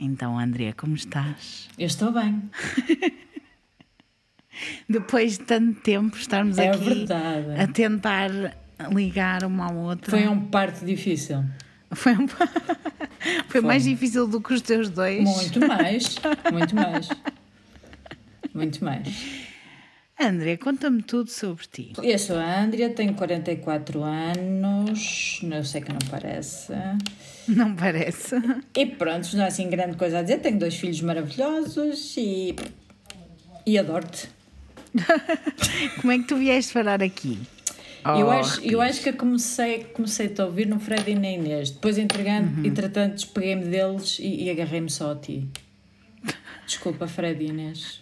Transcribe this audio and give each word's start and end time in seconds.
Então, 0.00 0.38
Andrea, 0.38 0.72
como 0.72 0.94
estás? 0.94 1.68
Eu 1.78 1.86
estou 1.86 2.10
bem. 2.10 2.42
Depois 4.88 5.38
de 5.38 5.44
tanto 5.44 5.80
tempo 5.80 6.16
estarmos 6.16 6.58
É 6.58 6.70
aqui 6.70 6.84
verdade. 6.84 7.60
a 7.60 7.66
tentar 7.66 8.30
ligar 8.92 9.44
uma 9.44 9.66
à 9.66 9.72
outra. 9.72 10.10
Foi 10.10 10.26
um 10.26 10.46
parto 10.46 10.84
difícil. 10.84 11.44
Foi, 11.92 12.14
um- 12.16 12.26
Foi 13.48 13.60
mais 13.60 13.84
difícil 13.84 14.26
do 14.26 14.40
que 14.40 14.54
os 14.54 14.60
teus 14.62 14.88
dois. 14.90 15.22
Muito 15.22 15.60
mais. 15.66 16.16
Muito 16.52 16.74
mais. 16.74 17.08
Muito 18.54 18.84
mais. 18.84 19.49
Andrea, 20.20 20.58
conta-me 20.58 21.02
tudo 21.02 21.30
sobre 21.30 21.64
ti. 21.66 21.92
Eu 22.02 22.18
sou 22.18 22.36
a 22.36 22.60
Andrea, 22.62 22.90
tenho 22.90 23.14
44 23.14 24.02
anos. 24.02 25.40
Eu 25.42 25.64
sei 25.64 25.80
que 25.80 25.90
não 25.92 25.98
parece. 26.10 26.72
Não 27.48 27.74
parece? 27.74 28.36
E 28.76 28.86
pronto, 28.86 29.34
não 29.36 29.42
há 29.42 29.48
assim 29.48 29.68
grande 29.68 29.96
coisa 29.96 30.18
a 30.20 30.22
dizer. 30.22 30.38
Tenho 30.38 30.56
dois 30.56 30.76
filhos 30.76 31.00
maravilhosos 31.00 32.14
e. 32.16 32.54
E 33.66 33.76
adoro-te. 33.76 34.28
Como 36.00 36.12
é 36.12 36.18
que 36.18 36.24
tu 36.28 36.36
vieste 36.36 36.72
parar 36.72 37.02
aqui? 37.02 37.38
eu, 38.04 38.26
Oh, 38.26 38.30
acho, 38.30 38.60
eu 38.62 38.80
acho 38.80 39.02
que 39.02 39.08
eu 39.08 39.14
comecei, 39.14 39.84
comecei 39.84 40.32
a 40.38 40.44
ouvir 40.44 40.66
no 40.68 40.78
Fred 40.78 41.10
e 41.10 41.14
na 41.16 41.28
Inês. 41.30 41.70
Depois, 41.70 41.98
entregando, 41.98 42.64
entretanto, 42.64 43.14
despeguei-me 43.14 43.64
deles 43.64 44.18
e, 44.20 44.44
e 44.44 44.50
agarrei-me 44.50 44.90
só 44.90 45.10
a 45.12 45.16
ti. 45.16 45.48
Desculpa, 46.66 47.08
Fred 47.08 47.42
e 47.42 47.48
Inês. 47.48 48.00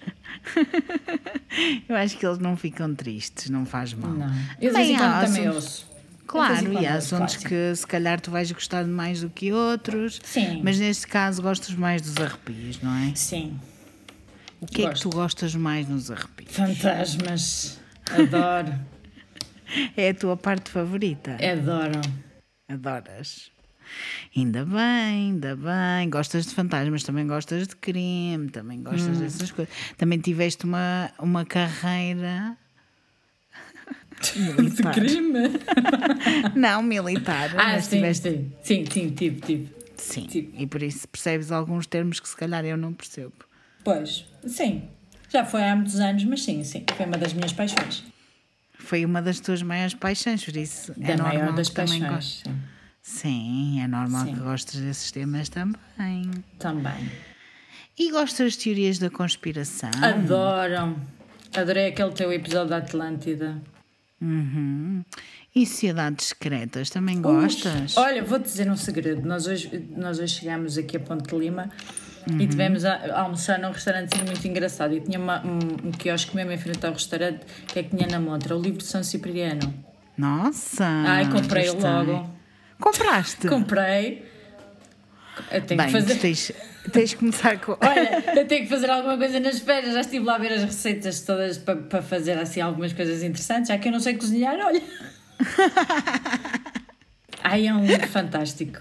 Eu 1.89 1.97
acho 1.97 2.17
que 2.17 2.27
eles 2.27 2.39
não 2.39 2.57
ficam 2.57 2.95
tristes, 2.95 3.51
não 3.51 3.65
faz 3.65 3.93
mal. 3.95 4.11
Não. 4.13 4.33
Eu 4.61 4.73
Bem, 4.73 4.97
há 4.97 5.25
também 5.25 5.49
ouço. 5.49 5.87
Claro, 6.27 6.75
e 6.75 6.87
há 6.87 6.97
assuntos 6.97 7.37
claro, 7.37 7.49
que 7.49 7.77
se 7.77 7.87
calhar 7.87 8.21
tu 8.21 8.31
vais 8.31 8.53
gostar 8.53 8.83
de 8.85 8.91
mais 8.91 9.23
do 9.23 9.31
que 9.31 9.51
outros. 9.51 10.21
Sim. 10.23 10.61
Mas 10.63 10.79
neste 10.79 11.07
caso 11.07 11.41
gostas 11.41 11.75
mais 11.75 12.03
dos 12.03 12.17
arrepios, 12.19 12.81
não 12.83 12.95
é? 12.95 13.15
Sim. 13.15 13.59
O 14.61 14.67
que 14.67 14.83
é 14.83 14.85
que 14.87 14.91
Gosto. 14.91 15.09
tu 15.09 15.17
gostas 15.17 15.55
mais 15.55 15.89
nos 15.89 16.11
arrepios? 16.11 16.55
Fantasmas. 16.55 17.79
Adoro. 18.11 18.75
É 19.99 20.09
a 20.09 20.15
tua 20.15 20.35
parte 20.35 20.71
favorita? 20.71 21.33
Adoro. 21.35 22.01
Adoras? 22.67 23.51
Ainda 24.37 24.65
bem, 24.65 24.77
ainda 24.79 25.57
bem. 25.57 26.09
Gostas 26.11 26.47
de 26.47 26.55
fantasmas, 26.55 27.03
também 27.03 27.27
gostas 27.27 27.67
de 27.69 27.77
crime, 27.77 28.49
também 28.51 28.83
gostas 28.83 29.17
Hum. 29.19 29.21
dessas 29.21 29.51
coisas. 29.51 29.75
Também 29.97 30.19
tiveste 30.19 30.65
uma, 30.65 31.11
uma 31.19 31.45
carreira. 31.45 32.57
De 34.21 34.41
militar. 34.41 34.95
crime? 34.95 35.33
Não, 36.55 36.83
militar. 36.83 37.51
Ah, 37.57 37.81
sim, 37.81 37.97
tiveste. 37.99 38.29
sim. 38.31 38.53
Sim, 38.63 38.85
sim, 38.91 39.11
tive, 39.11 39.41
tive. 39.41 39.79
Sim, 39.97 40.27
Tive. 40.27 40.55
e 40.57 40.67
por 40.67 40.83
isso 40.83 41.07
percebes 41.09 41.51
alguns 41.51 41.87
termos 41.87 42.21
que 42.21 42.29
se 42.29 42.37
calhar 42.37 42.65
eu 42.65 42.77
não 42.77 42.93
percebo. 42.93 43.33
Pois, 43.83 44.25
sim. 44.47 44.85
Já 45.29 45.45
foi 45.45 45.63
há 45.65 45.75
muitos 45.75 45.97
anos, 46.01 46.25
mas 46.25 46.43
sim, 46.43 46.63
sim. 46.65 46.85
Foi 46.97 47.05
uma 47.07 47.19
das 47.19 47.33
minhas 47.33 47.53
paixões. 47.53 48.05
Foi 48.79 49.05
uma 49.05 49.21
das 49.21 49.41
tuas 49.41 49.61
maiores 49.63 49.95
paixões, 49.95 50.45
por 50.45 50.57
isso 50.57 50.93
Da 50.97 51.13
é 51.15 51.17
normal 51.17 51.35
maior 51.39 51.55
das 51.55 51.69
que 51.69 51.75
também 51.75 52.01
paixões. 52.01 52.43
Sim. 52.45 52.55
Sim, 53.09 53.81
é 53.81 53.89
normal 53.89 54.27
Sim. 54.27 54.35
que 54.35 54.41
gostes 54.41 54.81
desses 54.81 55.11
temas 55.11 55.49
também. 55.49 56.31
Também. 56.59 57.11
E 57.99 58.13
gostas 58.13 58.53
de 58.53 58.59
teorias 58.59 58.99
da 58.99 59.09
conspiração? 59.09 59.91
Adoram. 60.03 60.95
Adorei 61.57 61.87
aquele 61.87 62.13
teu 62.13 62.31
episódio 62.31 62.69
da 62.69 62.77
Atlântida. 62.77 63.63
Uhum. 64.21 65.03
E 65.57 65.67
sociedades 65.67 66.27
secretas, 66.27 66.91
também 66.91 67.21
gostas? 67.23 67.97
Olha, 67.97 68.23
vou-te 68.23 68.45
dizer 68.45 68.71
um 68.71 68.77
segredo. 68.77 69.27
Nós 69.27 69.47
hoje, 69.47 69.89
nós 69.97 70.19
hoje 70.19 70.41
chegámos 70.41 70.77
aqui 70.77 70.99
a 70.99 71.01
Ponte 71.01 71.31
de 71.31 71.35
Lima 71.35 71.71
e 72.39 72.47
tivemos 72.47 72.85
a, 72.85 72.93
a 72.93 73.23
almoçar 73.23 73.59
num 73.59 73.73
restaurantezinho 73.73 74.27
muito 74.27 74.47
engraçado. 74.47 74.93
E 74.95 75.01
tinha 75.01 75.19
uma, 75.19 75.43
um, 75.47 75.89
um 75.89 75.93
quiosque 75.93 76.37
mesmo 76.37 76.53
em 76.53 76.59
frente 76.59 76.85
ao 76.85 76.93
restaurante 76.93 77.41
que 77.67 77.79
é 77.79 77.83
que 77.83 77.97
tinha 77.97 78.07
na 78.07 78.21
montra 78.21 78.55
o 78.55 78.61
livro 78.61 78.79
de 78.79 78.85
São 78.85 79.03
Cipriano. 79.03 79.73
Nossa! 80.17 80.85
Ai, 80.85 81.33
comprei-o 81.33 81.73
gostei. 81.73 81.91
logo. 81.91 82.38
Compraste? 82.81 83.49
Comprei. 83.49 84.27
Eu 85.51 85.63
tenho 85.63 85.79
Bem, 85.79 85.87
que 85.87 85.93
fazer. 85.93 86.17
tens, 86.17 86.53
tens 86.93 87.15
que 87.15 87.21
começar 87.21 87.59
com. 87.61 87.73
Olha, 87.81 88.25
eu 88.37 88.47
tenho 88.47 88.65
que 88.65 88.69
fazer 88.69 88.91
alguma 88.91 89.17
coisa 89.17 89.41
nas 89.41 89.61
férias. 89.61 89.95
Já 89.95 90.01
estive 90.01 90.25
lá 90.25 90.35
a 90.35 90.39
ver 90.39 90.53
as 90.53 90.65
receitas 90.65 91.21
todas 91.21 91.59
para, 91.59 91.77
para 91.77 92.03
fazer 92.03 92.39
assim 92.39 92.61
algumas 92.61 92.93
coisas 92.93 93.23
interessantes. 93.23 93.69
Já 93.69 93.79
que 93.79 93.89
eu 93.89 93.93
não 93.93 94.01
sei 94.01 94.15
cozinhar, 94.15 94.57
olha. 94.59 94.83
Ai, 97.43 97.67
é 97.67 97.75
um 97.75 97.85
livro 97.85 98.07
fantástico. 98.09 98.81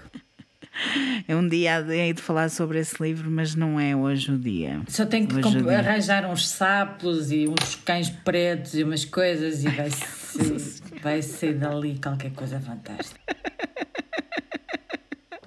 É 1.26 1.34
um 1.34 1.48
dia 1.48 1.84
hei 1.88 2.12
de 2.12 2.22
falar 2.22 2.48
sobre 2.50 2.78
esse 2.78 3.02
livro, 3.02 3.30
mas 3.30 3.54
não 3.54 3.80
é 3.80 3.96
hoje 3.96 4.32
o 4.32 4.38
dia. 4.38 4.80
Só 4.88 5.04
tenho 5.04 5.26
que 5.26 5.70
arranjar 5.70 6.28
uns 6.30 6.48
sapos 6.48 7.32
e 7.32 7.48
uns 7.48 7.74
cães 7.76 8.10
pretos 8.10 8.74
e 8.74 8.84
umas 8.84 9.04
coisas 9.04 9.64
e 9.64 9.68
vai 9.68 9.90
ser, 10.28 11.00
vai 11.02 11.22
ser 11.22 11.54
dali 11.54 11.98
qualquer 12.02 12.32
coisa 12.32 12.60
fantástica. 12.60 13.20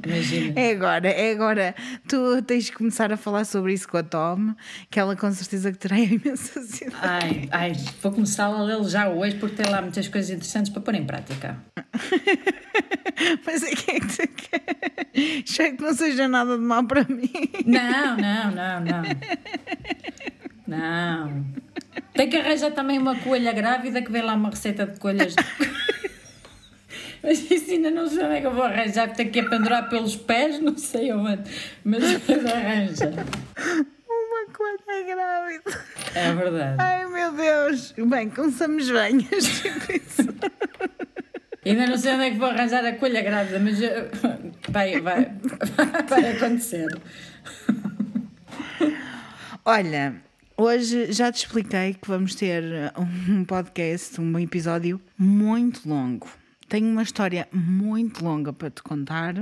Imagina. 0.05 0.59
É 0.59 0.71
agora, 0.71 1.07
é 1.09 1.31
agora. 1.31 1.75
Tu 2.07 2.41
tens 2.43 2.69
que 2.69 2.75
começar 2.75 3.11
a 3.13 3.17
falar 3.17 3.45
sobre 3.45 3.73
isso 3.73 3.87
com 3.87 3.97
a 3.97 4.03
Tom, 4.03 4.55
que 4.89 4.99
ela 4.99 5.15
com 5.15 5.31
certeza 5.31 5.71
que 5.71 5.77
terá 5.77 5.97
imensa 5.99 6.59
ansiedade. 6.59 6.99
Ai, 7.01 7.49
ai, 7.51 7.73
vou 8.01 8.11
começar 8.11 8.45
a 8.45 8.63
lê-lo 8.63 8.89
já 8.89 9.09
hoje 9.09 9.35
porque 9.35 9.61
tem 9.61 9.71
lá 9.71 9.81
muitas 9.81 10.07
coisas 10.07 10.31
interessantes 10.31 10.71
para 10.71 10.81
pôr 10.81 10.95
em 10.95 11.05
prática. 11.05 11.57
Mas 13.45 13.63
é 13.63 13.75
que 13.75 13.91
é 13.91 13.99
que 13.99 14.07
tu 14.07 14.27
quer? 14.27 14.63
Espero 15.45 15.77
que 15.77 15.83
não 15.83 15.93
seja 15.93 16.27
nada 16.27 16.57
de 16.57 16.63
mal 16.63 16.83
para 16.83 17.03
mim. 17.03 17.31
Não, 17.65 18.17
não, 18.17 18.51
não, 18.51 18.79
não. 18.79 19.03
Não. 20.71 21.45
Tem 22.13 22.29
que 22.29 22.37
arranjar 22.37 22.71
também 22.71 22.97
uma 22.97 23.15
coelha 23.17 23.51
grávida 23.51 24.01
que 24.01 24.09
vem 24.11 24.21
lá 24.21 24.33
uma 24.35 24.49
receita 24.49 24.85
de 24.85 24.97
coelhas. 24.99 25.35
Mas 27.21 27.51
isso 27.51 27.71
ainda 27.71 27.91
não 27.91 28.07
sei 28.07 28.23
onde 28.23 28.35
é 28.35 28.41
que 28.41 28.47
eu 28.47 28.53
vou 28.53 28.63
arranjar, 28.63 29.07
porque 29.09 29.23
tenho 29.23 29.31
que 29.31 29.39
a 29.41 29.49
pendurar 29.49 29.89
pelos 29.89 30.15
pés, 30.15 30.59
não 30.59 30.75
sei 30.77 31.11
onde. 31.13 31.43
Mas 31.83 32.03
arranja. 32.03 33.11
Uma 34.07 34.53
coisa 34.53 35.05
grávida. 35.05 35.85
É 36.15 36.33
verdade. 36.33 36.75
Ai 36.79 37.05
meu 37.07 37.31
Deus. 37.33 37.93
Bem, 37.97 38.29
começamos 38.29 38.89
bem. 38.89 39.17
tipo 39.27 39.91
isso. 39.91 40.27
Ainda 41.65 41.85
não 41.85 41.97
sei 41.97 42.13
onde 42.13 42.23
é 42.23 42.31
que 42.31 42.37
vou 42.37 42.47
arranjar 42.49 42.83
a 42.85 42.93
coelha 42.93 43.21
grávida, 43.21 43.59
mas 43.59 43.79
eu- 43.81 44.09
vai, 44.69 44.99
vai, 45.01 45.31
vai 46.07 46.31
acontecer. 46.37 46.87
Olha, 49.63 50.15
hoje 50.61 51.11
já 51.11 51.31
te 51.31 51.37
expliquei 51.45 51.93
que 51.93 52.07
vamos 52.07 52.35
ter 52.35 52.63
um 53.27 53.43
podcast, 53.45 54.19
um 54.19 54.37
episódio 54.39 55.01
muito 55.17 55.87
longo. 55.87 56.27
Tenho 56.67 56.87
uma 56.89 57.03
história 57.03 57.47
muito 57.51 58.23
longa 58.23 58.53
para 58.53 58.69
te 58.69 58.81
contar. 58.81 59.35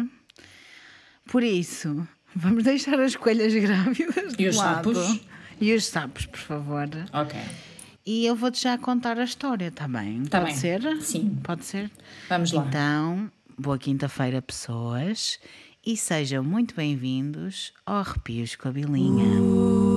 Por 1.31 1.43
isso, 1.43 2.07
vamos 2.35 2.63
deixar 2.63 2.99
as 2.99 3.15
coelhas 3.15 3.53
grávidas 3.53 4.33
de 4.35 4.43
E 4.43 4.47
os 4.49 4.55
lado. 4.55 4.93
sapos? 4.95 5.21
E 5.61 5.73
os 5.73 5.85
sapos, 5.85 6.25
por 6.25 6.39
favor. 6.39 6.87
Ok. 7.13 7.39
E 8.05 8.25
eu 8.25 8.35
vou-te 8.35 8.63
já 8.63 8.77
contar 8.77 9.19
a 9.19 9.23
história, 9.23 9.69
tá 9.69 9.87
bem? 9.87 10.23
Tá 10.23 10.39
Pode 10.39 10.51
bem. 10.51 10.59
ser? 10.59 11.01
Sim. 11.01 11.37
Pode 11.43 11.65
ser? 11.65 11.91
Vamos 12.27 12.51
lá. 12.51 12.65
Então, 12.67 13.29
boa 13.57 13.77
quinta-feira, 13.77 14.41
pessoas, 14.41 15.37
e 15.85 15.95
sejam 15.95 16.43
muito 16.43 16.73
bem-vindos 16.73 17.73
ao 17.85 17.97
Arrepios 17.97 18.55
com 18.55 18.69
a 18.69 18.71
Bilinha. 18.71 19.23
Arrepios 19.25 19.88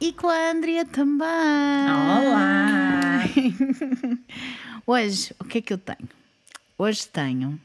E 0.00 0.12
com 0.12 0.28
a 0.28 0.52
Andrea 0.52 0.84
também. 0.84 1.26
Olá! 1.26 3.24
Hoje, 4.86 5.34
o 5.40 5.44
que 5.44 5.58
é 5.58 5.60
que 5.60 5.72
eu 5.72 5.78
tenho? 5.78 6.08
Hoje 6.78 7.08
tenho 7.08 7.60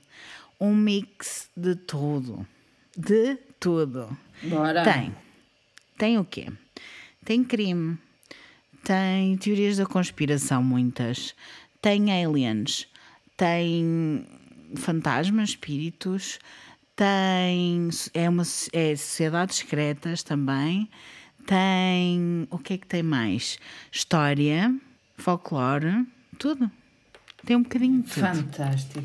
um 0.60 0.76
mix 0.76 1.48
de 1.56 1.76
tudo. 1.76 2.48
De 2.98 3.36
tudo. 3.60 4.18
Bora! 4.42 4.84
Tem. 4.84 5.16
Tem 5.96 6.18
o 6.18 6.26
quê? 6.26 6.52
Tem 7.24 7.44
crime. 7.44 8.00
Tem 8.84 9.38
teorias 9.38 9.78
da 9.78 9.86
conspiração, 9.86 10.64
muitas. 10.64 11.36
Tem 11.80 12.12
aliens. 12.12 12.88
Tem 13.38 14.28
fantasmas, 14.76 15.50
espíritos. 15.50 16.40
Tem. 16.96 17.90
É, 18.12 18.28
uma, 18.28 18.42
é 18.74 18.96
sociedades 18.96 19.58
secretas 19.58 20.24
também. 20.24 20.90
Tem. 21.46 22.48
O 22.50 22.58
que 22.58 22.74
é 22.74 22.78
que 22.78 22.88
tem 22.88 23.04
mais? 23.04 23.58
História, 23.92 24.74
folclore, 25.18 26.06
tudo. 26.40 26.70
Tem 27.46 27.56
um 27.56 27.64
bocadinho 27.64 28.02
de 28.02 28.10
tudo. 28.10 28.26
Fantástico. 28.26 29.04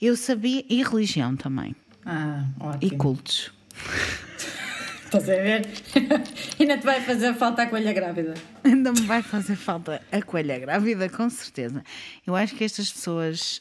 Eu 0.00 0.16
sabia. 0.16 0.64
E 0.68 0.82
religião 0.82 1.36
também. 1.36 1.74
Ah, 2.06 2.44
E 2.80 2.86
ótimo. 2.86 2.98
cultos. 2.98 3.52
Estás 5.04 5.28
a 5.28 5.34
ver? 5.34 5.68
Ainda 6.58 6.76
te 6.78 6.84
vai 6.84 7.00
fazer 7.00 7.34
falta 7.34 7.62
a 7.62 7.66
coelha 7.66 7.92
grávida. 7.92 8.34
Ainda 8.64 8.90
me 8.92 9.02
vai 9.02 9.22
fazer 9.22 9.54
falta 9.54 10.02
a 10.10 10.20
coelha 10.22 10.58
grávida, 10.58 11.08
com 11.08 11.30
certeza. 11.30 11.84
Eu 12.26 12.34
acho 12.34 12.54
que 12.56 12.64
estas 12.64 12.90
pessoas. 12.92 13.60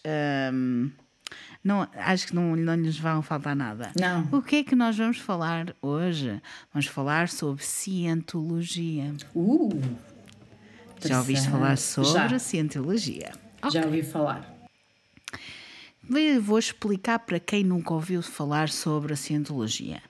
hum, 0.51 0.89
não, 1.63 1.87
acho 1.95 2.27
que 2.27 2.35
não, 2.35 2.55
não 2.55 2.75
lhes 2.75 2.99
vão 2.99 3.21
faltar 3.21 3.55
nada. 3.55 3.91
Não. 3.99 4.27
O 4.31 4.41
que 4.41 4.57
é 4.57 4.63
que 4.63 4.75
nós 4.75 4.97
vamos 4.97 5.17
falar 5.17 5.73
hoje? 5.81 6.41
Vamos 6.73 6.87
falar 6.87 7.29
sobre 7.29 7.63
cientologia. 7.63 9.15
Uh! 9.33 9.69
Já 11.05 11.19
ouviste 11.19 11.49
falar 11.49 11.77
sobre 11.77 12.29
Já. 12.29 12.39
cientologia? 12.39 13.31
Já 13.71 13.85
ouvi 13.85 14.03
falar. 14.03 14.53
Vou 16.41 16.59
explicar 16.59 17.19
para 17.19 17.39
quem 17.39 17.63
nunca 17.63 17.93
ouviu 17.93 18.21
falar 18.21 18.69
sobre 18.69 19.13
a 19.13 19.15
cientologia. 19.15 20.01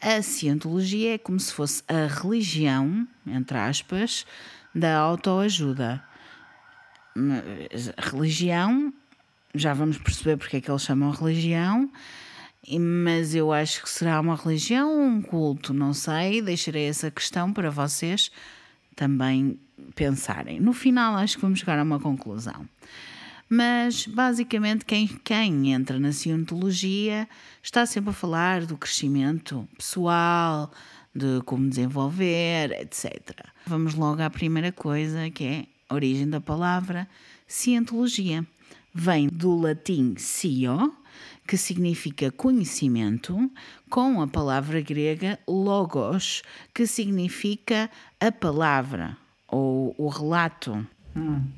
A 0.00 0.20
cientologia 0.22 1.14
é 1.14 1.18
como 1.18 1.40
se 1.40 1.52
fosse 1.52 1.82
a 1.88 2.06
religião, 2.06 3.06
entre 3.26 3.56
aspas, 3.56 4.26
da 4.74 4.96
autoajuda. 4.96 6.02
Religião, 7.98 8.92
já 9.54 9.74
vamos 9.74 9.98
perceber 9.98 10.36
porque 10.36 10.56
é 10.56 10.60
que 10.60 10.70
eles 10.70 10.82
chamam 10.82 11.10
religião, 11.10 11.90
mas 12.78 13.34
eu 13.34 13.52
acho 13.52 13.82
que 13.82 13.90
será 13.90 14.20
uma 14.20 14.36
religião 14.36 14.90
ou 14.90 15.04
um 15.04 15.22
culto, 15.22 15.74
não 15.74 15.92
sei, 15.92 16.40
deixarei 16.40 16.86
essa 16.86 17.10
questão 17.10 17.52
para 17.52 17.70
vocês 17.70 18.30
também 18.94 19.58
pensarem. 19.94 20.60
No 20.60 20.72
final, 20.72 21.16
acho 21.16 21.36
que 21.36 21.42
vamos 21.42 21.58
chegar 21.58 21.78
a 21.78 21.82
uma 21.82 21.98
conclusão. 21.98 22.68
Mas, 23.48 24.06
basicamente, 24.06 24.84
quem, 24.84 25.08
quem 25.24 25.72
entra 25.72 25.98
na 25.98 26.12
cientologia 26.12 27.28
está 27.60 27.84
sempre 27.84 28.10
a 28.10 28.12
falar 28.12 28.64
do 28.64 28.76
crescimento 28.76 29.68
pessoal, 29.76 30.70
de 31.12 31.42
como 31.44 31.68
desenvolver, 31.68 32.70
etc. 32.80 33.44
Vamos 33.66 33.94
logo 33.94 34.22
à 34.22 34.30
primeira 34.30 34.70
coisa, 34.70 35.28
que 35.30 35.44
é 35.44 35.66
a 35.88 35.94
origem 35.94 36.28
da 36.28 36.40
palavra 36.40 37.08
cientologia. 37.46 38.46
Vem 38.92 39.28
do 39.28 39.56
latim 39.56 40.14
scio, 40.16 40.94
que 41.46 41.56
significa 41.56 42.30
conhecimento, 42.30 43.50
com 43.88 44.20
a 44.20 44.26
palavra 44.26 44.80
grega 44.80 45.38
logos, 45.46 46.42
que 46.74 46.86
significa 46.86 47.90
a 48.20 48.30
palavra 48.30 49.16
ou 49.48 49.94
o 49.98 50.08
relato 50.08 50.86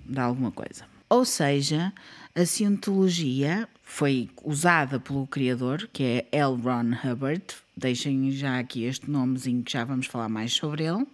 de 0.07 0.19
alguma 0.19 0.51
coisa. 0.51 0.87
Ou 1.09 1.25
seja, 1.27 1.93
a 2.35 2.47
cientologia 2.47 3.69
foi 3.83 4.31
usada 4.43 4.99
pelo 4.99 5.27
criador, 5.27 5.87
que 5.93 6.03
é 6.03 6.27
L. 6.33 6.57
Ron 6.57 6.97
Hubbard. 7.05 7.45
Deixem 7.77 8.31
já 8.31 8.59
aqui 8.59 8.85
este 8.85 9.11
nomezinho 9.11 9.63
que 9.63 9.73
já 9.73 9.85
vamos 9.85 10.07
falar 10.07 10.31
mais 10.31 10.55
sobre 10.55 10.85
ele. 10.85 11.07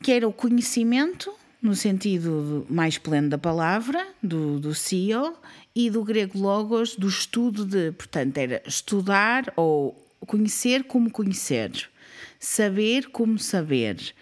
Que 0.00 0.12
era 0.12 0.28
o 0.28 0.32
conhecimento, 0.32 1.32
no 1.62 1.74
sentido 1.74 2.66
mais 2.68 2.96
pleno 2.98 3.28
da 3.28 3.38
palavra, 3.38 4.06
do, 4.22 4.58
do 4.58 4.74
CEO, 4.74 5.36
e 5.74 5.88
do 5.90 6.02
grego 6.02 6.38
logos, 6.38 6.96
do 6.96 7.08
estudo 7.08 7.64
de. 7.64 7.92
Portanto, 7.92 8.36
era 8.38 8.62
estudar 8.66 9.52
ou 9.56 9.96
conhecer 10.26 10.84
como 10.84 11.10
conhecer, 11.10 11.88
saber 12.38 13.08
como 13.10 13.38
saber 13.38 14.14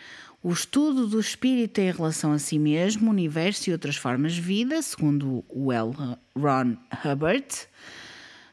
o 0.43 0.53
estudo 0.53 1.07
do 1.07 1.19
espírito 1.19 1.81
em 1.81 1.91
relação 1.91 2.33
a 2.33 2.39
si 2.39 2.59
mesmo, 2.59 3.11
universo 3.11 3.69
e 3.69 3.73
outras 3.73 3.97
formas 3.97 4.35
de 4.35 4.41
vida, 4.41 4.81
segundo 4.83 5.45
o 5.49 5.73
L. 5.73 5.93
Ron 6.37 6.77
Hubbard. 7.05 7.47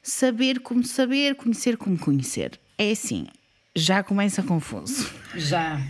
Saber 0.01 0.59
como 0.59 0.83
saber, 0.83 1.35
conhecer 1.35 1.77
como 1.77 1.97
conhecer. 1.97 2.59
É 2.77 2.91
assim, 2.91 3.27
já 3.75 4.03
começa 4.03 4.43
confuso. 4.43 5.09
Já. 5.35 5.81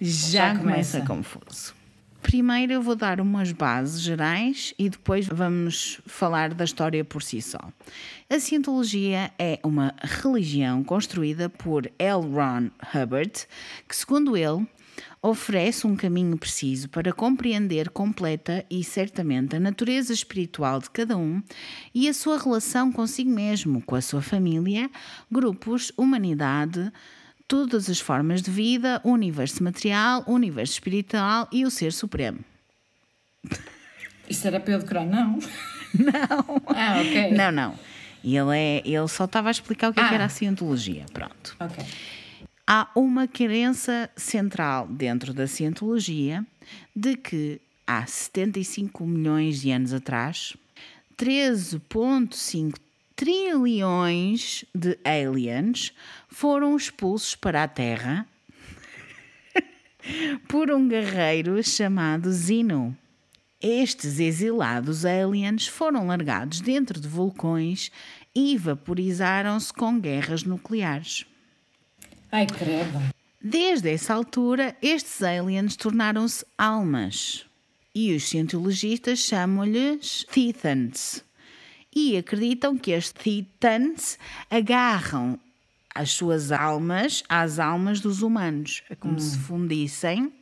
Já, 0.00 0.28
Já 0.30 0.58
começa. 0.58 1.00
começa. 1.00 1.00
confuso. 1.02 1.73
Primeiro 2.24 2.72
eu 2.72 2.80
vou 2.80 2.96
dar 2.96 3.20
umas 3.20 3.52
bases 3.52 4.00
gerais 4.00 4.72
e 4.78 4.88
depois 4.88 5.26
vamos 5.26 6.00
falar 6.06 6.54
da 6.54 6.64
história 6.64 7.04
por 7.04 7.22
si 7.22 7.42
só. 7.42 7.60
A 8.30 8.40
Cientologia 8.40 9.30
é 9.38 9.60
uma 9.62 9.94
religião 10.00 10.82
construída 10.82 11.50
por 11.50 11.86
L. 11.98 12.22
Ron 12.22 12.70
Hubbard, 12.94 13.46
que, 13.86 13.94
segundo 13.94 14.38
ele, 14.38 14.66
oferece 15.20 15.86
um 15.86 15.94
caminho 15.94 16.38
preciso 16.38 16.88
para 16.88 17.12
compreender 17.12 17.90
completa 17.90 18.64
e 18.70 18.82
certamente 18.82 19.54
a 19.54 19.60
natureza 19.60 20.12
espiritual 20.12 20.80
de 20.80 20.88
cada 20.88 21.18
um 21.18 21.42
e 21.94 22.08
a 22.08 22.14
sua 22.14 22.38
relação 22.38 22.90
consigo 22.90 23.30
mesmo, 23.30 23.82
com 23.82 23.96
a 23.96 24.00
sua 24.00 24.22
família, 24.22 24.90
grupos, 25.30 25.92
humanidade, 25.94 26.90
todas 27.46 27.88
as 27.90 28.00
formas 28.00 28.42
de 28.42 28.50
vida, 28.50 29.00
o 29.04 29.10
universo 29.10 29.62
material, 29.62 30.24
o 30.26 30.32
universo 30.32 30.72
espiritual 30.74 31.48
e 31.52 31.64
o 31.64 31.70
ser 31.70 31.92
supremo. 31.92 32.40
Isso 34.28 34.46
era 34.46 34.62
eu 34.66 34.78
decorar? 34.78 35.04
Não. 35.04 35.38
Não. 35.94 36.62
Ah, 36.66 37.00
ok. 37.00 37.30
Não, 37.32 37.52
não. 37.52 37.78
Ele, 38.24 38.58
é, 38.58 38.82
ele 38.84 39.06
só 39.06 39.26
estava 39.26 39.48
a 39.48 39.52
explicar 39.52 39.90
o 39.90 39.94
que, 39.94 40.00
é 40.00 40.02
que 40.02 40.10
Ah. 40.10 40.14
era 40.14 40.24
a 40.24 40.28
cientologia. 40.28 41.06
Pronto. 41.12 41.54
Ok. 41.60 41.84
Há 42.66 42.88
uma 42.96 43.28
crença 43.28 44.10
central 44.16 44.88
dentro 44.88 45.32
da 45.32 45.46
cientologia 45.46 46.44
de 46.96 47.16
que 47.16 47.60
há 47.86 48.04
75 48.06 49.06
milhões 49.06 49.60
de 49.60 49.70
anos 49.70 49.92
atrás, 49.92 50.56
13,5 51.16 52.74
trilhões 53.14 54.64
de 54.74 54.98
aliens 55.04 55.92
foram 56.34 56.76
expulsos 56.76 57.36
para 57.36 57.62
a 57.62 57.68
Terra 57.68 58.26
por 60.48 60.68
um 60.68 60.88
guerreiro 60.88 61.62
chamado 61.62 62.32
Zeno. 62.32 62.96
Estes 63.62 64.18
exilados 64.18 65.04
aliens 65.06 65.68
foram 65.68 66.08
largados 66.08 66.60
dentro 66.60 67.00
de 67.00 67.06
vulcões 67.06 67.90
e 68.34 68.58
vaporizaram-se 68.58 69.72
com 69.72 69.98
guerras 69.98 70.42
nucleares. 70.42 71.24
Ai, 72.32 72.46
credo. 72.46 73.00
Desde 73.40 73.90
essa 73.90 74.12
altura, 74.12 74.76
estes 74.82 75.22
aliens 75.22 75.76
tornaram-se 75.76 76.44
almas 76.58 77.46
e 77.94 78.12
os 78.12 78.24
cientologistas 78.24 79.20
chamam-lhes 79.20 80.26
Titans 80.32 81.24
e 81.94 82.16
acreditam 82.16 82.76
que 82.76 82.90
estes 82.90 83.22
Titans 83.22 84.18
agarram 84.50 85.38
as 85.94 86.10
suas 86.10 86.50
almas 86.50 87.22
às 87.28 87.58
almas 87.58 88.00
dos 88.00 88.22
humanos, 88.22 88.82
é 88.90 88.94
como 88.94 89.18
se 89.20 89.38
fundissem 89.38 90.32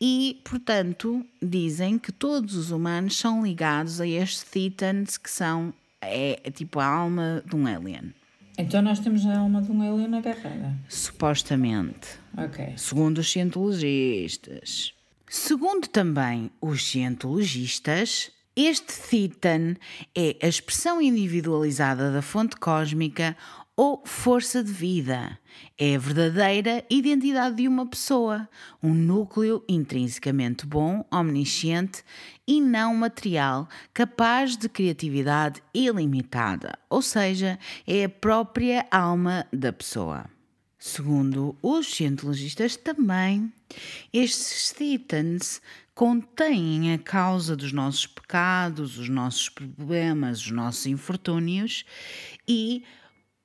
e, 0.00 0.40
portanto, 0.44 1.24
dizem 1.42 1.98
que 1.98 2.12
todos 2.12 2.54
os 2.54 2.70
humanos 2.70 3.16
são 3.16 3.42
ligados 3.42 4.00
a 4.00 4.06
estes 4.06 4.44
Titans 4.50 5.16
que 5.18 5.30
são 5.30 5.72
é, 6.00 6.40
é 6.44 6.50
tipo 6.50 6.78
a 6.78 6.86
alma 6.86 7.42
de 7.44 7.56
um 7.56 7.66
alien, 7.66 8.14
Então 8.56 8.80
nós 8.80 9.00
temos 9.00 9.26
a 9.26 9.38
alma 9.38 9.60
de 9.60 9.70
um 9.72 9.82
alien 9.82 10.16
agarrada. 10.16 10.76
supostamente. 10.88 12.08
Ok. 12.36 12.74
segundo 12.76 13.18
os 13.18 13.30
cientologistas. 13.30 14.92
Segundo 15.28 15.88
também 15.88 16.50
os 16.60 16.88
cientologistas, 16.88 18.30
este 18.56 18.94
Titan 19.08 19.74
é 20.16 20.36
a 20.42 20.48
expressão 20.48 21.02
individualizada 21.02 22.10
da 22.12 22.22
fonte 22.22 22.56
cósmica 22.56 23.36
ou 23.78 24.02
força 24.04 24.64
de 24.64 24.72
vida. 24.72 25.38
É 25.78 25.94
a 25.94 25.98
verdadeira 26.00 26.84
identidade 26.90 27.54
de 27.54 27.68
uma 27.68 27.86
pessoa, 27.86 28.48
um 28.82 28.92
núcleo 28.92 29.62
intrinsecamente 29.68 30.66
bom, 30.66 31.04
omnisciente 31.12 32.02
e 32.44 32.60
não 32.60 32.92
material, 32.96 33.68
capaz 33.94 34.56
de 34.56 34.68
criatividade 34.68 35.62
ilimitada, 35.72 36.76
ou 36.90 37.00
seja, 37.00 37.56
é 37.86 38.02
a 38.02 38.08
própria 38.08 38.84
alma 38.90 39.46
da 39.52 39.72
pessoa. 39.72 40.28
Segundo 40.76 41.56
os 41.62 41.86
cientologistas 41.86 42.74
também, 42.74 43.52
estes 44.12 44.74
titans 44.76 45.62
contêm 45.94 46.94
a 46.94 46.98
causa 46.98 47.56
dos 47.56 47.72
nossos 47.72 48.06
pecados, 48.06 48.98
os 48.98 49.08
nossos 49.08 49.48
problemas, 49.48 50.40
os 50.40 50.50
nossos 50.50 50.86
infortúnios 50.86 51.84
e 52.46 52.84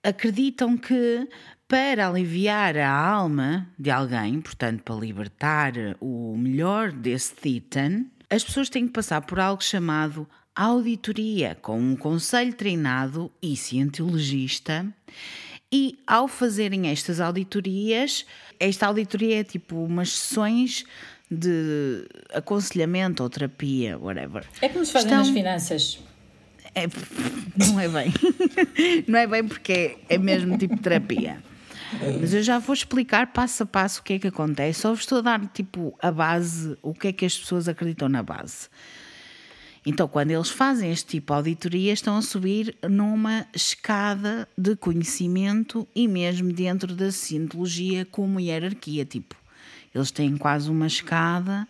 acreditam 0.03 0.77
que 0.77 1.27
para 1.67 2.07
aliviar 2.07 2.77
a 2.77 2.91
alma 2.91 3.67
de 3.79 3.89
alguém, 3.89 4.39
portanto, 4.41 4.83
para 4.83 4.95
libertar 4.95 5.74
o 6.00 6.36
melhor 6.38 6.91
desse 6.91 7.33
titan, 7.33 8.05
as 8.29 8.43
pessoas 8.43 8.69
têm 8.69 8.86
que 8.86 8.93
passar 8.93 9.22
por 9.22 9.39
algo 9.39 9.63
chamado 9.63 10.27
auditoria, 10.55 11.57
com 11.62 11.79
um 11.79 11.95
conselho 11.95 12.53
treinado 12.53 13.31
e 13.41 13.55
cientologista. 13.55 14.86
E 15.72 15.98
ao 16.05 16.27
fazerem 16.27 16.88
estas 16.89 17.19
auditorias, 17.19 18.25
esta 18.60 18.86
auditoria 18.86 19.39
é 19.39 19.43
tipo 19.43 19.75
umas 19.83 20.12
sessões 20.12 20.83
de 21.31 22.05
aconselhamento 22.31 23.24
ou 23.24 23.29
terapia, 23.29 23.98
whatever. 23.98 24.45
É 24.62 24.69
como 24.69 24.86
se 24.86 24.91
fazem 24.91 25.10
Estão- 25.10 25.24
nas 25.25 25.33
finanças. 25.33 26.00
É, 26.75 26.87
não 27.67 27.79
é 27.79 27.87
bem. 27.87 28.13
Não 29.07 29.19
é 29.19 29.27
bem 29.27 29.47
porque 29.47 29.97
é, 30.09 30.17
mesmo 30.17 30.57
tipo 30.57 30.77
terapia. 30.77 31.41
Mas 32.19 32.33
eu 32.33 32.41
já 32.41 32.57
vou 32.57 32.73
explicar 32.73 33.27
passo 33.27 33.63
a 33.63 33.65
passo 33.65 34.01
o 34.01 34.03
que 34.03 34.13
é 34.13 34.19
que 34.19 34.27
acontece. 34.27 34.81
Só 34.81 34.89
vos 34.89 35.01
estou 35.01 35.19
a 35.19 35.21
dar 35.21 35.47
tipo 35.47 35.95
a 36.01 36.11
base, 36.11 36.75
o 36.81 36.93
que 36.93 37.09
é 37.09 37.13
que 37.13 37.25
as 37.25 37.37
pessoas 37.37 37.67
acreditam 37.67 38.09
na 38.09 38.23
base. 38.23 38.67
Então, 39.85 40.07
quando 40.07 40.31
eles 40.31 40.49
fazem 40.49 40.91
este 40.91 41.07
tipo 41.07 41.33
de 41.33 41.37
auditoria, 41.37 41.91
estão 41.91 42.17
a 42.17 42.21
subir 42.21 42.75
numa 42.89 43.45
escada 43.53 44.47
de 44.57 44.75
conhecimento 44.75 45.87
e 45.93 46.07
mesmo 46.07 46.53
dentro 46.53 46.95
da 46.95 47.11
cientologia 47.11 48.05
como 48.05 48.39
hierarquia. 48.39 49.03
Tipo, 49.03 49.35
eles 49.93 50.09
têm 50.09 50.37
quase 50.37 50.71
uma 50.71 50.87
escada 50.87 51.67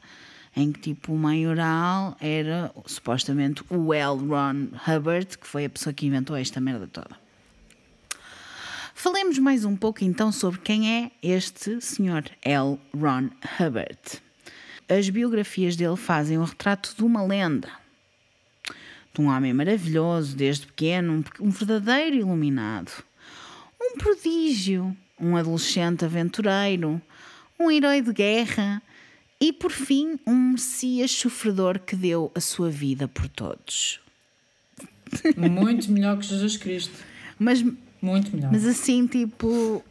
em 0.55 0.71
que 0.71 0.79
tipo 0.79 1.13
o 1.13 1.17
maioral 1.17 2.15
era 2.19 2.71
supostamente 2.85 3.63
o 3.69 3.93
L. 3.93 4.17
Ron 4.27 4.67
Hubbard, 4.87 5.37
que 5.37 5.47
foi 5.47 5.65
a 5.65 5.69
pessoa 5.69 5.93
que 5.93 6.05
inventou 6.05 6.35
esta 6.35 6.61
merda 6.61 6.87
toda. 6.87 7.23
Falemos 8.93 9.37
mais 9.39 9.65
um 9.65 9.75
pouco 9.75 10.03
então 10.03 10.31
sobre 10.31 10.59
quem 10.61 10.89
é 10.89 11.11
este 11.21 11.81
senhor 11.81 12.23
L. 12.43 12.79
Ron 12.95 13.29
Hubbard. 13.59 14.21
As 14.87 15.09
biografias 15.09 15.75
dele 15.75 15.97
fazem 15.97 16.37
um 16.37 16.43
retrato 16.43 16.95
de 16.95 17.03
uma 17.03 17.23
lenda, 17.23 17.69
de 19.13 19.21
um 19.21 19.27
homem 19.27 19.53
maravilhoso 19.53 20.35
desde 20.35 20.67
pequeno, 20.67 21.23
um 21.39 21.49
verdadeiro 21.49 22.17
iluminado, 22.17 22.91
um 23.81 23.97
prodígio, 23.97 24.95
um 25.19 25.35
adolescente 25.35 26.05
aventureiro, 26.05 27.01
um 27.59 27.71
herói 27.71 28.01
de 28.01 28.13
guerra 28.13 28.81
e, 29.43 29.51
por 29.51 29.73
fim, 29.73 30.17
um 30.25 30.51
Messias 30.53 31.11
sofredor 31.11 31.77
que 31.77 31.97
deu 31.97 32.31
a 32.33 32.39
sua 32.39 32.69
vida 32.69 33.09
por 33.09 33.27
todos. 33.27 33.99
Muito 35.35 35.91
melhor 35.91 36.17
que 36.17 36.25
Jesus 36.25 36.55
Cristo. 36.55 36.93
Mas, 37.37 37.61
muito 38.01 38.33
melhor. 38.33 38.53
Mas 38.53 38.65
assim, 38.65 39.05
tipo. 39.05 39.83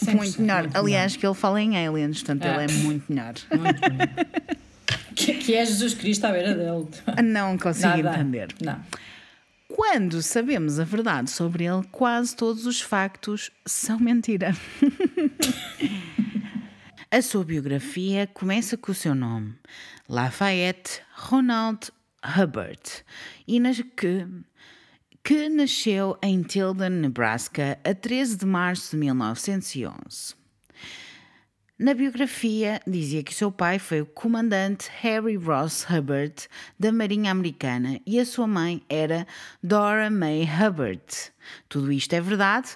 Muito 0.00 0.40
melhor. 0.40 0.62
Muito 0.62 0.76
Aliás, 0.78 1.12
melhor. 1.12 1.20
que 1.20 1.26
ele 1.26 1.34
fala 1.34 1.60
em 1.60 1.86
aliens, 1.86 2.22
portanto, 2.22 2.46
é. 2.46 2.54
ele 2.54 2.72
é 2.72 2.76
muito 2.78 3.12
melhor. 3.12 3.34
Muito 3.52 3.80
melhor. 3.82 4.08
que, 5.14 5.34
que 5.34 5.54
é 5.54 5.66
Jesus 5.66 5.92
Cristo 5.92 6.24
à 6.24 6.32
beira 6.32 6.54
dele. 6.54 6.86
Não 7.22 7.58
consigo 7.58 8.02
Nada. 8.02 8.14
entender. 8.14 8.48
Não. 8.62 8.80
Quando 9.68 10.22
sabemos 10.22 10.80
a 10.80 10.84
verdade 10.84 11.28
sobre 11.28 11.64
ele, 11.64 11.82
quase 11.92 12.34
todos 12.34 12.64
os 12.64 12.80
factos 12.80 13.50
são 13.66 14.00
mentira. 14.00 14.56
A 17.08 17.22
sua 17.22 17.44
biografia 17.44 18.26
começa 18.26 18.76
com 18.76 18.90
o 18.90 18.94
seu 18.94 19.14
nome, 19.14 19.54
Lafayette 20.08 21.00
Ronald 21.14 21.92
Hubbard, 22.36 23.04
e 23.46 23.60
nas 23.60 23.80
que, 23.80 24.26
que 25.22 25.48
nasceu 25.48 26.18
em 26.20 26.42
Tilden, 26.42 26.90
Nebraska, 26.90 27.78
a 27.84 27.94
13 27.94 28.38
de 28.38 28.46
março 28.46 28.90
de 28.90 28.96
1911. 28.96 30.35
Na 31.78 31.92
biografia, 31.92 32.80
dizia 32.86 33.22
que 33.22 33.34
seu 33.34 33.52
pai 33.52 33.78
foi 33.78 34.00
o 34.00 34.06
comandante 34.06 34.88
Harry 35.02 35.36
Ross 35.36 35.84
Hubbard 35.84 36.48
da 36.80 36.90
Marinha 36.90 37.30
Americana 37.30 38.00
e 38.06 38.18
a 38.18 38.24
sua 38.24 38.46
mãe 38.46 38.82
era 38.88 39.26
Dora 39.62 40.08
May 40.08 40.44
Hubbard. 40.44 41.04
Tudo 41.68 41.92
isto 41.92 42.14
é 42.14 42.20
verdade, 42.22 42.70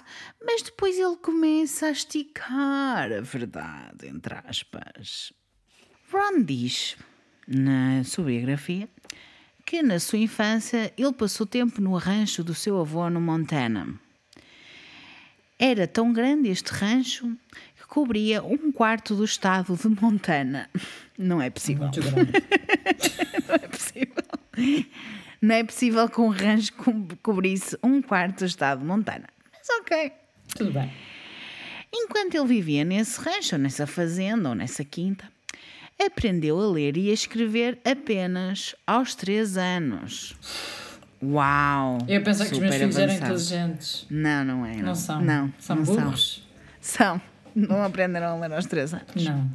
mas 0.45 0.61
depois 0.61 0.99
ele 0.99 1.15
começa 1.15 1.87
a 1.87 1.91
esticar 1.91 3.11
a 3.11 3.21
verdade, 3.21 4.05
entre 4.07 4.35
aspas. 4.45 5.33
Ron 6.11 6.43
diz, 6.43 6.95
na 7.47 8.03
sua 8.03 8.25
biografia, 8.25 8.87
que 9.65 9.81
na 9.81 9.99
sua 9.99 10.19
infância 10.19 10.93
ele 10.95 11.13
passou 11.13 11.47
tempo 11.47 11.81
no 11.81 11.95
rancho 11.95 12.43
do 12.43 12.53
seu 12.53 12.79
avô 12.79 13.09
no 13.09 13.19
Montana. 13.19 13.99
Era 15.57 15.87
tão 15.87 16.11
grande 16.11 16.49
este 16.49 16.71
rancho 16.71 17.37
cobria 17.91 18.41
um 18.41 18.71
quarto 18.71 19.13
do 19.13 19.25
estado 19.25 19.75
de 19.75 19.89
Montana. 20.01 20.69
Não 21.17 21.41
é 21.41 21.49
possível. 21.49 21.83
Muito 21.83 21.99
grande. 21.99 22.31
Não 23.45 23.55
é 23.55 23.67
possível. 23.67 24.23
Não 25.41 25.55
é 25.55 25.63
possível 25.65 26.07
que 26.07 26.21
um 26.21 26.29
rancho 26.29 26.71
cobrisse 27.21 27.77
um 27.83 28.01
quarto 28.01 28.39
do 28.39 28.45
estado 28.45 28.79
de 28.79 28.85
Montana. 28.85 29.25
Mas 29.51 29.67
ok. 29.81 30.13
Tudo 30.55 30.71
bem. 30.71 30.89
Enquanto 31.93 32.35
ele 32.35 32.47
vivia 32.47 32.85
nesse 32.85 33.19
rancho, 33.19 33.55
ou 33.55 33.61
nessa 33.61 33.85
fazenda, 33.85 34.47
ou 34.47 34.55
nessa 34.55 34.85
quinta, 34.85 35.25
aprendeu 35.99 36.61
a 36.61 36.71
ler 36.71 36.95
e 36.95 37.09
a 37.09 37.13
escrever 37.13 37.77
apenas 37.83 38.73
aos 38.87 39.15
três 39.15 39.57
anos. 39.57 40.33
Uau! 41.21 41.97
Eu 42.07 42.23
pensava 42.23 42.49
que 42.49 42.55
os 42.55 42.61
meus 42.61 42.73
filhos 42.73 42.97
eram 42.97 43.13
inteligentes. 43.13 44.05
Não, 44.09 44.45
não 44.45 44.65
é. 44.65 44.77
Não, 44.77 44.83
não 44.83 44.95
são. 44.95 45.21
Não, 45.21 45.53
são 45.59 45.75
não 45.75 45.83
burros. 45.83 46.47
São. 46.79 47.19
são. 47.19 47.30
Não 47.55 47.83
aprenderam 47.83 48.27
a 48.27 48.39
ler 48.39 48.53
aos 48.53 48.65
três 48.65 48.93
anos. 48.93 49.23
Não. 49.23 49.49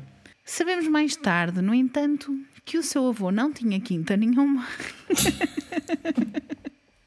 Sabemos 0.44 0.86
mais 0.86 1.16
tarde, 1.16 1.60
no 1.60 1.74
entanto, 1.74 2.38
que 2.64 2.78
o 2.78 2.82
seu 2.82 3.08
avô 3.08 3.30
não 3.30 3.52
tinha 3.52 3.80
quinta 3.80 4.16
nenhuma. 4.16 4.66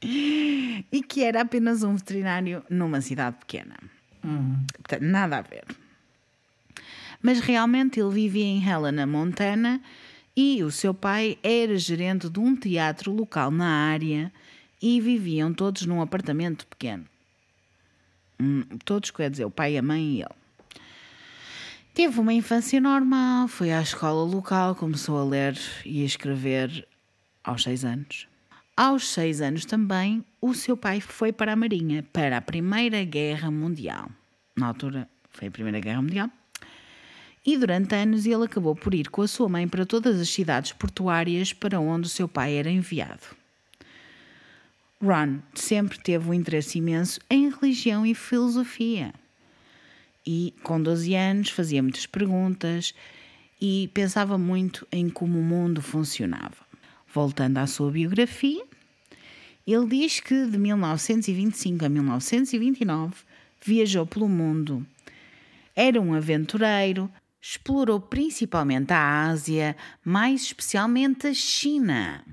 e 0.02 1.02
que 1.02 1.22
era 1.22 1.42
apenas 1.42 1.82
um 1.82 1.94
veterinário 1.94 2.62
numa 2.68 3.00
cidade 3.00 3.36
pequena. 3.38 3.76
Hum. 4.24 4.64
Portanto, 4.74 5.02
nada 5.02 5.38
a 5.38 5.42
ver. 5.42 5.64
Mas 7.22 7.40
realmente 7.40 8.00
ele 8.00 8.10
vivia 8.10 8.44
em 8.44 8.66
Helena, 8.66 9.06
Montana, 9.06 9.80
e 10.36 10.62
o 10.62 10.70
seu 10.70 10.94
pai 10.94 11.38
era 11.42 11.76
gerente 11.76 12.28
de 12.28 12.38
um 12.38 12.56
teatro 12.56 13.12
local 13.12 13.50
na 13.50 13.68
área 13.68 14.32
e 14.80 15.00
viviam 15.00 15.52
todos 15.52 15.84
num 15.84 16.00
apartamento 16.00 16.66
pequeno. 16.66 17.04
Hum, 18.40 18.64
todos, 18.84 19.10
quer 19.10 19.30
dizer, 19.30 19.44
o 19.44 19.50
pai, 19.50 19.76
a 19.76 19.82
mãe 19.82 20.02
e 20.02 20.22
ele. 20.22 20.39
Teve 22.00 22.18
uma 22.18 22.32
infância 22.32 22.80
normal, 22.80 23.46
foi 23.46 23.70
à 23.70 23.82
escola 23.82 24.24
local, 24.24 24.74
começou 24.74 25.18
a 25.18 25.22
ler 25.22 25.54
e 25.84 26.00
a 26.00 26.06
escrever 26.06 26.88
aos 27.44 27.62
seis 27.62 27.84
anos. 27.84 28.26
Aos 28.74 29.06
seis 29.06 29.42
anos 29.42 29.66
também, 29.66 30.24
o 30.40 30.54
seu 30.54 30.78
pai 30.78 31.02
foi 31.02 31.30
para 31.30 31.52
a 31.52 31.56
Marinha, 31.56 32.02
para 32.10 32.38
a 32.38 32.40
Primeira 32.40 33.04
Guerra 33.04 33.50
Mundial. 33.50 34.10
Na 34.56 34.68
altura, 34.68 35.06
foi 35.28 35.48
a 35.48 35.50
Primeira 35.50 35.78
Guerra 35.78 36.00
Mundial. 36.00 36.30
E 37.44 37.58
durante 37.58 37.94
anos 37.94 38.24
ele 38.24 38.46
acabou 38.46 38.74
por 38.74 38.94
ir 38.94 39.10
com 39.10 39.20
a 39.20 39.28
sua 39.28 39.50
mãe 39.50 39.68
para 39.68 39.84
todas 39.84 40.18
as 40.18 40.30
cidades 40.30 40.72
portuárias 40.72 41.52
para 41.52 41.78
onde 41.80 42.06
o 42.06 42.10
seu 42.10 42.26
pai 42.26 42.54
era 42.54 42.70
enviado. 42.70 43.26
Ron 45.02 45.40
sempre 45.54 45.98
teve 45.98 46.30
um 46.30 46.32
interesse 46.32 46.78
imenso 46.78 47.20
em 47.28 47.50
religião 47.50 48.06
e 48.06 48.14
filosofia 48.14 49.12
e 50.32 50.54
com 50.62 50.80
12 50.80 51.12
anos 51.16 51.50
fazia 51.50 51.82
muitas 51.82 52.06
perguntas 52.06 52.94
e 53.60 53.90
pensava 53.92 54.38
muito 54.38 54.86
em 54.92 55.10
como 55.10 55.40
o 55.40 55.42
mundo 55.42 55.82
funcionava. 55.82 56.54
Voltando 57.12 57.58
à 57.58 57.66
sua 57.66 57.90
biografia, 57.90 58.64
ele 59.66 59.86
diz 59.88 60.20
que 60.20 60.46
de 60.46 60.56
1925 60.56 61.84
a 61.84 61.88
1929 61.88 63.12
viajou 63.60 64.06
pelo 64.06 64.28
mundo. 64.28 64.86
Era 65.74 66.00
um 66.00 66.14
aventureiro, 66.14 67.10
explorou 67.42 68.00
principalmente 68.00 68.92
a 68.92 69.30
Ásia, 69.30 69.76
mais 70.04 70.42
especialmente 70.42 71.26
a 71.26 71.34
China. 71.34 72.24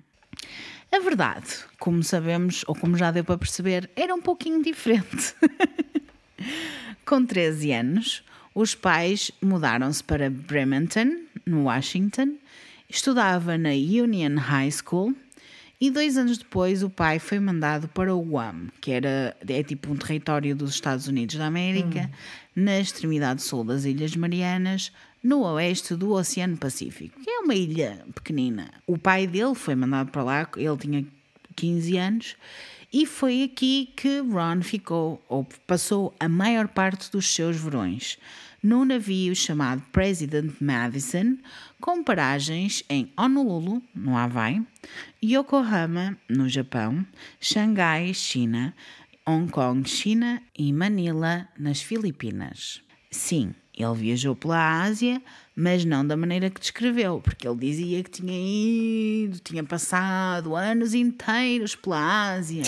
A 0.91 0.99
verdade, 0.99 1.65
como 1.79 2.03
sabemos, 2.03 2.63
ou 2.67 2.75
como 2.75 2.95
já 2.95 3.09
deu 3.09 3.23
para 3.23 3.39
perceber, 3.39 3.89
era 3.95 4.13
um 4.13 4.21
pouquinho 4.21 4.61
diferente. 4.61 5.33
Com 7.05 7.25
13 7.25 7.71
anos, 7.71 8.23
os 8.53 8.75
pais 8.75 9.31
mudaram-se 9.41 10.03
para 10.03 10.29
Bremerton, 10.29 11.17
no 11.45 11.63
Washington, 11.63 12.33
estudava 12.89 13.57
na 13.57 13.69
Union 13.69 14.37
High 14.37 14.71
School 14.71 15.15
e 15.79 15.91
dois 15.91 16.17
anos 16.17 16.39
depois 16.39 16.81
o 16.81 16.89
pai 16.89 17.19
foi 17.19 17.39
mandado 17.39 17.87
para 17.87 18.13
o 18.15 18.19
Guam, 18.19 18.67
que 18.81 18.91
era, 18.91 19.37
é 19.47 19.61
tipo 19.61 19.91
um 19.91 19.95
território 19.95 20.55
dos 20.55 20.71
Estados 20.71 21.07
Unidos 21.07 21.35
da 21.35 21.45
América, 21.45 22.09
hum. 22.57 22.63
na 22.63 22.79
extremidade 22.79 23.43
sul 23.43 23.63
das 23.63 23.85
Ilhas 23.85 24.15
Marianas, 24.15 24.91
no 25.23 25.43
oeste 25.43 25.95
do 25.95 26.13
Oceano 26.13 26.57
Pacífico, 26.57 27.19
que 27.21 27.29
é 27.29 27.39
uma 27.39 27.53
ilha 27.53 28.03
pequenina. 28.15 28.71
O 28.87 28.97
pai 28.97 29.27
dele 29.27 29.53
foi 29.53 29.75
mandado 29.75 30.09
para 30.09 30.23
lá, 30.23 30.49
ele 30.57 30.77
tinha 30.77 31.05
15 31.55 31.97
anos, 31.97 32.35
e 32.91 33.05
foi 33.05 33.43
aqui 33.43 33.91
que 33.95 34.19
Ron 34.19 34.61
ficou, 34.61 35.23
ou 35.27 35.45
passou 35.65 36.15
a 36.19 36.29
maior 36.29 36.67
parte 36.67 37.11
dos 37.11 37.33
seus 37.33 37.57
verões, 37.57 38.17
num 38.63 38.85
navio 38.85 39.35
chamado 39.35 39.83
President 39.91 40.53
Madison, 40.59 41.37
com 41.79 42.03
paragens 42.03 42.83
em 42.89 43.11
Honolulu, 43.17 43.83
no 43.93 44.17
Havaí, 44.17 44.65
Yokohama, 45.23 46.17
no 46.29 46.47
Japão, 46.47 47.05
Xangai, 47.39 48.13
China, 48.13 48.73
Hong 49.25 49.51
Kong, 49.51 49.87
China 49.87 50.41
e 50.57 50.71
Manila, 50.71 51.47
nas 51.59 51.81
Filipinas. 51.81 52.81
Sim, 53.11 53.53
ele 53.73 53.93
viajou 53.93 54.35
pela 54.35 54.81
Ásia, 54.81 55.21
mas 55.59 55.83
não 55.83 56.05
da 56.05 56.15
maneira 56.15 56.51
que 56.51 56.61
descreveu, 56.61 57.19
porque 57.19 57.47
ele 57.47 57.57
dizia 57.57 58.03
que 58.03 58.11
tinha 58.11 59.25
ido, 59.25 59.39
tinha 59.39 59.63
passado 59.63 60.55
anos 60.55 60.93
inteiros 60.93 61.75
pela 61.75 62.35
Ásia, 62.35 62.61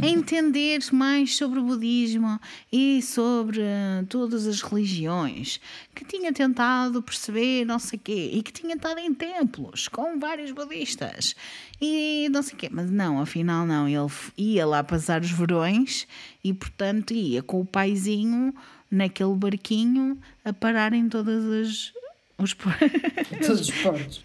a 0.00 0.06
entender 0.06 0.78
mais 0.92 1.36
sobre 1.36 1.58
o 1.58 1.64
budismo 1.64 2.38
e 2.72 3.02
sobre 3.02 3.58
uh, 3.58 4.06
todas 4.08 4.46
as 4.46 4.62
religiões, 4.62 5.60
que 5.92 6.04
tinha 6.04 6.32
tentado 6.32 7.02
perceber 7.02 7.64
não 7.64 7.80
sei 7.80 7.98
quê 7.98 8.30
e 8.32 8.44
que 8.44 8.52
tinha 8.52 8.76
estado 8.76 9.00
em 9.00 9.12
templos 9.12 9.88
com 9.88 10.16
vários 10.20 10.52
budistas 10.52 11.34
e 11.80 12.28
não 12.30 12.44
sei 12.44 12.56
quê, 12.56 12.68
mas 12.70 12.92
não, 12.92 13.20
afinal 13.20 13.66
não, 13.66 13.88
ele 13.88 14.08
ia 14.36 14.64
lá 14.64 14.84
passar 14.84 15.20
os 15.20 15.32
verões 15.32 16.06
e 16.44 16.54
portanto 16.54 17.12
ia 17.12 17.42
com 17.42 17.60
o 17.60 17.66
paizinho 17.66 18.54
naquele 18.88 19.34
barquinho 19.34 20.16
a 20.44 20.52
parar 20.52 20.92
em 20.92 21.08
todas 21.08 21.44
as 21.44 22.00
os 22.44 22.54
todos 23.46 23.60
os 23.60 23.70
portos. 23.70 24.24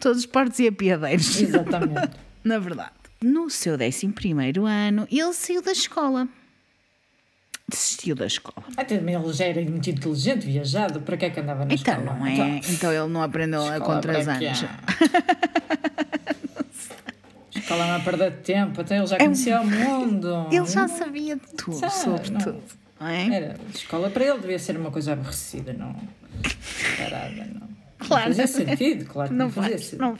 Todos 0.00 0.18
os 0.18 0.26
portos 0.26 0.58
e 0.58 0.68
apiadeiros. 0.68 1.40
Exatamente. 1.40 2.10
Na 2.44 2.58
verdade. 2.58 2.90
No 3.22 3.48
seu 3.48 3.74
11 3.74 4.12
ano, 4.66 5.06
ele 5.10 5.32
saiu 5.32 5.62
da 5.62 5.72
escola. 5.72 6.28
Desistiu 7.68 8.16
da 8.16 8.26
escola. 8.26 8.66
Até 8.76 8.96
ele 8.96 9.32
já 9.32 9.44
era 9.44 9.62
muito 9.62 9.88
inteligente, 9.88 10.44
viajado. 10.44 11.00
Para 11.00 11.16
que 11.16 11.26
é 11.26 11.30
que 11.30 11.40
andava 11.40 11.64
na 11.64 11.72
então, 11.72 11.94
escola? 11.94 12.18
Não 12.18 12.26
é? 12.26 12.32
Então, 12.32 12.70
então 12.70 12.92
ele 12.92 13.12
não 13.12 13.22
aprendeu 13.22 13.64
a 13.64 13.80
contra 13.80 14.18
os 14.18 14.28
anos. 14.28 14.64
escola 17.72 17.96
é 17.96 17.98
perder 18.00 18.32
tempo, 18.42 18.80
até 18.80 18.98
ele 18.98 19.06
já 19.06 19.16
conhecia 19.16 19.54
é, 19.54 19.60
o 19.60 19.64
mundo. 19.66 20.48
Ele 20.50 20.66
já 20.66 20.88
sabia 20.88 21.36
de 21.36 21.46
tudo, 21.56 21.76
Sabe, 21.76 21.92
sobre 21.94 22.30
não, 22.30 22.40
tudo. 22.40 22.62
Não 23.02 23.08
é? 23.08 23.34
Era, 23.34 23.56
escola 23.74 24.10
para 24.10 24.24
ele 24.24 24.38
devia 24.38 24.58
ser 24.60 24.76
uma 24.76 24.92
coisa 24.92 25.14
aborrecida, 25.14 25.72
não 25.72 25.96
parada, 26.96 27.48
não. 27.52 27.68
Claro. 27.98 28.28
Não 28.28 28.36
fazia 28.36 28.46
sentido, 28.46 29.04
claro 29.06 29.30
que 29.30 29.34
não, 29.34 29.46
não 29.46 29.52
fazia 29.52 29.70
faz, 29.72 29.84
sentido. 29.84 30.00
Não. 30.00 30.18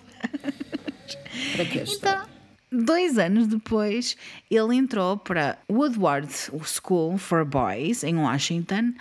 Para 1.52 1.64
que 1.64 1.78
então, 1.78 2.26
Dois 2.72 3.18
anos 3.18 3.46
depois, 3.46 4.16
ele 4.50 4.74
entrou 4.74 5.16
para 5.16 5.58
Woodward 5.70 6.28
School 6.64 7.18
for 7.18 7.44
Boys, 7.44 8.02
em 8.02 8.16
Washington, 8.16 8.94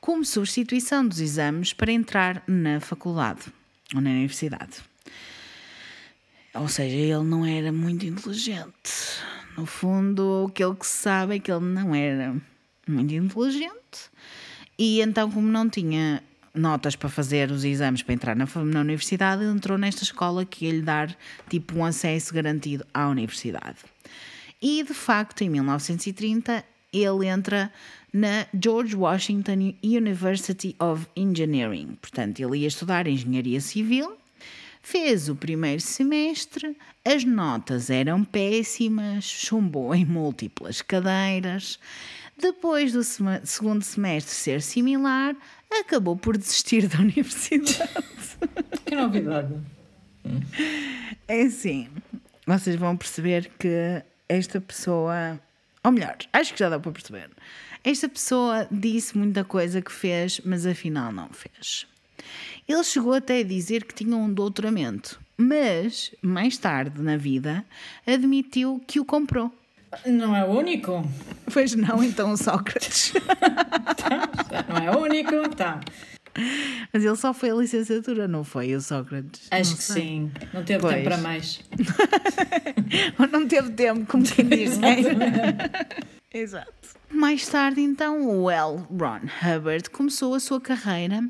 como 0.00 0.24
substituição 0.24 1.08
dos 1.08 1.20
exames 1.20 1.72
para 1.72 1.90
entrar 1.90 2.42
na 2.46 2.78
faculdade 2.78 3.46
ou 3.94 4.00
na 4.00 4.10
universidade. 4.10 4.76
Ou 6.54 6.68
seja, 6.68 6.94
ele 6.94 7.24
não 7.24 7.44
era 7.44 7.72
muito 7.72 8.06
inteligente. 8.06 8.92
No 9.56 9.66
fundo, 9.66 10.46
aquilo 10.50 10.76
que 10.76 10.86
se 10.86 10.98
sabe 10.98 11.36
é 11.36 11.38
que 11.40 11.50
ele 11.50 11.64
não 11.64 11.94
era 11.94 12.36
muito 12.86 13.12
inteligente. 13.14 14.10
E 14.78 15.00
então, 15.00 15.30
como 15.30 15.48
não 15.48 15.68
tinha 15.68 16.22
notas 16.54 16.94
para 16.94 17.08
fazer 17.08 17.50
os 17.50 17.64
exames 17.64 18.02
para 18.02 18.14
entrar 18.14 18.36
na, 18.36 18.46
na 18.46 18.80
universidade, 18.80 19.42
ele 19.42 19.52
entrou 19.52 19.76
nesta 19.76 20.04
escola 20.04 20.44
que 20.44 20.66
ia 20.66 20.72
lhe 20.72 20.82
dar 20.82 21.16
tipo 21.48 21.76
um 21.78 21.84
acesso 21.84 22.32
garantido 22.32 22.86
à 22.94 23.08
universidade. 23.08 23.78
E 24.62 24.82
de 24.82 24.94
facto, 24.94 25.42
em 25.42 25.48
1930, 25.50 26.64
ele 26.92 27.26
entra 27.26 27.72
na 28.12 28.46
George 28.58 28.94
Washington 28.94 29.74
University 29.82 30.76
of 30.78 31.06
Engineering. 31.16 31.98
Portanto, 32.00 32.40
ele 32.40 32.58
ia 32.58 32.68
estudar 32.68 33.08
engenharia 33.08 33.60
civil, 33.60 34.16
fez 34.80 35.28
o 35.28 35.34
primeiro 35.34 35.80
semestre, 35.80 36.76
as 37.04 37.24
notas 37.24 37.90
eram 37.90 38.22
péssimas, 38.22 39.24
chumbou 39.24 39.94
em 39.94 40.04
múltiplas 40.04 40.80
cadeiras. 40.80 41.78
Depois 42.36 42.92
do 42.92 43.02
segundo 43.02 43.82
semestre 43.82 44.34
ser 44.34 44.62
similar, 44.62 45.36
acabou 45.70 46.16
por 46.16 46.36
desistir 46.36 46.88
da 46.88 46.98
universidade. 47.00 47.90
Que 48.84 48.94
novidade! 48.94 49.54
É 51.28 51.42
assim, 51.42 51.88
vocês 52.46 52.76
vão 52.76 52.96
perceber 52.96 53.50
que 53.58 54.02
esta 54.28 54.60
pessoa, 54.60 55.40
ou 55.82 55.92
melhor, 55.92 56.16
acho 56.32 56.52
que 56.52 56.58
já 56.58 56.68
dá 56.68 56.78
para 56.78 56.92
perceber. 56.92 57.30
Esta 57.82 58.08
pessoa 58.08 58.66
disse 58.70 59.16
muita 59.16 59.44
coisa 59.44 59.82
que 59.82 59.92
fez, 59.92 60.40
mas 60.44 60.66
afinal 60.66 61.12
não 61.12 61.28
fez. 61.28 61.86
Ele 62.66 62.84
chegou 62.84 63.12
até 63.12 63.40
a 63.40 63.44
dizer 63.44 63.84
que 63.84 63.94
tinha 63.94 64.16
um 64.16 64.32
doutoramento, 64.32 65.20
mas 65.36 66.14
mais 66.22 66.56
tarde 66.56 67.02
na 67.02 67.16
vida 67.16 67.64
admitiu 68.06 68.82
que 68.86 68.98
o 68.98 69.04
comprou. 69.04 69.52
Não 70.06 70.34
é 70.34 70.44
o 70.44 70.48
único? 70.48 71.04
Pois 71.52 71.74
não, 71.74 72.02
então 72.02 72.32
o 72.32 72.36
Sócrates. 72.36 73.12
tá, 73.96 74.64
não 74.68 74.76
é 74.76 74.96
o 74.96 75.00
único, 75.00 75.48
tá. 75.50 75.80
Mas 76.92 77.04
ele 77.04 77.16
só 77.16 77.32
foi 77.32 77.50
a 77.50 77.54
licenciatura, 77.54 78.26
não 78.26 78.42
foi 78.42 78.74
o 78.74 78.80
Sócrates? 78.80 79.46
Acho 79.50 79.76
que 79.76 79.82
sei. 79.82 80.02
sim. 80.02 80.32
Não 80.52 80.64
teve 80.64 80.80
pois. 80.80 80.94
tempo 80.94 81.04
para 81.04 81.18
mais. 81.18 81.60
Ou 83.18 83.28
não 83.30 83.46
teve 83.46 83.70
tempo, 83.70 84.06
como 84.06 84.24
quem 84.24 84.46
diz. 84.46 84.78
Exato. 86.32 86.72
Mais 87.10 87.46
tarde, 87.46 87.80
então, 87.80 88.26
o 88.26 88.50
L. 88.50 88.78
Ron 88.90 89.20
Hubbard 89.42 89.88
começou 89.90 90.34
a 90.34 90.40
sua 90.40 90.60
carreira 90.60 91.22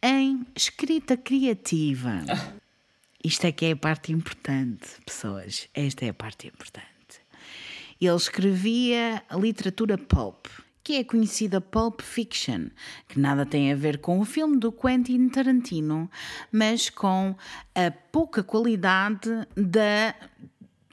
em 0.00 0.46
escrita 0.54 1.16
criativa. 1.16 2.22
Ah. 2.28 2.52
Isto 3.24 3.48
é 3.48 3.52
que 3.52 3.66
é 3.66 3.72
a 3.72 3.76
parte 3.76 4.12
importante, 4.12 4.88
pessoas. 5.04 5.68
Esta 5.74 6.04
é 6.04 6.10
a 6.10 6.14
parte 6.14 6.46
importante. 6.46 6.97
Ele 8.00 8.14
escrevia 8.14 9.22
literatura 9.32 9.98
pulp, 9.98 10.46
que 10.82 10.94
é 10.94 11.04
conhecida 11.04 11.60
pulp 11.60 12.00
fiction, 12.00 12.68
que 13.08 13.18
nada 13.18 13.44
tem 13.44 13.72
a 13.72 13.76
ver 13.76 13.98
com 13.98 14.20
o 14.20 14.24
filme 14.24 14.56
do 14.56 14.72
Quentin 14.72 15.28
Tarantino, 15.28 16.10
mas 16.50 16.88
com 16.88 17.36
a 17.74 17.90
pouca 17.90 18.42
qualidade 18.42 19.30
da 19.56 20.14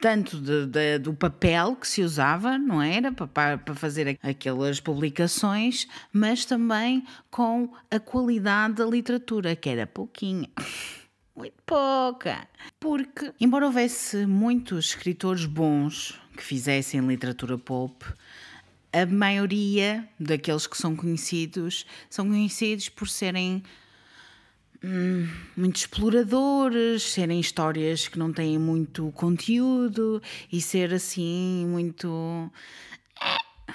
tanto 0.02 0.40
de, 0.40 0.66
de, 0.68 1.00
do 1.00 1.14
papel 1.14 1.76
que 1.76 1.88
se 1.88 2.02
usava, 2.02 2.58
não 2.58 2.82
era? 2.82 3.12
Para, 3.12 3.58
para 3.58 3.74
fazer 3.74 4.20
aquelas 4.22 4.80
publicações, 4.80 5.88
mas 6.12 6.46
também 6.46 7.04
com 7.32 7.74
a 7.90 8.00
qualidade 8.00 8.76
da 8.76 8.86
literatura, 8.86 9.56
que 9.56 9.70
era 9.70 9.88
pouquinha. 9.88 10.50
Muito 11.36 11.56
pouca. 11.66 12.48
Porque, 12.80 13.34
embora 13.40 13.66
houvesse 13.66 14.26
muitos 14.26 14.86
escritores 14.90 15.46
bons 15.46 16.22
que 16.36 16.44
fizessem 16.44 17.00
literatura 17.06 17.58
pulp, 17.58 18.04
a 18.96 19.06
maioria 19.06 20.08
daqueles 20.20 20.68
que 20.68 20.78
são 20.78 20.96
conhecidos 20.96 21.86
são 22.10 22.28
conhecidos 22.28 22.88
por 22.88 23.10
serem 23.10 23.62
hum, 24.82 25.28
muito 25.58 25.76
exploradores, 25.76 27.04
serem 27.04 27.40
histórias 27.40 28.08
que 28.08 28.18
não 28.18 28.32
têm 28.32 28.58
muito 28.58 29.12
conteúdo 29.12 30.22
e 30.50 30.62
ser 30.62 30.94
assim 30.94 31.66
muito 31.68 32.50
eh, 33.22 33.74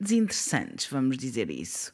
desinteressantes, 0.00 0.88
vamos 0.90 1.16
dizer 1.16 1.48
isso. 1.48 1.92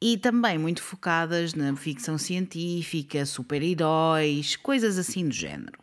E 0.00 0.18
também 0.18 0.58
muito 0.58 0.82
focadas 0.82 1.54
na 1.54 1.74
ficção 1.74 2.18
científica, 2.18 3.24
super-heróis, 3.24 4.56
coisas 4.56 4.98
assim 4.98 5.26
do 5.26 5.34
género. 5.34 5.78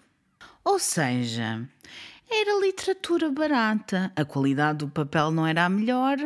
Ou 0.64 0.80
seja, 0.80 1.68
era 2.30 2.60
literatura 2.60 3.30
barata. 3.32 4.12
A 4.16 4.26
qualidade 4.26 4.80
do 4.80 4.90
papel 4.90 5.32
não 5.32 5.46
era 5.46 5.66
a 5.66 5.70
melhor 5.70 6.18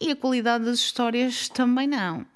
e 0.00 0.10
a 0.10 0.16
qualidade 0.16 0.64
das 0.64 0.78
histórias 0.78 1.48
também 1.48 1.86
não. 1.86 2.26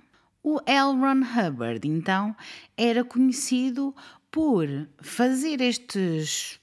O 0.43 0.61
L. 0.67 0.99
Ron 0.99 1.23
Hubbard, 1.23 1.87
então, 1.87 2.35
era 2.77 3.05
conhecido 3.05 3.95
por 4.31 4.67
fazer 5.01 5.61
estes 5.61 6.59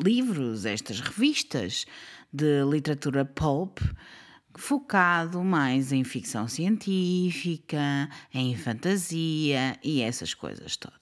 livros, 0.00 0.64
estas 0.64 1.00
revistas 1.00 1.84
de 2.32 2.64
literatura 2.64 3.24
pulp, 3.24 3.80
focado 4.54 5.42
mais 5.44 5.92
em 5.92 6.04
ficção 6.04 6.48
científica, 6.48 8.08
em 8.32 8.56
fantasia 8.56 9.78
e 9.82 10.00
essas 10.00 10.34
coisas 10.34 10.76
todas. 10.76 10.97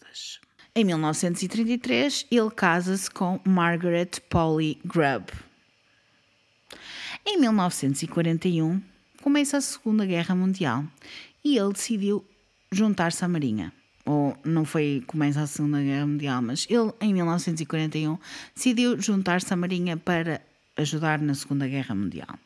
Em 0.78 0.84
1933, 0.84 2.26
ele 2.30 2.50
casa-se 2.50 3.10
com 3.10 3.40
Margaret 3.46 4.10
Polly 4.28 4.78
Grubb. 4.84 5.32
Em 7.24 7.40
1941, 7.40 8.82
começa 9.22 9.56
a 9.56 9.60
Segunda 9.62 10.04
Guerra 10.04 10.34
Mundial 10.34 10.84
e 11.42 11.56
ele 11.56 11.72
decidiu 11.72 12.22
juntar-se 12.70 13.24
à 13.24 13.28
Marinha. 13.28 13.72
Ou 14.04 14.36
não 14.44 14.66
foi 14.66 15.02
começa 15.06 15.40
a 15.40 15.46
Segunda 15.46 15.80
Guerra 15.80 16.06
Mundial, 16.06 16.42
mas 16.42 16.66
ele 16.68 16.92
em 17.00 17.14
1941 17.14 18.18
decidiu 18.54 19.00
juntar-se 19.00 19.50
à 19.54 19.56
Marinha 19.56 19.96
para 19.96 20.42
ajudar 20.76 21.22
na 21.22 21.34
Segunda 21.34 21.66
Guerra 21.66 21.94
Mundial. 21.94 22.38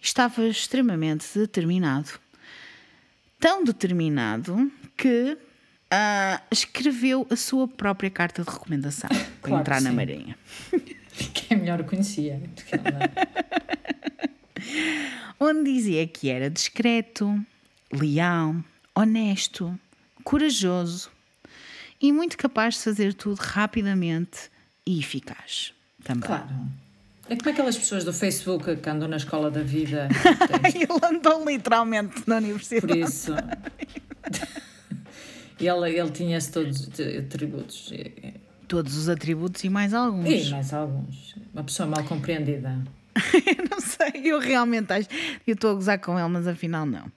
Estava 0.00 0.44
extremamente 0.44 1.38
determinado. 1.38 2.18
Tão 3.38 3.62
determinado 3.62 4.72
que 4.96 5.38
uh, 5.92 6.42
escreveu 6.50 7.26
a 7.30 7.36
sua 7.36 7.66
própria 7.66 8.10
carta 8.10 8.42
de 8.42 8.50
recomendação 8.50 9.08
para 9.40 9.50
claro 9.50 9.60
entrar 9.60 9.80
na 9.80 9.92
Marinha. 9.92 10.36
Que 11.34 11.52
é 11.52 11.56
melhor 11.56 11.82
conhecia. 11.82 12.40
Onde 15.40 15.64
dizia 15.64 16.06
que 16.06 16.30
era 16.30 16.48
discreto, 16.48 17.44
leal, 17.92 18.54
honesto, 18.94 19.76
corajoso 20.22 21.10
e 22.00 22.12
muito 22.12 22.36
capaz 22.36 22.74
de 22.74 22.82
fazer 22.82 23.14
tudo 23.14 23.36
rapidamente 23.40 24.48
e 24.86 25.00
eficaz. 25.00 25.74
Também. 26.04 26.22
Claro. 26.22 26.54
É 27.28 27.34
como 27.34 27.50
aquelas 27.50 27.76
pessoas 27.76 28.04
do 28.04 28.12
Facebook 28.12 28.76
que 28.76 28.88
andam 28.88 29.08
na 29.08 29.16
escola 29.16 29.50
da 29.50 29.62
vida. 29.62 30.08
ele 30.72 30.86
andou 31.04 31.44
literalmente 31.44 32.22
na 32.28 32.36
universidade. 32.36 32.86
Por 32.86 32.96
isso. 32.96 33.32
Ele, 35.66 35.98
ele 35.98 36.10
tinha 36.10 36.40
todos 36.40 36.80
os 36.80 37.00
atributos. 37.00 37.92
Todos 38.66 38.96
os 38.96 39.08
atributos 39.08 39.64
e 39.64 39.68
mais 39.68 39.94
alguns. 39.94 40.28
E 40.28 40.50
mais 40.50 40.72
alguns. 40.72 41.34
Uma 41.52 41.64
pessoa 41.64 41.88
mal 41.88 42.04
compreendida. 42.04 42.82
eu 43.16 43.64
não 43.70 43.80
sei, 43.80 44.22
eu 44.24 44.38
realmente 44.38 44.92
acho. 44.92 45.08
Eu 45.46 45.54
estou 45.54 45.70
a 45.70 45.74
gozar 45.74 45.98
com 45.98 46.18
ele, 46.18 46.28
mas 46.28 46.46
afinal 46.46 46.84
não. 46.84 47.10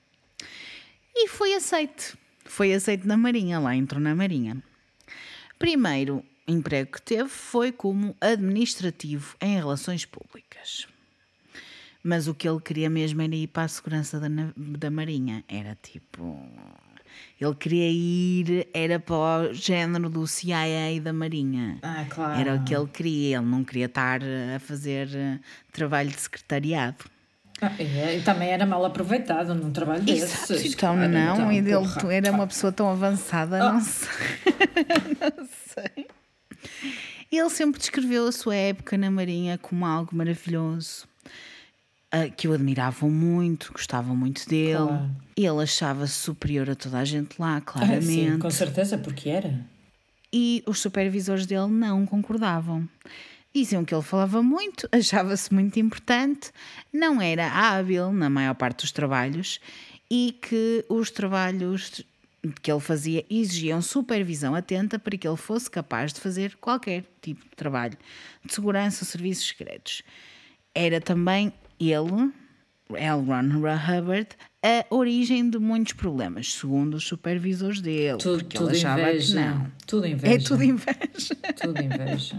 E 1.15 1.27
foi 1.27 1.54
aceito. 1.54 2.17
Foi 2.45 2.73
aceito 2.73 3.08
na 3.08 3.17
Marinha, 3.17 3.60
lá 3.60 3.75
entrou 3.75 4.01
na 4.01 4.15
Marinha. 4.15 4.62
Primeiro 5.60 6.23
emprego 6.47 6.91
que 6.93 7.01
teve 7.01 7.30
foi 7.30 7.71
como 7.71 8.15
administrativo 8.19 9.36
em 9.39 9.56
relações 9.56 10.06
públicas. 10.06 10.88
Mas 12.04 12.27
o 12.27 12.34
que 12.34 12.49
ele 12.49 12.60
queria 12.60 12.89
mesmo 12.89 13.21
era 13.21 13.36
ir 13.36 13.47
para 13.47 13.63
a 13.63 13.67
segurança 13.67 14.19
da, 14.19 14.27
da 14.58 14.89
Marinha. 14.89 15.43
Era 15.47 15.77
tipo. 15.82 16.36
Ele 17.41 17.56
queria 17.56 17.89
ir, 17.89 18.67
era 18.71 18.99
para 18.99 19.49
o 19.49 19.54
género 19.54 20.08
do 20.10 20.27
CIA 20.27 21.01
da 21.01 21.12
Marinha. 21.12 21.80
Ah, 21.82 22.06
claro. 22.08 22.39
Era 22.39 22.54
o 22.56 22.63
que 22.63 22.75
ele 22.75 22.86
queria. 22.88 23.38
Ele 23.38 23.45
não 23.47 23.63
queria 23.63 23.88
estar 23.88 24.21
a 24.56 24.60
fazer 24.60 25.10
eh, 25.15 25.39
trabalho 25.71 26.10
de 26.12 26.21
secretariado. 26.21 27.04
Ah, 27.60 27.71
e, 27.80 28.17
e 28.19 28.21
também 28.21 28.49
era 28.49 28.63
mal 28.65 28.86
aproveitado 28.86 29.56
num 29.56 29.71
trabalho 29.71 30.08
Exato, 30.08 30.54
desses. 30.54 30.73
Então, 30.73 30.95
Cara, 30.95 31.08
não, 31.08 31.34
então, 31.36 31.51
e 31.51 31.62
dele 31.63 31.77
porra. 31.88 32.13
era 32.13 32.32
uma 32.32 32.45
pessoa 32.45 32.71
tão 32.71 32.89
avançada, 32.91 33.58
Ah. 33.63 33.73
não 33.73 33.82
sei. 33.82 34.10
não 35.38 35.47
sei. 35.67 36.08
Ele 37.32 37.49
sempre 37.49 37.80
descreveu 37.80 38.27
a 38.27 38.32
sua 38.32 38.56
época 38.56 38.97
na 38.97 39.10
Marinha 39.10 39.58
como 39.58 39.86
algo 39.86 40.15
maravilhoso, 40.15 41.08
que 42.36 42.47
o 42.47 42.54
admiravam 42.54 43.10
muito, 43.10 43.71
gostavam 43.71 44.15
muito 44.15 44.47
dele. 44.47 44.76
Claro. 44.78 45.12
E 45.38 45.45
ele 45.45 45.63
achava-se 45.63 46.13
superior 46.13 46.69
a 46.69 46.76
toda 46.76 47.00
a 47.00 47.06
gente 47.06 47.39
lá, 47.39 47.58
Ah, 47.58 47.62
claramente. 47.62 48.06
sim, 48.06 48.38
com 48.39 48.50
certeza, 48.52 48.97
porque 48.97 49.30
era. 49.30 49.60
e 50.34 50.63
os 50.65 50.80
supervisores 50.80 51.45
dele 51.45 51.67
não 51.67 52.06
concordavam. 52.06 52.88
Diziam 53.54 53.84
que 53.84 53.93
ele 53.93 54.02
falava 54.04 54.41
muito, 54.41 54.88
achava-se 54.93 55.54
muito 55.54 55.78
importante, 55.80 56.52
não 56.93 57.21
era 57.21 57.47
hábil 57.52 58.12
na 58.13 58.30
maior 58.30 58.54
parte 58.56 58.82
dos 58.84 58.91
trabalhos 58.93 59.60
e 60.10 60.38
que 60.41 60.86
os 60.89 61.12
trabalhos 61.12 62.02
que 62.62 62.71
ele 62.71 62.80
fazia 62.80 63.26
exigiam 63.30 63.82
supervisão 63.82 64.56
atenta 64.56 64.97
para 64.97 65.17
que 65.17 65.28
ele 65.28 65.38
fosse 65.38 65.69
capaz 65.69 66.12
de 66.13 66.19
fazer 66.21 66.56
qualquer 66.62 67.04
tipo 67.21 67.43
de 67.43 67.56
trabalho 67.56 67.97
de 68.43 68.54
segurança 68.54 69.04
ou 69.04 69.08
serviços 69.08 69.47
secretos. 69.47 70.02
Era 70.74 71.00
também 71.02 71.54
ele, 71.89 72.32
L. 72.94 73.22
Ron 73.26 73.58
Hubbard, 73.58 74.28
a 74.63 74.86
origem 74.94 75.50
de 75.50 75.58
muitos 75.58 75.94
problemas, 75.94 76.54
segundo 76.54 76.96
os 76.96 77.06
supervisores 77.08 77.82
dele, 77.82 78.17
Tudo, 78.17 78.39
porque 78.44 78.58
tudo 78.58 78.70
ele 78.70 78.78
achava 78.78 79.02
inveja. 79.02 79.28
que 79.28 79.39
não. 79.39 79.72
Tudo 79.88 80.08
inveja. 80.08 80.34
É 80.36 80.38
tudo 80.38 80.63
inveja. 80.63 81.36
Tudo 81.62 81.82
inveja. 81.82 82.36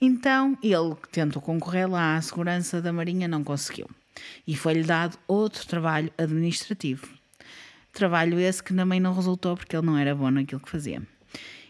Então 0.00 0.56
ele 0.62 0.94
tentou 1.10 1.40
concorrer 1.40 1.88
lá 1.90 2.16
à 2.16 2.22
segurança 2.22 2.80
da 2.82 2.92
Marinha, 2.92 3.26
não 3.26 3.42
conseguiu. 3.42 3.88
E 4.46 4.56
foi-lhe 4.56 4.82
dado 4.82 5.18
outro 5.26 5.66
trabalho 5.66 6.10
administrativo. 6.16 7.06
Trabalho 7.92 8.38
esse 8.38 8.62
que 8.62 8.74
também 8.74 9.00
não 9.00 9.14
resultou 9.14 9.56
porque 9.56 9.74
ele 9.76 9.86
não 9.86 9.96
era 9.96 10.14
bom 10.14 10.30
naquilo 10.30 10.60
que 10.60 10.70
fazia. 10.70 11.02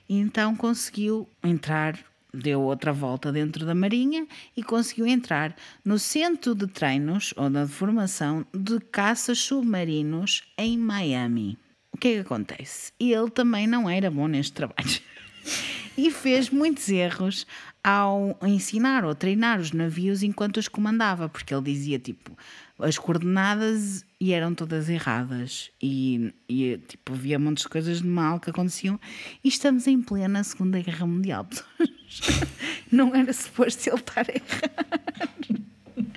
E 0.09 0.19
então 0.19 0.55
conseguiu 0.57 1.29
entrar, 1.43 1.99
deu 2.37 2.61
outra 2.61 2.93
volta 2.93 3.33
dentro 3.33 3.67
da 3.67 3.75
Marinha 3.75 4.27
e 4.57 4.63
conseguiu 4.63 5.07
entrar 5.07 5.55
no 5.85 5.99
centro 5.99 6.55
de 6.55 6.67
treinos 6.67 7.33
ou 7.37 7.51
da 7.51 7.67
formação 7.67 8.47
de 8.55 8.79
caças 8.81 9.39
submarinos 9.39 10.43
em 10.57 10.79
Miami. 10.79 11.59
O 11.93 11.99
que 11.99 12.09
é 12.09 12.15
que 12.15 12.21
acontece? 12.21 12.93
Ele 13.01 13.31
também 13.31 13.67
não 13.67 13.89
era 13.89 14.11
bom 14.11 14.29
neste 14.29 14.53
trabalho 14.53 15.01
e 15.97 16.11
fez 16.11 16.51
muitos 16.51 16.89
erros 16.89 17.47
ao 17.83 18.39
ensinar 18.43 19.05
ou 19.05 19.15
treinar 19.15 19.61
os 19.61 19.73
navios 19.73 20.23
enquanto 20.23 20.59
os 20.59 20.69
comandava, 20.69 21.29
porque 21.29 21.55
ele 21.55 21.63
dizia 21.63 21.99
tipo 21.99 22.37
as 22.79 22.99
coordenadas 22.99 24.05
e 24.21 24.33
eram 24.33 24.55
todas 24.55 24.89
erradas 24.89 25.71
e, 25.83 26.33
e 26.49 26.79
tipo 26.79 27.13
havia 27.13 27.39
muitas 27.39 27.67
coisas 27.67 28.01
de 28.01 28.07
mal 28.07 28.41
que 28.41 28.51
aconteciam 28.51 28.99
e 29.45 29.49
estamos 29.49 29.87
em 29.87 30.01
plena 30.01 30.43
Segunda 30.43 30.81
Guerra 30.81 31.07
Mundial. 31.07 31.47
Não 32.91 33.15
era 33.15 33.33
suposto 33.33 33.89
ele 33.89 33.97
estar 33.97 34.27
a 34.29 34.33
errar. 34.33 36.09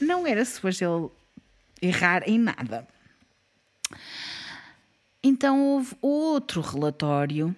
Não 0.00 0.26
era 0.26 0.44
suposto 0.44 0.84
ele 0.84 1.90
errar 1.90 2.28
em 2.28 2.38
nada. 2.38 2.86
Então 5.22 5.60
houve 5.60 5.94
outro 6.00 6.60
relatório 6.60 7.54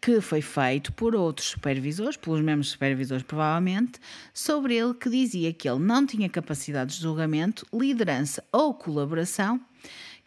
que 0.00 0.20
foi 0.20 0.40
feito 0.40 0.92
por 0.92 1.14
outros 1.14 1.48
supervisores, 1.48 2.16
pelos 2.16 2.40
mesmos 2.40 2.70
supervisores 2.70 3.22
provavelmente, 3.22 3.98
sobre 4.32 4.76
ele 4.76 4.94
que 4.94 5.10
dizia 5.10 5.52
que 5.52 5.68
ele 5.68 5.80
não 5.80 6.06
tinha 6.06 6.28
capacidade 6.28 6.94
de 6.96 7.02
julgamento, 7.02 7.66
liderança 7.72 8.42
ou 8.52 8.72
colaboração, 8.74 9.60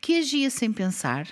que 0.02 0.20
agia 0.20 0.50
sem 0.50 0.72
pensar, 0.74 1.28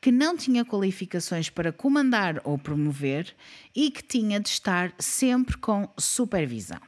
que 0.00 0.12
não 0.12 0.36
tinha 0.36 0.64
qualificações 0.64 1.48
para 1.50 1.72
comandar 1.72 2.40
ou 2.44 2.58
promover 2.58 3.34
e 3.74 3.90
que 3.90 4.02
tinha 4.02 4.38
de 4.38 4.48
estar 4.48 4.92
sempre 4.98 5.56
com 5.56 5.88
supervisão. 5.98 6.80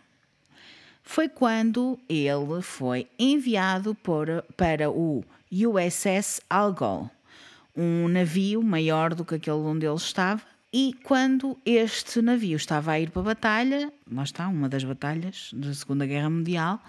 Foi 1.03 1.29
quando 1.29 1.99
ele 2.09 2.63
foi 2.63 3.09
enviado 3.19 3.95
por- 3.97 4.45
para 4.57 4.91
o 4.91 5.25
USS 5.51 6.41
Algol, 6.49 7.11
um 7.75 8.07
navio 8.07 8.63
maior 8.63 9.15
do 9.15 9.25
que 9.25 9.35
aquele 9.35 9.57
onde 9.57 9.87
ele 9.87 9.95
estava. 9.97 10.43
E 10.73 10.95
quando 11.03 11.59
este 11.67 12.23
navio 12.23 12.57
estava 12.57 12.93
a 12.93 13.01
ir 13.01 13.11
para 13.11 13.23
a 13.23 13.25
batalha, 13.25 13.93
lá 14.09 14.23
está, 14.23 14.47
uma 14.47 14.69
das 14.69 14.85
batalhas 14.85 15.51
da 15.53 15.75
Segunda 15.75 16.07
Guerra 16.07 16.31
Mundial, 16.31 16.81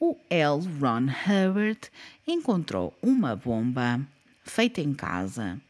o 0.00 0.16
L. 0.28 0.60
Ron 0.80 1.06
Hubbard 1.06 1.78
encontrou 2.26 2.98
uma 3.00 3.36
bomba 3.36 4.00
feita 4.42 4.80
em 4.80 4.92
casa, 4.92 5.60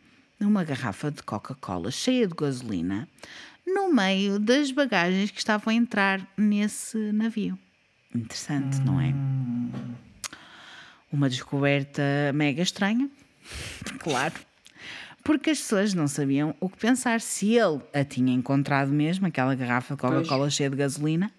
numa 0.40 0.64
garrafa 0.64 1.10
de 1.10 1.22
Coca-Cola 1.22 1.90
cheia 1.90 2.26
de 2.26 2.34
gasolina, 2.34 3.06
no 3.66 3.92
meio 3.92 4.38
das 4.38 4.70
bagagens 4.70 5.30
que 5.30 5.38
estavam 5.38 5.70
a 5.70 5.76
entrar 5.76 6.26
nesse 6.38 6.96
navio. 7.12 7.58
Interessante, 8.14 8.80
não 8.80 8.98
é? 8.98 9.12
Uma 11.12 11.28
descoberta 11.28 12.02
mega 12.34 12.62
estranha, 12.62 13.10
claro, 14.00 14.47
porque 15.28 15.50
as 15.50 15.58
pessoas 15.58 15.92
não 15.92 16.08
sabiam 16.08 16.54
o 16.58 16.70
que 16.70 16.78
pensar 16.78 17.20
se 17.20 17.52
ele 17.52 17.82
a 17.92 18.02
tinha 18.02 18.32
encontrado 18.32 18.90
mesmo, 18.90 19.26
aquela 19.26 19.54
garrafa 19.54 19.94
de 19.94 20.00
Coca-Cola 20.00 20.48
cheia 20.48 20.70
de 20.70 20.76
gasolina, 20.76 21.30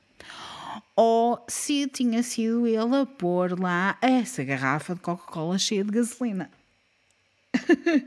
ou 0.95 1.43
se 1.47 1.87
tinha 1.87 2.21
sido 2.21 2.67
ele 2.67 2.95
a 2.95 3.07
pôr 3.07 3.59
lá 3.59 3.97
essa 3.99 4.43
garrafa 4.43 4.93
de 4.93 5.01
Coca-Cola 5.01 5.57
cheia 5.57 5.83
de 5.83 5.89
gasolina. 5.89 6.51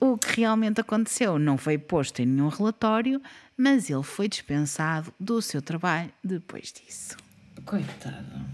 o 0.00 0.18
que 0.18 0.40
realmente 0.40 0.80
aconteceu 0.80 1.38
não 1.38 1.56
foi 1.56 1.78
posto 1.78 2.20
em 2.20 2.26
nenhum 2.26 2.48
relatório, 2.48 3.22
mas 3.56 3.88
ele 3.88 4.02
foi 4.02 4.28
dispensado 4.28 5.14
do 5.20 5.40
seu 5.40 5.62
trabalho 5.62 6.10
depois 6.24 6.72
disso. 6.72 7.16
Coitado. 7.64 8.44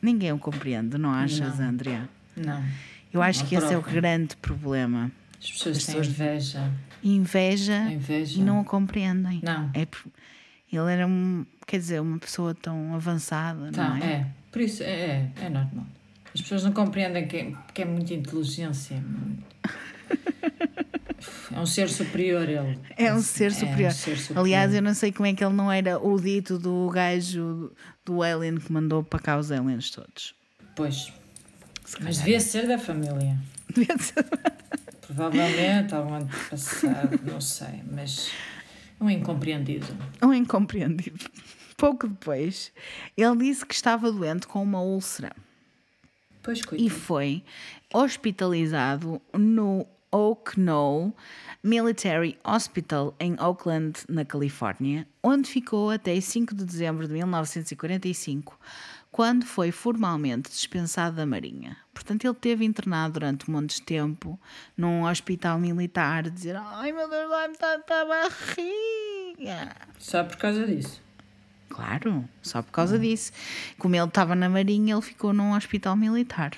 Ninguém 0.00 0.32
o 0.32 0.38
compreende, 0.38 0.96
não 0.96 1.10
achas, 1.10 1.58
Não. 1.58 1.68
Andrea? 1.68 2.08
Não. 2.34 2.64
Eu 3.12 3.22
acho 3.22 3.40
Não 3.40 3.46
que 3.48 3.54
esse 3.56 3.72
é 3.74 3.78
o 3.78 3.82
grande 3.82 4.36
problema. 4.36 5.10
As 5.40 5.50
pessoas 5.50 5.76
As 5.78 5.84
têm 5.86 5.94
pessoas- 5.96 6.08
inveja. 6.20 6.70
Inveja, 7.02 7.78
Inveja. 7.92 8.38
e 8.40 8.42
não 8.44 8.60
o 8.60 8.64
compreendem. 8.64 9.40
Não. 9.42 9.70
É, 9.74 9.86
ele 10.72 10.92
era, 10.92 11.06
um, 11.06 11.44
quer 11.66 11.78
dizer, 11.78 12.00
uma 12.00 12.18
pessoa 12.18 12.54
tão 12.54 12.94
avançada, 12.94 13.70
Tá, 13.72 13.88
não 13.88 13.96
é? 13.96 14.04
é. 14.12 14.26
Por 14.52 14.60
isso, 14.60 14.82
é, 14.82 14.90
é, 14.90 15.30
é 15.42 15.48
normal. 15.48 15.86
As 16.34 16.40
pessoas 16.42 16.62
não 16.62 16.72
compreendem 16.72 17.26
que 17.26 17.36
é, 17.36 17.52
que 17.74 17.82
é 17.82 17.84
muita 17.84 18.14
inteligência. 18.14 18.94
é 18.94 19.00
muito- 19.00 19.44
É 21.54 21.58
um 21.60 21.66
ser 21.66 21.88
superior 21.88 22.48
ele. 22.48 22.78
É 22.96 23.12
um 23.12 23.20
ser 23.20 23.52
superior. 23.52 23.90
um 23.90 23.94
ser 23.94 24.16
superior. 24.16 24.40
Aliás, 24.44 24.72
eu 24.74 24.80
não 24.80 24.94
sei 24.94 25.10
como 25.12 25.26
é 25.26 25.34
que 25.34 25.44
ele 25.44 25.54
não 25.54 25.70
era 25.70 25.98
o 25.98 26.18
dito 26.20 26.58
do 26.58 26.88
gajo 26.90 27.72
do 28.04 28.22
Alien 28.22 28.56
que 28.58 28.72
mandou 28.72 29.02
para 29.02 29.18
cá 29.18 29.36
os 29.38 29.50
aliens 29.50 29.90
todos. 29.90 30.34
Pois. 30.76 31.12
Mas 32.00 32.18
devia 32.18 32.40
ser 32.40 32.66
da 32.68 32.78
família. 32.78 33.36
Devia 33.74 33.96
ser- 33.98 34.24
Provavelmente 35.00 35.94
algum 35.94 36.14
antepassado, 36.14 37.18
não 37.24 37.40
sei. 37.40 37.82
Mas 37.90 38.30
um 39.00 39.08
incompreendido. 39.10 39.86
um 40.22 40.32
incompreendido. 40.32 41.28
Pouco 41.76 42.06
depois, 42.06 42.72
ele 43.16 43.36
disse 43.38 43.64
que 43.64 43.74
estava 43.74 44.12
doente 44.12 44.46
com 44.46 44.62
uma 44.62 44.80
úlcera 44.82 45.32
Pois, 46.42 46.58
e 46.60 46.64
coitado. 46.64 46.90
foi 46.90 47.42
hospitalizado 47.92 49.20
no 49.32 49.86
Oak 50.12 50.58
Knoll 50.60 51.14
Military 51.62 52.36
Hospital 52.44 53.14
em 53.18 53.34
Oakland, 53.40 54.00
na 54.08 54.24
Califórnia, 54.24 55.06
onde 55.22 55.48
ficou 55.48 55.90
até 55.90 56.20
5 56.20 56.54
de 56.54 56.64
dezembro 56.64 57.06
de 57.06 57.12
1945, 57.14 58.58
quando 59.10 59.44
foi 59.44 59.72
formalmente 59.72 60.50
dispensado 60.50 61.16
da 61.16 61.26
Marinha. 61.26 61.76
Portanto, 61.92 62.24
ele 62.24 62.34
teve 62.34 62.64
internado 62.64 63.14
durante 63.14 63.50
um 63.50 63.54
monte 63.54 63.76
de 63.76 63.82
tempo 63.82 64.38
num 64.76 65.04
hospital 65.04 65.58
militar, 65.58 66.26
a 66.26 66.30
dizer: 66.30 66.56
Ai 66.56 66.92
meu 66.92 67.08
Deus, 67.08 67.28
vai-me 67.28 67.56
tanta 67.56 68.04
barriga. 68.04 69.74
Só 69.98 70.24
por 70.24 70.36
causa 70.36 70.66
disso. 70.66 71.00
Claro, 71.68 72.28
só 72.42 72.62
por 72.62 72.72
causa 72.72 72.98
disso. 72.98 73.32
Como 73.78 73.94
ele 73.94 74.04
estava 74.04 74.34
na 74.34 74.48
Marinha, 74.48 74.94
ele 74.94 75.02
ficou 75.02 75.32
num 75.32 75.54
hospital 75.54 75.96
militar. 75.96 76.52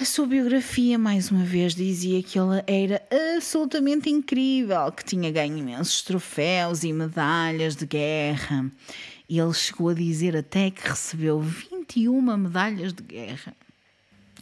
A 0.00 0.04
sua 0.06 0.26
biografia, 0.26 0.98
mais 0.98 1.30
uma 1.30 1.44
vez, 1.44 1.74
dizia 1.74 2.22
que 2.22 2.38
ele 2.38 2.64
era 2.66 3.02
absolutamente 3.34 4.08
incrível, 4.08 4.90
que 4.92 5.04
tinha 5.04 5.30
ganho 5.30 5.58
imensos 5.58 6.00
troféus 6.00 6.84
e 6.84 6.92
medalhas 6.92 7.76
de 7.76 7.84
guerra. 7.84 8.70
E 9.30 9.38
ele 9.38 9.54
chegou 9.54 9.90
a 9.90 9.94
dizer 9.94 10.36
até 10.36 10.72
que 10.72 10.88
recebeu 10.88 11.40
21 11.40 12.20
medalhas 12.36 12.92
de 12.92 13.00
guerra. 13.00 13.54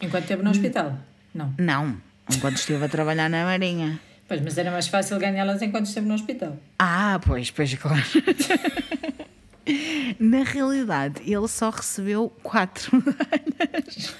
Enquanto 0.01 0.22
esteve 0.22 0.42
no 0.42 0.48
hospital? 0.48 0.98
Não. 1.35 1.55
Não, 1.59 2.01
enquanto 2.33 2.57
esteve 2.57 2.83
a 2.83 2.88
trabalhar 2.88 3.29
na 3.29 3.44
Marinha. 3.44 4.01
Pois, 4.27 4.40
mas 4.40 4.57
era 4.57 4.70
mais 4.70 4.88
fácil 4.88 5.18
ganhá-las 5.18 5.61
enquanto 5.61 5.85
esteve 5.85 6.09
no 6.09 6.14
hospital. 6.14 6.57
Ah, 6.79 7.20
pois, 7.22 7.51
pois, 7.51 7.74
claro. 7.74 8.03
Na 10.18 10.42
realidade, 10.42 11.20
ele 11.31 11.48
só 11.48 11.68
recebeu 11.68 12.31
quatro 12.42 12.90
medalhas. 13.05 14.16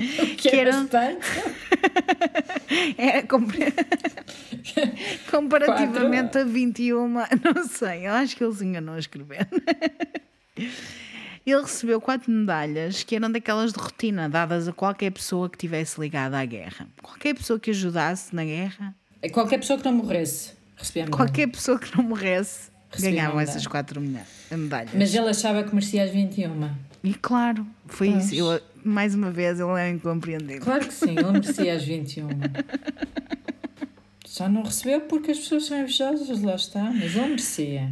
Que, 0.36 0.48
é 0.48 0.56
eram- 0.60 0.82
bastante. 0.86 1.26
Era 2.96 3.22
compar- 3.26 3.72
comparativamente 5.30 6.38
a 6.38 6.44
21, 6.44 7.08
não 7.08 7.66
sei, 7.68 8.06
eu 8.06 8.12
acho 8.12 8.36
que 8.36 8.44
ele 8.44 8.54
se 8.54 8.64
enganou 8.64 8.94
a 8.94 8.98
escrever. 8.98 9.46
Ele 11.46 11.60
recebeu 11.62 12.00
quatro 12.00 12.30
medalhas 12.30 13.02
que 13.02 13.16
eram 13.16 13.30
daquelas 13.32 13.72
de 13.72 13.78
rotina, 13.80 14.28
dadas 14.28 14.68
a 14.68 14.72
qualquer 14.72 15.10
pessoa 15.10 15.48
que 15.48 15.58
tivesse 15.58 16.00
ligada 16.00 16.38
à 16.38 16.44
guerra. 16.44 16.86
Qualquer 17.02 17.34
pessoa 17.34 17.58
que 17.58 17.70
ajudasse 17.70 18.34
na 18.34 18.44
guerra, 18.44 18.94
Qualquer 19.32 19.58
pessoa 19.58 19.78
que 19.78 19.84
não 19.84 19.92
morresse 19.92 20.52
recebia 20.76 21.06
qualquer 21.08 21.46
pessoa 21.48 21.78
que 21.78 21.94
não 21.94 22.02
morresse, 22.04 22.70
Recebia 22.90 23.10
ganhava 23.16 23.34
uma 23.34 23.42
essas 23.42 23.66
quatro 23.66 24.00
medalha- 24.00 24.26
medalhas. 24.50 24.90
Mas 24.94 25.14
ele 25.14 25.28
achava 25.28 25.62
que 25.62 25.74
merecia 25.74 26.04
as 26.04 26.10
21. 26.10 26.70
E 27.04 27.14
claro, 27.14 27.66
foi 27.86 28.10
Pois. 28.12 28.32
isso. 28.32 28.34
Eu, 28.34 28.60
mais 28.84 29.14
uma 29.14 29.30
vez, 29.30 29.58
ele 29.60 29.80
é 29.80 29.90
incompreendido. 29.90 30.60
Claro 30.64 30.86
que 30.86 30.92
sim, 30.94 31.10
ele 31.18 31.32
merecia 31.32 31.74
as 31.74 31.84
21. 31.84 32.28
Só 34.24 34.48
não 34.48 34.62
recebeu 34.62 35.00
porque 35.02 35.32
as 35.32 35.38
pessoas 35.38 35.66
são 35.66 35.78
invejosas, 35.80 36.40
lá 36.42 36.54
está. 36.54 36.82
Mas 36.84 37.14
ele 37.16 37.26
merecia. 37.28 37.88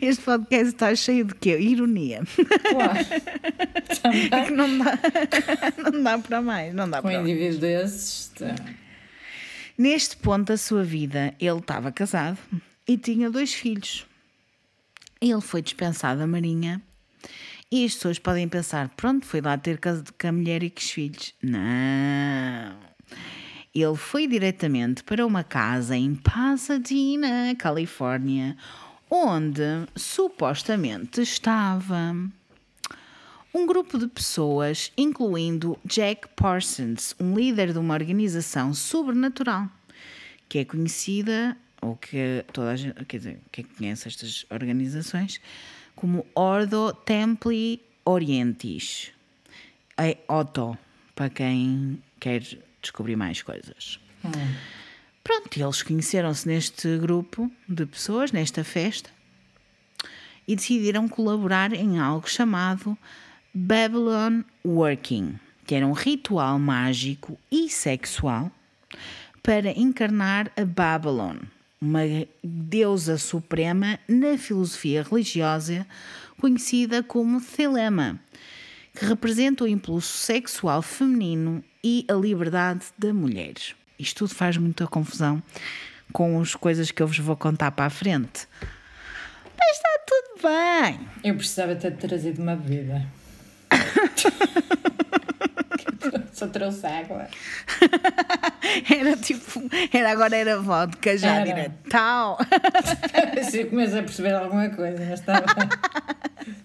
Este 0.00 0.22
podcast 0.22 0.68
está 0.68 0.94
cheio 0.94 1.24
de 1.24 1.34
quê? 1.34 1.58
Ironia. 1.58 2.22
Claro. 2.70 2.98
É 4.30 4.44
que 4.44 4.52
não 4.52 4.78
dá, 4.78 4.98
não 5.90 6.02
dá 6.02 6.18
para 6.18 6.40
mais, 6.42 6.72
não 6.74 6.88
dá 6.88 7.02
Com 7.02 7.08
um 7.08 7.10
para 7.10 7.20
mais. 7.20 7.28
indivíduo 7.30 7.60
desses. 7.60 8.28
tá. 8.38 8.54
Neste 9.76 10.16
ponto 10.18 10.48
da 10.48 10.56
sua 10.56 10.84
vida, 10.84 11.34
ele 11.40 11.58
estava 11.58 11.90
casado 11.90 12.38
e 12.86 12.96
tinha 12.96 13.28
dois 13.30 13.52
filhos. 13.52 14.06
Ele 15.20 15.40
foi 15.40 15.60
dispensado 15.62 16.20
da 16.20 16.26
Marinha 16.26 16.80
e 17.70 17.84
as 17.84 17.94
pessoas 17.94 18.18
podem 18.18 18.48
pensar: 18.48 18.88
pronto, 18.90 19.26
foi 19.26 19.40
lá 19.40 19.56
ter 19.56 19.78
casa 19.78 20.04
com 20.18 20.28
a 20.28 20.32
mulher 20.32 20.62
e 20.62 20.70
com 20.70 20.80
os 20.80 20.90
filhos. 20.90 21.34
Não. 21.42 22.76
Ele 23.74 23.96
foi 23.96 24.26
diretamente 24.26 25.04
para 25.04 25.24
uma 25.26 25.44
casa 25.44 25.96
em 25.96 26.14
Pasadena, 26.14 27.54
Califórnia, 27.56 28.56
onde 29.10 29.62
supostamente 29.94 31.20
estava 31.20 32.14
um 33.54 33.66
grupo 33.66 33.98
de 33.98 34.06
pessoas, 34.06 34.92
incluindo 34.96 35.78
Jack 35.84 36.28
Parsons, 36.36 37.14
um 37.18 37.34
líder 37.34 37.72
de 37.72 37.78
uma 37.78 37.94
organização 37.94 38.74
sobrenatural, 38.74 39.68
que 40.48 40.58
é 40.58 40.64
conhecida, 40.64 41.56
ou 41.80 41.96
que 41.96 42.44
toda 42.52 42.70
a 42.70 42.76
gente, 42.76 43.04
quer 43.04 43.18
dizer, 43.18 43.40
quem 43.50 43.64
conhece 43.64 44.08
estas 44.08 44.44
organizações, 44.50 45.40
como 45.98 46.24
Ordo 46.32 46.92
Templi 46.92 47.82
Orientis. 48.04 49.10
É 49.96 50.16
Otto, 50.28 50.78
para 51.12 51.28
quem 51.28 52.00
quer 52.20 52.40
descobrir 52.80 53.16
mais 53.16 53.42
coisas. 53.42 53.98
Pronto, 55.24 55.60
eles 55.60 55.82
conheceram-se 55.82 56.46
neste 56.46 56.96
grupo 56.98 57.50
de 57.68 57.84
pessoas, 57.84 58.30
nesta 58.30 58.62
festa, 58.62 59.10
e 60.46 60.54
decidiram 60.54 61.08
colaborar 61.08 61.72
em 61.72 61.98
algo 61.98 62.30
chamado 62.30 62.96
Babylon 63.52 64.44
Working, 64.64 65.34
que 65.66 65.74
era 65.74 65.84
um 65.84 65.92
ritual 65.92 66.60
mágico 66.60 67.36
e 67.50 67.68
sexual 67.68 68.52
para 69.42 69.76
encarnar 69.76 70.52
a 70.56 70.64
Babylon, 70.64 71.38
uma 71.80 72.00
deusa 72.42 73.18
suprema 73.18 73.98
na 74.08 74.36
filosofia 74.36 75.02
religiosa 75.02 75.86
conhecida 76.40 77.02
como 77.02 77.40
Thelema, 77.40 78.18
que 78.94 79.04
representa 79.04 79.64
o 79.64 79.68
impulso 79.68 80.16
sexual 80.16 80.82
feminino 80.82 81.62
e 81.82 82.04
a 82.08 82.14
liberdade 82.14 82.86
da 82.96 83.12
mulher. 83.12 83.54
Isto 83.98 84.26
tudo 84.26 84.34
faz 84.34 84.56
muita 84.56 84.86
confusão 84.86 85.42
com 86.12 86.40
as 86.40 86.54
coisas 86.54 86.90
que 86.90 87.02
eu 87.02 87.06
vos 87.06 87.18
vou 87.18 87.36
contar 87.36 87.72
para 87.72 87.86
a 87.86 87.90
frente. 87.90 88.46
Mas 89.58 89.76
está 89.76 89.88
tudo 90.06 90.42
bem. 90.42 91.08
Eu 91.24 91.34
precisava 91.34 91.74
ter 91.74 91.96
trazido 91.96 92.40
uma 92.40 92.56
bebida. 92.56 93.06
Só 96.32 96.46
trouxe 96.48 96.86
água. 96.86 97.26
Era 98.90 99.16
tipo, 99.16 99.62
era 99.92 100.10
agora 100.12 100.36
era 100.36 100.60
vodka 100.60 101.16
já 101.16 101.36
Era. 101.36 101.44
direto. 101.44 101.88
Tal. 101.90 102.38
Se 103.50 103.60
eu 103.62 103.70
começo 103.70 103.96
a 103.98 104.02
perceber 104.02 104.34
alguma 104.34 104.68
coisa, 104.70 104.98
mas 105.04 105.20
está. 105.20 105.42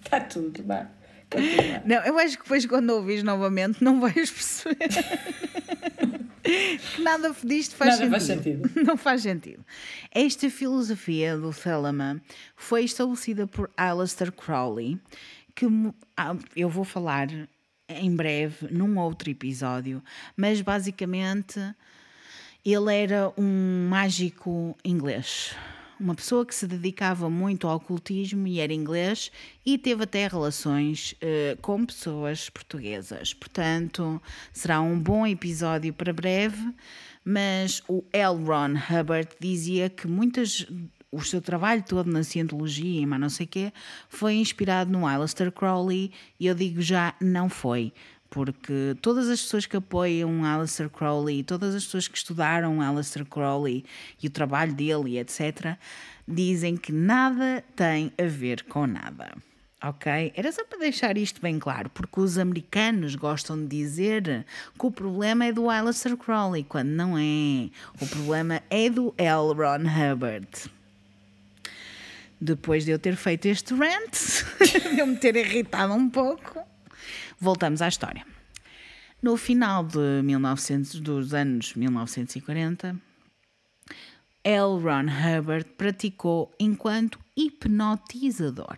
Está 0.02 0.20
tudo, 0.20 0.62
vá. 0.64 0.86
Não, 1.84 1.96
eu 2.04 2.18
acho 2.18 2.36
que 2.36 2.42
depois 2.44 2.64
quando 2.66 2.90
ouvires 2.90 3.22
novamente 3.22 3.82
não 3.82 4.00
vais 4.00 4.30
perceber. 4.30 4.76
que 6.94 7.02
nada 7.02 7.34
disto 7.42 7.74
faz 7.74 7.98
Nada 7.98 8.20
sentido. 8.20 8.62
faz 8.68 8.70
sentido. 8.70 8.84
Não 8.84 8.96
faz 8.96 9.22
sentido. 9.22 9.64
Esta 10.12 10.50
filosofia 10.50 11.36
do 11.36 11.52
Thelema 11.52 12.20
foi 12.54 12.84
estabelecida 12.84 13.46
por 13.46 13.70
Aleister 13.76 14.30
Crowley, 14.30 15.00
que 15.54 15.66
ah, 16.16 16.36
eu 16.56 16.68
vou 16.68 16.84
falar 16.84 17.28
em 17.88 18.14
breve 18.14 18.68
num 18.70 18.98
outro 18.98 19.30
episódio, 19.30 20.02
mas 20.36 20.60
basicamente 20.60 21.60
ele 22.64 22.94
era 22.94 23.32
um 23.36 23.88
mágico 23.88 24.76
inglês. 24.84 25.54
Uma 26.00 26.14
pessoa 26.14 26.44
que 26.44 26.54
se 26.54 26.66
dedicava 26.66 27.30
muito 27.30 27.68
ao 27.68 27.76
ocultismo 27.76 28.46
e 28.48 28.58
era 28.58 28.72
inglês 28.72 29.30
e 29.64 29.78
teve 29.78 30.02
até 30.02 30.26
relações 30.26 31.14
eh, 31.20 31.56
com 31.62 31.86
pessoas 31.86 32.50
portuguesas. 32.50 33.32
Portanto, 33.32 34.20
será 34.52 34.80
um 34.80 34.98
bom 34.98 35.26
episódio 35.26 35.92
para 35.92 36.12
breve. 36.12 36.74
Mas 37.24 37.82
o 37.88 38.04
L. 38.12 38.44
Ron 38.44 38.74
Hubbard 38.74 39.30
dizia 39.40 39.88
que 39.88 40.06
muitas 40.06 40.66
o 41.14 41.24
seu 41.24 41.40
trabalho 41.40 41.82
todo 41.82 42.10
na 42.10 42.22
cientologia 42.22 43.02
e 43.02 43.06
não 43.06 43.28
sei 43.28 43.46
quê 43.46 43.72
foi 44.08 44.34
inspirado 44.34 44.90
no 44.90 45.06
Aleister 45.06 45.52
Crowley 45.52 46.10
e 46.38 46.46
eu 46.46 46.54
digo 46.54 46.82
já 46.82 47.14
não 47.20 47.48
foi 47.48 47.92
porque 48.34 48.96
todas 49.00 49.28
as 49.28 49.40
pessoas 49.42 49.64
que 49.64 49.76
apoiam 49.76 50.44
Aleister 50.44 50.90
Crowley, 50.90 51.44
todas 51.44 51.72
as 51.72 51.84
pessoas 51.84 52.08
que 52.08 52.18
estudaram 52.18 52.82
Aleister 52.82 53.24
Crowley 53.24 53.84
e 54.20 54.26
o 54.26 54.30
trabalho 54.30 54.74
dele 54.74 55.20
etc, 55.20 55.78
dizem 56.26 56.76
que 56.76 56.90
nada 56.90 57.62
tem 57.76 58.12
a 58.18 58.24
ver 58.24 58.64
com 58.64 58.88
nada. 58.88 59.36
Ok? 59.80 60.32
Era 60.34 60.50
só 60.50 60.64
para 60.64 60.78
deixar 60.78 61.16
isto 61.16 61.40
bem 61.40 61.60
claro, 61.60 61.90
porque 61.90 62.18
os 62.18 62.36
americanos 62.36 63.14
gostam 63.14 63.56
de 63.56 63.66
dizer 63.66 64.44
que 64.76 64.86
o 64.86 64.90
problema 64.90 65.44
é 65.44 65.52
do 65.52 65.70
Aleister 65.70 66.16
Crowley, 66.16 66.64
quando 66.64 66.88
não 66.88 67.16
é. 67.16 67.68
O 68.00 68.06
problema 68.08 68.62
é 68.68 68.90
do 68.90 69.14
L. 69.16 69.52
Ron 69.52 69.84
Hubbard. 69.86 70.48
Depois 72.40 72.84
de 72.84 72.90
eu 72.90 72.98
ter 72.98 73.16
feito 73.16 73.46
este 73.46 73.74
rant, 73.74 74.12
de 74.92 74.96
eu 75.00 75.06
me 75.06 75.16
ter 75.16 75.36
irritado 75.36 75.94
um 75.94 76.10
pouco, 76.10 76.60
voltamos 77.40 77.80
à 77.80 77.88
história. 77.88 78.26
No 79.22 79.36
final 79.36 79.84
de 79.84 80.22
1900, 80.22 81.00
dos 81.00 81.32
anos 81.32 81.74
1940, 81.74 82.96
L. 84.44 84.78
Ron 84.78 85.06
Hubbard 85.08 85.64
praticou 85.78 86.54
enquanto 86.60 87.18
hipnotizador. 87.34 88.76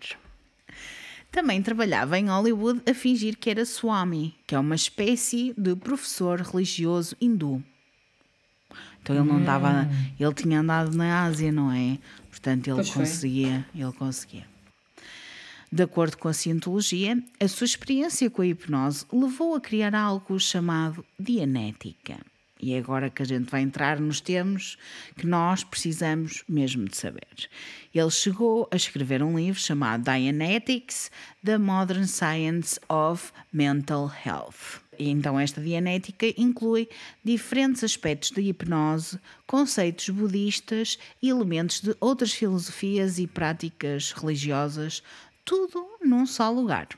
Também 1.33 1.61
trabalhava 1.61 2.17
em 2.19 2.29
Hollywood 2.29 2.81
a 2.89 2.95
fingir 2.95 3.37
que 3.37 3.51
era 3.51 3.65
Swami, 3.65 4.37
que 4.47 4.55
é 4.55 4.59
uma 4.59 4.77
espécie 4.77 5.53
de 5.59 5.75
professor 5.75 6.41
religioso 6.41 7.17
hindu. 7.21 7.63
Então 9.03 9.15
ele 9.15 9.29
não 9.29 9.41
estava, 9.41 9.89
ele 10.19 10.35
tinha 10.35 10.61
andado 10.61 10.97
na 10.97 11.25
Ásia, 11.25 11.53
não 11.53 11.71
é? 11.71 11.99
Portanto, 12.37 12.69
ele 12.69 12.77
Pois 12.77 12.89
foi. 12.91 13.03
conseguia, 13.05 13.67
ele 13.75 13.93
conseguia. 13.93 14.47
De 15.73 15.83
acordo 15.83 16.19
com 16.19 16.29
a 16.29 16.35
cientologia, 16.35 17.19
a 17.41 17.49
sua 17.49 17.65
experiência 17.65 18.29
com 18.31 18.43
a 18.43 18.47
hipnose 18.47 19.07
levou 19.11 19.55
a 19.55 19.61
criar 19.61 19.95
algo 19.95 20.39
chamado 20.39 21.05
Dianética. 21.19 22.19
E 22.61 22.75
é 22.75 22.79
agora 22.79 23.11
que 23.11 23.23
a 23.23 23.27
gente 23.27 23.51
vai 23.51 23.63
entrar 23.63 23.99
nos 23.99 24.21
termos 24.21 24.77
que 25.17 25.27
nós 25.27 25.65
precisamos 25.65 26.45
mesmo 26.49 26.85
de 26.87 26.97
saber. 26.97 27.49
Ele 27.93 28.11
chegou 28.11 28.69
a 28.71 28.77
escrever 28.77 29.23
um 29.23 29.39
livro 29.39 29.61
chamado 29.61 30.05
Dianetics, 30.05 31.11
The 31.43 31.59
Modern 31.59 32.07
Science 32.07 32.79
of 32.89 33.33
Mental 33.53 34.13
Health. 34.25 34.81
E 34.99 35.09
então 35.09 35.39
esta 35.39 35.61
Dianética 35.61 36.27
inclui 36.37 36.89
diferentes 37.25 37.85
aspectos 37.85 38.31
da 38.31 38.41
hipnose, 38.41 39.19
conceitos 39.47 40.09
budistas 40.09 40.99
e 41.23 41.29
elementos 41.29 41.81
de 41.81 41.97
outras 42.01 42.33
filosofias 42.33 43.19
e 43.19 43.27
práticas 43.27 44.13
religiosas, 44.13 45.03
tudo 45.45 45.87
num 46.03 46.27
só 46.27 46.51
lugar. 46.51 46.89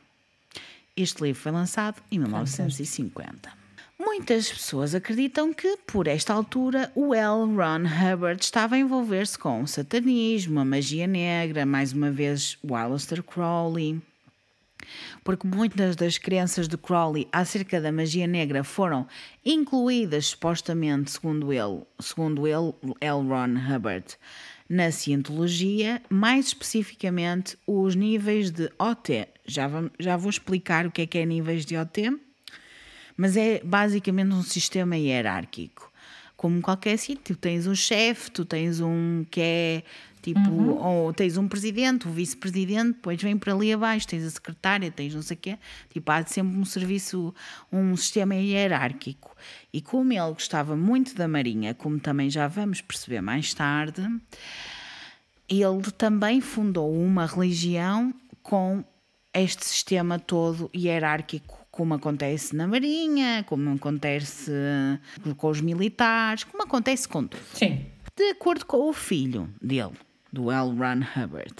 Este 0.96 1.22
livro 1.22 1.40
foi 1.40 1.52
lançado 1.52 2.02
em 2.11 2.18
1950. 2.18 3.58
Muitas 3.98 4.48
pessoas 4.48 4.94
acreditam 4.94 5.52
que, 5.52 5.76
por 5.78 6.06
esta 6.06 6.32
altura, 6.32 6.90
o 6.94 7.12
L. 7.12 7.54
Ron 7.54 7.82
Hubbard 7.84 8.42
estava 8.42 8.76
a 8.76 8.78
envolver-se 8.78 9.37
com 9.37 9.62
o 9.62 9.66
satanismo, 9.66 10.61
a 10.61 10.64
magia 10.64 11.06
negra, 11.06 11.66
mais 11.66 11.92
uma 11.92 12.11
vez 12.11 12.56
o 12.62 12.76
Aleister 12.76 13.24
Crowley. 13.24 14.00
Porque 15.24 15.46
muitas 15.46 15.96
das 15.96 16.18
crenças 16.18 16.68
de 16.68 16.77
Crowley 16.77 17.29
acerca 17.33 17.81
da 17.81 17.92
magia 17.92 18.27
negra 18.27 18.64
foram 18.64 19.07
incluídas, 19.44 20.27
supostamente, 20.27 21.11
segundo 21.11 21.53
ele, 21.53 21.83
segundo 22.01 22.46
ele 22.46 22.74
L. 23.01 23.29
Ron 23.29 23.74
Hubbard, 23.74 24.16
na 24.68 24.90
cientologia, 24.90 26.03
mais 26.09 26.48
especificamente 26.48 27.57
os 27.66 27.94
níveis 27.94 28.51
de 28.51 28.70
OT. 28.79 29.27
Já, 29.46 29.68
já 29.98 30.16
vou 30.16 30.31
explicar 30.31 30.87
o 30.87 30.90
que 30.90 31.03
é 31.03 31.07
que 31.07 31.18
é 31.18 31.24
níveis 31.24 31.64
de 31.64 31.77
OT 31.77 32.18
mas 33.18 33.37
é 33.37 33.61
basicamente 33.64 34.33
um 34.33 34.44
sistema 34.44 34.96
hierárquico. 34.96 35.92
Como 36.37 36.62
qualquer 36.62 36.96
sítio, 36.96 37.35
tens 37.35 37.66
um 37.66 37.74
chefe, 37.74 38.31
tu 38.31 38.44
tens 38.44 38.81
um 38.81 39.27
que 39.29 39.40
é 39.40 39.83
tipo, 40.28 40.50
ou 40.50 41.12
tens 41.12 41.36
um 41.36 41.48
presidente, 41.48 42.06
um 42.06 42.12
vice-presidente, 42.12 42.96
depois 42.96 43.20
vem 43.22 43.36
para 43.36 43.54
ali 43.54 43.72
abaixo, 43.72 44.06
tens 44.06 44.24
a 44.24 44.30
secretária, 44.30 44.90
tens 44.90 45.14
não 45.14 45.22
sei 45.22 45.36
o 45.36 45.40
quê. 45.40 45.58
Tipo, 45.90 46.12
há 46.12 46.24
sempre 46.24 46.56
um 46.56 46.64
serviço, 46.64 47.34
um 47.72 47.96
sistema 47.96 48.34
hierárquico. 48.34 49.34
E 49.72 49.80
como 49.80 50.12
ele 50.12 50.32
gostava 50.32 50.76
muito 50.76 51.14
da 51.14 51.26
Marinha, 51.26 51.74
como 51.74 51.98
também 51.98 52.28
já 52.28 52.46
vamos 52.46 52.80
perceber 52.80 53.20
mais 53.22 53.54
tarde, 53.54 54.02
ele 55.48 55.90
também 55.96 56.40
fundou 56.40 56.92
uma 56.92 57.24
religião 57.24 58.12
com 58.42 58.84
este 59.32 59.64
sistema 59.64 60.18
todo 60.18 60.70
hierárquico, 60.76 61.66
como 61.70 61.94
acontece 61.94 62.54
na 62.54 62.66
Marinha, 62.66 63.44
como 63.44 63.74
acontece 63.74 64.52
com 65.36 65.48
os 65.48 65.60
militares, 65.60 66.44
como 66.44 66.64
acontece 66.64 67.08
com 67.08 67.26
tudo. 67.26 67.42
Sim. 67.54 67.86
De 68.16 68.30
acordo 68.30 68.66
com 68.66 68.88
o 68.88 68.92
filho 68.92 69.48
dele, 69.62 69.92
do 70.32 70.50
L. 70.50 70.70
Ron 70.70 71.04
Hubbard, 71.16 71.54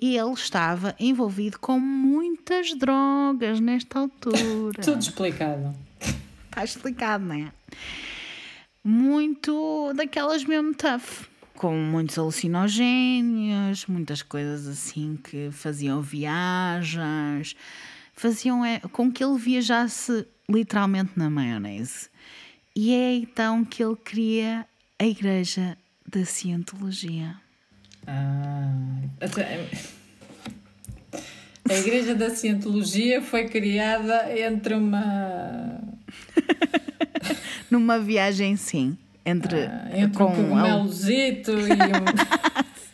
ele 0.00 0.32
estava 0.32 0.94
envolvido 0.98 1.58
com 1.58 1.80
muitas 1.80 2.72
drogas 2.74 3.58
nesta 3.60 3.98
altura. 3.98 4.80
Tudo 4.82 5.00
explicado. 5.00 5.74
Está 6.48 6.64
explicado, 6.64 7.24
não 7.24 7.34
é? 7.34 7.52
Muito 8.84 9.92
daquelas 9.94 10.44
mesmo 10.44 10.74
tough. 10.74 11.26
Com 11.54 11.76
muitos 11.76 12.16
alucinogénios, 12.16 13.86
muitas 13.86 14.22
coisas 14.22 14.68
assim 14.68 15.18
que 15.22 15.50
faziam 15.50 16.00
viagens, 16.00 17.56
faziam 18.14 18.64
é, 18.64 18.78
com 18.92 19.10
que 19.10 19.24
ele 19.24 19.36
viajasse 19.36 20.26
literalmente 20.48 21.12
na 21.16 21.28
maionese. 21.28 22.08
E 22.74 22.94
é 22.94 23.14
então 23.14 23.64
que 23.64 23.82
ele 23.82 23.96
cria 23.96 24.64
a 24.98 25.04
Igreja 25.04 25.76
da 26.06 26.24
Cientologia. 26.24 27.36
Ah, 28.10 28.72
a 31.70 31.74
Igreja 31.74 32.14
da 32.14 32.30
Cientologia 32.30 33.20
foi 33.20 33.46
criada 33.48 34.26
entre 34.38 34.74
uma. 34.74 35.78
Numa 37.70 37.98
viagem, 37.98 38.56
sim, 38.56 38.96
entre, 39.26 39.66
ah, 39.66 39.90
entre 39.92 40.16
com 40.16 40.24
um 40.32 40.34
cogumelozito 40.34 41.52
e 41.52 41.72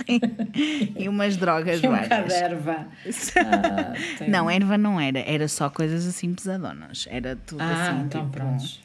um, 0.09 0.98
e 0.98 1.09
umas 1.09 1.37
drogas 1.37 1.81
e 1.81 1.87
um 1.87 1.90
várias. 1.92 2.09
caderva. 2.09 2.88
Ah, 3.37 3.92
tem- 4.18 4.29
Não, 4.29 4.50
erva 4.50 4.77
não 4.77 5.00
era, 5.00 5.20
era 5.20 5.46
só 5.46 5.70
coisas 5.70 6.05
assim 6.07 6.35
pesadonas. 6.35 7.07
Era 7.09 7.37
tudo 7.46 7.62
Ah, 7.62 7.90
assim. 7.90 8.00
então 8.07 8.22
tipo- 8.22 8.33
prontos. 8.33 8.83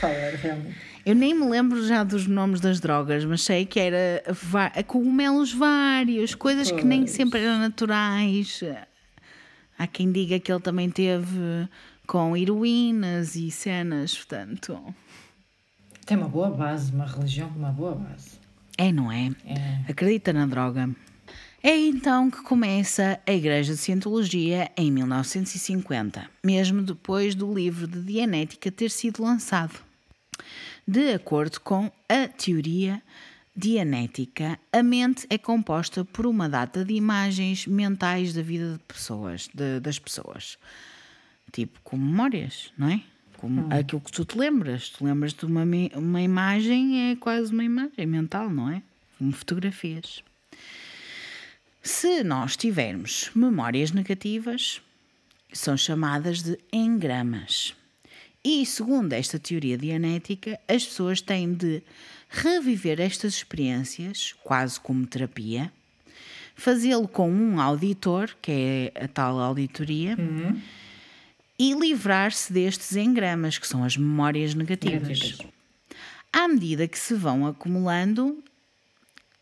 Qual 0.00 0.10
era 0.12 0.36
realmente? 0.36 0.74
Eu 1.08 1.14
nem 1.14 1.32
me 1.32 1.48
lembro 1.48 1.82
já 1.86 2.04
dos 2.04 2.26
nomes 2.26 2.60
das 2.60 2.80
drogas, 2.80 3.24
mas 3.24 3.40
sei 3.40 3.64
que 3.64 3.80
era 3.80 4.22
cogumelos 4.86 5.54
vários, 5.54 6.34
coisas 6.34 6.70
que 6.70 6.84
nem 6.84 7.06
sempre 7.06 7.40
eram 7.40 7.60
naturais. 7.60 8.62
Há 9.78 9.86
quem 9.86 10.12
diga 10.12 10.38
que 10.38 10.52
ele 10.52 10.60
também 10.60 10.90
teve 10.90 11.66
com 12.06 12.36
heroínas 12.36 13.36
e 13.36 13.50
cenas, 13.50 14.14
portanto. 14.18 14.94
Tem 16.04 16.14
uma 16.18 16.28
boa 16.28 16.50
base, 16.50 16.92
uma 16.92 17.06
religião 17.06 17.48
com 17.48 17.58
uma 17.58 17.72
boa 17.72 17.94
base. 17.94 18.32
É, 18.76 18.92
não 18.92 19.10
é? 19.10 19.30
É. 19.46 19.90
Acredita 19.90 20.30
na 20.30 20.44
droga. 20.44 20.90
É 21.62 21.74
então 21.74 22.30
que 22.30 22.42
começa 22.42 23.18
a 23.26 23.32
Igreja 23.32 23.72
de 23.72 23.78
Cientologia 23.78 24.70
em 24.76 24.92
1950, 24.92 26.28
mesmo 26.44 26.82
depois 26.82 27.34
do 27.34 27.50
livro 27.50 27.86
de 27.86 28.02
Dianética 28.02 28.70
ter 28.70 28.90
sido 28.90 29.22
lançado. 29.22 29.88
De 30.90 31.12
acordo 31.12 31.60
com 31.60 31.92
a 32.08 32.26
teoria 32.28 33.02
dianética, 33.54 34.58
a 34.72 34.82
mente 34.82 35.26
é 35.28 35.36
composta 35.36 36.02
por 36.02 36.26
uma 36.26 36.48
data 36.48 36.82
de 36.82 36.94
imagens 36.94 37.66
mentais 37.66 38.32
da 38.32 38.40
vida 38.40 38.78
de 38.78 38.84
pessoas, 38.84 39.50
de- 39.52 39.80
das 39.80 39.98
pessoas. 39.98 40.56
Tipo, 41.52 41.78
com 41.84 41.96
memórias, 41.98 42.72
não 42.78 42.88
é? 42.88 43.02
Como 43.36 43.66
aquilo 43.72 44.00
que 44.00 44.10
tu 44.12 44.24
te 44.24 44.38
lembras. 44.38 44.88
Tu 44.88 45.04
lembras 45.04 45.34
de 45.34 45.44
uma, 45.44 45.62
uma 45.94 46.22
imagem, 46.22 47.10
é 47.10 47.16
quase 47.16 47.52
uma 47.52 47.64
imagem 47.64 48.06
mental, 48.06 48.48
não 48.48 48.70
é? 48.70 48.82
Como 49.18 49.30
fotografias. 49.32 50.22
Se 51.82 52.22
nós 52.24 52.56
tivermos 52.56 53.30
memórias 53.34 53.90
negativas, 53.92 54.80
são 55.52 55.76
chamadas 55.76 56.42
de 56.42 56.58
engramas. 56.72 57.74
E, 58.50 58.64
segundo 58.64 59.12
esta 59.12 59.38
teoria 59.38 59.76
dianética, 59.76 60.58
as 60.66 60.82
pessoas 60.82 61.20
têm 61.20 61.52
de 61.52 61.82
reviver 62.30 62.98
estas 62.98 63.34
experiências, 63.34 64.34
quase 64.42 64.80
como 64.80 65.06
terapia, 65.06 65.70
fazê-lo 66.54 67.06
com 67.06 67.30
um 67.30 67.60
auditor, 67.60 68.34
que 68.40 68.50
é 68.96 69.04
a 69.04 69.06
tal 69.06 69.38
auditoria, 69.38 70.16
e 71.58 71.74
livrar-se 71.74 72.50
destes 72.50 72.96
engramas, 72.96 73.58
que 73.58 73.68
são 73.68 73.84
as 73.84 73.98
memórias 73.98 74.54
negativas. 74.54 75.02
Negativas. 75.02 75.46
À 76.32 76.48
medida 76.48 76.88
que 76.88 76.98
se 76.98 77.12
vão 77.12 77.46
acumulando 77.46 78.42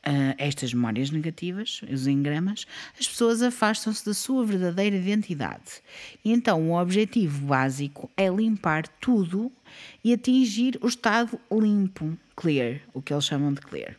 ah, 0.09 0.37
estas 0.39 0.73
memórias 0.73 1.11
negativas, 1.11 1.81
os 1.91 2.07
engramas, 2.07 2.65
as 2.99 3.09
pessoas 3.09 3.43
afastam-se 3.43 4.07
da 4.07 4.15
sua 4.15 4.47
verdadeira 4.47 4.95
identidade. 4.95 5.83
E 6.25 6.33
então 6.33 6.71
o 6.71 6.81
objetivo 6.81 7.47
básico 7.47 8.09
é 8.17 8.29
limpar 8.29 8.87
tudo 9.01 9.51
e 10.05 10.13
atingir 10.13 10.79
o 10.81 10.87
estado 10.87 11.41
limpo, 11.51 12.17
clear, 12.37 12.81
o 12.95 13.03
que 13.03 13.13
eles 13.13 13.25
chamam 13.25 13.53
de 13.53 13.61
clear. 13.61 13.97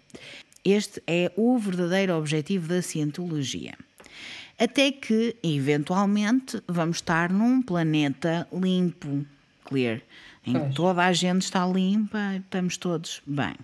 Este 0.63 1.03
é 1.05 1.29
o 1.35 1.57
verdadeiro 1.57 2.13
objetivo 2.17 2.69
da 2.69 2.81
cientologia. 2.81 3.73
Até 4.57 4.93
que, 4.93 5.35
eventualmente, 5.43 6.63
vamos 6.67 6.97
estar 6.97 7.29
num 7.29 7.61
planeta 7.61 8.47
limpo, 8.51 9.25
clear, 9.65 10.01
em 10.45 10.53
que 10.53 10.73
toda 10.73 11.03
a 11.03 11.11
gente 11.11 11.43
está 11.43 11.67
limpa, 11.67 12.37
estamos 12.37 12.77
todos 12.77 13.21
bem. 13.27 13.55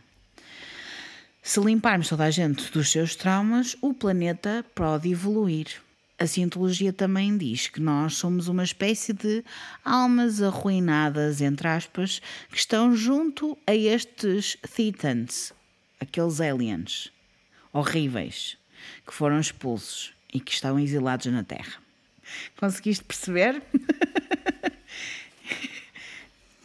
Se 1.45 1.59
limparmos 1.59 2.07
toda 2.07 2.23
a 2.23 2.31
gente 2.31 2.71
dos 2.71 2.89
seus 2.89 3.17
traumas, 3.17 3.75
o 3.81 3.93
planeta 3.93 4.65
pode 4.73 5.11
evoluir. 5.11 5.67
A 6.17 6.25
cientologia 6.25 6.93
também 6.93 7.37
diz 7.37 7.67
que 7.67 7.81
nós 7.81 8.15
somos 8.15 8.47
uma 8.47 8.63
espécie 8.63 9.11
de 9.11 9.43
almas 9.83 10.41
arruinadas, 10.41 11.41
entre 11.41 11.67
aspas, 11.67 12.21
que 12.49 12.57
estão 12.57 12.95
junto 12.95 13.57
a 13.67 13.75
estes 13.75 14.55
Thetans, 14.73 15.51
aqueles 15.99 16.39
aliens 16.39 17.11
horríveis 17.73 18.57
que 19.05 19.13
foram 19.13 19.37
expulsos 19.37 20.13
e 20.33 20.39
que 20.39 20.53
estão 20.53 20.79
exilados 20.79 21.25
na 21.25 21.43
Terra. 21.43 21.73
Conseguiste 22.55 23.03
perceber? 23.03 23.61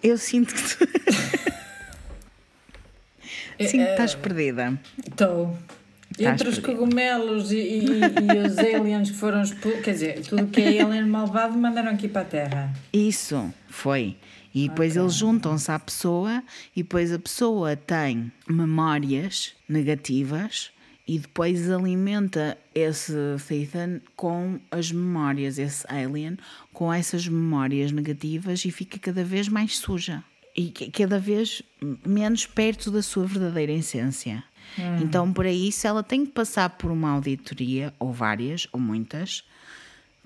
Eu 0.00 0.16
sinto 0.16 0.54
que 0.54 0.62
tu... 3.64 3.70
Sinto 3.70 3.84
que 3.84 3.90
estás 3.90 4.14
perdida. 4.14 4.78
Estou. 5.06 5.56
Entre 6.18 6.48
os 6.48 6.58
cogumelos 6.58 7.52
e, 7.52 7.56
e, 7.56 7.84
e, 7.84 8.46
os 8.46 8.58
aliens 8.58 9.10
que 9.10 9.16
foram 9.16 9.42
expulsos, 9.42 9.80
quer 9.82 9.92
dizer, 9.92 10.20
tudo 10.22 10.46
que 10.46 10.60
é 10.60 10.82
alien 10.82 11.06
malvado 11.06 11.56
mandaram 11.56 11.92
aqui 11.92 12.08
para 12.08 12.22
a 12.22 12.24
Terra. 12.24 12.72
Isso, 12.92 13.52
foi. 13.68 14.16
E 14.54 14.68
depois 14.68 14.92
okay. 14.92 15.02
eles 15.02 15.14
juntam-se 15.14 15.70
à 15.70 15.78
pessoa 15.78 16.42
e 16.74 16.82
depois 16.82 17.12
a 17.12 17.18
pessoa 17.18 17.76
tem 17.76 18.32
memórias 18.48 19.54
negativas 19.68 20.70
e 21.06 21.18
depois 21.18 21.70
alimenta 21.70 22.56
esse 22.74 23.12
Ethan 23.50 24.00
com 24.16 24.58
as 24.70 24.90
memórias, 24.90 25.58
esse 25.58 25.86
alien, 25.88 26.38
com 26.72 26.92
essas 26.92 27.28
memórias 27.28 27.92
negativas 27.92 28.64
e 28.64 28.70
fica 28.70 28.98
cada 28.98 29.22
vez 29.22 29.48
mais 29.48 29.78
suja 29.78 30.24
e 30.58 30.70
cada 30.90 31.20
vez 31.20 31.62
menos 32.04 32.44
perto 32.44 32.90
da 32.90 33.00
sua 33.00 33.24
verdadeira 33.24 33.70
essência. 33.70 34.42
Hum. 34.76 34.98
Então, 35.02 35.32
por 35.32 35.46
isso, 35.46 35.86
ela 35.86 36.02
tem 36.02 36.26
que 36.26 36.32
passar 36.32 36.70
por 36.70 36.90
uma 36.90 37.10
auditoria, 37.10 37.94
ou 37.96 38.12
várias, 38.12 38.66
ou 38.72 38.80
muitas, 38.80 39.44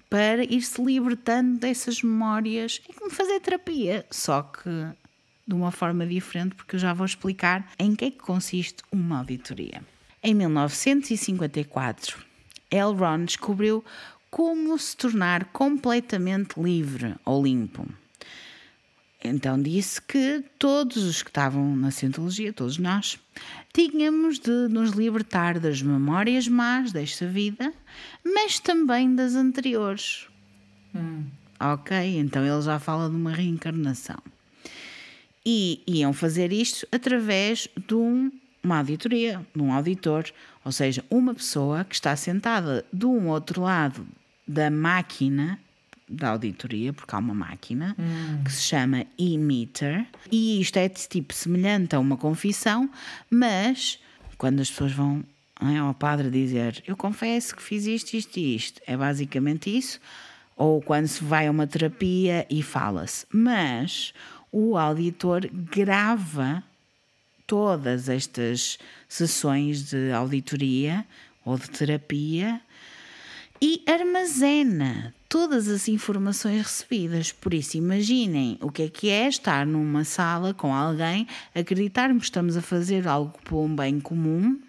para 0.09 0.43
ir 0.43 0.63
se 0.63 0.83
libertando 0.83 1.59
dessas 1.59 2.03
memórias. 2.03 2.81
É 2.89 2.95
como 2.95 3.11
fazer 3.11 3.41
terapia, 3.41 4.07
só 4.11 4.41
que 4.43 4.71
de 5.47 5.55
uma 5.55 5.71
forma 5.71 6.07
diferente, 6.07 6.55
porque 6.55 6.77
eu 6.77 6.81
já 6.81 6.95
vou 6.95 7.05
explicar 7.05 7.71
em 7.79 7.95
que 7.95 8.07
é 8.07 8.11
que 8.11 8.19
consiste 8.19 8.83
uma 8.91 9.19
auditoria. 9.19 9.83
Em 10.23 10.33
1954, 10.33 12.25
L. 12.71 12.95
Ron 12.95 13.27
descobriu 13.27 13.85
como 14.31 14.79
se 14.79 14.97
tornar 14.97 15.45
completamente 15.47 16.59
livre 16.59 17.17
ou 17.23 17.45
limpo. 17.45 17.87
Então 19.25 19.61
disse 19.61 20.01
que 20.03 20.45
todos 20.59 20.97
os 21.05 21.23
que 21.23 21.31
estavam 21.31 21.77
na 21.77 21.91
Cientologia, 21.91 22.53
todos 22.53 22.79
nós, 22.79 23.19
tínhamos 23.73 24.39
de 24.39 24.69
nos 24.69 24.91
libertar 24.91 25.59
das 25.59 25.81
memórias 25.81 26.49
más 26.49 26.93
desta 26.93 27.27
vida, 27.27 27.73
mas 28.25 28.59
também 28.59 29.15
das 29.15 29.35
anteriores. 29.35 30.27
Hum. 30.95 31.25
Ok? 31.61 31.97
Então 32.19 32.45
ele 32.45 32.63
já 32.63 32.79
fala 32.79 33.09
de 33.09 33.15
uma 33.15 33.33
reencarnação. 33.33 34.19
E 35.47 35.83
iam 35.87 36.13
fazer 36.13 36.53
isto 36.53 36.87
através 36.91 37.69
de 37.87 37.95
um, 37.95 38.31
uma 38.63 38.79
auditoria, 38.79 39.45
de 39.55 39.63
um 39.63 39.73
auditor, 39.73 40.25
ou 40.65 40.73
seja, 40.73 41.05
uma 41.09 41.35
pessoa 41.35 41.85
que 41.85 41.95
está 41.95 42.15
sentada 42.17 42.85
de 42.93 43.07
um 43.07 43.29
outro 43.29 43.63
lado 43.63 44.07
da 44.47 44.71
máquina 44.71 45.59
da 46.13 46.31
auditoria, 46.31 46.93
porque 46.93 47.15
há 47.15 47.19
uma 47.19 47.35
máquina 47.35 47.97
hum. 47.99 48.43
que 48.45 48.53
se 48.53 48.63
chama 48.63 49.07
e-meter, 49.19 50.07
e 50.31 50.61
isto 50.61 50.77
é 50.77 50.89
tipo 50.89 51.35
semelhante 51.35 51.97
a 51.97 51.99
uma 51.99 52.17
confissão, 52.17 52.91
mas 53.31 53.99
quando 54.37 54.61
as 54.61 54.71
pessoas 54.71 54.93
vão 54.93 55.25
é, 55.61 55.79
ao 55.79 55.95
padre 55.95 56.29
dizer 56.29 56.83
eu 56.87 56.97
confesso 56.97 57.55
que 57.55 57.63
fiz 57.63 57.87
isto, 57.87 58.15
isto 58.15 58.37
e 58.37 58.57
isto, 58.57 58.81
é 58.87 58.97
basicamente 58.97 59.77
isso, 59.77 60.01
ou 60.57 60.83
quando 60.83 61.07
se 61.07 61.23
vai 61.23 61.47
a 61.47 61.51
uma 61.51 61.67
terapia 61.67 62.47
e 62.51 62.63
fala-se, 62.63 63.27
mas 63.33 64.13
o 64.51 64.77
auditor 64.77 65.49
grava 65.53 66.63
todas 67.47 68.09
estas 68.09 68.79
sessões 69.09 69.91
de 69.91 70.13
auditoria 70.13 71.07
ou 71.45 71.59
de 71.59 71.71
terapia 71.71 72.61
e 73.61 73.83
armazena 73.87 75.15
todas 75.33 75.67
as 75.67 75.89
informações 75.89 76.61
recebidas. 76.61 77.33
Por 77.33 77.55
isso, 77.55 77.79
imaginem 77.79 78.59
o 78.61 78.71
que 78.71 78.83
é 78.83 78.89
que 78.91 79.09
é 79.09 79.27
estar 79.27 79.65
numa 79.65 80.05
sala 80.05 80.53
com 80.53 80.75
alguém, 80.75 81.27
acreditarmos 81.55 82.25
que 82.25 82.27
estamos 82.27 82.55
a 82.55 82.61
fazer 82.61 83.09
algo 83.09 83.33
por 83.43 83.65
um 83.65 83.75
bem 83.75 83.99
comum, 83.99 84.61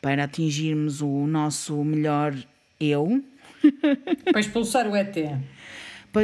para 0.00 0.22
atingirmos 0.22 1.02
o 1.02 1.26
nosso 1.26 1.82
melhor 1.82 2.36
eu. 2.78 3.20
Para 4.30 4.38
expulsar 4.38 4.86
o 4.86 4.94
ET. 4.94 5.16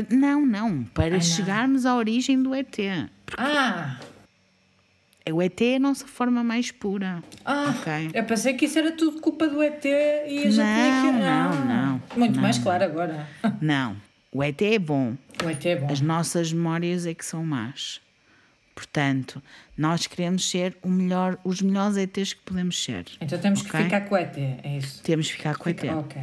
não, 0.08 0.46
não, 0.46 0.84
para 0.84 1.16
Ai, 1.16 1.20
chegarmos 1.20 1.82
não. 1.82 1.90
à 1.90 1.96
origem 1.96 2.40
do 2.40 2.54
ET. 2.54 2.78
Ah! 3.36 3.98
O 5.32 5.40
ET 5.40 5.60
é 5.62 5.76
a 5.76 5.78
nossa 5.78 6.06
forma 6.06 6.44
mais 6.44 6.70
pura. 6.70 7.22
Ah, 7.44 7.74
okay. 7.78 8.10
eu 8.12 8.24
pensei 8.24 8.52
que 8.54 8.66
isso 8.66 8.78
era 8.78 8.92
tudo 8.92 9.20
culpa 9.22 9.48
do 9.48 9.62
ET 9.62 9.82
e 9.84 10.44
a 10.46 10.50
gente 10.50 10.56
não, 10.56 11.12
que... 11.12 11.18
Não, 11.18 11.28
ah, 11.28 11.64
não. 11.64 12.02
Muito 12.18 12.34
não. 12.34 12.42
mais 12.42 12.58
claro 12.58 12.84
agora. 12.84 13.26
Não, 13.60 13.96
o 14.30 14.42
ET 14.42 14.60
é 14.60 14.78
bom. 14.78 15.16
O 15.42 15.48
ET 15.48 15.64
é 15.64 15.76
bom. 15.76 15.90
As 15.90 16.00
nossas 16.00 16.52
memórias 16.52 17.06
é 17.06 17.14
que 17.14 17.24
são 17.24 17.44
más. 17.44 18.02
Portanto, 18.74 19.42
nós 19.78 20.06
queremos 20.06 20.50
ser 20.50 20.76
o 20.82 20.88
melhor, 20.88 21.38
os 21.42 21.62
melhores 21.62 21.96
ETs 21.96 22.34
que 22.34 22.40
podemos 22.42 22.82
ser. 22.82 23.06
Então 23.20 23.38
temos 23.38 23.60
okay? 23.60 23.70
que 23.70 23.84
ficar 23.84 24.00
com 24.02 24.14
o 24.14 24.18
ET, 24.18 24.36
é 24.36 24.76
isso? 24.76 25.02
Temos 25.02 25.28
que 25.28 25.36
ficar 25.36 25.56
com 25.56 25.68
o 25.68 25.70
ET. 25.70 25.84
Ok. 25.84 26.22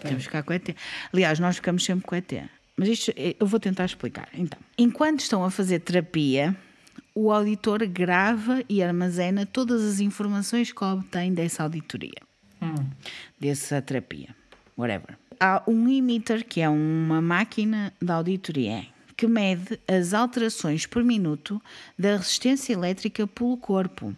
Temos 0.00 0.16
que 0.18 0.24
ficar 0.24 0.42
com 0.42 0.52
o 0.52 0.54
ET. 0.54 0.76
Aliás, 1.12 1.38
nós 1.38 1.56
ficamos 1.56 1.84
sempre 1.84 2.04
com 2.04 2.14
o 2.14 2.18
ET. 2.18 2.32
Mas 2.76 2.88
isto 2.88 3.12
eu 3.16 3.46
vou 3.46 3.58
tentar 3.58 3.84
explicar. 3.84 4.28
Então, 4.34 4.58
enquanto 4.76 5.20
estão 5.20 5.44
a 5.44 5.50
fazer 5.50 5.80
terapia, 5.80 6.56
o 7.20 7.32
auditor 7.32 7.84
grava 7.88 8.62
e 8.68 8.80
armazena 8.80 9.44
todas 9.44 9.82
as 9.82 9.98
informações 9.98 10.70
que 10.70 10.84
obtém 10.84 11.34
dessa 11.34 11.64
auditoria, 11.64 12.22
hum. 12.62 12.86
dessa 13.40 13.82
terapia, 13.82 14.28
whatever. 14.76 15.18
Há 15.40 15.60
um 15.66 15.88
emitter, 15.88 16.46
que 16.46 16.60
é 16.60 16.68
uma 16.68 17.20
máquina 17.20 17.92
de 18.00 18.12
auditoria, 18.12 18.86
que 19.16 19.26
mede 19.26 19.80
as 19.88 20.14
alterações 20.14 20.86
por 20.86 21.02
minuto 21.02 21.60
da 21.98 22.16
resistência 22.16 22.72
elétrica 22.72 23.26
pelo 23.26 23.56
corpo. 23.56 24.14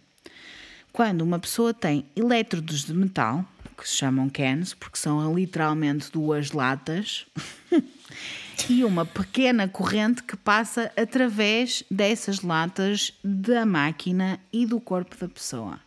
Quando 0.92 1.22
uma 1.22 1.38
pessoa 1.38 1.72
tem 1.72 2.05
elétrodos 2.14 2.84
de 2.84 2.92
metal, 2.92 3.46
que 3.78 3.88
se 3.88 3.94
chamam 3.94 4.28
cans, 4.28 4.74
porque 4.74 4.98
são 4.98 5.34
literalmente 5.34 6.12
duas 6.12 6.53
latas, 6.53 7.24
e 8.68 8.84
uma 8.84 9.04
pequena 9.04 9.68
corrente 9.68 10.22
que 10.22 10.36
passa 10.36 10.90
através 10.96 11.84
dessas 11.90 12.42
latas 12.42 13.12
da 13.22 13.64
máquina 13.64 14.38
e 14.52 14.66
do 14.66 14.80
corpo 14.80 15.16
da 15.16 15.28
pessoa. 15.28 15.78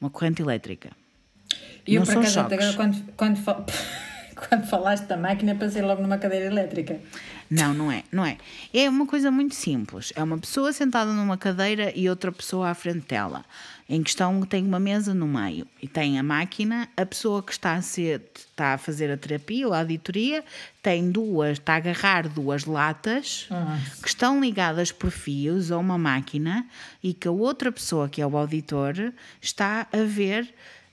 Uma 0.00 0.10
corrente 0.10 0.42
elétrica. 0.42 0.90
E 1.86 1.96
eu, 1.96 2.02
por 2.02 2.18
acaso, 2.18 2.40
agora, 2.40 2.72
quando, 2.74 3.12
quando, 3.16 3.38
quando 4.48 4.66
falaste 4.66 5.04
da 5.04 5.16
máquina, 5.16 5.54
passei 5.54 5.82
logo 5.82 6.02
numa 6.02 6.18
cadeira 6.18 6.46
elétrica. 6.46 6.98
Não, 7.50 7.74
não 7.74 7.92
é, 7.92 8.04
não 8.10 8.24
é. 8.24 8.38
É 8.72 8.88
uma 8.88 9.06
coisa 9.06 9.30
muito 9.30 9.54
simples. 9.54 10.12
É 10.16 10.22
uma 10.22 10.38
pessoa 10.38 10.72
sentada 10.72 11.12
numa 11.12 11.36
cadeira 11.36 11.92
e 11.94 12.08
outra 12.08 12.32
pessoa 12.32 12.70
à 12.70 12.74
frente 12.74 13.08
dela. 13.08 13.44
Em 13.92 14.02
questão 14.02 14.40
tem 14.40 14.64
uma 14.64 14.80
mesa 14.80 15.12
no 15.12 15.28
meio 15.28 15.66
e 15.82 15.86
tem 15.86 16.18
a 16.18 16.22
máquina, 16.22 16.88
a 16.96 17.04
pessoa 17.04 17.42
que 17.42 17.52
está 17.52 17.74
a, 17.74 17.82
ser, 17.82 18.22
está 18.34 18.72
a 18.72 18.78
fazer 18.78 19.10
a 19.10 19.18
terapia 19.18 19.66
ou 19.68 19.74
a 19.74 19.80
auditoria 19.80 20.42
tem 20.82 21.10
duas, 21.10 21.58
está 21.58 21.74
a 21.74 21.76
agarrar 21.76 22.26
duas 22.26 22.64
latas 22.64 23.46
que 24.00 24.08
estão 24.08 24.40
ligadas 24.40 24.90
por 24.90 25.10
fios 25.10 25.70
a 25.70 25.76
uma 25.76 25.98
máquina 25.98 26.66
e 27.02 27.12
que 27.12 27.28
a 27.28 27.30
outra 27.30 27.70
pessoa, 27.70 28.08
que 28.08 28.22
é 28.22 28.26
o 28.26 28.34
auditor, 28.34 29.12
está 29.42 29.86
a 29.92 30.04
ver 30.04 30.48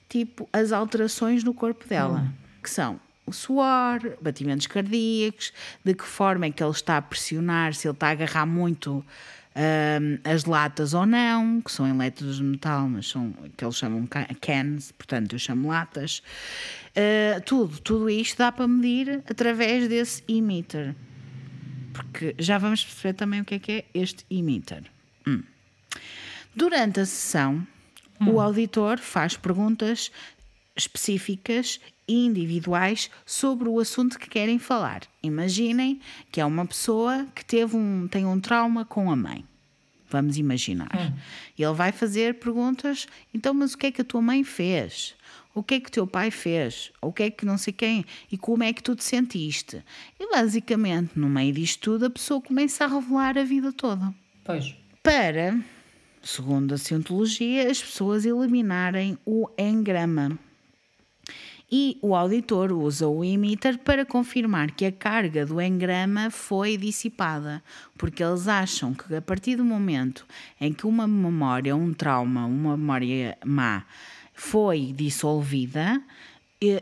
tipo 0.06 0.46
as 0.52 0.70
alterações 0.70 1.42
no 1.42 1.54
corpo 1.54 1.88
dela, 1.88 2.18
uhum. 2.18 2.32
que 2.62 2.68
são 2.68 3.00
o 3.24 3.32
suor, 3.32 4.18
batimentos 4.20 4.66
cardíacos, 4.66 5.54
de 5.82 5.94
que 5.94 6.04
forma 6.04 6.44
é 6.44 6.50
que 6.50 6.62
ele 6.62 6.70
está 6.70 6.98
a 6.98 7.02
pressionar, 7.02 7.72
se 7.72 7.88
ele 7.88 7.94
está 7.94 8.08
a 8.08 8.10
agarrar 8.10 8.44
muito 8.44 9.02
um, 9.60 10.18
as 10.24 10.44
latas 10.46 10.94
ou 10.94 11.04
não, 11.04 11.60
que 11.60 11.70
são 11.70 11.86
elétrodos 11.86 12.36
de 12.36 12.42
metal, 12.42 12.88
mas 12.88 13.08
são 13.08 13.32
que 13.56 13.64
eles 13.64 13.76
chamam 13.76 14.08
cans, 14.40 14.92
portanto 14.92 15.34
eu 15.34 15.38
chamo 15.38 15.68
latas. 15.68 16.22
Uh, 16.90 17.40
tudo, 17.44 17.78
tudo 17.80 18.08
isto 18.08 18.38
dá 18.38 18.50
para 18.50 18.66
medir 18.66 19.22
através 19.28 19.86
desse 19.88 20.24
emitter. 20.26 20.94
Porque 21.92 22.34
já 22.38 22.56
vamos 22.56 22.84
perceber 22.84 23.14
também 23.14 23.40
o 23.42 23.44
que 23.44 23.56
é 23.56 23.58
que 23.58 23.72
é 23.72 23.84
este 23.92 24.24
emitter. 24.30 24.84
Hum. 25.26 25.42
Durante 26.54 27.00
a 27.00 27.06
sessão, 27.06 27.66
hum. 28.20 28.30
o 28.30 28.40
auditor 28.40 28.98
faz 28.98 29.36
perguntas 29.36 30.10
específicas 30.74 31.80
e 32.08 32.24
individuais 32.24 33.10
sobre 33.26 33.68
o 33.68 33.78
assunto 33.78 34.18
que 34.18 34.30
querem 34.30 34.58
falar. 34.58 35.02
Imaginem 35.22 36.00
que 36.32 36.40
é 36.40 36.44
uma 36.44 36.64
pessoa 36.64 37.26
que 37.34 37.44
teve 37.44 37.76
um, 37.76 38.08
tem 38.08 38.24
um 38.24 38.40
trauma 38.40 38.84
com 38.84 39.10
a 39.10 39.16
mãe. 39.16 39.44
Vamos 40.10 40.36
imaginar. 40.36 40.90
Hum. 40.94 41.16
Ele 41.58 41.72
vai 41.72 41.92
fazer 41.92 42.34
perguntas, 42.34 43.06
então, 43.32 43.54
mas 43.54 43.74
o 43.74 43.78
que 43.78 43.86
é 43.86 43.92
que 43.92 44.00
a 44.00 44.04
tua 44.04 44.20
mãe 44.20 44.42
fez? 44.42 45.14
O 45.54 45.62
que 45.62 45.74
é 45.74 45.80
que 45.80 45.88
o 45.88 45.92
teu 45.92 46.06
pai 46.06 46.30
fez? 46.30 46.92
O 47.00 47.12
que 47.12 47.24
é 47.24 47.30
que 47.30 47.44
não 47.44 47.58
sei 47.58 47.72
quem? 47.72 48.04
E 48.30 48.38
como 48.38 48.62
é 48.62 48.72
que 48.72 48.82
tu 48.82 48.94
te 48.94 49.02
sentiste? 49.02 49.84
E 50.18 50.30
basicamente, 50.30 51.18
no 51.18 51.28
meio 51.28 51.52
disto 51.52 51.80
tudo, 51.80 52.06
a 52.06 52.10
pessoa 52.10 52.40
começa 52.40 52.84
a 52.84 52.88
revelar 52.88 53.36
a 53.36 53.44
vida 53.44 53.72
toda. 53.72 54.14
Pois. 54.44 54.76
Para, 55.02 55.58
segundo 56.22 56.74
a 56.74 56.78
cientologia, 56.78 57.68
as 57.68 57.82
pessoas 57.82 58.24
eliminarem 58.24 59.18
o 59.24 59.48
engrama 59.58 60.38
E 61.72 61.96
o 62.02 62.16
auditor 62.16 62.72
usa 62.72 63.06
o 63.06 63.24
emitter 63.24 63.78
para 63.78 64.04
confirmar 64.04 64.72
que 64.72 64.84
a 64.84 64.90
carga 64.90 65.46
do 65.46 65.60
engrama 65.60 66.28
foi 66.28 66.76
dissipada, 66.76 67.62
porque 67.96 68.24
eles 68.24 68.48
acham 68.48 68.92
que 68.92 69.14
a 69.14 69.22
partir 69.22 69.54
do 69.56 69.64
momento 69.64 70.26
em 70.60 70.72
que 70.72 70.86
uma 70.86 71.06
memória, 71.06 71.76
um 71.76 71.92
trauma, 71.92 72.44
uma 72.44 72.76
memória 72.76 73.38
má 73.44 73.84
foi 74.34 74.92
dissolvida, 74.96 76.02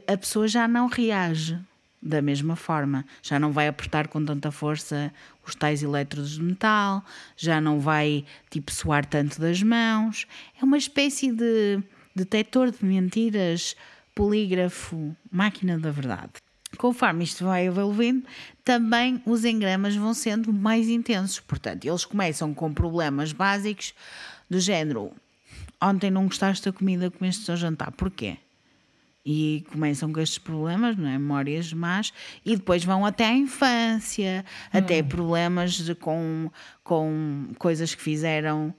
a 0.06 0.16
pessoa 0.16 0.48
já 0.48 0.66
não 0.66 0.86
reage 0.86 1.58
da 2.00 2.22
mesma 2.22 2.56
forma. 2.56 3.04
Já 3.22 3.38
não 3.38 3.52
vai 3.52 3.68
apertar 3.68 4.08
com 4.08 4.24
tanta 4.24 4.50
força 4.50 5.12
os 5.46 5.54
tais 5.54 5.82
elétrodos 5.82 6.32
de 6.32 6.42
metal, 6.42 7.04
já 7.36 7.60
não 7.60 7.80
vai 7.80 8.24
tipo 8.50 8.72
suar 8.72 9.04
tanto 9.04 9.40
das 9.40 9.62
mãos. 9.62 10.26
É 10.60 10.64
uma 10.64 10.78
espécie 10.78 11.32
de 11.32 11.82
detector 12.14 12.70
de 12.70 12.84
mentiras, 12.84 13.76
polígrafo, 14.18 15.14
máquina 15.30 15.78
da 15.78 15.92
verdade. 15.92 16.32
Conforme 16.76 17.22
isto 17.22 17.44
vai 17.44 17.66
evoluindo, 17.66 18.26
também 18.64 19.22
os 19.24 19.44
engramas 19.44 19.94
vão 19.94 20.12
sendo 20.12 20.52
mais 20.52 20.88
intensos. 20.88 21.38
Portanto, 21.38 21.84
eles 21.84 22.04
começam 22.04 22.52
com 22.52 22.74
problemas 22.74 23.32
básicos 23.32 23.94
do 24.50 24.58
género: 24.58 25.12
ontem 25.80 26.10
não 26.10 26.26
gostaste 26.26 26.64
da 26.64 26.72
comida 26.72 27.12
comeste 27.12 27.48
ao 27.48 27.56
jantar, 27.56 27.92
porquê? 27.92 28.38
e 29.30 29.62
começam 29.70 30.10
com 30.10 30.20
estes 30.20 30.38
problemas, 30.38 30.96
não 30.96 31.06
é? 31.06 31.18
memórias 31.18 31.70
más, 31.74 32.14
e 32.46 32.56
depois 32.56 32.82
vão 32.82 33.04
até 33.04 33.26
à 33.26 33.32
infância, 33.32 34.42
hum. 34.72 34.78
até 34.78 35.02
problemas 35.02 35.72
de, 35.72 35.94
com, 35.94 36.50
com 36.82 37.50
coisas 37.58 37.94
que 37.94 38.00
fizeram 38.00 38.74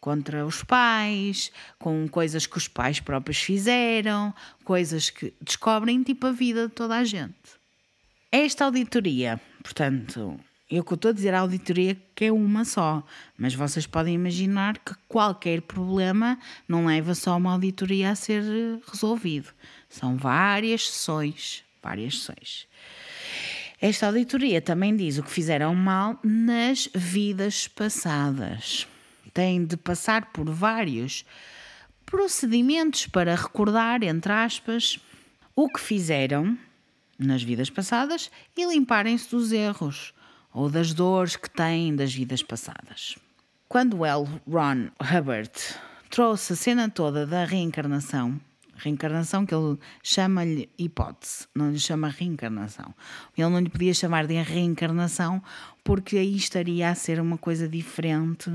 contra 0.00 0.46
os 0.46 0.62
pais, 0.62 1.50
com 1.78 2.06
coisas 2.08 2.46
que 2.46 2.58
os 2.58 2.68
pais 2.68 3.00
próprios 3.00 3.38
fizeram, 3.38 4.34
coisas 4.64 5.10
que 5.10 5.32
descobrem 5.40 6.02
tipo 6.02 6.26
a 6.26 6.32
vida 6.32 6.68
de 6.68 6.74
toda 6.74 6.96
a 6.96 7.04
gente. 7.04 7.34
Esta 8.30 8.64
auditoria, 8.64 9.40
portanto, 9.62 10.38
eu 10.68 10.82
que 10.82 10.94
estou 10.94 11.10
a 11.10 11.14
dizer 11.14 11.32
a 11.32 11.40
auditoria 11.40 11.96
que 12.14 12.24
é 12.24 12.32
uma 12.32 12.64
só, 12.64 13.04
mas 13.38 13.54
vocês 13.54 13.86
podem 13.86 14.14
imaginar 14.14 14.78
que 14.78 14.94
qualquer 15.08 15.62
problema 15.62 16.38
não 16.68 16.86
leva 16.86 17.14
só 17.14 17.36
uma 17.36 17.52
auditoria 17.52 18.10
a 18.10 18.16
ser 18.16 18.42
resolvido. 18.90 19.52
São 19.88 20.16
várias 20.16 20.88
sessões, 20.90 21.62
várias 21.80 22.18
sessões. 22.18 22.66
Esta 23.80 24.06
auditoria 24.06 24.60
também 24.60 24.96
diz 24.96 25.18
o 25.18 25.22
que 25.22 25.30
fizeram 25.30 25.74
mal 25.74 26.18
nas 26.24 26.88
vidas 26.92 27.68
passadas. 27.68 28.88
Têm 29.36 29.66
de 29.66 29.76
passar 29.76 30.32
por 30.32 30.48
vários 30.48 31.22
procedimentos 32.06 33.06
para 33.06 33.34
recordar, 33.34 34.02
entre 34.02 34.32
aspas, 34.32 34.98
o 35.54 35.68
que 35.68 35.78
fizeram 35.78 36.56
nas 37.18 37.42
vidas 37.42 37.68
passadas 37.68 38.30
e 38.56 38.64
limparem-se 38.64 39.30
dos 39.30 39.52
erros 39.52 40.14
ou 40.54 40.70
das 40.70 40.94
dores 40.94 41.36
que 41.36 41.50
têm 41.50 41.94
das 41.94 42.14
vidas 42.14 42.42
passadas. 42.42 43.16
Quando 43.68 44.06
L. 44.06 44.24
Ron 44.50 44.88
Hubbard 44.98 45.52
trouxe 46.08 46.54
a 46.54 46.56
cena 46.56 46.88
toda 46.88 47.26
da 47.26 47.44
reencarnação, 47.44 48.40
Reencarnação 48.78 49.44
que 49.44 49.54
ele 49.54 49.78
chama-lhe 50.02 50.70
hipótese, 50.78 51.46
não 51.54 51.70
lhe 51.70 51.78
chama 51.78 52.08
reencarnação. 52.08 52.94
Ele 53.36 53.48
não 53.48 53.58
lhe 53.58 53.70
podia 53.70 53.92
chamar 53.92 54.26
de 54.26 54.34
reencarnação 54.34 55.42
porque 55.84 56.16
aí 56.16 56.36
estaria 56.36 56.90
a 56.90 56.94
ser 56.94 57.20
uma 57.20 57.38
coisa 57.38 57.68
diferente 57.68 58.50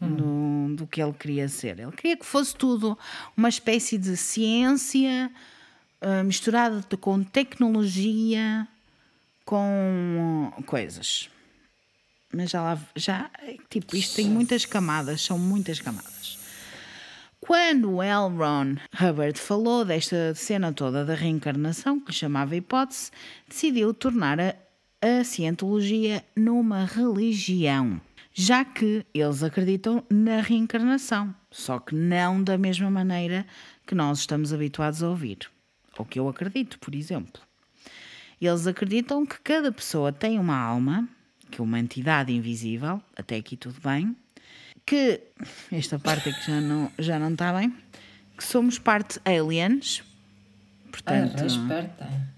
hum. 0.00 0.68
do, 0.68 0.76
do 0.76 0.86
que 0.86 1.02
ele 1.02 1.12
queria 1.12 1.48
ser. 1.48 1.78
Ele 1.78 1.92
queria 1.92 2.16
que 2.16 2.26
fosse 2.26 2.54
tudo 2.54 2.98
uma 3.36 3.48
espécie 3.48 3.98
de 3.98 4.16
ciência 4.16 5.30
uh, 6.02 6.24
misturada 6.24 6.82
com 6.96 7.22
tecnologia, 7.22 8.66
com 9.44 10.52
coisas. 10.66 11.28
Mas 12.32 12.50
já 12.50 12.60
lá, 12.60 12.78
já, 12.94 13.30
tipo, 13.70 13.96
isto 13.96 14.16
tem 14.16 14.26
muitas 14.28 14.66
camadas, 14.66 15.22
são 15.22 15.38
muitas 15.38 15.80
camadas. 15.80 16.38
Quando 17.40 18.02
L. 18.02 18.36
Ron 18.36 18.76
Hubbard 19.00 19.40
falou 19.40 19.84
desta 19.84 20.34
cena 20.34 20.72
toda 20.72 21.04
da 21.04 21.14
reencarnação, 21.14 21.98
que 21.98 22.12
chamava 22.12 22.54
hipótese, 22.54 23.10
decidiu 23.48 23.94
tornar 23.94 24.38
a, 24.38 24.54
a 25.00 25.24
cientologia 25.24 26.22
numa 26.36 26.84
religião, 26.84 27.98
já 28.40 28.64
que 28.64 29.04
eles 29.12 29.42
acreditam 29.42 30.04
na 30.08 30.40
reencarnação, 30.40 31.34
só 31.50 31.80
que 31.80 31.92
não 31.92 32.40
da 32.40 32.56
mesma 32.56 32.88
maneira 32.88 33.44
que 33.84 33.96
nós 33.96 34.20
estamos 34.20 34.52
habituados 34.52 35.02
a 35.02 35.08
ouvir, 35.08 35.50
ou 35.98 36.04
que 36.04 36.20
eu 36.20 36.28
acredito, 36.28 36.78
por 36.78 36.94
exemplo. 36.94 37.42
Eles 38.40 38.68
acreditam 38.68 39.26
que 39.26 39.40
cada 39.40 39.72
pessoa 39.72 40.12
tem 40.12 40.38
uma 40.38 40.56
alma, 40.56 41.08
que 41.50 41.60
é 41.60 41.64
uma 41.64 41.80
entidade 41.80 42.32
invisível, 42.32 43.02
até 43.16 43.34
aqui 43.34 43.56
tudo 43.56 43.80
bem, 43.80 44.16
que 44.86 45.20
esta 45.72 45.98
parte 45.98 46.28
é 46.28 46.32
que 46.32 46.46
já 46.46 46.60
não, 46.60 46.92
já 46.96 47.18
não 47.18 47.32
está 47.32 47.52
bem, 47.52 47.74
que 48.36 48.44
somos 48.44 48.78
parte 48.78 49.18
aliens, 49.24 50.04
portanto. 50.92 51.42
Ah, 51.98 52.37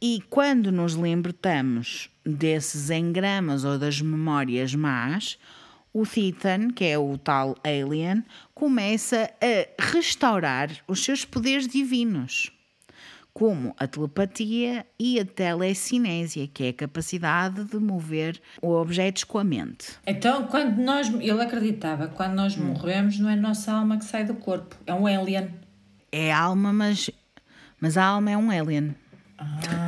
e 0.00 0.22
quando 0.30 0.70
nos 0.70 0.92
libertamos 0.92 2.08
desses 2.24 2.90
engramas 2.90 3.64
ou 3.64 3.78
das 3.78 4.00
memórias 4.00 4.74
más, 4.74 5.38
o 5.92 6.06
Titan, 6.06 6.70
que 6.70 6.84
é 6.84 6.98
o 6.98 7.18
tal 7.18 7.56
alien, 7.64 8.24
começa 8.54 9.30
a 9.40 9.82
restaurar 9.82 10.70
os 10.86 11.04
seus 11.04 11.24
poderes 11.24 11.66
divinos 11.66 12.52
como 13.38 13.72
a 13.78 13.86
telepatia 13.86 14.84
e 14.98 15.20
a 15.20 15.24
telecinésia, 15.24 16.48
que 16.48 16.64
é 16.64 16.68
a 16.70 16.72
capacidade 16.72 17.62
de 17.64 17.78
mover 17.78 18.40
objetos 18.60 19.22
com 19.22 19.38
a 19.38 19.44
mente. 19.44 19.92
Então, 20.04 20.48
quando 20.48 20.76
nós, 20.78 21.08
ele 21.08 21.40
acreditava, 21.40 22.08
quando 22.08 22.34
nós 22.34 22.56
hum. 22.56 22.64
morremos, 22.64 23.16
não 23.20 23.30
é 23.30 23.34
a 23.34 23.36
nossa 23.36 23.72
alma 23.72 23.96
que 23.96 24.04
sai 24.04 24.24
do 24.24 24.34
corpo, 24.34 24.76
é 24.84 24.92
um 24.92 25.06
alien. 25.06 25.50
É 26.10 26.32
alma, 26.32 26.72
mas, 26.72 27.10
mas 27.80 27.96
a 27.96 28.06
alma 28.06 28.32
é 28.32 28.36
um 28.36 28.50
alien. 28.50 28.96
Ah. 29.38 29.87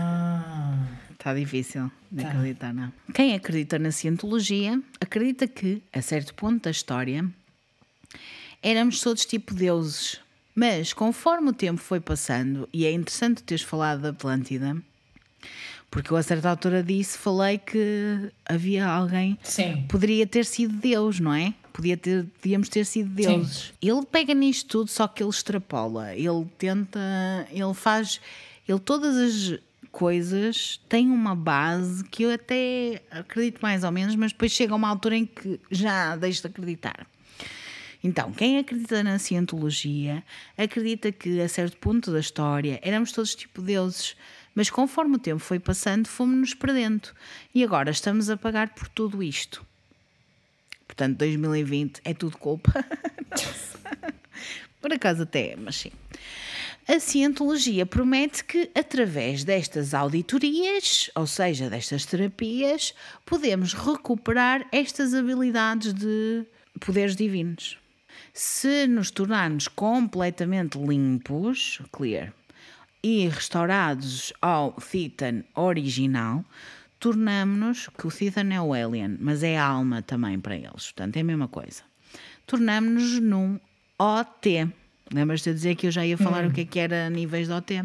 Está 1.21 1.35
difícil 1.35 1.93
de 2.11 2.23
tá. 2.23 2.31
acreditar, 2.31 2.73
não. 2.73 2.91
Quem 3.12 3.35
acredita 3.35 3.79
na 3.79 3.93
cientologia 3.93 4.83
acredita 5.01 5.47
que, 5.47 5.83
a 5.93 6.01
certo 6.01 6.35
ponto 6.35 6.64
da 6.64 6.71
história, 6.71 7.25
éramos 8.62 9.01
todos 9.01 9.27
tipo 9.27 9.55
deuses 9.55 10.18
mas 10.55 10.93
conforme 10.93 11.51
o 11.51 11.53
tempo 11.53 11.81
foi 11.81 12.01
passando, 12.01 12.68
e 12.73 12.85
é 12.85 12.93
interessante 12.93 13.43
teres 13.43 13.62
falado 13.62 14.03
da 14.03 14.09
Atlântida, 14.11 14.77
porque 15.91 16.12
eu 16.12 16.16
a 16.16 16.23
certa 16.23 16.51
altura 16.51 16.83
disse, 16.83 17.16
falei 17.16 17.59
que 17.59 18.31
havia 18.45 18.87
alguém 18.87 19.39
Sim. 19.43 19.87
poderia 19.89 20.27
ter 20.27 20.45
sido 20.45 20.75
Deus, 20.75 21.18
não 21.18 21.33
é? 21.33 21.55
Podia 21.73 21.97
ter, 21.97 22.27
podíamos 22.41 22.68
ter 22.68 22.85
sido 22.85 23.09
deuses. 23.09 23.68
Sim. 23.68 23.73
Ele 23.81 24.05
pega 24.05 24.35
nisto 24.35 24.68
tudo, 24.68 24.91
só 24.91 25.09
que 25.09 25.23
ele 25.23 25.31
extrapola. 25.31 26.14
Ele 26.14 26.47
tenta, 26.59 27.01
ele 27.51 27.75
faz, 27.75 28.21
ele 28.68 28.79
todas 28.79 29.16
as 29.16 29.59
coisas 29.91 30.80
têm 30.88 31.09
uma 31.09 31.34
base 31.34 32.05
que 32.05 32.22
eu 32.22 32.32
até 32.32 33.03
acredito 33.11 33.61
mais 33.61 33.84
ou 33.84 33.91
menos, 33.91 34.14
mas 34.16 34.32
depois 34.32 34.53
chega 34.53 34.74
uma 34.74 34.88
altura 34.88 35.16
em 35.16 35.26
que 35.26 35.61
já 35.70 36.16
deixo 36.16 36.41
de 36.43 36.47
acreditar. 36.49 37.07
Então, 38.03 38.32
quem 38.32 38.59
acredita 38.59 39.03
na 39.03 39.18
cientologia 39.18 40.24
acredita 40.57 41.12
que 41.12 41.41
a 41.41 41.49
certo 41.49 41.76
ponto 41.76 42.11
da 42.11 42.20
história 42.20 42.80
éramos 42.82 43.12
todos 43.12 43.34
tipo 43.34 43.61
deuses, 43.61 44.16
mas 44.55 44.70
conforme 44.70 45.16
o 45.16 45.18
tempo 45.18 45.41
foi 45.41 45.59
passando, 45.59 46.09
fomos-nos 46.09 46.55
perdendo 46.55 47.11
e 47.55 47.62
agora 47.62 47.91
estamos 47.91 48.30
a 48.30 48.36
pagar 48.36 48.70
por 48.70 48.88
tudo 48.88 49.22
isto. 49.22 49.64
Portanto, 50.86 51.18
2020 51.18 52.01
é 52.05 52.14
tudo 52.14 52.38
culpa. 52.38 52.72
por 54.81 54.93
acaso 54.93 55.22
até 55.22 55.53
é, 55.53 55.57
mas 55.57 55.76
sim. 55.76 55.93
A 56.89 56.99
cientologia 56.99 57.87
promete 57.87 58.43
que, 58.45 58.70
através 58.74 59.45
destas 59.45 59.95
auditorias, 59.95 61.11
ou 61.14 61.26
seja, 61.26 61.70
destas 61.70 62.05
terapias, 62.05 62.95
podemos 63.24 63.74
recuperar 63.74 64.66
estas 64.72 65.14
habilidades 65.14 65.95
de 65.95 66.45
poderes 66.81 67.14
divinos. 67.14 67.78
Se 68.33 68.87
nos 68.87 69.11
tornarmos 69.11 69.68
completamente 69.68 70.78
limpos, 70.78 71.81
clear, 71.93 72.33
e 73.03 73.28
restaurados 73.28 74.33
ao 74.43 74.72
Titan 74.72 75.45
original, 75.55 76.45
tornamos-nos, 76.99 77.89
que 77.89 78.07
o 78.07 78.11
Titan 78.11 78.53
é 78.53 78.61
o 78.61 78.74
alien, 78.74 79.16
mas 79.20 79.43
é 79.43 79.57
a 79.57 79.64
alma 79.64 80.03
também 80.03 80.39
para 80.39 80.57
eles, 80.57 80.93
portanto 80.93 81.16
é 81.16 81.20
a 81.20 81.24
mesma 81.24 81.49
coisa. 81.49 81.83
Tornamos-nos 82.47 83.20
num 83.20 83.61
OT. 84.01 84.67
Lembras-te 85.13 85.51
de 85.51 85.55
dizer 85.55 85.75
que 85.75 85.89
eu 85.89 85.91
já 85.91 86.07
ia 86.07 86.17
falar 86.17 86.45
hum. 86.45 86.49
o 86.49 86.53
que 86.53 86.63
é 86.63 86.65
que 86.65 86.79
era 86.79 87.11
níveis 87.11 87.49
de 87.49 87.53
OT? 87.53 87.85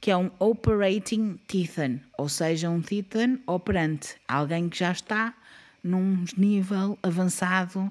Que 0.00 0.12
é 0.12 0.16
um 0.16 0.30
Operating 0.38 1.40
Titan, 1.48 1.98
ou 2.16 2.28
seja, 2.28 2.70
um 2.70 2.80
Titan 2.80 3.38
operante, 3.48 4.14
alguém 4.28 4.68
que 4.68 4.78
já 4.78 4.92
está 4.92 5.34
num 5.82 6.24
nível 6.36 6.96
avançado 7.02 7.90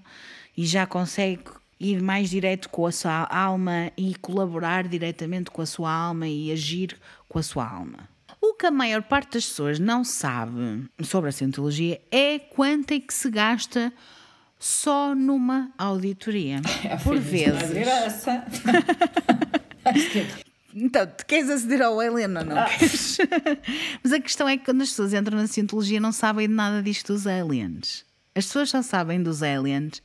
e 0.56 0.66
já 0.66 0.88
consegue 0.88 1.44
ir 1.80 2.02
mais 2.02 2.30
direto 2.30 2.70
com 2.70 2.86
a 2.86 2.92
sua 2.92 3.26
alma 3.26 3.92
e 3.98 4.16
colaborar 4.16 4.88
diretamente 4.88 5.52
com 5.52 5.62
a 5.62 5.66
sua 5.66 5.92
alma 5.92 6.28
e 6.28 6.52
agir 6.52 6.98
com 7.28 7.40
a 7.40 7.44
sua 7.44 7.70
alma. 7.70 8.08
O 8.42 8.54
que 8.54 8.68
a 8.68 8.72
maior 8.72 9.04
parte 9.04 9.34
das 9.34 9.46
pessoas 9.46 9.80
não 9.80 10.04
sabe 10.06 10.86
sobre 11.04 11.30
a 11.30 11.34
cientologia 11.34 12.00
é 12.10 12.40
quanto 12.40 12.94
é 12.94 13.00
que 13.00 13.14
se 13.14 13.30
gasta 13.30 13.92
só 14.60 15.16
numa 15.16 15.72
auditoria. 15.78 16.62
Por 17.04 17.18
vezes. 17.18 17.72
Graça. 17.72 18.44
Então, 20.74 21.08
tu 21.08 21.26
queres 21.26 21.50
aceder 21.50 21.82
ao 21.82 22.00
Alien 22.00 22.38
ou 22.38 22.46
não 22.46 22.58
Ah. 22.60 22.66
queres? 22.66 23.18
Mas 24.04 24.14
a 24.14 24.20
questão 24.20 24.48
é 24.48 24.56
que 24.56 24.66
quando 24.66 24.82
as 24.84 24.90
pessoas 24.90 25.14
entram 25.14 25.36
na 25.38 25.48
cientologia 25.48 26.00
não 26.00 26.12
sabem 26.12 26.48
de 26.48 26.54
nada 26.54 26.82
disto 26.84 27.12
dos 27.12 27.26
aliens. 27.26 28.06
As 28.36 28.46
pessoas 28.46 28.70
só 28.70 28.82
sabem 28.84 29.22
dos 29.22 29.42
aliens, 29.42 30.02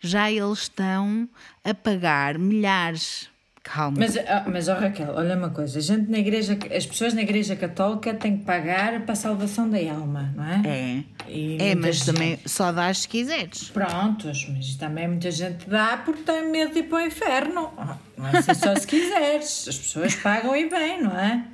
já 0.00 0.30
eles 0.32 0.60
estão 0.60 1.28
a 1.62 1.74
pagar 1.74 2.38
milhares. 2.38 3.28
Calma. 3.68 3.96
Mas, 3.98 4.16
ah, 4.16 4.44
mas 4.46 4.68
ó 4.68 4.74
Raquel, 4.74 5.12
olha 5.16 5.36
uma 5.36 5.50
coisa, 5.50 5.80
a 5.80 5.82
gente 5.82 6.08
na 6.08 6.18
igreja, 6.18 6.56
as 6.74 6.86
pessoas 6.86 7.12
na 7.14 7.22
igreja 7.22 7.56
católica 7.56 8.14
têm 8.14 8.38
que 8.38 8.44
pagar 8.44 9.00
para 9.00 9.12
a 9.12 9.16
salvação 9.16 9.68
da 9.68 9.76
alma, 9.92 10.32
não 10.36 10.44
é? 10.44 10.62
É. 10.64 11.04
E 11.28 11.56
É, 11.60 11.74
mas 11.74 11.96
gente- 11.96 12.06
também 12.06 12.38
só 12.46 12.70
dás 12.70 12.98
se 12.98 13.08
quiseres. 13.08 13.64
Prontos, 13.70 14.48
mas 14.54 14.76
também 14.76 15.08
muita 15.08 15.32
gente 15.32 15.68
dá 15.68 15.96
porque 16.04 16.22
tem 16.22 16.48
medo 16.48 16.74
de 16.74 16.78
ir 16.78 16.82
para 16.84 16.98
o 16.98 17.00
inferno. 17.06 17.72
Não 18.16 18.28
é 18.28 18.38
assim 18.38 18.54
só 18.54 18.72
se 18.76 18.86
quiseres. 18.86 19.66
As 19.68 19.76
pessoas 19.78 20.14
pagam 20.14 20.54
e 20.56 20.70
bem, 20.70 21.02
não 21.02 21.18
é? 21.18 21.44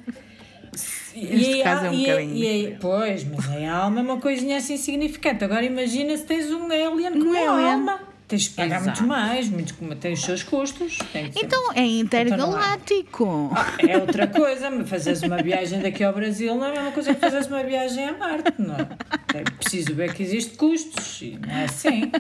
Este 1.15 1.61
a- 1.61 1.65
caso 1.65 1.87
é 1.87 1.91
um 1.91 1.95
e 1.95 2.07
bocadinho 2.07 2.45
e 2.45 2.77
Pois, 2.81 3.25
mas 3.25 3.51
a 3.51 3.75
alma 3.75 4.01
é 4.01 4.03
uma 4.03 4.17
coisinha 4.19 4.57
assim 4.59 4.77
significante. 4.77 5.45
Agora 5.45 5.65
imagina 5.65 6.17
se 6.17 6.25
tens 6.25 6.51
um 6.51 6.65
alien 6.67 7.13
com 7.13 7.19
Um 7.29 7.33
alien. 7.53 7.73
alma. 7.73 8.01
Tens 8.33 8.45
de 8.45 8.51
pagar 8.51 8.80
Exato. 8.80 9.03
muito 9.03 9.07
mais, 9.09 9.49
muito, 9.51 9.74
tem 9.97 10.14
os 10.14 10.22
seus 10.22 10.43
custos. 10.43 10.97
Tem 11.12 11.28
que 11.28 11.39
ser- 11.39 11.45
Então 11.45 11.72
é 11.74 11.85
intergaláctico. 11.85 13.51
É 13.87 13.99
outra 13.99 14.26
coisa, 14.26 14.70
mas 14.70 14.89
fazeres 14.89 15.22
uma 15.22 15.37
viagem 15.43 15.80
daqui 15.83 16.03
ao 16.03 16.14
Brasil 16.14 16.55
não 16.55 16.64
é 16.64 16.70
a 16.70 16.72
mesma 16.72 16.93
coisa 16.93 17.12
que 17.12 17.20
fazeres 17.20 17.47
uma 17.47 17.62
viagem 17.62 18.07
a 18.09 18.12
Marte, 18.16 18.55
não 18.59 18.74
é? 18.74 18.89
É 19.35 19.43
preciso 19.43 19.95
ver 19.95 20.14
que 20.14 20.22
existe 20.22 20.57
custos 20.57 21.20
e 21.20 21.39
não 21.47 21.55
é 21.55 21.64
assim. 21.64 22.11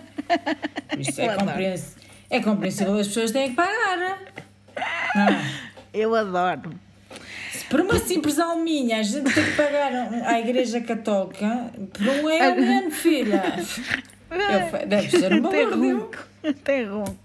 Eu 1.18 1.30
é, 1.30 1.34
compreens- 1.36 1.96
é 2.28 2.40
compreensível 2.40 2.94
as 2.98 3.06
pessoas 3.08 3.30
têm 3.30 3.48
que 3.48 3.56
pagar. 3.56 4.18
Não 5.16 5.28
é? 5.28 5.40
Eu 5.94 6.14
adoro. 6.14 6.72
Se 7.52 7.64
por 7.70 7.80
uma 7.80 7.98
simples 7.98 8.38
alminha 8.38 8.98
a 8.98 9.02
gente 9.02 9.32
tem 9.32 9.44
que 9.44 9.52
pagar 9.52 9.90
à 10.26 10.38
Igreja 10.40 10.78
Católica 10.82 11.70
por 11.94 12.06
um 12.06 12.28
alien, 12.28 12.90
filha. 12.92 13.42
Eu 14.34 14.68
fa- 14.70 14.84
deve 14.84 15.10
ser 15.10 15.32
uma 15.32 15.48
Até 15.50 15.64
balúrdia. 15.66 16.90
ronco. 16.90 17.16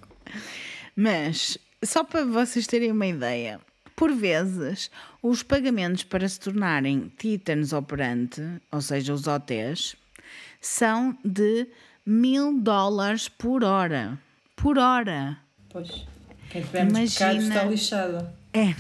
Mas, 0.96 1.58
só 1.84 2.04
para 2.04 2.26
vocês 2.26 2.66
terem 2.68 2.92
uma 2.92 3.06
ideia, 3.08 3.60
por 3.96 4.12
vezes 4.14 4.90
os 5.22 5.44
pagamentos 5.44 6.04
para 6.04 6.28
se 6.28 6.40
tornarem 6.40 7.12
titãs 7.18 7.74
operante, 7.74 8.42
ou 8.72 8.82
seja, 8.82 9.14
os 9.14 9.28
hotéis, 9.28 9.96
são 10.62 11.18
de 11.24 11.68
mil 12.06 12.60
dólares 12.60 13.28
por 13.30 13.64
hora. 13.64 14.18
Por 14.56 14.78
hora. 14.78 15.38
Pois. 15.70 16.06
Quem 16.50 16.62
tiver 16.64 16.88
Imagina- 16.90 17.10
pecados 17.30 17.44
está 17.48 17.64
lixado. 17.66 18.30
É. 18.54 18.74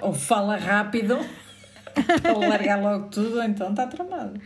Ou 0.00 0.12
fala 0.12 0.56
rápido, 0.56 1.16
ou 2.34 2.40
largar 2.40 2.80
logo 2.82 3.08
tudo, 3.08 3.36
ou 3.36 3.42
então 3.42 3.70
está 3.70 3.86
tramado. 3.86 4.40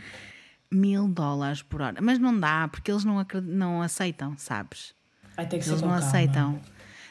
Mil 0.71 1.07
dólares 1.07 1.61
por 1.61 1.81
hora. 1.81 2.01
Mas 2.01 2.17
não 2.17 2.37
dá, 2.39 2.67
porque 2.67 2.91
eles 2.91 3.03
não, 3.03 3.25
não 3.43 3.81
aceitam, 3.81 4.37
sabes? 4.37 4.93
Ai, 5.35 5.45
tem 5.47 5.59
que 5.59 5.65
Eles 5.67 5.79
ser 5.79 5.85
não 5.85 5.91
calma. 5.93 6.07
aceitam. 6.07 6.61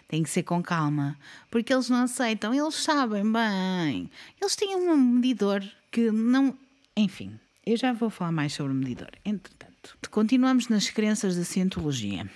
Tem 0.08 0.22
que 0.22 0.30
ser 0.30 0.42
com 0.42 0.62
calma. 0.62 1.16
Porque 1.50 1.72
eles 1.72 1.88
não 1.90 2.04
aceitam. 2.04 2.54
Eles 2.54 2.74
sabem 2.74 3.22
bem. 3.30 4.10
Eles 4.40 4.56
têm 4.56 4.74
um 4.76 4.96
medidor 4.96 5.62
que 5.92 6.10
não. 6.10 6.56
Enfim, 6.96 7.38
eu 7.66 7.76
já 7.76 7.92
vou 7.92 8.10
falar 8.10 8.32
mais 8.32 8.52
sobre 8.52 8.72
o 8.72 8.74
medidor. 8.74 9.10
Entretanto, 9.24 9.96
continuamos 10.10 10.68
nas 10.68 10.88
crenças 10.90 11.36
da 11.36 11.44
cientologia. 11.44 12.28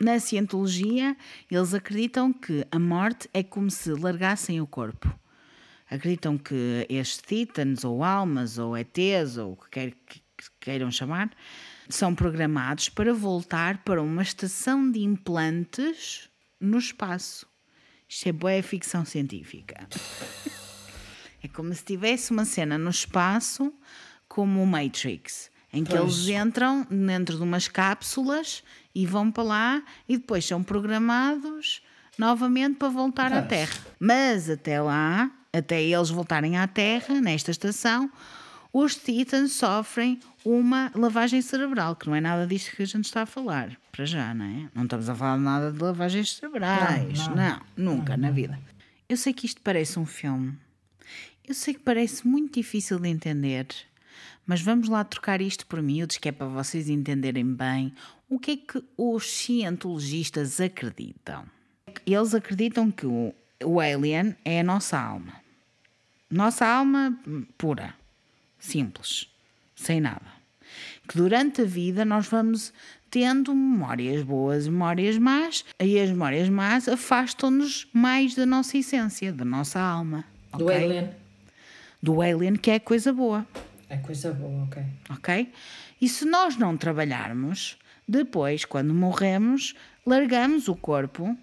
Na 0.00 0.20
cientologia, 0.20 1.16
eles 1.50 1.74
acreditam 1.74 2.32
que 2.32 2.64
a 2.70 2.78
morte 2.78 3.28
é 3.34 3.42
como 3.42 3.68
se 3.70 3.90
largassem 3.92 4.60
o 4.60 4.66
corpo. 4.66 5.12
Acreditam 5.90 6.36
que 6.36 6.86
estes 6.88 7.18
titãs, 7.26 7.84
ou 7.84 8.04
almas, 8.04 8.58
ou 8.58 8.76
ETs, 8.76 9.36
ou 9.38 9.52
o 9.52 9.56
que 9.56 9.70
quer 9.70 9.90
que 10.06 10.20
queiram 10.60 10.90
chamar, 10.90 11.30
são 11.88 12.14
programados 12.14 12.88
para 12.88 13.12
voltar 13.14 13.78
para 13.78 14.02
uma 14.02 14.22
estação 14.22 14.90
de 14.90 15.00
implantes 15.00 16.28
no 16.60 16.78
espaço. 16.78 17.46
Isto 18.08 18.28
é 18.28 18.32
boa 18.32 18.62
ficção 18.62 19.04
científica. 19.04 19.86
É 21.40 21.46
como 21.46 21.72
se 21.72 21.84
tivesse 21.84 22.32
uma 22.32 22.44
cena 22.44 22.76
no 22.76 22.90
espaço, 22.90 23.72
como 24.26 24.60
o 24.60 24.66
Matrix, 24.66 25.50
em 25.72 25.84
que 25.84 25.96
Pois. 25.96 26.26
eles 26.26 26.28
entram 26.42 26.84
dentro 26.90 27.36
de 27.36 27.42
umas 27.44 27.68
cápsulas 27.68 28.64
e 28.92 29.06
vão 29.06 29.30
para 29.30 29.44
lá 29.44 29.82
e 30.08 30.16
depois 30.18 30.44
são 30.44 30.64
programados 30.64 31.80
novamente 32.18 32.74
para 32.76 32.88
voltar 32.88 33.32
à 33.32 33.36
Pois. 33.42 33.48
Terra. 33.50 33.86
Mas 34.00 34.50
até 34.50 34.80
lá, 34.80 35.30
até 35.52 35.82
eles 35.82 36.10
voltarem 36.10 36.56
à 36.56 36.66
Terra, 36.66 37.20
nesta 37.20 37.50
estação, 37.50 38.10
os 38.72 38.94
Titans 38.96 39.52
sofrem 39.52 40.20
uma 40.44 40.92
lavagem 40.94 41.40
cerebral, 41.40 41.96
que 41.96 42.06
não 42.06 42.14
é 42.14 42.20
nada 42.20 42.46
disto 42.46 42.76
que 42.76 42.82
a 42.82 42.86
gente 42.86 43.06
está 43.06 43.22
a 43.22 43.26
falar, 43.26 43.76
para 43.90 44.04
já, 44.04 44.34
não 44.34 44.44
é? 44.44 44.68
Não 44.74 44.84
estamos 44.84 45.08
a 45.08 45.14
falar 45.14 45.36
de 45.38 45.42
nada 45.42 45.72
de 45.72 45.78
lavagens 45.82 46.34
cerebrais, 46.36 47.26
Não, 47.28 47.34
não, 47.36 47.60
não. 47.76 47.94
nunca 47.96 48.16
na 48.16 48.30
vida. 48.30 48.58
Eu 49.08 49.16
sei 49.16 49.32
que 49.32 49.46
isto 49.46 49.60
parece 49.62 49.98
um 49.98 50.04
filme, 50.06 50.54
eu 51.46 51.54
sei 51.54 51.72
que 51.74 51.80
parece 51.80 52.26
muito 52.28 52.54
difícil 52.60 52.98
de 52.98 53.08
entender, 53.08 53.66
mas 54.46 54.60
vamos 54.60 54.88
lá 54.88 55.02
trocar 55.02 55.40
isto 55.40 55.66
por 55.66 55.80
miúdos, 55.80 56.18
que 56.18 56.28
é 56.28 56.32
para 56.32 56.46
vocês 56.46 56.88
entenderem 56.90 57.44
bem 57.54 57.92
o 58.28 58.38
que 58.38 58.50
é 58.50 58.56
que 58.58 58.84
os 58.98 59.30
cientologistas 59.30 60.60
acreditam. 60.60 61.44
Eles 62.06 62.34
acreditam 62.34 62.90
que 62.90 63.06
o, 63.06 63.34
o 63.64 63.80
alien 63.80 64.36
é 64.44 64.60
a 64.60 64.64
nossa 64.64 64.98
alma. 64.98 65.34
Nossa 66.30 66.66
alma 66.66 67.18
pura, 67.56 67.94
simples, 68.58 69.28
sem 69.74 70.00
nada. 70.00 70.26
Que 71.08 71.16
durante 71.16 71.62
a 71.62 71.64
vida 71.64 72.04
nós 72.04 72.26
vamos 72.28 72.72
tendo 73.10 73.54
memórias 73.54 74.22
boas 74.22 74.66
e 74.66 74.70
memórias 74.70 75.16
más, 75.16 75.64
e 75.80 75.98
as 75.98 76.10
memórias 76.10 76.48
más 76.50 76.88
afastam-nos 76.88 77.88
mais 77.92 78.34
da 78.34 78.44
nossa 78.44 78.76
essência, 78.76 79.32
da 79.32 79.44
nossa 79.44 79.80
alma. 79.80 80.24
Do 80.52 80.68
alien. 80.68 81.10
Do 82.02 82.20
alien, 82.20 82.56
que 82.56 82.70
é 82.70 82.78
coisa 82.78 83.12
boa 83.12 83.46
É 83.88 83.96
coisa 83.96 84.32
boa, 84.32 84.64
ok. 84.64 84.82
ok? 85.10 85.52
E 86.00 86.08
se 86.08 86.26
nós 86.26 86.56
não 86.56 86.76
trabalharmos, 86.76 87.78
depois, 88.06 88.64
quando 88.64 88.92
morremos, 88.94 89.74
largamos 90.06 90.68
o 90.68 90.76
corpo, 90.76 91.36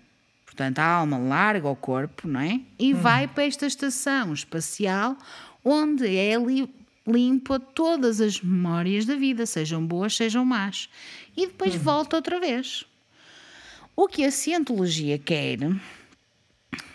portanto, 0.55 0.79
a 0.79 0.85
alma 0.85 1.17
larga 1.17 1.67
o 1.67 1.75
corpo, 1.75 2.27
não 2.27 2.39
é? 2.39 2.61
E 2.79 2.93
vai 2.93 3.27
para 3.27 3.43
esta 3.43 3.67
estação 3.67 4.33
espacial 4.33 5.17
onde 5.63 6.15
é 6.15 6.37
li 6.37 6.69
limpa 7.07 7.59
todas 7.59 8.19
as 8.19 8.41
memórias 8.41 9.05
da 9.05 9.15
vida, 9.15 9.45
sejam 9.45 9.85
boas, 9.85 10.15
sejam 10.15 10.43
más. 10.43 10.89
E 11.37 11.45
depois 11.45 11.75
volta 11.75 12.15
outra 12.15 12.39
vez. 12.39 12.83
O 13.95 14.07
que 14.07 14.25
a 14.25 14.31
cientologia 14.31 15.19
quer 15.19 15.59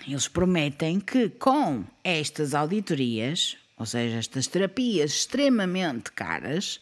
eles 0.09 0.27
prometem 0.27 0.99
que 0.99 1.29
com 1.29 1.85
estas 2.03 2.55
auditorias, 2.55 3.57
ou 3.79 3.87
seja, 3.87 4.17
estas 4.17 4.49
terapias 4.49 5.13
extremamente 5.13 6.11
caras, 6.11 6.81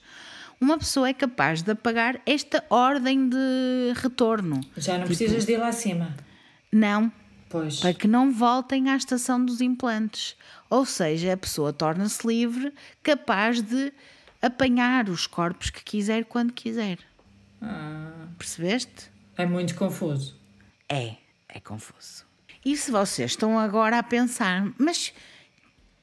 uma 0.59 0.79
pessoa 0.79 1.09
é 1.09 1.13
capaz 1.13 1.61
de 1.63 1.75
pagar 1.75 2.21
esta 2.25 2.65
ordem 2.71 3.29
de 3.29 3.93
retorno. 3.97 4.61
Já 4.77 4.97
não 4.97 5.07
precisas 5.07 5.45
de 5.45 5.53
ir 5.53 5.59
lá 5.59 5.69
acima. 5.69 6.15
Não, 6.73 7.11
Pois. 7.49 7.81
para 7.81 7.95
que 7.95 8.07
não 8.09 8.33
voltem 8.33 8.91
à 8.91 8.97
estação 8.97 9.43
dos 9.45 9.61
implantes. 9.61 10.37
Ou 10.69 10.85
seja, 10.85 11.33
a 11.33 11.37
pessoa 11.37 11.73
torna-se 11.73 12.27
livre, 12.27 12.73
capaz 13.03 13.61
de 13.63 13.93
apanhar 14.43 15.09
os 15.09 15.27
corpos 15.27 15.71
que 15.71 15.83
quiser 15.83 16.25
quando 16.25 16.53
quiser. 16.53 16.99
Ah, 17.63 18.27
Percebeste? 18.37 19.11
é 19.37 19.47
muito 19.47 19.75
confuso. 19.75 20.37
É, 20.89 21.17
é 21.49 21.59
confuso. 21.61 22.25
E 22.65 22.77
se 22.77 22.91
vocês 22.91 23.31
estão 23.33 23.59
agora 23.59 23.99
a 23.99 24.03
pensar, 24.03 24.71
mas 24.79 25.13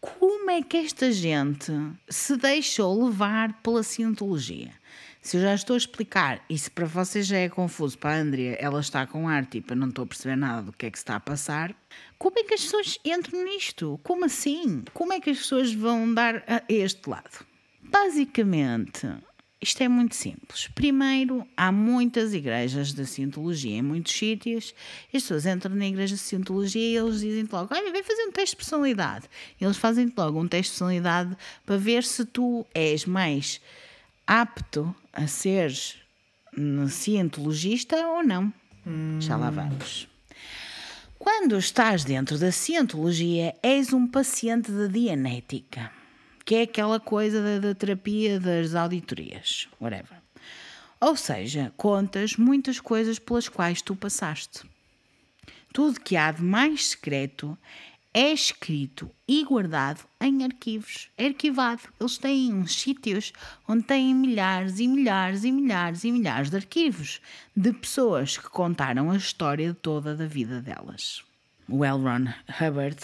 como 0.02 0.50
é 0.50 0.62
que 0.62 0.78
esta 0.78 1.12
gente 1.12 1.72
se 2.10 2.36
deixou 2.38 3.06
levar 3.06 3.54
pela 3.62 3.84
cientologia? 3.84 4.72
Se 5.26 5.38
eu 5.38 5.42
já 5.42 5.56
estou 5.56 5.74
a 5.74 5.78
explicar, 5.78 6.46
e 6.48 6.56
se 6.56 6.70
para 6.70 6.86
vocês 6.86 7.26
já 7.26 7.38
é 7.38 7.50
confuso, 7.50 7.98
para 7.98 8.12
a 8.12 8.20
Andrea 8.20 8.56
ela 8.60 8.80
está 8.80 9.08
com 9.08 9.28
ar, 9.28 9.44
tipo, 9.44 9.74
eu 9.74 9.76
não 9.76 9.90
estou 9.90 10.04
a 10.04 10.06
perceber 10.06 10.36
nada 10.36 10.62
do 10.62 10.72
que 10.72 10.86
é 10.86 10.92
que 10.92 11.00
se 11.00 11.04
está 11.04 11.16
a 11.16 11.20
passar, 11.20 11.76
como 12.20 12.38
é 12.38 12.44
que 12.44 12.54
as 12.54 12.62
pessoas 12.62 13.00
entram 13.04 13.44
nisto? 13.44 14.00
Como 14.04 14.24
assim? 14.24 14.84
Como 14.94 15.12
é 15.12 15.20
que 15.20 15.32
as 15.32 15.40
pessoas 15.40 15.74
vão 15.74 16.14
dar 16.14 16.44
a 16.48 16.62
este 16.70 17.10
lado? 17.10 17.44
Basicamente, 17.82 19.08
Isto 19.60 19.82
é 19.82 19.88
muito 19.88 20.16
simples. 20.16 20.68
Primeiro, 20.76 21.44
há 21.58 21.72
muitas 21.72 22.32
igrejas 22.32 22.94
de 22.94 23.04
Cientologia 23.04 23.78
em 23.78 23.82
muitos 23.82 24.14
sítios. 24.14 24.76
As 25.08 25.24
pessoas 25.24 25.48
entram 25.48 25.74
na 25.74 25.88
igreja 25.88 26.14
de 26.14 26.22
Cientologia 26.22 26.80
e 26.80 26.96
eles 26.96 27.22
dizem 27.22 27.48
logo: 27.52 27.74
Olha, 27.74 27.92
vem 27.92 28.04
fazer 28.04 28.26
um 28.26 28.32
teste 28.32 28.52
de 28.52 28.58
personalidade. 28.58 29.28
Eles 29.60 29.78
fazem 29.78 30.14
logo 30.16 30.40
um 30.40 30.48
teste 30.48 30.74
de 30.74 30.78
personalidade 30.78 31.36
para 31.66 31.78
ver 31.78 32.04
se 32.04 32.26
tu 32.26 32.64
és 32.76 33.08
mais 33.08 33.60
apto 34.26 34.96
a 35.14 35.28
seres 35.28 35.98
cientologista 36.90 37.96
ou 38.08 38.24
não. 38.24 38.54
Hum. 38.86 39.20
Já 39.20 39.36
lá 39.36 39.50
vamos. 39.50 40.08
Quando 41.18 41.58
estás 41.58 42.04
dentro 42.04 42.38
da 42.38 42.52
cientologia, 42.52 43.56
és 43.62 43.92
um 43.94 44.08
paciente 44.08 44.72
da 44.72 44.88
dianética 44.88 45.92
que 46.46 46.56
é 46.56 46.62
aquela 46.62 47.00
coisa 47.00 47.42
da, 47.42 47.68
da 47.68 47.76
terapia 47.76 48.40
das 48.40 48.76
auditorias, 48.76 49.68
whatever. 49.82 50.22
Ou 51.02 51.16
seja, 51.16 51.74
contas 51.76 52.38
muitas 52.38 52.80
coisas 52.80 53.18
pelas 53.18 53.50
quais 53.50 53.82
tu 53.82 53.96
passaste. 53.96 54.62
Tudo 55.74 56.00
que 56.00 56.16
há 56.16 56.32
de 56.32 56.44
mais 56.44 56.90
secreto 56.90 57.58
é 58.18 58.32
escrito 58.32 59.12
e 59.28 59.44
guardado 59.44 60.00
em 60.22 60.46
arquivos. 60.46 61.10
É 61.18 61.26
arquivado. 61.26 61.82
Eles 62.00 62.18
têm 62.18 62.54
uns 62.54 62.74
sítios 62.74 63.34
onde 63.68 63.84
têm 63.84 64.16
milhares 64.16 64.80
e 64.80 64.88
milhares 64.88 65.44
e 65.44 65.52
milhares 65.52 66.06
e 66.06 66.14
milhares 66.14 66.50
de 66.50 66.56
arquivos 66.56 67.20
de 67.54 67.74
pessoas 67.74 68.38
que 68.38 68.50
contaram 68.50 69.12
a 69.12 69.18
história 69.18 69.74
toda 69.74 70.16
da 70.16 70.26
vida 70.26 70.62
delas. 70.62 71.26
O. 71.68 71.80
Ron 71.84 72.28
Hubbard 72.62 73.04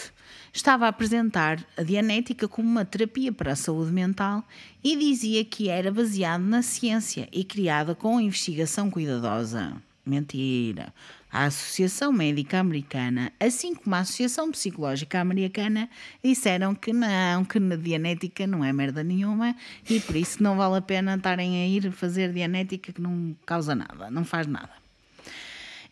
estava 0.50 0.86
a 0.86 0.88
apresentar 0.88 1.62
a 1.76 1.82
Dianética 1.82 2.48
como 2.48 2.66
uma 2.66 2.86
terapia 2.86 3.30
para 3.30 3.52
a 3.52 3.56
saúde 3.56 3.92
mental 3.92 4.42
e 4.82 4.96
dizia 4.96 5.44
que 5.44 5.68
era 5.68 5.92
baseado 5.92 6.42
na 6.42 6.62
ciência 6.62 7.28
e 7.30 7.44
criada 7.44 7.94
com 7.94 8.18
investigação 8.18 8.90
cuidadosa. 8.90 9.76
Mentira. 10.06 10.92
A 11.32 11.46
Associação 11.46 12.12
Médica 12.12 12.60
Americana, 12.60 13.32
assim 13.40 13.74
como 13.74 13.94
a 13.94 14.00
Associação 14.00 14.50
Psicológica 14.50 15.18
Americana, 15.18 15.88
disseram 16.22 16.74
que 16.74 16.92
não, 16.92 17.42
que 17.42 17.58
na 17.58 17.74
Dianética 17.74 18.46
não 18.46 18.62
é 18.62 18.70
merda 18.70 19.02
nenhuma 19.02 19.56
e 19.88 19.98
por 19.98 20.14
isso 20.14 20.42
não 20.42 20.58
vale 20.58 20.76
a 20.76 20.82
pena 20.82 21.14
estarem 21.14 21.62
a 21.62 21.66
ir 21.66 21.90
fazer 21.90 22.34
Dianética 22.34 22.92
que 22.92 23.00
não 23.00 23.34
causa 23.46 23.74
nada, 23.74 24.10
não 24.10 24.26
faz 24.26 24.46
nada. 24.46 24.82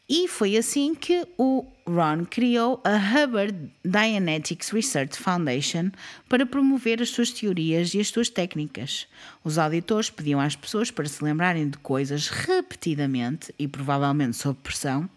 E 0.07 0.29
foi 0.29 0.59
assim 0.59 0.95
que 0.95 1.27
o 1.39 1.65
Ron 1.87 2.27
criou 2.29 2.83
a 2.85 2.97
Hubbard 2.97 3.57
Dianetics 3.83 4.71
Research 4.71 5.17
Foundation 5.17 5.91
para 6.29 6.45
promover 6.45 7.01
as 7.01 7.09
suas 7.09 7.31
teorias 7.31 7.95
e 7.95 8.01
as 8.01 8.09
suas 8.09 8.29
técnicas. 8.29 9.07
Os 9.43 9.57
auditores 9.57 10.11
pediam 10.11 10.39
às 10.39 10.55
pessoas 10.55 10.91
para 10.91 11.09
se 11.09 11.25
lembrarem 11.25 11.71
de 11.71 11.79
coisas 11.79 12.29
repetidamente 12.29 13.55
e 13.59 13.67
provavelmente 13.67 14.37
sob 14.37 14.59
pressão. 14.63 15.09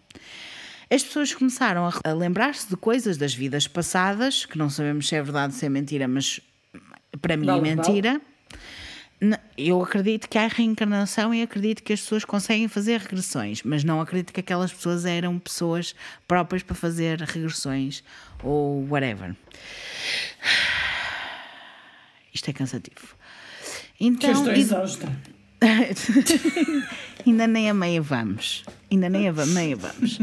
As 0.90 1.02
pessoas 1.02 1.34
começaram 1.34 1.88
a 2.04 2.12
lembrar-se 2.12 2.68
de 2.68 2.76
coisas 2.76 3.16
das 3.16 3.34
vidas 3.34 3.66
passadas, 3.66 4.44
que 4.44 4.58
não 4.58 4.68
sabemos 4.68 5.08
se 5.08 5.16
é 5.16 5.22
verdade 5.22 5.54
ou 5.54 5.58
se 5.58 5.66
é 5.66 5.68
mentira, 5.68 6.06
mas 6.06 6.40
para 7.20 7.36
mim 7.36 7.48
é 7.48 7.60
mentira. 7.60 8.12
Vale 8.12 8.34
eu 9.56 9.82
acredito 9.82 10.28
que 10.28 10.36
há 10.36 10.46
reencarnação 10.46 11.32
e 11.32 11.42
acredito 11.42 11.82
que 11.82 11.92
as 11.92 12.00
pessoas 12.00 12.24
conseguem 12.24 12.68
fazer 12.68 13.00
regressões, 13.00 13.62
mas 13.62 13.84
não 13.84 14.00
acredito 14.00 14.32
que 14.32 14.40
aquelas 14.40 14.72
pessoas 14.72 15.04
eram 15.04 15.38
pessoas 15.38 15.94
próprias 16.26 16.62
para 16.62 16.74
fazer 16.74 17.20
regressões 17.20 18.02
ou 18.42 18.86
whatever. 18.88 19.34
Isto 22.34 22.50
é 22.50 22.52
cansativo. 22.52 23.14
Então, 23.98 24.32
estou 24.32 24.52
exausta. 24.52 25.08
ainda 27.26 27.46
nem 27.46 27.70
a 27.70 27.74
meia 27.74 28.02
vamos. 28.02 28.64
Ainda 28.90 29.08
nem 29.08 29.28
a 29.28 29.32
meia 29.46 29.76
vamos. 29.76 30.18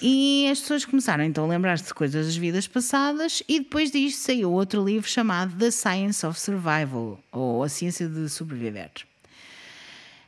E 0.00 0.46
as 0.50 0.60
pessoas 0.60 0.84
começaram 0.84 1.24
então 1.24 1.44
a 1.44 1.48
lembrar-se 1.48 1.86
de 1.86 1.94
coisas 1.94 2.26
das 2.26 2.36
vidas 2.36 2.66
passadas, 2.66 3.42
e 3.48 3.60
depois 3.60 3.90
disto 3.90 4.18
saiu 4.18 4.52
outro 4.52 4.84
livro 4.84 5.08
chamado 5.08 5.56
The 5.56 5.70
Science 5.70 6.26
of 6.26 6.38
Survival, 6.38 7.18
ou 7.32 7.62
A 7.62 7.68
Ciência 7.68 8.06
de 8.06 8.28
Sobreviver. 8.28 8.90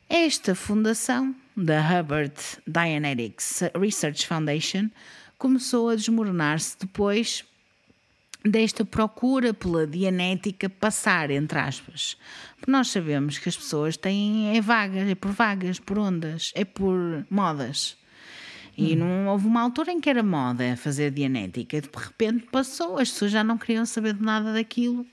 Esta 0.09 0.55
fundação, 0.55 1.35
da 1.55 1.81
Hubbard 1.81 2.33
Dianetics 2.65 3.61
Research 3.79 4.25
Foundation, 4.25 4.89
começou 5.37 5.89
a 5.89 5.95
desmoronar-se 5.95 6.77
depois 6.79 7.43
desta 8.43 8.85
procura 8.85 9.53
pela 9.53 9.85
dianética 9.85 10.69
passar, 10.69 11.29
entre 11.31 11.59
aspas. 11.59 12.17
Porque 12.55 12.71
nós 12.71 12.89
sabemos 12.89 13.37
que 13.37 13.49
as 13.49 13.57
pessoas 13.57 13.97
têm 13.97 14.55
é 14.55 14.61
vagas, 14.61 15.09
é 15.09 15.15
por 15.15 15.31
vagas, 15.31 15.79
por 15.79 15.97
ondas, 15.97 16.51
é 16.55 16.63
por 16.63 17.25
modas. 17.29 17.97
E 18.77 18.93
hum. 18.93 18.99
não 18.99 19.27
houve 19.27 19.47
uma 19.47 19.61
altura 19.61 19.91
em 19.91 19.99
que 19.99 20.09
era 20.09 20.21
moda 20.21 20.77
fazer 20.77 21.11
dianética, 21.11 21.81
de 21.81 21.89
repente 21.95 22.45
passou, 22.51 22.99
as 22.99 23.09
pessoas 23.09 23.31
já 23.31 23.43
não 23.43 23.57
queriam 23.57 23.85
saber 23.85 24.13
de 24.13 24.21
nada 24.21 24.53
daquilo. 24.53 25.05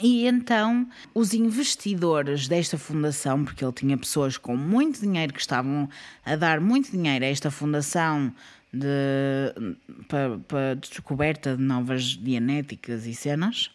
E 0.00 0.26
então 0.26 0.88
os 1.12 1.34
investidores 1.34 2.46
desta 2.46 2.78
fundação, 2.78 3.44
porque 3.44 3.64
ele 3.64 3.72
tinha 3.72 3.96
pessoas 3.96 4.36
com 4.36 4.56
muito 4.56 5.00
dinheiro 5.00 5.32
que 5.32 5.40
estavam 5.40 5.88
a 6.24 6.36
dar 6.36 6.60
muito 6.60 6.90
dinheiro 6.90 7.24
a 7.24 7.28
esta 7.28 7.50
fundação 7.50 8.32
de, 8.72 9.76
para, 10.08 10.38
para 10.38 10.74
descoberta 10.74 11.56
de 11.56 11.62
novas 11.62 12.02
dianéticas 12.16 13.06
e 13.06 13.14
cenas, 13.14 13.70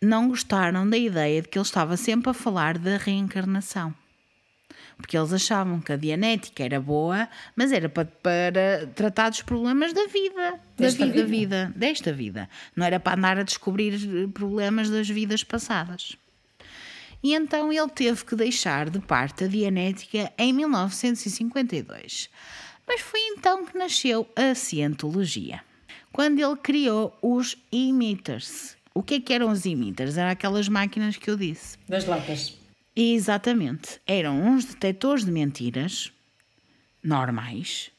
não 0.00 0.28
gostaram 0.28 0.88
da 0.88 0.96
ideia 0.96 1.42
de 1.42 1.48
que 1.48 1.58
ele 1.58 1.64
estava 1.64 1.96
sempre 1.96 2.30
a 2.30 2.34
falar 2.34 2.78
da 2.78 2.96
reencarnação 2.96 3.94
porque 5.02 5.18
eles 5.18 5.32
achavam 5.32 5.80
que 5.80 5.92
a 5.92 5.96
dianética 5.96 6.62
era 6.62 6.80
boa, 6.80 7.28
mas 7.56 7.72
era 7.72 7.88
para, 7.88 8.04
para 8.04 8.86
tratar 8.94 9.30
dos 9.30 9.42
problemas 9.42 9.92
da 9.92 10.06
vida, 10.06 10.60
desta 10.76 11.04
da 11.04 11.12
vida, 11.12 11.26
vida, 11.26 11.66
vida, 11.66 11.72
desta 11.76 12.12
vida. 12.12 12.48
Não 12.74 12.86
era 12.86 13.00
para 13.00 13.18
andar 13.18 13.38
a 13.38 13.42
descobrir 13.42 13.98
problemas 14.32 14.88
das 14.88 15.08
vidas 15.08 15.42
passadas. 15.42 16.16
E 17.22 17.34
então 17.34 17.72
ele 17.72 17.88
teve 17.88 18.24
que 18.24 18.34
deixar 18.34 18.90
de 18.90 19.00
parte 19.00 19.44
a 19.44 19.46
dianética 19.46 20.32
em 20.38 20.52
1952. 20.52 22.30
Mas 22.86 23.00
foi 23.00 23.20
então 23.28 23.64
que 23.64 23.76
nasceu 23.76 24.28
a 24.36 24.54
cientologia, 24.54 25.60
quando 26.12 26.40
ele 26.40 26.56
criou 26.56 27.16
os 27.22 27.56
emitters. 27.70 28.76
O 28.94 29.02
que 29.02 29.14
é 29.14 29.20
que 29.20 29.32
eram 29.32 29.50
os 29.50 29.64
emitters? 29.64 30.16
Eram 30.16 30.30
aquelas 30.30 30.68
máquinas 30.68 31.16
que 31.16 31.30
eu 31.30 31.36
disse. 31.36 31.78
Das 31.88 32.04
latas. 32.04 32.54
Exatamente. 32.94 34.00
Eram 34.06 34.38
uns 34.38 34.66
detectores 34.66 35.24
de 35.24 35.30
mentiras 35.30 36.12
normais, 37.02 37.90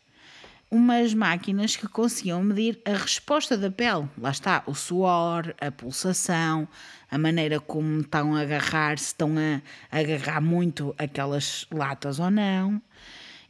umas 0.69 1.13
máquinas 1.13 1.75
que 1.75 1.87
conseguiam 1.87 2.43
medir 2.43 2.79
a 2.85 2.91
resposta 2.91 3.57
da 3.57 3.71
pele. 3.71 4.07
Lá 4.17 4.31
está, 4.31 4.63
o 4.65 4.73
suor, 4.73 5.53
a 5.59 5.71
pulsação, 5.71 6.67
a 7.09 7.17
maneira 7.17 7.59
como 7.59 8.01
estão 8.01 8.35
a 8.35 8.41
agarrar, 8.41 8.97
se 8.97 9.07
estão 9.07 9.33
a 9.37 9.97
agarrar 9.97 10.41
muito 10.41 10.95
aquelas 10.97 11.67
latas 11.71 12.19
ou 12.19 12.31
não. 12.31 12.81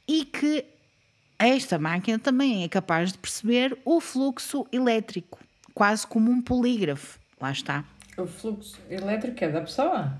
E 0.08 0.26
que 0.26 0.66
esta 1.48 1.80
máquina 1.80 2.20
também 2.20 2.64
é 2.64 2.68
capaz 2.68 3.12
de 3.12 3.18
perceber 3.18 3.78
o 3.84 4.00
fluxo 4.00 4.66
elétrico, 4.72 5.40
quase 5.74 6.06
como 6.06 6.32
um 6.32 6.42
polígrafo. 6.42 7.20
Lá 7.40 7.52
está. 7.52 7.84
O 8.18 8.28
fluxo 8.28 8.80
elétrico 8.90 9.44
é 9.44 9.50
da 9.50 9.62
pessoa? 9.62 10.14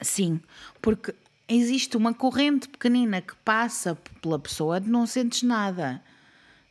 Sim, 0.00 0.40
porque 0.82 1.14
existe 1.48 1.96
uma 1.96 2.12
corrente 2.12 2.68
pequenina 2.68 3.20
que 3.20 3.34
passa 3.44 3.96
pela 4.20 4.38
pessoa, 4.38 4.80
não 4.80 5.06
sentes 5.06 5.42
nada. 5.42 6.02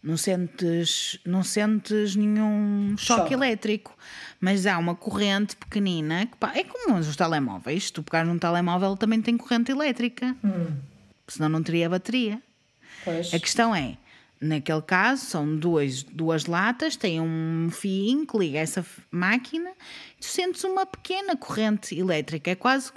Não 0.03 0.15
sentes, 0.15 1.19
não 1.25 1.43
sentes 1.43 2.15
nenhum 2.15 2.95
choque, 2.97 3.21
choque. 3.21 3.33
elétrico, 3.33 3.97
mas 4.39 4.65
há 4.65 4.77
uma 4.77 4.95
corrente 4.95 5.55
pequenina 5.55 6.27
que 6.27 6.59
é 6.59 6.63
como 6.63 6.97
os 6.97 7.15
telemóveis. 7.15 7.85
Se 7.85 7.93
tu 7.93 8.03
pegares 8.03 8.29
num 8.29 8.37
telemóvel, 8.37 8.95
também 8.95 9.21
tem 9.21 9.35
corrente 9.35 9.71
elétrica, 9.71 10.35
hum. 10.43 10.77
senão 11.27 11.49
não 11.49 11.63
teria 11.63 11.89
bateria. 11.89 12.41
Pois. 13.07 13.33
A 13.33 13.39
questão 13.39 13.73
é: 13.73 13.97
Naquele 14.39 14.81
caso, 14.83 15.25
são 15.25 15.55
duas, 15.55 16.03
duas 16.03 16.45
latas, 16.45 16.95
tem 16.95 17.19
um 17.19 17.69
fio 17.71 18.27
que 18.27 18.37
liga 18.37 18.59
essa 18.59 18.85
máquina, 19.09 19.71
tu 20.19 20.25
sentes 20.27 20.63
uma 20.63 20.85
pequena 20.85 21.35
corrente 21.35 21.97
elétrica, 21.97 22.51
é 22.51 22.55
quase, 22.55 22.91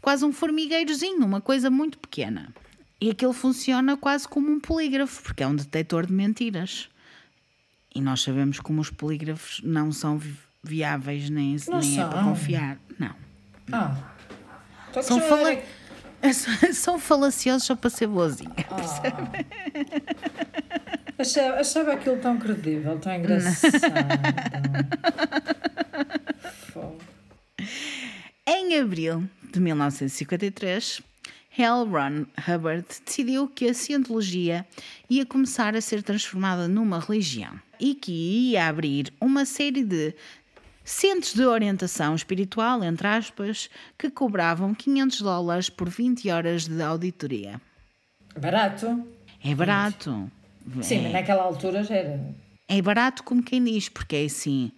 quase 0.00 0.24
um 0.24 0.32
formigueirozinho, 0.32 1.24
uma 1.24 1.40
coisa 1.40 1.70
muito 1.70 1.96
pequena. 1.98 2.52
E 3.00 3.08
aquilo 3.08 3.32
funciona 3.32 3.96
quase 3.96 4.26
como 4.26 4.50
um 4.50 4.58
polígrafo, 4.58 5.22
porque 5.22 5.44
é 5.44 5.46
um 5.46 5.54
detector 5.54 6.06
de 6.06 6.12
mentiras. 6.12 6.88
E 7.94 8.00
nós 8.00 8.22
sabemos 8.22 8.58
como 8.58 8.80
os 8.80 8.90
polígrafos 8.90 9.60
não 9.62 9.92
são 9.92 10.20
viáveis 10.60 11.30
nem, 11.30 11.56
nem 11.68 12.00
é 12.00 12.04
para 12.04 12.24
confiar. 12.24 12.78
Não. 12.98 13.14
Ah. 13.70 13.96
Então 14.90 15.02
são, 15.04 15.20
fala... 15.20 15.56
são 16.72 16.98
falaciosos 16.98 17.64
só 17.64 17.76
para 17.76 17.90
ser 17.90 18.06
boazinha, 18.06 18.50
ah. 18.70 18.74
percebe? 18.74 19.46
Achava, 21.18 21.60
achava 21.60 21.92
aquilo 21.92 22.16
tão 22.18 22.38
credível, 22.38 22.98
tão 22.98 23.14
engraçado. 23.14 23.72
Em 28.46 28.78
abril 28.78 29.28
de 29.52 29.60
1953, 29.60 31.02
L. 31.58 31.90
Ron 31.90 32.26
Hubbard 32.46 32.84
decidiu 33.04 33.48
que 33.48 33.68
a 33.68 33.74
cientologia 33.74 34.64
ia 35.10 35.26
começar 35.26 35.74
a 35.74 35.80
ser 35.80 36.02
transformada 36.02 36.68
numa 36.68 37.00
religião 37.00 37.58
e 37.80 37.94
que 37.94 38.50
ia 38.50 38.68
abrir 38.68 39.12
uma 39.20 39.44
série 39.44 39.84
de 39.84 40.14
centros 40.90 41.34
de 41.34 41.44
orientação 41.44 42.14
espiritual, 42.14 42.82
entre 42.82 43.06
aspas, 43.06 43.68
que 43.98 44.10
cobravam 44.10 44.74
500 44.74 45.20
dólares 45.20 45.68
por 45.70 45.88
20 45.88 46.30
horas 46.30 46.66
de 46.66 46.82
auditoria. 46.82 47.60
Barato? 48.38 49.06
É 49.44 49.54
barato. 49.54 50.30
Sim, 50.82 51.02
mas 51.02 51.12
naquela 51.12 51.42
altura 51.42 51.82
já 51.82 51.94
era. 51.96 52.34
É 52.68 52.80
barato 52.82 53.22
como 53.22 53.42
quem 53.42 53.62
diz, 53.64 53.88
porque 53.88 54.16
é 54.16 54.24
assim. 54.24 54.70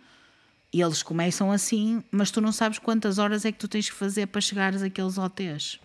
Eles 0.73 1.03
começam 1.03 1.51
assim, 1.51 2.03
mas 2.13 2.31
tu 2.31 2.41
não 2.41 2.53
sabes 2.53 2.79
quantas 2.79 3.19
horas 3.19 3.45
é 3.45 3.51
que 3.51 3.59
tu 3.59 3.67
tens 3.67 3.91
que 3.91 3.97
fazer 3.97 4.27
para 4.27 4.41
chegares 4.41 4.83
àqueles 4.83 5.19
hotéis. 5.19 5.81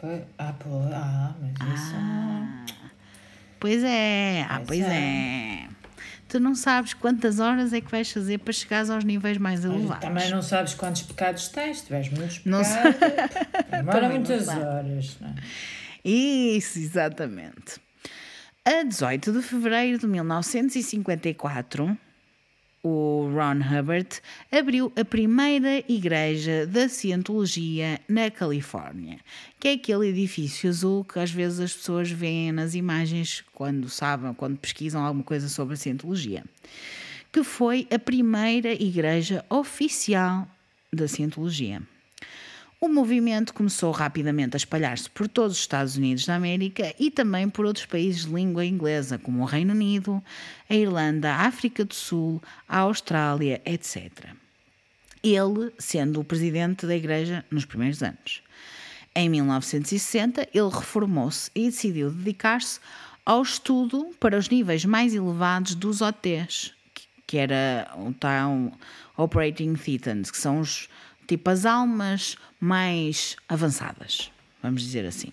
Pois- 0.00 0.22
Ah, 0.38 0.52
pô, 0.54 0.68
ah, 0.92 1.34
mas 1.40 1.52
isso. 1.78 1.94
Pois 3.60 3.82
é, 3.84 4.42
ah, 4.48 4.56
pois 4.66 4.66
Pois 4.66 4.80
é. 4.80 5.68
Tu 6.32 6.40
não 6.40 6.54
sabes 6.54 6.94
quantas 6.94 7.38
horas 7.40 7.74
é 7.74 7.80
que 7.82 7.90
vais 7.90 8.10
fazer 8.10 8.38
para 8.38 8.54
chegares 8.54 8.88
aos 8.88 9.04
níveis 9.04 9.36
mais 9.36 9.66
elevados. 9.66 10.00
Também 10.00 10.30
não 10.30 10.40
sabes 10.40 10.72
quantos 10.72 11.02
pecados 11.02 11.48
tens, 11.48 11.80
se 11.80 11.84
tiveres 11.84 12.08
muitos 12.08 12.40
Não 12.46 12.62
pecados. 12.62 12.96
Também 13.70 14.00
não 14.00 14.08
muitas 14.08 14.44
sabe. 14.46 14.64
horas. 14.64 15.18
Não 15.20 15.28
é? 15.28 15.34
Isso, 16.02 16.78
exatamente. 16.78 17.78
A 18.64 18.82
18 18.82 19.30
de 19.30 19.42
fevereiro 19.42 19.98
de 19.98 20.06
1954, 20.06 21.98
o 22.82 23.30
Ron 23.32 23.60
Hubbard 23.60 24.20
abriu 24.50 24.92
a 24.96 25.04
primeira 25.04 25.84
igreja 25.88 26.66
da 26.66 26.88
Cientologia 26.88 28.00
na 28.08 28.30
Califórnia, 28.30 29.18
que 29.60 29.68
é 29.68 29.72
aquele 29.72 30.08
edifício 30.08 30.68
azul 30.68 31.04
que 31.04 31.18
às 31.18 31.30
vezes 31.30 31.60
as 31.60 31.72
pessoas 31.72 32.10
veem 32.10 32.50
nas 32.50 32.74
imagens 32.74 33.44
quando 33.54 33.88
sabem, 33.88 34.34
quando 34.34 34.58
pesquisam 34.58 35.04
alguma 35.04 35.24
coisa 35.24 35.48
sobre 35.48 35.74
a 35.74 35.76
Cientologia, 35.76 36.44
que 37.30 37.44
foi 37.44 37.86
a 37.90 37.98
primeira 37.98 38.72
igreja 38.72 39.44
oficial 39.48 40.48
da 40.92 41.06
Cientologia. 41.06 41.82
O 42.84 42.88
movimento 42.88 43.54
começou 43.54 43.92
rapidamente 43.92 44.56
a 44.56 44.58
espalhar-se 44.58 45.08
por 45.08 45.28
todos 45.28 45.52
os 45.52 45.60
Estados 45.60 45.96
Unidos 45.96 46.26
da 46.26 46.34
América 46.34 46.92
e 46.98 47.12
também 47.12 47.48
por 47.48 47.64
outros 47.64 47.86
países 47.86 48.26
de 48.26 48.32
língua 48.34 48.64
inglesa, 48.64 49.18
como 49.18 49.40
o 49.40 49.44
Reino 49.44 49.72
Unido, 49.72 50.20
a 50.68 50.74
Irlanda, 50.74 51.30
a 51.30 51.46
África 51.46 51.84
do 51.84 51.94
Sul, 51.94 52.42
a 52.68 52.78
Austrália, 52.78 53.62
etc. 53.64 54.10
Ele 55.22 55.72
sendo 55.78 56.18
o 56.18 56.24
presidente 56.24 56.84
da 56.84 56.96
Igreja 56.96 57.44
nos 57.52 57.64
primeiros 57.64 58.02
anos. 58.02 58.42
Em 59.14 59.28
1960, 59.28 60.48
ele 60.52 60.68
reformou-se 60.68 61.52
e 61.54 61.66
decidiu 61.66 62.10
dedicar-se 62.10 62.80
ao 63.24 63.42
estudo 63.42 64.10
para 64.18 64.36
os 64.36 64.48
níveis 64.48 64.84
mais 64.84 65.14
elevados 65.14 65.76
dos 65.76 66.00
OTs, 66.00 66.72
que- 67.28 67.38
era 67.38 67.88
o 67.96 68.12
Town 68.12 68.72
Operating 69.16 69.74
Thetans, 69.74 70.32
que 70.32 70.36
são 70.36 70.58
os 70.58 70.88
tipo 71.26 71.48
as 71.50 71.64
almas 71.66 72.36
mais 72.60 73.36
avançadas, 73.48 74.30
vamos 74.62 74.82
dizer 74.82 75.04
assim. 75.06 75.30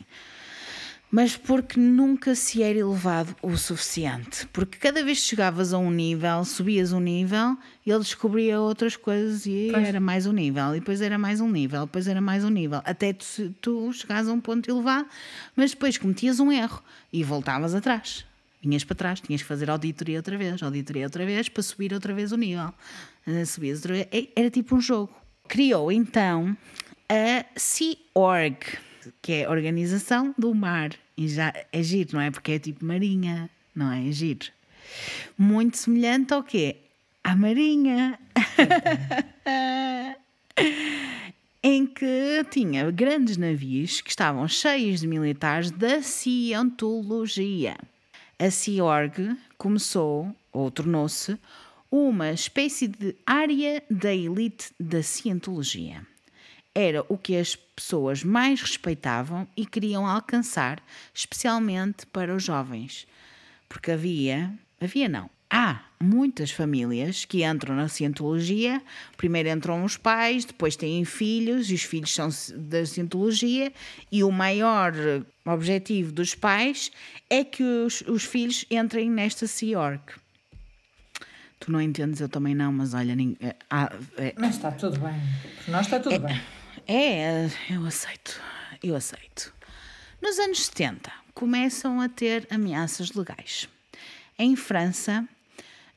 Mas 1.12 1.36
porque 1.36 1.80
nunca 1.80 2.36
se 2.36 2.62
era 2.62 2.78
elevado 2.78 3.36
o 3.42 3.58
suficiente. 3.58 4.46
Porque 4.54 4.78
cada 4.78 5.04
vez 5.04 5.20
que 5.22 5.26
chegavas 5.30 5.74
a 5.74 5.78
um 5.80 5.90
nível, 5.90 6.46
subias 6.46 6.92
um 6.94 7.00
nível, 7.00 7.58
ele 7.84 7.98
descobria 7.98 8.60
outras 8.62 8.96
coisas 8.96 9.48
e 9.48 9.70
Pois. 9.72 9.88
era 9.88 10.00
mais 10.00 10.28
um 10.28 10.32
nível, 10.32 10.76
e 10.76 10.80
depois 10.80 11.02
era 11.02 11.18
mais 11.18 11.42
um 11.42 11.50
nível, 11.50 11.88
depois 11.88 12.08
era 12.08 12.22
mais 12.22 12.44
um 12.46 12.50
nível, 12.50 12.80
até 12.86 13.12
tu, 13.14 13.50
tu 13.60 13.92
chegares 13.92 14.28
a 14.28 14.34
um 14.34 14.40
ponto 14.40 14.70
elevado, 14.70 15.08
mas 15.56 15.72
depois 15.72 15.98
cometias 15.98 16.40
um 16.40 16.52
erro 16.52 16.84
e 17.12 17.24
voltavas 17.24 17.74
atrás. 17.74 18.24
Vinhas 18.62 18.84
para 18.84 18.96
trás, 18.96 19.20
tinhas 19.20 19.42
que 19.42 19.48
fazer 19.48 19.68
auditoria 19.70 20.18
outra 20.18 20.38
vez, 20.38 20.62
auditoria 20.62 21.06
outra 21.06 21.26
vez, 21.26 21.50
para 21.50 21.64
subir 21.64 21.92
outra 21.92 22.14
vez 22.14 22.32
o 22.32 22.38
nível. 22.38 22.72
Eh, 23.26 23.46
Subias 23.46 23.78
outra 23.80 23.94
vez. 23.94 24.08
É- 24.12 24.28
Era 24.36 24.50
tipo 24.52 24.76
um 24.76 24.82
jogo. 24.82 25.12
Criou 25.50 25.92
então 25.92 26.56
a 27.10 27.44
Sea 27.58 27.98
Org, 28.14 28.60
que 29.20 29.34
é 29.34 29.46
a 29.46 29.50
Organização 29.50 30.34
do 30.38 30.54
Mar. 30.54 30.92
E 31.18 31.28
já 31.28 31.52
é 31.74 31.82
giro, 31.82 32.12
não 32.14 32.22
é? 32.22 32.30
Porque 32.30 32.52
é 32.52 32.60
tipo 32.60 32.86
marinha, 32.86 33.50
não 33.76 33.92
é? 33.92 34.08
É 34.08 34.12
giro. 34.12 34.46
Muito 35.36 35.76
semelhante 35.76 36.36
ao 36.36 36.44
quê? 36.44 36.78
À 37.24 37.36
marinha. 37.36 38.20
em 41.64 41.88
que 41.88 42.46
tinha 42.52 42.92
grandes 42.92 43.36
navios 43.36 44.02
que 44.02 44.12
estavam 44.12 44.48
cheios 44.48 45.00
de 45.00 45.08
militares 45.08 45.72
da 45.72 46.04
cientologia. 46.04 47.76
A 48.38 48.52
Sea 48.52 48.84
Org 48.84 49.36
começou, 49.58 50.34
ou 50.54 50.70
tornou-se, 50.70 51.40
uma 51.92 52.32
espécie 52.32 52.88
de 52.88 53.16
área 53.26 53.84
da 53.90 54.14
elite 54.14 54.72
da 54.80 55.02
cientologia. 55.02 56.06
Era 56.74 57.04
o 57.10 57.18
que 57.18 57.36
as 57.36 57.56
pessoas 57.56 58.24
mais 58.24 58.62
respeitavam 58.62 59.48
e 59.58 59.66
queriam 59.66 60.06
alcançar, 60.06 60.82
especialmente 61.14 62.06
para 62.06 62.36
os 62.36 62.44
jovens. 62.44 63.08
Porque 63.68 63.92
havia, 63.92 64.54
havia 64.80 65.10
não, 65.10 65.30
há 65.50 65.84
muitas 66.00 66.52
famílias 66.52 67.26
que 67.26 67.44
entram 67.44 67.76
na 67.76 67.88
cientologia, 67.88 68.82
primeiro 69.18 69.50
entram 69.50 69.84
os 69.84 69.98
pais, 69.98 70.46
depois 70.46 70.76
têm 70.76 71.04
filhos, 71.04 71.72
e 71.72 71.74
os 71.74 71.84
filhos 71.84 72.14
são 72.14 72.30
da 72.56 72.86
cientologia, 72.86 73.74
e 74.12 74.24
o 74.24 74.32
maior 74.32 74.94
objetivo 75.44 76.12
dos 76.12 76.36
pais 76.36 76.92
é 77.30 77.44
que 77.44 77.64
os, 77.64 78.02
os 78.02 78.24
filhos 78.24 78.64
entrem 78.70 79.10
nesta 79.10 79.46
Org. 79.76 80.02
Tu 81.60 81.72
não 81.72 81.82
entendes, 81.82 82.22
eu 82.22 82.30
também 82.30 82.56
não, 82.56 82.72
mas 82.72 82.94
olha, 82.94 83.16
nin- 83.16 83.36
eh, 83.42 83.56
há- 83.70 83.92
é, 84.18 84.34
Mas 84.38 84.56
está 84.56 84.72
tudo 84.72 85.00
bem. 85.00 85.14
Por 85.66 85.72
nós 85.72 85.86
está 85.86 86.00
tudo 86.00 86.20
bem. 86.20 86.42
é, 86.88 87.48
eu 87.70 87.86
aceito, 87.86 88.40
eu 88.82 88.96
aceito. 88.96 89.54
Nos 90.22 90.40
anos 90.40 90.66
70, 90.66 91.12
começam 91.34 92.00
a 92.00 92.08
ter 92.10 92.48
ameaças 92.50 93.12
legais. 93.14 93.68
Em 94.38 94.56
França, 94.56 95.28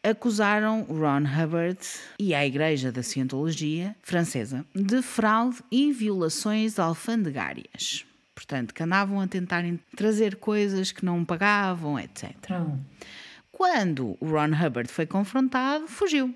acusaram 0.02 0.82
Ron 0.82 1.22
Hubbard 1.26 1.78
e 2.18 2.34
a 2.34 2.44
Igreja 2.44 2.90
da 2.90 3.02
Cientologia 3.02 3.94
francesa 4.02 4.64
de 4.74 5.00
fraude 5.00 5.58
e 5.70 5.92
violações 5.92 6.78
alfandegárias. 6.78 8.04
Portanto, 8.34 8.74
que 8.74 8.82
andavam 8.82 9.20
a 9.20 9.28
tentar 9.28 9.62
trazer 9.96 10.36
coisas 10.36 10.90
que 10.90 11.04
não 11.04 11.24
pagavam, 11.24 11.98
etc. 12.00 12.30
Hum. 12.50 12.80
Quando 13.52 14.16
o 14.18 14.26
Ron 14.26 14.54
Hubbard 14.54 14.90
foi 14.90 15.06
confrontado, 15.06 15.86
fugiu 15.86 16.34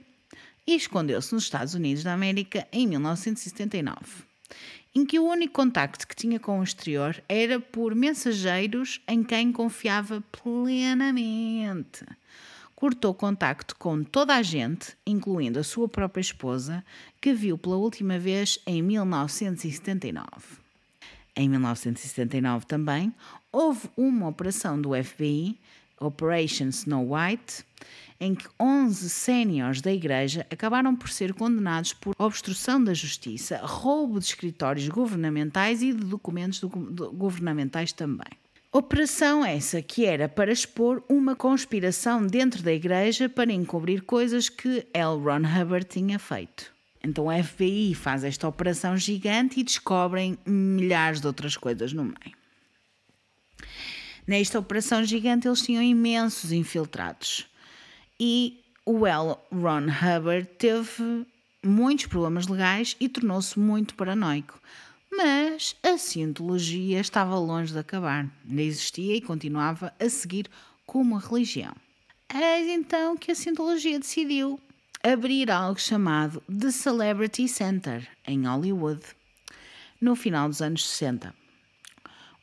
e 0.67 0.77
escondeu-se 0.77 1.33
nos 1.33 1.45
Estados 1.45 1.75
Unidos 1.75 2.05
da 2.05 2.13
América 2.13 2.69
em 2.71 2.87
1979, 2.87 4.25
em 4.95 5.07
que 5.07 5.19
o 5.19 5.25
único 5.25 5.55
contacto 5.55 6.07
que 6.07 6.15
tinha 6.15 6.39
com 6.39 6.61
o 6.61 6.63
exterior 6.63 7.23
era 7.29 7.59
por 7.59 7.95
mensageiros 7.95 9.01
em 9.09 9.23
quem 9.23 9.51
confiava 9.51 10.23
plenamente. 10.31 12.05
Cortou 12.75 13.15
contacto 13.15 13.75
com 13.77 14.05
toda 14.05 14.35
a 14.35 14.43
gente, 14.43 14.95
incluindo 15.07 15.59
a 15.59 15.65
sua 15.65 15.89
própria 15.89 16.21
esposa, 16.21 16.85
que 17.21 17.33
viu 17.33 17.57
pela 17.57 17.77
última 17.77 18.19
vez 18.19 18.59
em 18.67 18.83
1979. 18.83 20.27
Em 21.35 21.49
1979 21.49 22.67
também 22.67 23.15
houve 23.51 23.89
uma 23.97 24.29
operação 24.29 24.81
do 24.81 24.91
FBI, 25.03 25.59
Operation 26.01 26.69
Snow 26.69 27.15
White, 27.15 27.65
em 28.19 28.35
que 28.35 28.47
11 28.59 29.11
séniores 29.11 29.81
da 29.81 29.93
igreja 29.93 30.47
acabaram 30.51 30.97
por 30.97 31.09
ser 31.11 31.35
condenados 31.35 31.93
por 31.93 32.15
obstrução 32.19 32.83
da 32.83 32.95
justiça, 32.95 33.59
roubo 33.63 34.19
de 34.19 34.27
escritórios 34.27 34.89
governamentais 34.89 35.83
e 35.83 35.93
de 35.93 36.05
documentos 36.05 36.61
do- 36.61 36.69
do- 36.69 37.13
governamentais 37.13 37.93
também. 37.93 38.29
Operação 38.73 39.45
essa 39.45 39.81
que 39.81 40.05
era 40.05 40.29
para 40.29 40.53
expor 40.53 41.03
uma 41.09 41.35
conspiração 41.35 42.27
dentro 42.27 42.63
da 42.63 42.73
igreja 42.73 43.29
para 43.29 43.53
encobrir 43.53 44.03
coisas 44.03 44.49
que 44.49 44.87
L. 44.93 45.19
Ron 45.23 45.43
Hubbard 45.63 45.87
tinha 45.87 46.19
feito. 46.19 46.75
Então 47.03 47.27
o 47.29 47.45
FBI 47.45 47.95
faz 47.95 48.25
esta 48.25 48.49
operação 48.49 48.97
gigante 48.97 49.61
e 49.61 49.63
descobrem 49.63 50.37
milhares 50.47 51.21
de 51.21 51.27
outras 51.27 51.57
coisas 51.57 51.93
no 51.93 52.05
meio. 52.05 52.37
Nesta 54.27 54.59
operação 54.59 55.05
gigante 55.05 55.47
eles 55.47 55.63
tinham 55.63 55.83
imensos 55.83 56.51
infiltrados. 56.51 57.47
E 58.19 58.61
o 58.85 59.07
L. 59.07 59.37
Ron 59.53 59.87
Hubbard 59.87 60.49
teve 60.59 61.27
muitos 61.65 62.07
problemas 62.07 62.47
legais 62.47 62.97
e 62.99 63.09
tornou-se 63.09 63.59
muito 63.59 63.95
paranoico. 63.95 64.61
Mas 65.11 65.77
a 65.83 65.97
cientologia 65.97 67.01
estava 67.01 67.39
longe 67.39 67.73
de 67.73 67.79
acabar. 67.79 68.29
Ainda 68.49 68.63
existia 68.63 69.17
e 69.17 69.21
continuava 69.21 69.93
a 69.99 70.09
seguir 70.09 70.51
como 70.85 71.17
religião. 71.17 71.75
Eis 72.35 72.69
então 72.69 73.17
que 73.17 73.31
a 73.31 73.35
cientologia 73.35 73.99
decidiu 73.99 74.61
abrir 75.03 75.51
algo 75.51 75.81
chamado 75.81 76.43
The 76.49 76.73
Celebrity 76.73 77.49
Center, 77.49 78.09
em 78.27 78.47
Hollywood. 78.47 79.03
no 80.01 80.15
final 80.15 80.49
dos 80.49 80.61
anos 80.61 80.87
60. 80.87 81.46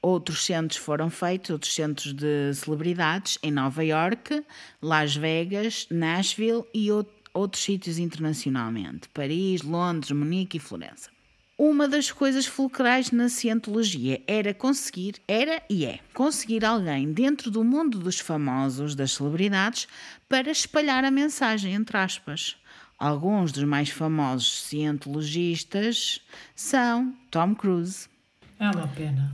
Outros 0.06 0.46
centros 0.46 0.78
foram 0.78 1.10
feitos, 1.10 1.50
outros 1.50 1.74
centros 1.74 2.12
de 2.12 2.54
celebridades 2.54 3.40
em 3.42 3.50
Nova 3.50 3.86
York, 3.86 4.44
Las 4.82 5.16
Vegas, 5.16 5.88
Nashville 5.90 6.66
e 6.74 6.92
outros 6.92 7.64
sítios 7.64 7.98
internacionalmente, 7.98 9.08
Paris, 9.14 9.62
Londres, 9.62 10.12
Munique 10.12 10.58
e 10.58 10.60
Florença. 10.60 11.10
Uma 11.58 11.88
das 11.88 12.12
coisas 12.12 12.46
fulcrais 12.46 13.12
na 13.12 13.30
cientologia 13.30 14.22
era 14.28 14.54
conseguir, 14.54 15.22
era 15.26 15.64
e 15.70 15.86
é, 15.86 16.00
conseguir 16.14 16.66
alguém 16.66 17.14
dentro 17.14 17.50
do 17.50 17.64
mundo 17.64 17.98
dos 17.98 18.20
famosos, 18.20 18.96
das 18.96 19.14
celebridades, 19.14 19.88
para 20.28 20.52
espalhar 20.52 21.06
a 21.06 21.12
mensagem, 21.12 21.76
entre 21.76 21.96
aspas. 21.96 22.58
Alguns 23.00 23.54
dos 23.54 23.64
mais 23.64 23.88
famosos 23.88 24.64
cientologistas 24.64 26.20
são 26.54 27.16
Tom 27.32 27.56
Cruise. 27.56 28.10
É 28.60 28.70
uma 28.70 28.88
pena. 28.90 29.32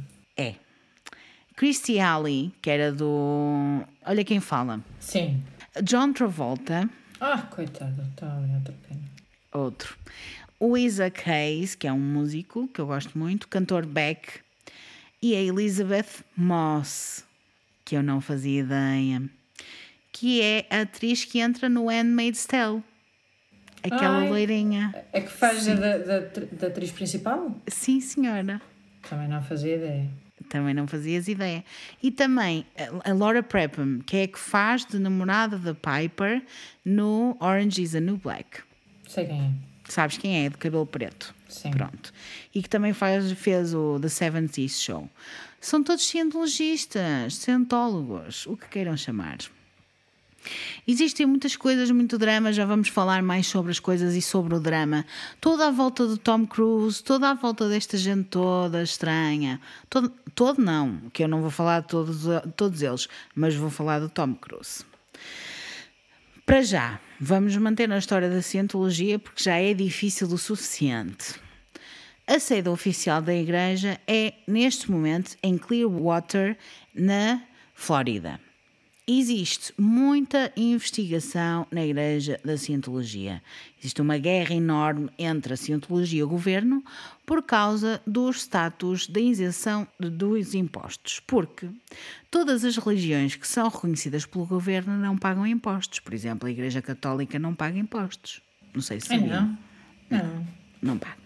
É. 1.60 1.66
Christy 1.66 1.99
Alley, 1.99 2.53
que 2.62 2.70
era 2.70 2.91
do. 2.91 3.84
Olha 4.05 4.24
quem 4.24 4.39
fala. 4.39 4.80
Sim. 4.99 5.43
John 5.84 6.14
Travolta. 6.14 6.89
Ah, 7.20 7.41
coitado, 7.41 8.01
está 8.14 8.28
outra 8.57 8.74
pena. 8.88 9.01
Outro 9.51 9.97
o 10.60 10.78
Isaac 10.78 11.30
Hayes, 11.30 11.74
que 11.74 11.88
é 11.88 11.93
um 11.93 11.99
músico 11.99 12.68
que 12.68 12.82
eu 12.82 12.86
gosto 12.86 13.18
muito, 13.18 13.47
cantor 13.47 13.86
Beck, 13.86 14.41
e 15.22 15.34
a 15.36 15.41
Elizabeth 15.41 16.24
Moss, 16.36 17.24
que 17.86 17.95
eu 17.95 18.03
não 18.03 18.20
fazia 18.20 18.60
ideia, 18.60 19.24
que 20.12 20.41
é 20.41 20.66
a 20.70 20.82
atriz 20.82 21.24
que 21.24 21.39
entra 21.39 21.70
no 21.70 21.88
Handmaid's 21.88 22.45
Tale. 22.45 22.84
Aquela 23.82 24.20
Ai, 24.20 24.30
loirinha. 24.30 24.93
É 25.14 25.22
que 25.22 25.32
faz 25.32 25.66
da, 25.66 25.97
da, 25.97 26.20
da 26.20 26.68
atriz 26.68 26.91
principal? 26.91 27.55
Sim, 27.66 28.01
senhora. 28.01 28.62
Também 29.10 29.30
não 29.30 29.41
fazia 29.41 29.78
ideia. 29.78 30.10
Também 30.50 30.74
não 30.74 30.88
fazias 30.88 31.28
ideia. 31.28 31.64
E 32.02 32.12
também 32.12 32.66
a 33.06 33.14
Laura 33.14 33.43
Prepon, 33.43 34.00
que 34.06 34.18
é 34.18 34.24
a 34.24 34.28
que 34.28 34.39
faz 34.39 34.84
de 34.84 34.97
namorada 35.00 35.58
da 35.58 35.74
Piper 35.74 36.43
no 36.84 37.38
Orange 37.39 37.82
is 37.84 37.91
the 37.91 38.00
New 38.00 38.18
Black. 38.18 38.62
Sei 39.08 39.26
quem 39.26 39.41
é. 39.41 39.52
Sabes 39.89 40.18
quem 40.18 40.45
é? 40.45 40.50
De 40.50 40.58
cabelo 40.58 40.86
preto. 40.86 41.34
Sim. 41.47 41.72
Pronto. 41.72 42.12
E 42.54 42.62
que 42.62 42.70
também 42.70 42.93
faz, 42.93 43.32
fez 43.34 43.74
o 43.74 44.00
The 44.00 44.10
Seven 44.10 44.47
Seas 44.47 44.82
Show. 44.82 45.10
São 45.62 45.84
todos 45.84 46.08
cientologistas, 46.08 47.36
cientólogos, 47.36 48.45
o 48.47 48.56
que 48.56 48.68
queiram 48.68 48.95
chamar. 48.95 49.38
Existem 50.88 51.26
muitas 51.26 51.56
coisas, 51.56 51.92
muito 51.92 52.18
drama, 52.18 52.52
já 52.52 52.66
vamos 52.66 52.90
falar 52.90 53.22
mais 53.22 53.48
sobre 53.48 53.72
as 53.72 53.80
coisas 53.80 54.16
e 54.16 54.22
sobre 54.22 54.56
o 54.56 54.60
drama. 54.60 55.06
Toda 55.40 55.68
a 55.68 55.72
volta 55.72 56.08
do 56.08 56.18
Tom 56.18 56.48
Cruise, 56.48 57.04
toda 57.04 57.30
a 57.30 57.34
volta 57.34 57.70
desta 57.70 57.98
gente 57.98 58.26
toda 58.26 58.82
estranha. 58.82 59.60
Todo, 59.90 60.10
todo 60.34 60.62
não, 60.62 61.00
que 61.14 61.24
eu 61.24 61.28
não 61.28 61.42
vou 61.42 61.52
falar 61.52 61.82
de 61.82 61.88
todos, 61.88 62.22
todos 62.56 62.82
eles, 62.82 63.08
mas 63.36 63.56
vou 63.56 63.70
falar 63.70 64.00
do 64.00 64.10
Tom 64.10 64.34
Cruise. 64.36 64.84
Para 66.46 66.64
já, 66.64 67.00
vamos 67.20 67.56
manter 67.58 67.88
na 67.88 68.00
história 68.00 68.30
da 68.30 68.42
cientologia 68.42 69.20
porque 69.20 69.44
já 69.44 69.58
é 69.58 69.74
difícil 69.74 70.28
o 70.28 70.38
suficiente. 70.38 71.36
A 72.26 72.40
sede 72.40 72.70
oficial 72.70 73.22
da 73.22 73.34
igreja 73.34 74.00
é, 74.08 74.34
neste 74.48 74.90
momento, 74.90 75.36
em 75.44 75.58
Clearwater, 75.58 76.58
na 76.94 77.42
Flórida. 77.74 78.40
Existe 79.12 79.74
muita 79.76 80.53
investigação 80.55 81.66
na 81.72 81.84
Igreja 81.84 82.39
da 82.45 82.55
Cientologia. 82.55 83.41
Existe 83.80 84.03
uma 84.03 84.20
guerra 84.20 84.53
enorme 84.53 85.10
entre 85.18 85.51
a 85.51 85.57
Cientologia 85.57 86.20
e 86.20 86.24
o 86.24 86.28
governo 86.28 86.84
por 87.26 87.41
causa 87.41 87.99
do 88.05 88.30
status 88.30 89.07
da 89.07 89.20
isenção 89.20 89.88
dos 89.99 90.53
impostos, 90.53 91.20
porque 91.26 91.68
todas 92.30 92.64
as 92.64 92.78
religiões 92.78 93.36
que 93.36 93.47
são 93.47 93.68
reconhecidas 93.68 94.28
pelo 94.28 94.45
governo 94.45 94.95
não 94.95 95.18
pagam 95.18 95.47
impostos. 95.47 95.99
Por 95.99 96.14
exemplo, 96.14 96.47
a 96.47 96.51
Igreja 96.51 96.80
Católica 96.80 97.39
não 97.39 97.55
paga 97.55 97.80
impostos. 97.80 98.43
Não 98.76 98.82
sei 98.84 98.99
se 98.99 99.12
é, 99.12 99.18
não. 99.18 99.57
Não. 100.07 100.47
Não 100.84 100.97
paga. 100.99 101.18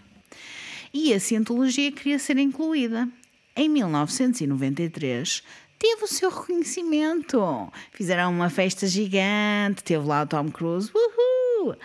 E 0.93 1.13
a 1.13 1.19
Cientologia 1.19 1.91
queria 1.91 2.17
ser 2.17 2.38
incluída. 2.38 3.09
Em 3.55 3.69
1993, 3.69 5.43
teve 5.84 6.05
o 6.05 6.07
seu 6.07 6.29
reconhecimento. 6.29 7.69
Fizeram 7.91 8.31
uma 8.31 8.49
festa 8.49 8.88
gigante, 8.88 9.84
teve 9.84 10.07
lá 10.07 10.23
o 10.23 10.25
Tom 10.25 10.49
Cruise. 10.49 10.89
Uhul! 10.95 11.75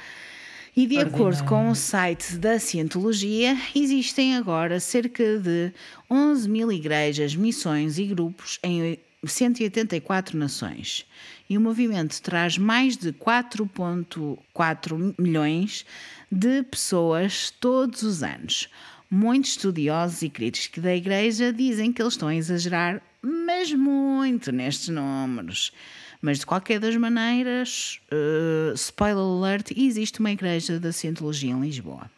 E 0.76 0.86
de 0.86 1.01
acordo 1.01 1.42
com 1.42 1.70
o 1.70 1.74
site 1.74 2.36
da 2.36 2.61
Cientologia, 2.61 3.59
existem 3.74 4.36
agora 4.36 4.78
cerca 4.78 5.40
de 5.40 5.72
11 6.09 6.49
mil 6.49 6.70
igrejas, 6.70 7.34
missões 7.34 7.99
e 7.99 8.05
grupos 8.05 8.61
em 8.62 8.96
184 9.26 10.38
nações. 10.38 11.05
E 11.51 11.59
o 11.59 11.61
movimento 11.61 12.22
traz 12.22 12.57
mais 12.57 12.96
de 12.96 13.12
4,4 13.12 15.14
milhões 15.18 15.84
de 16.30 16.62
pessoas 16.62 17.53
todos 17.59 18.03
os 18.03 18.22
anos. 18.22 18.68
Muitos 19.11 19.52
estudiosos 19.52 20.22
e 20.22 20.28
críticos 20.28 20.82
da 20.82 20.94
Igreja 20.94 21.52
dizem 21.52 21.92
que 21.92 22.02
eles 22.02 22.14
estão 22.14 22.28
a 22.28 22.34
exagerar 22.34 23.00
mas 23.22 23.72
muito 23.72 24.52
nestes 24.52 24.88
números. 24.88 25.72
Mas 26.20 26.40
de 26.40 26.46
qualquer 26.46 26.80
das 26.80 26.96
maneiras, 26.96 28.00
uh, 28.12 28.74
spoiler 28.74 29.22
alert, 29.22 29.70
existe 29.76 30.18
uma 30.20 30.32
igreja 30.32 30.80
da 30.80 30.92
Cientologia 30.92 31.52
em 31.52 31.61
Lisboa. 31.61 32.11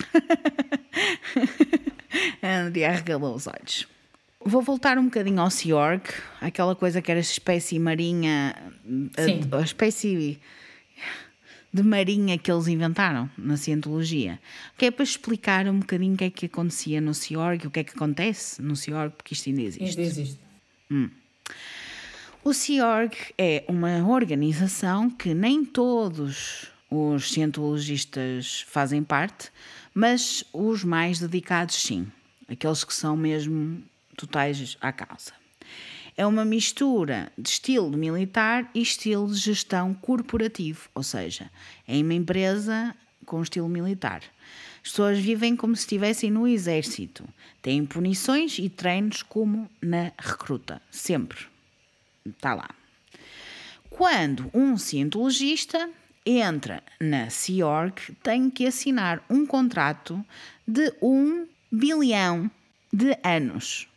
Andy 2.42 2.84
arregalou 2.84 3.34
os 3.34 3.46
olhos. 3.46 3.86
Vou 4.44 4.60
voltar 4.60 4.98
um 4.98 5.04
bocadinho 5.04 5.40
ao 5.40 5.50
Sea 5.50 5.76
Org, 5.76 6.02
aquela 6.40 6.74
coisa 6.74 7.00
que 7.00 7.12
era 7.12 7.20
espécie 7.20 7.78
marinha, 7.78 8.56
a, 9.52 9.56
a 9.56 9.60
espécie 9.60 10.40
de 11.72 11.82
marinha 11.82 12.36
que 12.36 12.52
eles 12.52 12.68
inventaram 12.68 13.30
na 13.38 13.56
cientologia, 13.56 14.38
que 14.76 14.86
é 14.86 14.90
para 14.90 15.04
explicar 15.04 15.66
um 15.66 15.78
bocadinho 15.78 16.14
o 16.14 16.16
que 16.16 16.24
é 16.24 16.30
que 16.30 16.46
acontecia 16.46 17.00
no 17.00 17.14
Ciorg, 17.14 17.66
o 17.66 17.70
que 17.70 17.80
é 17.80 17.84
que 17.84 17.94
acontece 17.94 18.60
no 18.60 18.76
Ciorg, 18.76 19.14
porque 19.16 19.32
isto 19.32 19.48
ainda 19.48 19.62
existe. 19.62 20.00
Ainda 20.00 20.02
existe. 20.02 20.40
Hum. 20.90 21.08
O 22.44 22.52
Ciorg 22.52 23.14
é 23.38 23.64
uma 23.68 24.06
organização 24.06 25.08
que 25.08 25.32
nem 25.32 25.64
todos 25.64 26.66
os 26.90 27.32
cientologistas 27.32 28.66
fazem 28.68 29.02
parte, 29.02 29.50
mas 29.94 30.44
os 30.52 30.84
mais 30.84 31.18
dedicados 31.18 31.76
sim, 31.76 32.06
aqueles 32.48 32.84
que 32.84 32.92
são 32.92 33.16
mesmo 33.16 33.82
totais 34.16 34.76
à 34.80 34.92
causa. 34.92 35.41
É 36.16 36.26
uma 36.26 36.44
mistura 36.44 37.32
de 37.38 37.48
estilo 37.48 37.90
militar 37.90 38.70
e 38.74 38.82
estilo 38.82 39.28
de 39.28 39.38
gestão 39.38 39.94
corporativo, 39.94 40.88
ou 40.94 41.02
seja, 41.02 41.50
é 41.88 41.96
uma 41.96 42.14
empresa 42.14 42.94
com 43.24 43.42
estilo 43.42 43.68
militar. 43.68 44.22
As 44.84 44.90
pessoas 44.90 45.18
vivem 45.18 45.54
como 45.54 45.76
se 45.76 45.82
estivessem 45.82 46.30
no 46.30 46.46
exército, 46.46 47.24
têm 47.62 47.86
punições 47.86 48.58
e 48.58 48.68
treinos 48.68 49.22
como 49.22 49.70
na 49.80 50.12
recruta, 50.18 50.82
sempre. 50.90 51.38
Está 52.26 52.54
lá. 52.54 52.70
Quando 53.88 54.50
um 54.52 54.76
cientologista 54.76 55.88
entra 56.26 56.82
na 57.00 57.30
Sea 57.30 57.66
Org, 57.66 57.94
tem 58.22 58.50
que 58.50 58.66
assinar 58.66 59.24
um 59.28 59.46
contrato 59.46 60.24
de 60.66 60.92
um 61.00 61.46
bilhão 61.70 62.50
de 62.92 63.16
anos. 63.22 63.88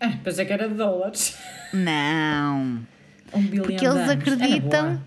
Ah, 0.00 0.12
pensei 0.24 0.46
que 0.46 0.52
era 0.52 0.68
de 0.68 0.74
dólares. 0.74 1.36
Não. 1.72 2.80
Um 3.32 3.42
bilhão 3.42 3.64
Porque 3.64 3.86
eles 3.86 4.10
acreditam, 4.10 5.00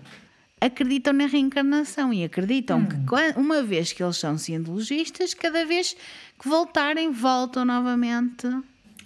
acreditam 0.58 1.12
na 1.12 1.26
reencarnação 1.26 2.10
e 2.10 2.24
acreditam 2.24 2.78
hum. 2.78 2.86
que 2.86 3.38
uma 3.38 3.62
vez 3.62 3.92
que 3.92 4.02
eles 4.02 4.16
são 4.16 4.38
cientologistas, 4.38 5.34
cada 5.34 5.66
vez 5.66 5.94
que 6.40 6.48
voltarem, 6.48 7.12
voltam 7.12 7.66
novamente. 7.66 8.46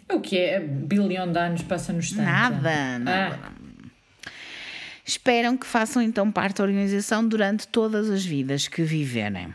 O 0.09 0.21
que 0.21 0.39
é? 0.39 0.61
Bilhão 0.61 1.31
de 1.33 1.37
anos 1.37 1.63
passa 1.63 1.93
no 1.93 1.99
instante? 1.99 2.25
Nada, 2.25 2.99
nada. 3.01 3.41
Ah. 3.43 3.53
Esperam 5.05 5.57
que 5.57 5.67
façam 5.67 6.03
então 6.03 6.31
parte 6.31 6.59
da 6.59 6.65
organização 6.65 7.27
durante 7.27 7.67
todas 7.67 8.11
as 8.11 8.25
vidas 8.25 8.69
que 8.69 8.83
viverem. 8.83 9.55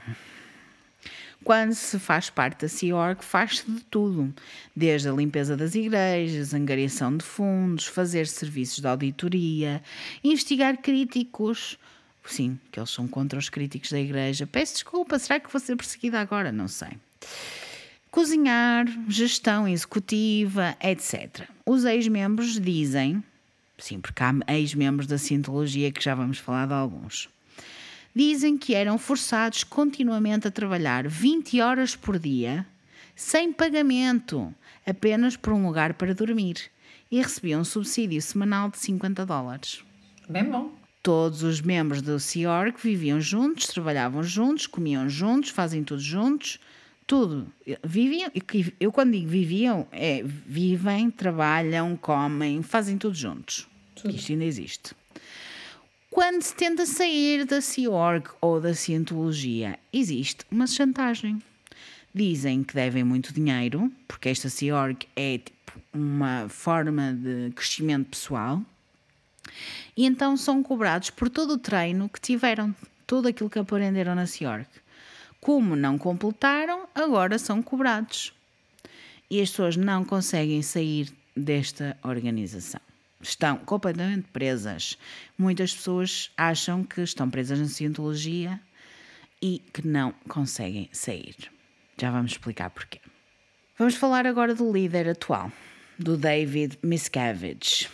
Quando 1.44 1.74
se 1.74 2.00
faz 2.00 2.30
parte 2.30 2.62
da 2.62 2.70
Sea 2.70 2.96
Org, 2.96 3.24
faz-se 3.24 3.70
de 3.70 3.82
tudo, 3.82 4.34
desde 4.76 5.10
a 5.10 5.12
limpeza 5.12 5.58
das 5.58 5.76
igrejas, 5.76 6.54
angariação 6.54 7.18
de 7.18 7.26
fundos, 7.26 7.86
fazer 7.86 8.28
serviços 8.28 8.80
de 8.80 8.88
auditoria, 8.88 9.84
investigar 10.24 10.78
críticos. 10.78 11.78
Sim, 12.26 12.58
que 12.72 12.80
eles 12.80 12.90
são 12.90 13.08
contra 13.08 13.38
os 13.38 13.50
críticos 13.50 13.92
da 13.92 14.00
igreja. 14.00 14.48
Peço 14.48 14.76
desculpa, 14.76 15.20
será 15.20 15.40
que 15.40 15.52
vou 15.52 15.60
ser 15.60 15.76
perseguida 15.76 16.22
agora? 16.22 16.52
Não 16.52 16.70
sei. 16.70 16.92
Cozinhar, 18.10 18.86
gestão 19.10 19.68
executiva, 19.68 20.78
etc. 20.82 21.50
Os 21.66 21.84
ex-membros 21.84 22.60
dizem, 22.60 23.22
sim, 23.78 24.00
porque 24.00 24.24
há 24.24 24.54
ex-membros 24.54 25.08
da 25.08 25.18
Cientologia 25.18 25.92
que 25.92 26.02
já 26.02 26.16
vamos 26.16 26.38
falar 26.38 26.68
de 26.68 26.74
alguns 26.74 27.33
dizem 28.16 28.58
que 28.58 28.74
eram 28.74 28.98
forçados 28.98 29.64
continuamente 29.64 30.48
a 30.48 30.52
trabalhar 30.52 31.08
20 31.08 31.60
horas 31.62 31.96
por 31.96 32.20
dia, 32.20 32.66
sem 33.16 33.52
pagamento, 33.52 34.54
apenas 34.86 35.36
por 35.36 35.54
um 35.54 35.66
lugar 35.66 35.94
para 35.94 36.14
dormir, 36.14 36.58
e 37.12 37.18
recebiam 37.22 37.62
um 37.62 37.66
subsídio 37.66 38.22
semanal 38.22 38.70
de 38.70 38.78
50 38.78 39.26
dólares. 39.26 39.84
Bem 40.28 40.46
bom. 40.46 40.72
Todos 41.02 41.44
os 41.44 41.62
membros 41.62 42.02
do 42.02 42.20
Sea 42.20 42.50
Org 42.50 42.76
viviam 42.82 43.20
juntos, 43.20 43.68
trabalhavam 43.68 44.24
juntos, 44.24 44.68
comiam 44.68 45.10
juntos, 45.10 45.50
fazem 45.50 45.84
tudo 45.84 46.02
juntos, 46.02 46.60
tudo. 47.06 47.46
Viviam, 47.84 48.32
eu 48.80 48.92
quando 48.92 49.12
digo 49.12 49.28
viviam, 49.28 49.86
é 49.92 50.24
vivem, 50.24 51.12
trabalham, 51.12 51.98
comem, 51.98 52.64
fazem 52.64 52.98
tudo 52.98 53.16
juntos. 53.16 53.68
Tudo. 53.96 54.16
Isto 54.16 54.32
ainda 54.32 54.46
existe. 54.46 54.96
Quando 56.14 56.44
se 56.44 56.54
tenta 56.54 56.86
sair 56.86 57.44
da 57.44 57.60
Sea 57.60 57.90
Org 57.90 58.30
ou 58.40 58.62
da 58.62 58.76
Cientologia, 58.76 59.80
existe 59.92 60.46
uma 60.52 60.68
chantagem. 60.68 61.42
Dizem 62.14 62.64
que 62.64 62.76
devem 62.76 63.04
muito 63.04 63.34
dinheiro, 63.34 63.92
porque 64.08 64.30
esta 64.30 64.48
Sea 64.48 64.76
Org 64.76 65.08
é 65.16 65.40
tipo 65.40 65.82
uma 65.92 66.48
forma 66.50 67.14
de 67.14 67.52
crescimento 67.56 68.12
pessoal 68.12 68.62
e 69.98 70.06
então 70.06 70.38
são 70.38 70.62
cobrados 70.62 71.10
por 71.10 71.32
todo 71.32 71.56
o 71.56 71.58
treino 71.58 72.08
que 72.08 72.22
tiveram, 72.22 72.76
tudo 73.08 73.28
aquilo 73.28 73.50
que 73.50 73.58
aprenderam 73.58 74.14
na 74.14 74.28
Ciorg. 74.28 74.68
Como 75.42 75.76
não 75.76 75.98
completaram, 75.98 76.88
agora 76.94 77.40
são 77.40 77.60
cobrados. 77.64 78.32
E 79.32 79.42
as 79.42 79.50
pessoas 79.50 79.76
não 79.76 80.06
conseguem 80.06 80.62
sair 80.62 81.12
desta 81.36 81.98
organização. 82.04 82.93
Estão 83.24 83.58
completamente 83.58 84.28
presas. 84.34 84.98
Muitas 85.38 85.74
pessoas 85.74 86.30
acham 86.38 86.84
que 86.84 87.02
estão 87.02 87.30
presas 87.30 87.58
na 87.58 87.68
cientologia 87.68 88.60
e 89.42 89.60
que 89.74 89.88
não 89.88 90.14
conseguem 90.28 90.90
sair. 90.92 91.36
Já 91.98 92.12
vamos 92.12 92.34
explicar 92.34 92.70
porquê. 92.70 93.00
Vamos 93.78 93.96
falar 93.96 94.28
agora 94.28 94.54
do 94.54 94.72
líder 94.72 95.08
atual, 95.08 95.52
do 95.98 96.18
David 96.18 96.78
Miscavige. 96.84 97.88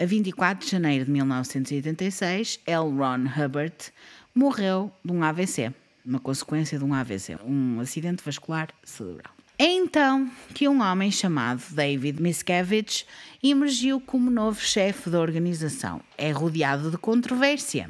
A 0.00 0.06
24 0.06 0.64
de 0.64 0.72
janeiro 0.72 1.04
de 1.04 1.10
1986, 1.10 2.60
L. 2.66 2.90
Ron 2.96 3.26
Hubbard 3.26 3.92
morreu 4.34 4.90
de 5.04 5.12
um 5.12 5.22
AVC, 5.22 5.72
uma 6.04 6.18
consequência 6.18 6.78
de 6.78 6.84
um 6.84 6.94
AVC, 6.94 7.36
um 7.44 7.78
acidente 7.78 8.24
vascular 8.24 8.68
cerebral. 8.82 9.34
É 9.62 9.66
então 9.66 10.28
que 10.52 10.68
um 10.68 10.82
homem 10.82 11.08
chamado 11.12 11.62
David 11.70 12.20
Miscavige 12.20 13.04
emergiu 13.40 14.00
como 14.00 14.28
novo 14.28 14.60
chefe 14.60 15.08
da 15.08 15.20
organização. 15.20 16.00
É 16.18 16.32
rodeado 16.32 16.90
de 16.90 16.98
controvérsia. 16.98 17.88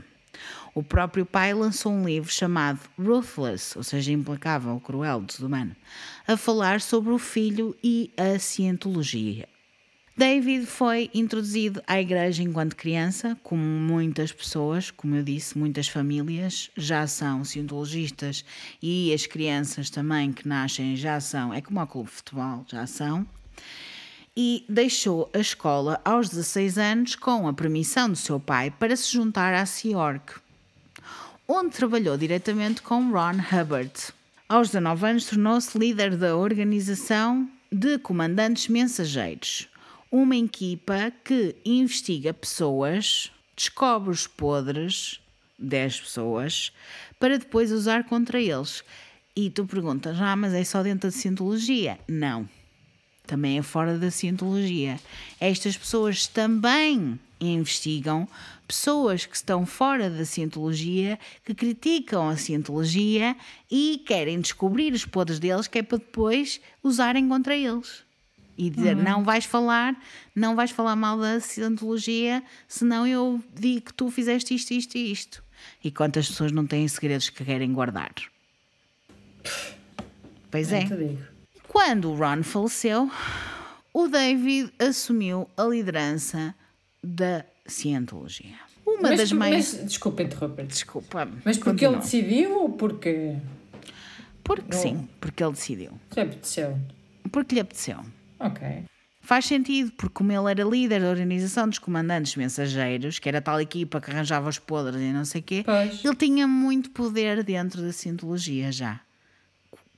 O 0.75 0.83
próprio 0.83 1.25
pai 1.25 1.55
lançou 1.55 1.91
um 1.91 2.05
livro 2.05 2.31
chamado 2.31 2.79
Ruthless, 2.99 3.73
ou 3.75 3.83
seja, 3.83 4.13
implacável, 4.13 4.79
cruel, 4.81 5.23
desumano, 5.23 5.75
a 6.29 6.37
falar 6.37 6.83
sobre 6.83 7.11
o 7.11 7.19
filho 7.19 7.75
e 7.83 8.13
a 8.19 8.39
cientologia. 8.39 9.49
David 10.23 10.67
foi 10.67 11.11
introduzido 11.13 11.83
à 11.85 12.01
igreja 12.01 12.45
enquanto 12.45 12.77
criança, 12.77 13.37
como 13.43 13.61
muitas 13.61 14.31
pessoas, 14.31 14.89
como 14.89 15.17
eu 15.17 15.23
disse, 15.25 15.59
muitas 15.59 15.89
famílias 15.89 16.71
já 16.77 17.09
são 17.09 17.45
cientologistas 17.45 18.45
e 18.81 19.13
as 19.13 19.27
crianças 19.27 19.91
também 19.91 20.33
que 20.33 20.47
nascem 20.47 20.95
já 20.95 21.19
são, 21.19 21.53
é 21.53 21.61
como 21.61 21.81
ao 21.81 21.89
clube 21.89 22.09
de 22.09 22.15
futebol, 22.15 22.65
já 22.69 22.87
são. 22.87 23.27
E 24.37 24.65
deixou 24.69 25.29
a 25.35 25.41
escola 25.41 26.01
aos 26.05 26.29
16 26.29 26.79
anos 26.79 27.17
com 27.17 27.49
a 27.49 27.53
permissão 27.53 28.09
do 28.09 28.15
seu 28.15 28.39
pai 28.39 28.71
para 28.71 28.95
se 28.95 29.13
juntar 29.13 29.53
à 29.53 29.67
Sea 29.67 29.99
Org, 29.99 30.23
onde 31.49 31.71
trabalhou 31.71 32.17
diretamente 32.17 32.81
com 32.81 33.11
Ron 33.11 33.41
Hubbard. 33.51 33.93
Aos 34.49 34.69
19 34.69 35.05
anos 35.05 35.27
tornou-se 35.27 35.77
líder 35.77 36.17
da 36.17 36.37
organização 36.37 37.51
de 37.73 37.99
comandantes 37.99 38.69
mensageiros 38.69 39.72
uma 40.13 40.37
equipa 40.37 41.11
que 41.25 41.57
investiga 41.65 42.35
pessoas, 42.35 43.33
descobre 43.57 44.11
os 44.11 44.27
podres, 44.27 45.19
10 45.59 46.03
pessoas, 46.03 46.71
para 47.19 47.39
depois 47.39 47.73
usar 47.73 48.05
contra 48.05 48.39
eles. 48.39 48.85
E 49.35 49.49
tu 49.49 49.65
perguntas, 49.65 50.21
ah, 50.21 50.37
mas 50.37 50.53
é 50.53 50.63
só 50.65 50.83
dentro 50.83 51.09
da 51.09 51.17
cientologia? 51.17 51.99
Não. 52.07 52.47
Também 53.27 53.59
é 53.59 53.63
fora 53.63 53.97
da 53.97 54.11
cientologia. 54.11 55.01
Estas 55.41 55.79
pessoas 55.79 56.27
também 56.27 57.19
investigam 57.41 58.29
pessoas 58.69 59.25
que 59.25 59.35
estão 59.35 59.65
fora 59.65 60.11
da 60.11 60.27
cientologia, 60.27 61.19
que 61.43 61.55
criticam 61.55 62.29
a 62.29 62.37
cientologia 62.37 63.35
e 63.71 64.03
querem 64.07 64.43
descobrir 64.43 64.93
os 64.93 65.07
podres 65.07 65.39
deles, 65.39 65.67
que 65.67 65.79
é 65.79 65.83
para 65.83 65.97
depois 65.97 66.61
usarem 66.83 67.27
contra 67.27 67.57
eles 67.57 68.05
e 68.67 68.71
dizer 68.71 68.97
uhum. 68.97 69.03
não 69.03 69.25
vais 69.25 69.45
falar, 69.45 70.01
não 70.35 70.55
vais 70.55 70.71
falar 70.71 70.95
mal 70.95 71.19
da 71.19 71.41
cientologia, 71.41 72.43
senão 72.69 73.07
eu 73.07 73.43
digo 73.55 73.87
que 73.87 73.95
tu 73.95 74.11
fizeste 74.11 74.55
isto, 74.55 74.71
isto 74.73 74.97
e 74.97 75.11
isto. 75.11 75.43
E 75.83 75.91
quantas 75.91 76.29
pessoas 76.29 76.53
não 76.53 76.67
têm 76.67 76.87
segredos 76.87 77.29
que 77.29 77.45
querem 77.45 77.73
guardar? 77.73 78.13
Pois 80.51 80.73
é. 80.73 80.89
Quando 81.67 82.11
o 82.11 82.15
Ron 82.15 82.43
faleceu, 82.43 83.11
o 83.93 84.07
David 84.07 84.73
assumiu 84.79 85.49
a 85.57 85.65
liderança 85.65 86.55
da 87.03 87.45
cientologia. 87.67 88.57
Uma 88.87 89.11
mas, 89.11 89.19
das 89.19 89.33
maiores. 89.33 89.85
Desculpa 89.85 90.23
interromper. 90.23 90.67
Desculpa. 90.67 91.29
Mas 91.45 91.57
porque 91.57 91.87
continua. 91.87 91.93
ele 91.93 92.01
decidiu 92.03 92.59
ou 92.59 92.69
porque. 92.71 93.37
Porque 94.45 94.75
não. 94.75 94.83
sim, 94.83 95.09
porque 95.21 95.43
ele 95.43 95.53
decidiu. 95.53 95.93
Lhe 96.15 96.23
apeteceu. 96.23 96.79
Porque 97.31 97.55
lhe 97.55 97.61
apeteceu. 97.61 98.05
Ok. 98.43 98.85
Faz 99.25 99.45
sentido, 99.45 99.93
porque 99.93 100.15
como 100.15 100.33
ele 100.33 100.51
era 100.51 100.69
líder 100.69 101.01
da 101.01 101.09
organização 101.09 101.69
dos 101.69 101.79
comandantes 101.79 102.35
mensageiros, 102.35 103.21
que 103.21 103.29
era 103.29 103.41
tal 103.41 103.61
equipa 103.61 104.01
que 104.01 104.11
arranjava 104.11 104.49
os 104.49 104.59
podres 104.59 105.01
e 105.01 105.13
não 105.13 105.25
sei 105.25 105.41
o 105.41 105.45
quê, 105.45 105.63
pois. 105.65 106.05
ele 106.05 106.17
tinha 106.17 106.49
muito 106.49 106.91
poder 106.91 107.45
dentro 107.45 107.81
da 107.81 107.93
cientologia 107.93 108.73
já. 108.73 109.01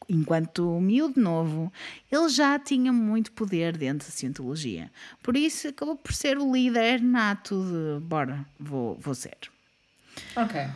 Enquanto 0.07 0.79
miúdo 0.79 1.19
novo, 1.19 1.73
ele 2.13 2.29
já 2.29 2.59
tinha 2.59 2.93
muito 2.93 3.33
poder 3.33 3.75
dentro 3.79 4.07
da 4.07 4.13
cientologia. 4.13 4.91
Por 5.23 5.35
isso 5.39 5.69
acabou 5.69 5.97
por 5.97 6.13
ser 6.13 6.37
o 6.37 6.53
líder 6.53 7.01
nato 7.01 7.65
de 7.65 8.05
bora, 8.05 8.45
vou, 8.61 8.95
vou 9.01 9.15
ser. 9.15 9.39
Ok. 10.37 10.67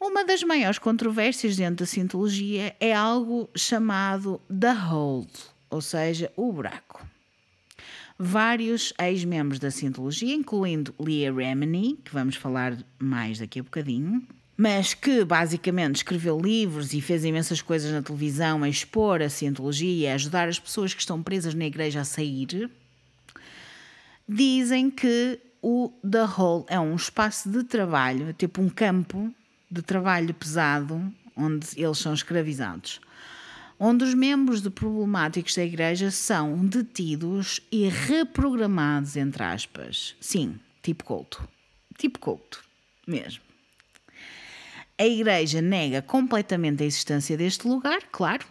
Uma 0.00 0.24
das 0.24 0.44
maiores 0.44 0.78
controvérsias 0.78 1.56
dentro 1.56 1.84
da 1.84 1.86
cientologia 1.86 2.76
é 2.78 2.94
algo 2.94 3.50
chamado 3.56 4.40
The 4.48 4.72
Hold, 4.72 5.30
ou 5.68 5.80
seja, 5.80 6.30
o 6.36 6.52
buraco 6.52 7.04
vários 8.18 8.92
ex-membros 8.98 9.58
da 9.58 9.70
Scientologia, 9.70 10.34
incluindo 10.34 10.94
Leah 10.98 11.34
Remini, 11.34 11.98
que 12.04 12.12
vamos 12.12 12.36
falar 12.36 12.76
mais 12.98 13.38
daqui 13.38 13.60
a 13.60 13.62
bocadinho, 13.62 14.26
mas 14.56 14.94
que 14.94 15.24
basicamente 15.24 15.96
escreveu 15.96 16.40
livros 16.40 16.94
e 16.94 17.00
fez 17.00 17.24
imensas 17.24 17.60
coisas 17.60 17.92
na 17.92 18.02
televisão 18.02 18.62
a 18.62 18.68
expor 18.68 19.20
a 19.20 19.28
Scientologia 19.28 19.92
e 19.92 20.08
a 20.08 20.14
ajudar 20.14 20.48
as 20.48 20.58
pessoas 20.58 20.94
que 20.94 21.00
estão 21.00 21.22
presas 21.22 21.54
na 21.54 21.66
igreja 21.66 22.00
a 22.00 22.04
sair, 22.04 22.70
dizem 24.26 24.90
que 24.90 25.38
o 25.60 25.92
The 26.08 26.24
Hall 26.24 26.64
é 26.68 26.80
um 26.80 26.96
espaço 26.96 27.50
de 27.50 27.64
trabalho, 27.64 28.32
tipo 28.32 28.62
um 28.62 28.68
campo 28.68 29.30
de 29.70 29.82
trabalho 29.82 30.32
pesado, 30.32 31.12
onde 31.36 31.68
eles 31.76 31.98
são 31.98 32.14
escravizados 32.14 33.00
onde 33.78 34.04
os 34.04 34.14
membros 34.14 34.62
de 34.62 34.70
problemáticos 34.70 35.54
da 35.54 35.64
igreja 35.64 36.10
são 36.10 36.56
detidos 36.66 37.60
e 37.70 37.88
reprogramados, 37.88 39.16
entre 39.16 39.42
aspas. 39.42 40.14
Sim, 40.20 40.58
tipo 40.82 41.04
culto. 41.04 41.46
Tipo 41.98 42.18
culto, 42.18 42.62
mesmo. 43.06 43.42
A 44.98 45.04
igreja 45.04 45.60
nega 45.60 46.00
completamente 46.00 46.82
a 46.82 46.86
existência 46.86 47.36
deste 47.36 47.68
lugar, 47.68 48.00
claro, 48.10 48.46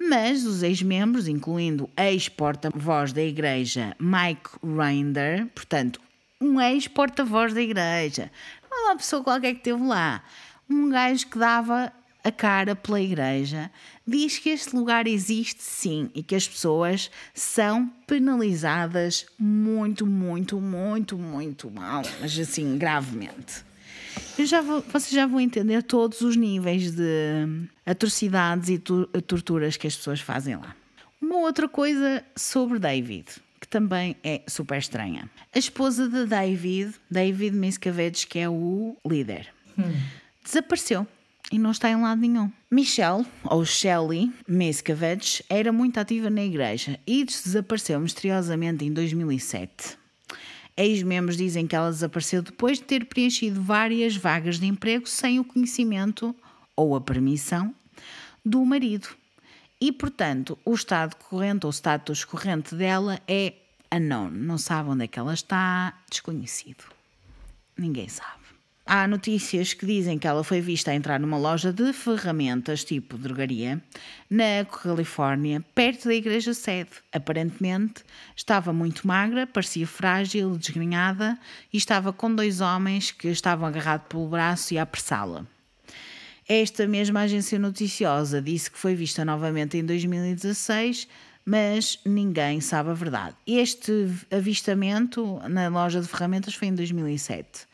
mas 0.00 0.44
os 0.44 0.62
ex-membros, 0.62 1.28
incluindo 1.28 1.88
ex-porta-voz 1.96 3.12
da 3.12 3.22
igreja 3.22 3.94
Mike 3.98 4.50
Reinder, 4.62 5.46
portanto, 5.54 6.00
um 6.40 6.60
ex-porta-voz 6.60 7.52
da 7.52 7.60
igreja, 7.60 8.30
uma 8.70 8.96
pessoa 8.96 9.22
qualquer 9.22 9.52
que 9.52 9.58
esteve 9.58 9.82
lá, 9.82 10.22
um 10.68 10.88
gajo 10.88 11.26
que 11.26 11.38
dava 11.38 11.92
a 12.24 12.32
cara 12.32 12.74
pela 12.74 13.00
igreja, 13.00 13.70
diz 14.06 14.38
que 14.38 14.48
este 14.48 14.74
lugar 14.74 15.06
existe 15.06 15.62
sim 15.62 16.10
e 16.14 16.22
que 16.22 16.34
as 16.34 16.48
pessoas 16.48 17.10
são 17.34 17.86
penalizadas 18.06 19.26
muito, 19.38 20.06
muito, 20.06 20.58
muito, 20.58 21.18
muito 21.18 21.70
mal, 21.70 22.02
mas 22.20 22.36
assim, 22.38 22.78
gravemente. 22.78 23.62
Eu 24.38 24.46
já 24.46 24.62
vou, 24.62 24.80
vocês 24.80 25.10
já 25.10 25.26
vão 25.26 25.38
entender 25.38 25.82
todos 25.82 26.22
os 26.22 26.34
níveis 26.34 26.92
de 26.92 27.68
atrocidades 27.84 28.70
e 28.70 28.78
torturas 28.78 29.76
que 29.76 29.86
as 29.86 29.94
pessoas 29.94 30.20
fazem 30.20 30.56
lá. 30.56 30.74
Uma 31.20 31.38
outra 31.38 31.68
coisa 31.68 32.24
sobre 32.34 32.78
David, 32.78 33.26
que 33.60 33.68
também 33.68 34.16
é 34.24 34.42
super 34.48 34.78
estranha. 34.78 35.30
A 35.54 35.58
esposa 35.58 36.08
de 36.08 36.26
David, 36.26 36.94
David 37.10 37.54
Miscavige, 37.56 38.26
que 38.26 38.38
é 38.38 38.48
o 38.48 38.96
líder, 39.06 39.52
hum. 39.78 39.92
desapareceu 40.42 41.06
e 41.52 41.58
não 41.58 41.70
está 41.70 41.90
em 41.90 42.00
lado 42.00 42.20
nenhum. 42.20 42.50
Michelle, 42.70 43.26
ou 43.44 43.64
Shelley 43.64 44.32
Miscavige, 44.48 45.44
era 45.48 45.72
muito 45.72 45.98
ativa 45.98 46.30
na 46.30 46.42
igreja 46.42 46.98
e 47.06 47.24
desapareceu 47.24 48.00
misteriosamente 48.00 48.84
em 48.84 48.92
2007. 48.92 49.98
Ex-membros 50.76 51.36
dizem 51.36 51.66
que 51.66 51.76
ela 51.76 51.90
desapareceu 51.90 52.42
depois 52.42 52.78
de 52.78 52.84
ter 52.84 53.04
preenchido 53.06 53.62
várias 53.62 54.16
vagas 54.16 54.58
de 54.58 54.66
emprego 54.66 55.08
sem 55.08 55.38
o 55.38 55.44
conhecimento 55.44 56.34
ou 56.74 56.96
a 56.96 57.00
permissão 57.00 57.72
do 58.44 58.64
marido. 58.64 59.08
E, 59.80 59.92
portanto, 59.92 60.58
o 60.64 60.74
estado 60.74 61.14
corrente 61.16 61.66
ou 61.66 61.72
status 61.72 62.24
corrente 62.24 62.74
dela 62.74 63.20
é 63.28 63.54
unknown. 63.92 64.30
Não 64.30 64.58
sabe 64.58 64.90
onde 64.90 65.04
é 65.04 65.06
que 65.06 65.18
ela 65.18 65.34
está, 65.34 65.94
desconhecido. 66.10 66.84
Ninguém 67.76 68.08
sabe. 68.08 68.43
Há 68.86 69.08
notícias 69.08 69.72
que 69.72 69.86
dizem 69.86 70.18
que 70.18 70.26
ela 70.26 70.44
foi 70.44 70.60
vista 70.60 70.90
a 70.90 70.94
entrar 70.94 71.18
numa 71.18 71.38
loja 71.38 71.72
de 71.72 71.90
ferramentas 71.94 72.84
tipo 72.84 73.16
drogaria 73.16 73.82
na 74.28 74.62
Califórnia, 74.66 75.64
perto 75.74 76.08
da 76.08 76.14
igreja 76.14 76.52
sede. 76.52 76.90
Aparentemente 77.10 78.04
estava 78.36 78.74
muito 78.74 79.06
magra, 79.06 79.46
parecia 79.46 79.86
frágil, 79.86 80.58
desgrenhada 80.58 81.38
e 81.72 81.78
estava 81.78 82.12
com 82.12 82.34
dois 82.34 82.60
homens 82.60 83.10
que 83.10 83.28
estavam 83.28 83.66
agarrados 83.66 84.06
pelo 84.06 84.28
braço 84.28 84.74
e 84.74 84.78
a 84.78 84.82
apressá-la. 84.82 85.46
Esta 86.46 86.86
mesma 86.86 87.20
agência 87.20 87.58
noticiosa 87.58 88.42
disse 88.42 88.70
que 88.70 88.76
foi 88.78 88.94
vista 88.94 89.24
novamente 89.24 89.78
em 89.78 89.84
2016, 89.86 91.08
mas 91.42 91.98
ninguém 92.04 92.60
sabe 92.60 92.90
a 92.90 92.94
verdade. 92.94 93.34
Este 93.46 94.10
avistamento 94.30 95.40
na 95.48 95.68
loja 95.68 96.02
de 96.02 96.06
ferramentas 96.06 96.54
foi 96.54 96.68
em 96.68 96.74
2007 96.74 97.72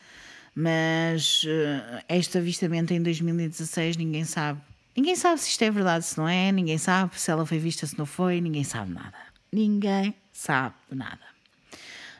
mas 0.61 1.43
uh, 1.45 2.05
este 2.07 2.37
avistamento 2.37 2.93
em 2.93 3.03
2016 3.03 3.97
ninguém 3.97 4.25
sabe. 4.25 4.61
Ninguém 4.95 5.17
sabe 5.17 5.41
se 5.41 5.49
isto 5.49 5.63
é 5.63 5.71
verdade, 5.71 6.05
se 6.05 6.19
não 6.19 6.29
é, 6.29 6.53
ninguém 6.53 6.77
sabe 6.77 7.19
se 7.19 7.31
ela 7.31 7.47
foi 7.47 7.59
vista, 7.59 7.87
se 7.87 7.99
não 7.99 8.05
foi, 8.05 8.43
ninguém 8.43 8.63
sabe 8.63 8.93
nada. 8.93 9.17
Ninguém 9.51 10.15
sabe 10.33 10.75
nada. 10.93 11.21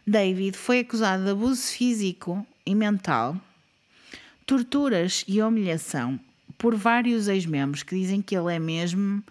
David 0.07 0.57
foi 0.57 0.81
acusado 0.81 1.23
de 1.25 1.31
abuso 1.31 1.71
físico 1.71 2.47
e 2.65 2.75
mental, 2.75 3.37
torturas 4.47 5.23
e 5.29 5.43
humilhação 5.43 6.19
por 6.57 6.75
vários 6.75 7.29
ex-membros 7.29 7.83
que 7.83 7.95
dizem 7.95 8.23
que 8.23 8.35
ele 8.35 8.55
é 8.55 8.59
mesmo 8.59 9.23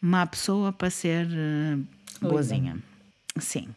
má 0.00 0.24
pessoa 0.24 0.72
para 0.72 0.88
ser 0.88 1.26
uh, 1.26 1.84
boazinha. 2.20 2.78
Sim. 3.38 3.68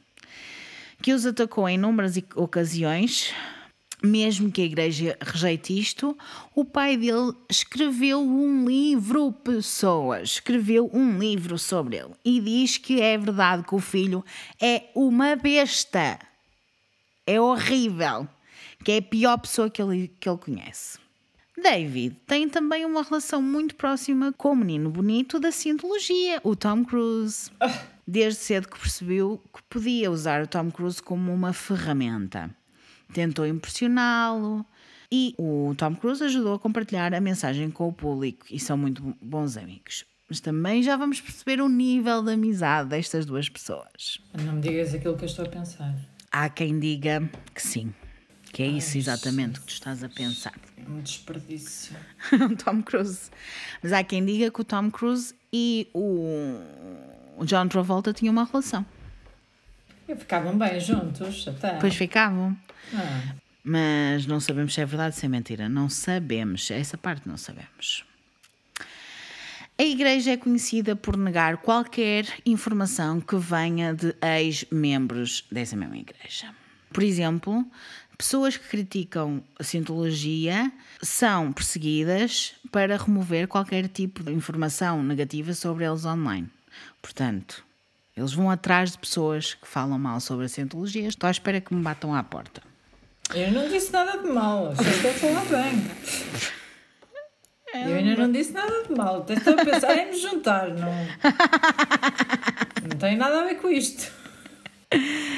Que 1.01 1.11
os 1.11 1.25
atacou 1.25 1.67
em 1.67 1.75
inúmeras 1.75 2.15
ocasiões, 2.35 3.33
mesmo 4.03 4.51
que 4.51 4.61
a 4.61 4.65
igreja 4.65 5.17
rejeite 5.21 5.77
isto, 5.77 6.17
o 6.53 6.65
pai 6.65 6.97
dele 6.97 7.33
escreveu 7.49 8.21
um 8.21 8.65
livro, 8.67 9.31
pessoas, 9.31 10.31
escreveu 10.31 10.89
um 10.93 11.17
livro 11.17 11.57
sobre 11.57 11.97
ele 11.97 12.13
e 12.23 12.39
diz 12.39 12.77
que 12.77 13.01
é 13.01 13.17
verdade 13.17 13.63
que 13.63 13.75
o 13.75 13.79
filho 13.79 14.23
é 14.61 14.83
uma 14.93 15.35
besta. 15.35 16.19
É 17.25 17.39
horrível, 17.41 18.27
que 18.83 18.91
é 18.91 18.97
a 18.97 19.01
pior 19.01 19.37
pessoa 19.37 19.69
que 19.69 19.81
ele, 19.81 20.11
que 20.19 20.29
ele 20.29 20.37
conhece. 20.37 20.99
David 21.57 22.17
tem 22.27 22.49
também 22.49 22.85
uma 22.85 23.01
relação 23.01 23.41
muito 23.41 23.75
próxima 23.75 24.33
com 24.33 24.51
o 24.51 24.55
menino 24.55 24.89
bonito 24.89 25.39
da 25.39 25.51
cientologia, 25.51 26.41
o 26.43 26.55
Tom 26.55 26.83
Cruise. 26.83 27.49
Desde 28.05 28.39
cedo 28.39 28.67
que 28.67 28.77
percebeu 28.77 29.41
que 29.51 29.63
podia 29.63 30.11
usar 30.11 30.43
o 30.43 30.47
Tom 30.47 30.69
Cruise 30.69 31.01
como 31.01 31.33
uma 31.33 31.53
ferramenta 31.53 32.53
tentou 33.15 33.47
impressioná-lo 33.47 34.65
e 35.09 35.33
o 35.37 35.73
Tom 35.77 35.95
Cruise 35.95 36.21
ajudou 36.21 36.55
a 36.55 36.59
compartilhar 36.59 37.13
a 37.13 37.21
mensagem 37.21 37.71
com 37.71 37.87
o 37.87 37.93
público 37.93 38.45
e 38.51 38.59
são 38.59 38.75
muito 38.77 39.15
bons 39.21 39.55
amigos. 39.55 40.03
Mas 40.27 40.41
também 40.41 40.83
já 40.83 40.97
vamos 40.97 41.21
perceber 41.21 41.61
o 41.61 41.69
nível 41.69 42.21
de 42.21 42.33
amizade 42.33 42.89
destas 42.89 43.25
duas 43.25 43.47
pessoas. 43.47 44.19
Não 44.43 44.53
me 44.53 44.61
digas 44.61 44.93
aquilo 44.93 45.15
que 45.15 45.23
eu 45.23 45.27
estou 45.27 45.45
a 45.45 45.49
pensar. 45.49 45.95
Há 46.29 46.49
quem 46.49 46.77
diga 46.77 47.29
que 47.53 47.61
sim, 47.61 47.93
que 48.51 48.61
é 48.61 48.67
isso 48.67 48.97
exatamente 48.97 49.61
que 49.61 49.67
tu 49.67 49.73
estás 49.73 50.03
a 50.03 50.09
pensar. 50.09 50.55
Um 50.85 50.99
desperdício. 50.99 51.95
Tom 52.65 52.81
Cruise. 52.81 53.31
Mas 53.81 53.93
há 53.93 54.03
quem 54.03 54.25
diga 54.25 54.51
que 54.51 54.59
o 54.59 54.65
Tom 54.65 54.91
Cruise 54.91 55.33
e 55.53 55.87
o 55.93 57.45
John 57.45 57.69
Travolta 57.69 58.11
tinham 58.11 58.33
uma 58.33 58.43
relação. 58.43 58.85
E 60.07 60.15
ficavam 60.15 60.57
bem 60.57 60.79
juntos, 60.79 61.47
até. 61.47 61.79
Pois 61.79 61.95
ficavam. 61.95 62.55
Ah. 62.93 63.35
Mas 63.63 64.27
não 64.27 64.39
sabemos 64.39 64.73
se 64.73 64.81
é 64.81 64.85
verdade 64.85 65.15
ou 65.15 65.19
se 65.19 65.25
é 65.25 65.29
mentira. 65.29 65.67
Não 65.67 65.89
sabemos. 65.89 66.69
Essa 66.69 66.97
parte 66.97 67.27
não 67.27 67.35
sabemos. 67.35 68.05
A 69.77 69.83
Igreja 69.83 70.31
é 70.31 70.37
conhecida 70.37 70.95
por 70.95 71.17
negar 71.17 71.57
qualquer 71.57 72.25
informação 72.45 73.19
que 73.19 73.35
venha 73.35 73.93
de 73.93 74.15
ex-membros 74.21 75.45
dessa 75.51 75.75
mesma 75.75 75.97
Igreja. 75.97 76.53
Por 76.93 77.03
exemplo, 77.03 77.65
pessoas 78.17 78.55
que 78.55 78.69
criticam 78.69 79.43
a 79.59 79.63
Cientologia 79.63 80.71
são 81.01 81.51
perseguidas 81.51 82.53
para 82.71 82.95
remover 82.95 83.49
qualquer 83.49 83.89
tipo 83.89 84.23
de 84.23 84.31
informação 84.31 85.03
negativa 85.03 85.53
sobre 85.53 85.83
eles 85.83 86.05
online. 86.05 86.47
Portanto, 87.01 87.65
eles 88.15 88.31
vão 88.31 88.49
atrás 88.49 88.93
de 88.93 88.97
pessoas 88.97 89.55
que 89.55 89.67
falam 89.67 89.99
mal 89.99 90.21
sobre 90.21 90.45
a 90.45 90.49
Cientologia. 90.49 91.09
Estou 91.09 91.27
à 91.27 91.31
espera 91.31 91.59
que 91.59 91.73
me 91.73 91.81
batam 91.81 92.15
à 92.15 92.23
porta. 92.23 92.61
Eu 93.33 93.51
não 93.51 93.67
disse 93.67 93.91
nada 93.91 94.17
de 94.21 94.27
mal, 94.27 94.73
só 94.75 94.81
estou 94.83 95.11
a 95.11 95.13
falar 95.13 95.45
bem. 95.45 95.81
Eu 97.73 97.95
ainda 97.97 98.15
não 98.21 98.31
disse 98.31 98.51
nada 98.53 98.83
de 98.83 98.93
mal, 98.93 99.25
estou 99.27 99.53
a 99.53 99.65
pensar 99.65 99.97
em 99.97 100.11
me 100.11 100.17
juntar, 100.17 100.69
não, 100.69 100.93
não 102.89 102.97
tem 102.97 103.17
nada 103.17 103.41
a 103.41 103.45
ver 103.45 103.55
com 103.55 103.69
isto. 103.69 104.11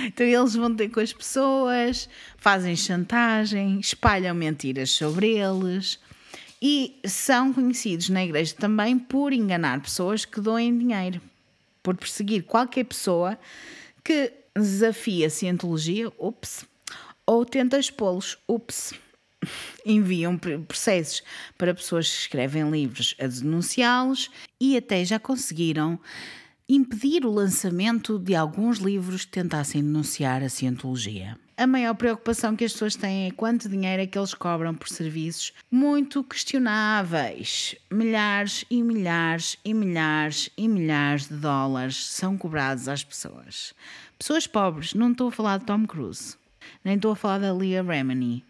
Então 0.05 0.26
eles 0.26 0.53
vão 0.53 0.76
ter 0.76 0.89
com 0.89 0.99
as 0.99 1.11
pessoas, 1.11 2.07
fazem 2.38 2.76
chantagem, 2.76 3.80
espalham 3.80 4.35
mentiras 4.35 4.91
sobre 4.91 5.38
eles 5.38 5.99
e 6.61 6.99
são 7.05 7.53
conhecidos 7.53 8.09
na 8.09 8.23
igreja 8.23 8.55
também 8.55 8.99
por 8.99 9.34
enganar 9.34 9.81
pessoas 9.81 10.26
que 10.26 10.39
doem 10.39 10.77
dinheiro, 10.77 11.22
por 11.81 11.95
perseguir 11.95 12.43
qualquer 12.43 12.84
pessoa 12.84 13.38
que 14.03 14.31
desafia 14.55 15.27
a 15.27 15.30
cientologia, 15.30 16.11
ups, 16.19 16.65
ou 17.28 17.45
tenta 17.45 17.78
expô-los. 17.78 18.38
Ups! 18.48 18.94
Enviam 19.86 20.38
processos 20.68 21.22
para 21.58 21.76
pessoas 21.76 22.10
que 22.10 22.22
escrevem 22.22 22.72
livros 22.72 23.14
a 23.20 23.28
denunciá-los 23.28 24.32
e 24.60 24.76
até 24.76 25.06
já 25.06 25.20
conseguiram 25.20 25.99
impedir 26.68 27.26
o 27.26 27.32
lançamento 27.32 28.18
de 28.18 28.36
alguns 28.36 28.80
livros 28.80 29.24
que 29.24 29.32
tentassem 29.32 29.82
denunciar 29.82 30.44
a 30.44 30.49
cientologia. 30.49 31.38
A 31.56 31.66
maior 31.66 31.95
preocupação 31.95 32.56
que 32.56 32.66
as 32.66 32.74
pessoas 32.74 32.95
têm 32.95 33.28
é 33.28 33.32
quanto 33.32 33.70
dinheiro 33.70 34.02
é 34.02 34.06
que 34.06 34.18
eles 34.18 34.34
cobram 34.34 34.76
por 34.76 34.88
serviços 34.90 35.54
muito 35.72 36.24
questionáveis. 36.24 37.76
Milhares 37.91 38.66
e 38.70 38.84
milhares 38.84 39.58
e 39.64 39.74
milhares 39.74 40.49
e 40.58 40.68
milhares 40.68 41.28
de 41.28 41.36
dólares 41.36 42.06
são 42.06 42.38
cobrados 42.38 42.88
às 42.88 43.04
pessoas. 43.04 43.74
Pessoas 44.20 44.45
pobres, 44.45 44.94
não 44.94 45.12
estou 45.12 45.30
a 45.30 45.32
falar 45.32 45.58
de 45.60 45.66
Tom 45.66 45.88
Cruise. 45.88 46.38
Nem 46.84 46.95
estou 46.95 47.11
a 47.11 47.15
falar 47.15 47.39
da 47.39 47.53
Leah 47.53 47.88
Remini, 47.88 48.44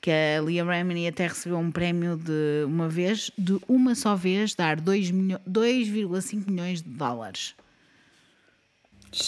que 0.00 0.10
a 0.10 0.40
Leah 0.42 0.70
Remini 0.70 1.08
até 1.08 1.26
recebeu 1.26 1.58
um 1.58 1.70
prémio 1.70 2.16
de 2.16 2.64
uma 2.66 2.88
vez, 2.88 3.30
de 3.36 3.58
uma 3.68 3.94
só 3.94 4.14
vez, 4.14 4.54
dar 4.54 4.80
2,5 4.80 6.50
milhões 6.50 6.82
de 6.82 6.88
dólares. 6.88 7.54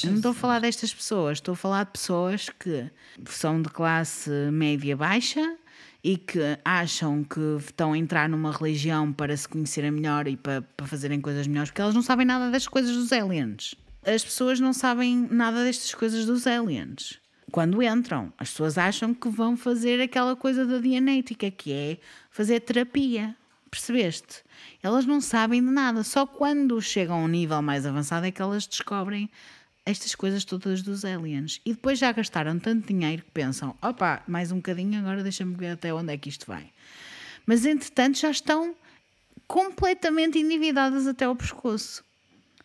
Eu 0.05 0.11
não 0.11 0.17
estou 0.17 0.33
a 0.33 0.35
falar 0.35 0.61
destas 0.61 0.93
pessoas, 0.93 1.39
estou 1.39 1.55
a 1.55 1.57
falar 1.57 1.85
de 1.85 1.93
pessoas 1.93 2.51
que 2.51 2.91
são 3.27 3.63
de 3.63 3.69
classe 3.71 4.31
média 4.53 4.97
baixa 4.97 5.57
e 6.05 6.17
que 6.19 6.59
acham 6.65 7.25
que 7.25 7.41
estão 7.59 7.93
a 7.93 7.99
entrar 7.99 8.29
numa 8.29 8.53
religião 8.53 9.13
para 9.13 9.37
se 9.37 9.49
conhecerem 9.49 9.91
melhor 9.91 10.29
e 10.29 10.37
para, 10.37 10.63
para 10.63 10.87
fazerem 10.87 11.21
coisas 11.21 11.47
melhores, 11.47 11.71
porque 11.71 11.81
elas 11.81 11.95
não 11.95 12.03
sabem 12.03 12.27
nada 12.27 12.51
das 12.51 12.67
coisas 12.67 12.95
dos 12.95 13.13
aliens. 13.13 13.75
As 14.05 14.23
pessoas 14.23 14.61
não 14.61 14.73
sabem 14.73 15.29
nada 15.31 15.65
destas 15.65 15.95
coisas 15.95 16.27
dos 16.27 16.47
aliens 16.47 17.21
quando 17.51 17.83
entram. 17.83 18.33
As 18.39 18.51
pessoas 18.51 18.79
acham 18.79 19.13
que 19.13 19.29
vão 19.29 19.57
fazer 19.57 20.01
aquela 20.01 20.37
coisa 20.37 20.65
da 20.65 20.79
dianética, 20.79 21.51
que 21.51 21.73
é 21.73 21.99
fazer 22.31 22.61
terapia. 22.61 23.37
Percebeste? 23.71 24.43
Elas 24.83 25.05
não 25.05 25.21
sabem 25.21 25.63
de 25.63 25.71
nada, 25.71 26.03
só 26.03 26.27
quando 26.27 26.81
chegam 26.81 27.21
a 27.21 27.25
um 27.25 27.29
nível 27.29 27.61
mais 27.63 27.87
avançado 27.87 28.27
é 28.27 28.31
que 28.31 28.43
elas 28.43 28.67
descobrem 28.67 29.31
estas 29.85 30.15
coisas 30.15 30.45
todas 30.45 30.83
dos 30.83 31.05
aliens. 31.05 31.61
E 31.65 31.73
depois 31.73 31.99
já 31.99 32.13
gastaram 32.13 32.59
tanto 32.59 32.87
dinheiro 32.87 33.23
que 33.23 33.31
pensam: 33.31 33.77
opa, 33.83 34.23
mais 34.27 34.51
um 34.51 34.57
bocadinho, 34.57 34.99
agora 34.99 35.23
deixa-me 35.23 35.55
ver 35.55 35.73
até 35.73 35.93
onde 35.93 36.13
é 36.13 36.17
que 36.17 36.29
isto 36.29 36.47
vai. 36.47 36.71
Mas 37.47 37.65
entretanto 37.65 38.19
já 38.19 38.31
estão 38.31 38.75
completamente 39.47 40.39
endividadas 40.39 41.07
até 41.07 41.25
ao 41.25 41.35
pescoço. 41.35 42.05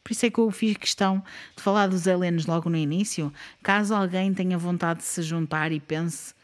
Por 0.06 0.11
isso 0.11 0.23
é 0.23 0.30
que 0.30 0.38
eu 0.38 0.52
fiz 0.52 0.77
questão 0.77 1.23
de 1.57 1.64
falar 1.64 1.88
dos 1.88 2.07
aliens 2.07 2.45
logo 2.45 2.69
no 2.69 2.77
início, 2.77 3.34
caso 3.64 3.95
alguém 3.95 4.32
tenha 4.36 4.56
vontade 4.56 4.99
de 4.99 5.06
se 5.06 5.23
juntar 5.23 5.72
e 5.72 5.80
pense: 5.80 6.36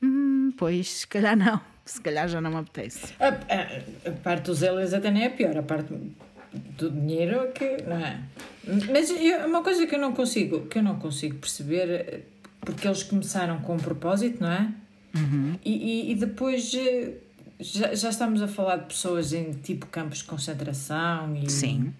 hum, 0.00 0.52
pois, 0.56 0.88
se 1.00 1.08
calhar 1.08 1.36
não, 1.36 1.60
se 1.84 2.00
calhar 2.00 2.28
já 2.28 2.40
não 2.40 2.52
me 2.52 2.58
apetece. 2.58 3.12
A, 3.18 3.26
a, 3.26 4.10
a 4.10 4.12
parte 4.12 4.44
dos 4.44 4.62
aliens 4.62 4.94
até 4.94 5.10
nem 5.10 5.24
é 5.24 5.28
pior, 5.28 5.58
a 5.58 5.62
parte 5.62 5.92
do 6.52 6.88
dinheiro 6.88 7.40
é 7.40 7.46
que 7.48 7.82
não 7.82 7.96
é. 7.96 8.20
Mas 8.92 9.10
eu, 9.10 9.44
uma 9.44 9.64
coisa 9.64 9.88
que 9.88 9.94
eu 9.96 9.98
não 9.98 10.12
consigo, 10.12 10.66
que 10.66 10.78
eu 10.78 10.82
não 10.84 10.94
consigo 11.00 11.34
perceber, 11.34 12.26
porque 12.60 12.86
eles 12.86 13.02
começaram 13.02 13.60
com 13.60 13.74
um 13.74 13.78
propósito, 13.80 14.40
não 14.40 14.52
é? 14.52 14.72
Uhum. 15.16 15.58
E, 15.64 15.72
e, 15.72 16.12
e, 16.12 16.14
depois 16.14 16.72
eh, 16.72 17.14
já, 17.58 17.92
já 17.92 18.10
estamos 18.10 18.40
a 18.40 18.46
falar 18.46 18.76
de 18.76 18.84
pessoas 18.84 19.32
em 19.32 19.50
tipo 19.54 19.86
campos 19.86 20.18
de 20.18 20.24
concentração 20.24 21.34
e. 21.34 21.50
Sim. 21.50 21.92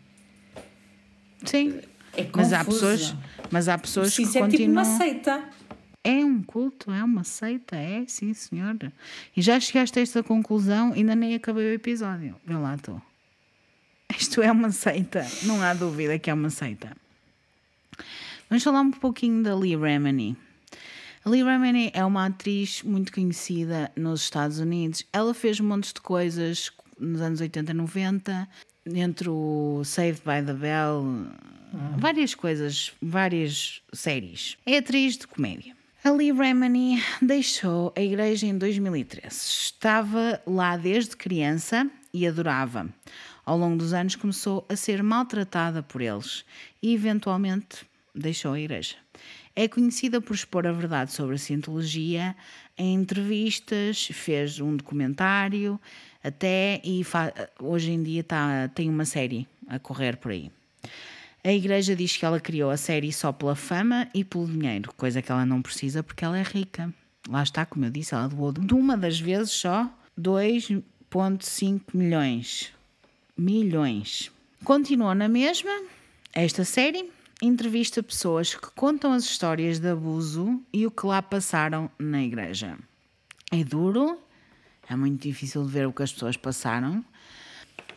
Sim. 1.44 1.80
É 2.16 2.28
mas 2.34 2.52
há 2.52 2.64
pessoas, 2.64 3.14
mas 3.50 3.68
há 3.68 3.78
pessoas 3.78 4.14
que 4.14 4.22
isso 4.22 4.36
é 4.38 4.40
continuam. 4.40 4.58
tipo 4.58 4.72
uma 4.72 4.98
seita. 4.98 5.44
É 6.02 6.24
um 6.24 6.42
culto, 6.42 6.90
é 6.90 7.04
uma 7.04 7.24
seita, 7.24 7.76
é, 7.76 8.04
sim, 8.06 8.32
senhora. 8.32 8.92
E 9.36 9.42
já 9.42 9.60
chegaste 9.60 9.98
a 9.98 10.02
esta 10.02 10.22
conclusão, 10.22 10.92
ainda 10.92 11.14
nem 11.14 11.34
acabei 11.34 11.70
o 11.70 11.74
episódio. 11.74 12.34
Vê 12.44 12.54
lá, 12.54 12.74
estou. 12.74 13.00
Isto 14.18 14.42
é 14.42 14.50
uma 14.50 14.70
seita, 14.70 15.26
não 15.44 15.62
há 15.62 15.74
dúvida 15.74 16.18
que 16.18 16.30
é 16.30 16.34
uma 16.34 16.50
seita. 16.50 16.96
Vamos 18.48 18.64
falar 18.64 18.80
um 18.80 18.90
pouquinho 18.90 19.42
da 19.42 19.54
Lee 19.54 19.76
Remini. 19.76 20.36
A 21.24 21.30
Lee 21.30 21.44
Remini 21.44 21.90
é 21.94 22.04
uma 22.04 22.26
atriz 22.26 22.82
muito 22.82 23.12
conhecida 23.12 23.92
nos 23.94 24.22
Estados 24.22 24.58
Unidos. 24.58 25.04
Ela 25.12 25.34
fez 25.34 25.60
montes 25.60 25.92
de 25.92 26.00
coisas 26.00 26.72
nos 26.98 27.20
anos 27.20 27.40
80 27.40 27.70
e 27.70 27.74
90, 27.74 28.48
entre 28.94 29.28
o 29.28 29.82
Saved 29.84 30.22
by 30.24 30.44
the 30.44 30.52
Bell, 30.52 31.26
várias 31.98 32.34
coisas, 32.34 32.92
várias 33.00 33.82
séries. 33.92 34.56
É 34.66 34.78
atriz 34.78 35.16
de 35.16 35.26
comédia. 35.26 35.76
A 36.02 36.10
Lee 36.10 36.32
Remini 36.32 37.02
deixou 37.20 37.92
a 37.96 38.00
igreja 38.00 38.46
em 38.46 38.56
2013. 38.56 39.28
Estava 39.28 40.40
lá 40.46 40.76
desde 40.76 41.16
criança 41.16 41.90
e 42.12 42.26
adorava. 42.26 42.88
Ao 43.44 43.58
longo 43.58 43.76
dos 43.76 43.92
anos 43.92 44.16
começou 44.16 44.64
a 44.68 44.76
ser 44.76 45.02
maltratada 45.02 45.82
por 45.82 46.00
eles 46.00 46.44
e 46.82 46.94
eventualmente 46.94 47.86
deixou 48.14 48.54
a 48.54 48.60
igreja. 48.60 48.96
É 49.54 49.68
conhecida 49.68 50.20
por 50.20 50.34
expor 50.34 50.66
a 50.66 50.72
verdade 50.72 51.12
sobre 51.12 51.34
a 51.34 51.38
cientologia 51.38 52.34
em 52.78 52.94
entrevistas, 52.94 54.06
fez 54.06 54.58
um 54.58 54.76
documentário 54.76 55.78
até 56.22 56.80
e 56.84 57.04
hoje 57.60 57.90
em 57.90 58.02
dia 58.02 58.22
tá, 58.22 58.68
tem 58.74 58.88
uma 58.88 59.04
série 59.04 59.46
a 59.66 59.78
correr 59.78 60.16
por 60.16 60.32
aí. 60.32 60.50
A 61.42 61.52
igreja 61.52 61.96
diz 61.96 62.16
que 62.16 62.24
ela 62.24 62.38
criou 62.38 62.70
a 62.70 62.76
série 62.76 63.12
só 63.12 63.32
pela 63.32 63.56
fama 63.56 64.08
e 64.12 64.22
pelo 64.22 64.46
dinheiro, 64.46 64.92
coisa 64.96 65.22
que 65.22 65.32
ela 65.32 65.46
não 65.46 65.62
precisa 65.62 66.02
porque 66.02 66.24
ela 66.24 66.38
é 66.38 66.42
rica. 66.42 66.92
Lá 67.28 67.42
está, 67.42 67.64
como 67.64 67.84
eu 67.86 67.90
disse, 67.90 68.14
ela 68.14 68.28
doou 68.28 68.52
de 68.52 68.74
uma 68.74 68.96
das 68.96 69.18
vezes 69.18 69.50
só 69.50 69.90
2,5 70.18 71.80
milhões. 71.94 72.72
Milhões. 73.36 74.30
Continuou 74.64 75.14
na 75.14 75.28
mesma, 75.28 75.70
esta 76.34 76.62
série 76.64 77.10
entrevista 77.42 78.02
pessoas 78.02 78.54
que 78.54 78.70
contam 78.72 79.12
as 79.12 79.24
histórias 79.24 79.78
de 79.78 79.88
abuso 79.88 80.60
e 80.72 80.86
o 80.86 80.90
que 80.90 81.06
lá 81.06 81.22
passaram 81.22 81.90
na 81.98 82.22
igreja. 82.22 82.76
É 83.50 83.64
duro, 83.64 84.18
é 84.90 84.96
muito 84.96 85.22
difícil 85.22 85.64
de 85.64 85.70
ver 85.70 85.86
o 85.86 85.92
que 85.92 86.02
as 86.02 86.12
pessoas 86.12 86.36
passaram, 86.36 87.02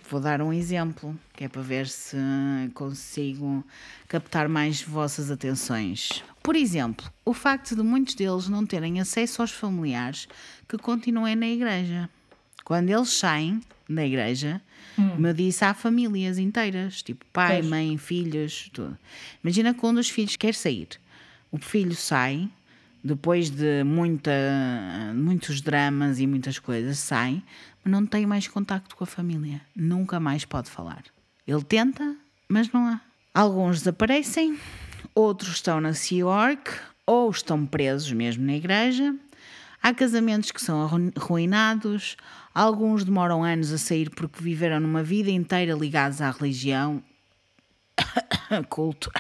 Vou 0.10 0.20
dar 0.20 0.44
um 0.44 0.54
exemplo, 0.54 1.18
que 1.34 1.46
é 1.46 1.50
para 1.50 1.64
ver 1.64 1.88
se 1.88 2.18
consigo 2.76 3.66
captar 4.08 4.48
mais 4.48 4.82
vossas 4.82 5.32
atenções. 5.32 6.24
Por 6.44 6.56
exemplo, 6.56 7.12
o 7.26 7.34
facto 7.34 7.76
de 7.76 7.82
muitos 7.82 8.14
deles 8.14 8.48
não 8.48 8.64
terem 8.64 9.00
acesso 9.00 9.42
aos 9.42 9.52
familiares 9.52 10.28
que 10.68 10.78
continuem 10.78 11.36
na 11.36 11.48
igreja. 11.48 12.08
Quando 12.64 12.92
eles 12.92 13.10
saem 13.10 13.60
da 13.90 14.06
igreja, 14.06 14.62
hum. 15.00 15.26
eu 15.26 15.34
disse, 15.34 15.66
há 15.66 15.74
famílias 15.74 16.38
inteiras, 16.38 17.02
tipo 17.02 17.26
pai, 17.34 17.60
pois. 17.60 17.70
mãe, 17.70 17.98
filhos, 17.98 18.70
tudo. 18.72 18.96
Imagina 19.44 19.74
quando 19.74 19.98
os 19.98 20.10
filhos 20.10 20.36
querem 20.36 20.54
sair. 20.54 20.90
O 21.52 21.58
filho 21.58 21.96
sai, 21.96 22.50
depois 23.04 23.50
de 23.50 23.84
muita, 23.84 24.32
muitos 25.14 25.60
dramas 25.60 26.20
e 26.20 26.26
muitas 26.26 26.58
coisas, 26.58 26.98
sai, 27.00 27.44
não 27.84 28.06
tem 28.06 28.26
mais 28.26 28.48
contacto 28.48 28.96
com 28.96 29.04
a 29.04 29.08
família. 29.08 29.62
Nunca 29.76 30.20
mais 30.20 30.46
pode 30.46 30.70
falar. 30.70 31.04
Ele 31.46 31.64
tenta, 31.64 32.16
mas 32.48 32.72
não 32.72 32.88
há. 32.88 33.02
Alguns 33.34 33.80
desaparecem, 33.80 34.58
outros 35.14 35.56
estão 35.56 35.82
na 35.82 35.94
Sea 35.94 36.20
York 36.20 36.72
ou 37.06 37.30
estão 37.30 37.66
presos 37.66 38.12
mesmo 38.12 38.46
na 38.46 38.54
igreja. 38.54 39.14
Há 39.82 39.94
casamentos 39.94 40.52
que 40.52 40.62
são 40.62 41.12
arruinados, 41.18 42.16
alguns 42.56 43.04
demoram 43.04 43.44
anos 43.44 43.74
a 43.74 43.78
sair 43.78 44.10
porque 44.10 44.42
viveram 44.42 44.80
numa 44.80 45.04
vida 45.04 45.30
inteira 45.30 45.74
ligados 45.74 46.22
à 46.22 46.32
religião, 46.32 47.04
culto. 48.70 49.12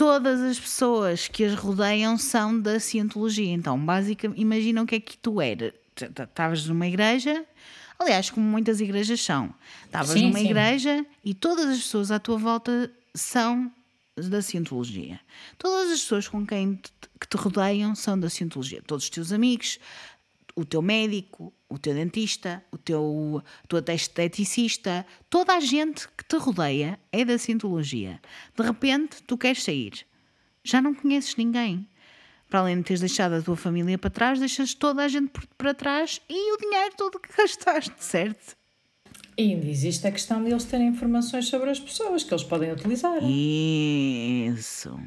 Todas 0.00 0.40
as 0.40 0.58
pessoas 0.58 1.28
que 1.28 1.44
as 1.44 1.54
rodeiam 1.54 2.16
são 2.16 2.58
da 2.58 2.80
cientologia. 2.80 3.52
Então, 3.52 3.78
basicamente, 3.78 4.40
imagina 4.40 4.82
o 4.82 4.86
que 4.86 4.94
é 4.94 5.00
que 5.00 5.14
tu 5.18 5.42
eras 5.42 5.74
estavas 5.94 6.66
numa 6.66 6.86
igreja, 6.86 7.44
aliás, 7.98 8.30
como 8.30 8.46
muitas 8.46 8.80
igrejas 8.80 9.20
são, 9.20 9.54
estavas 9.84 10.14
numa 10.14 10.38
sim. 10.38 10.46
igreja 10.46 11.04
e 11.22 11.34
todas 11.34 11.66
as 11.66 11.76
pessoas 11.82 12.10
à 12.10 12.18
tua 12.18 12.38
volta 12.38 12.90
são 13.14 13.70
da 14.16 14.40
cientologia. 14.40 15.20
Todas 15.58 15.90
as 15.90 16.00
pessoas 16.00 16.26
com 16.26 16.46
quem 16.46 16.76
te, 16.76 16.90
que 17.20 17.28
te 17.28 17.36
rodeiam 17.36 17.94
são 17.94 18.18
da 18.18 18.30
cientologia. 18.30 18.80
Todos 18.86 19.04
os 19.04 19.10
teus 19.10 19.32
amigos, 19.32 19.78
o 20.56 20.64
teu 20.64 20.80
médico, 20.80 21.52
o 21.70 21.78
teu 21.78 21.94
dentista, 21.94 22.62
o 22.70 22.76
teu, 22.76 23.42
a 23.64 23.66
tua 23.66 23.82
esteticista, 23.94 25.06
toda 25.30 25.54
a 25.54 25.60
gente 25.60 26.06
que 26.08 26.24
te 26.24 26.36
rodeia 26.36 26.98
é 27.10 27.24
da 27.24 27.38
cientologia. 27.38 28.20
De 28.56 28.62
repente, 28.62 29.22
tu 29.22 29.38
queres 29.38 29.62
sair. 29.62 30.04
Já 30.62 30.82
não 30.82 30.94
conheces 30.94 31.36
ninguém 31.36 31.88
para 32.50 32.60
além 32.60 32.78
de 32.78 32.82
teres 32.82 33.00
deixado 33.00 33.34
a 33.34 33.40
tua 33.40 33.56
família 33.56 33.96
para 33.96 34.10
trás, 34.10 34.40
deixas 34.40 34.74
toda 34.74 35.04
a 35.04 35.08
gente 35.08 35.30
para 35.56 35.72
trás 35.72 36.20
e 36.28 36.52
o 36.52 36.58
dinheiro 36.58 36.94
todo 36.96 37.20
que 37.20 37.32
gastaste, 37.32 37.94
certo? 37.98 38.56
E 39.38 39.54
ainda 39.54 39.66
existe 39.66 40.06
a 40.06 40.12
questão 40.12 40.42
de 40.42 40.50
eles 40.50 40.64
terem 40.64 40.88
informações 40.88 41.46
sobre 41.46 41.70
as 41.70 41.78
pessoas 41.78 42.24
que 42.24 42.34
eles 42.34 42.42
podem 42.42 42.72
utilizar. 42.72 43.22
Isso. 43.22 45.00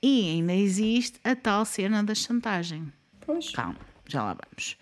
E 0.00 0.30
ainda 0.30 0.54
existe 0.54 1.18
a 1.24 1.34
tal 1.34 1.64
cena 1.64 2.02
da 2.02 2.14
chantagem. 2.14 2.90
Pois. 3.20 3.50
Calma, 3.50 3.76
já 4.06 4.22
lá 4.22 4.34
vamos. 4.34 4.78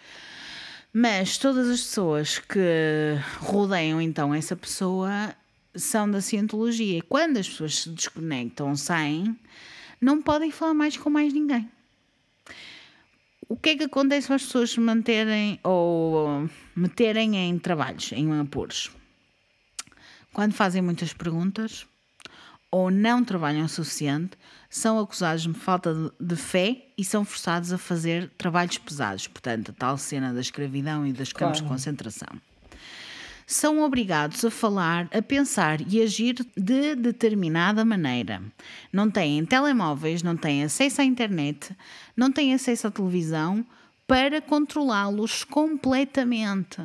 Mas 0.98 1.36
todas 1.36 1.68
as 1.68 1.80
pessoas 1.80 2.38
que 2.38 3.18
rodeiam 3.40 4.00
então 4.00 4.34
essa 4.34 4.56
pessoa 4.56 5.34
são 5.74 6.10
da 6.10 6.22
cientologia. 6.22 7.02
Quando 7.02 7.36
as 7.36 7.46
pessoas 7.46 7.80
se 7.80 7.90
desconectam, 7.90 8.74
saem, 8.74 9.38
não 10.00 10.22
podem 10.22 10.50
falar 10.50 10.72
mais 10.72 10.96
com 10.96 11.10
mais 11.10 11.34
ninguém 11.34 11.68
o 13.48 13.56
que 13.56 13.70
é 13.70 13.76
que 13.76 13.84
acontece 13.84 14.26
para 14.26 14.36
as 14.36 14.42
pessoas 14.42 14.70
se 14.70 14.80
manterem 14.80 15.60
ou 15.62 16.48
meterem 16.74 17.36
em 17.36 17.58
trabalhos, 17.58 18.12
em 18.12 18.32
apuros? 18.38 18.90
Quando 20.32 20.52
fazem 20.52 20.82
muitas 20.82 21.12
perguntas 21.12 21.86
ou 22.76 22.90
não 22.90 23.24
trabalham 23.24 23.64
o 23.64 23.68
suficiente, 23.70 24.36
são 24.68 24.98
acusados 24.98 25.44
de 25.44 25.54
falta 25.54 25.94
de 26.20 26.36
fé 26.36 26.88
e 26.98 27.02
são 27.02 27.24
forçados 27.24 27.72
a 27.72 27.78
fazer 27.78 28.30
trabalhos 28.36 28.76
pesados, 28.76 29.26
portanto, 29.26 29.70
a 29.70 29.72
tal 29.72 29.96
cena 29.96 30.34
da 30.34 30.42
escravidão 30.42 31.06
e 31.06 31.10
dos 31.10 31.32
campos 31.32 31.60
claro. 31.60 31.64
de 31.64 31.68
concentração 31.68 32.28
são 33.46 33.80
obrigados 33.80 34.44
a 34.44 34.50
falar, 34.50 35.08
a 35.16 35.22
pensar 35.22 35.80
e 35.80 36.02
agir 36.02 36.44
de 36.56 36.96
determinada 36.96 37.84
maneira. 37.84 38.42
Não 38.92 39.08
têm 39.08 39.46
telemóveis, 39.46 40.20
não 40.20 40.36
têm 40.36 40.64
acesso 40.64 41.00
à 41.00 41.04
internet, 41.04 41.74
não 42.16 42.32
têm 42.32 42.52
acesso 42.52 42.88
à 42.88 42.90
televisão 42.90 43.64
para 44.04 44.42
controlá-los 44.42 45.44
completamente. 45.44 46.82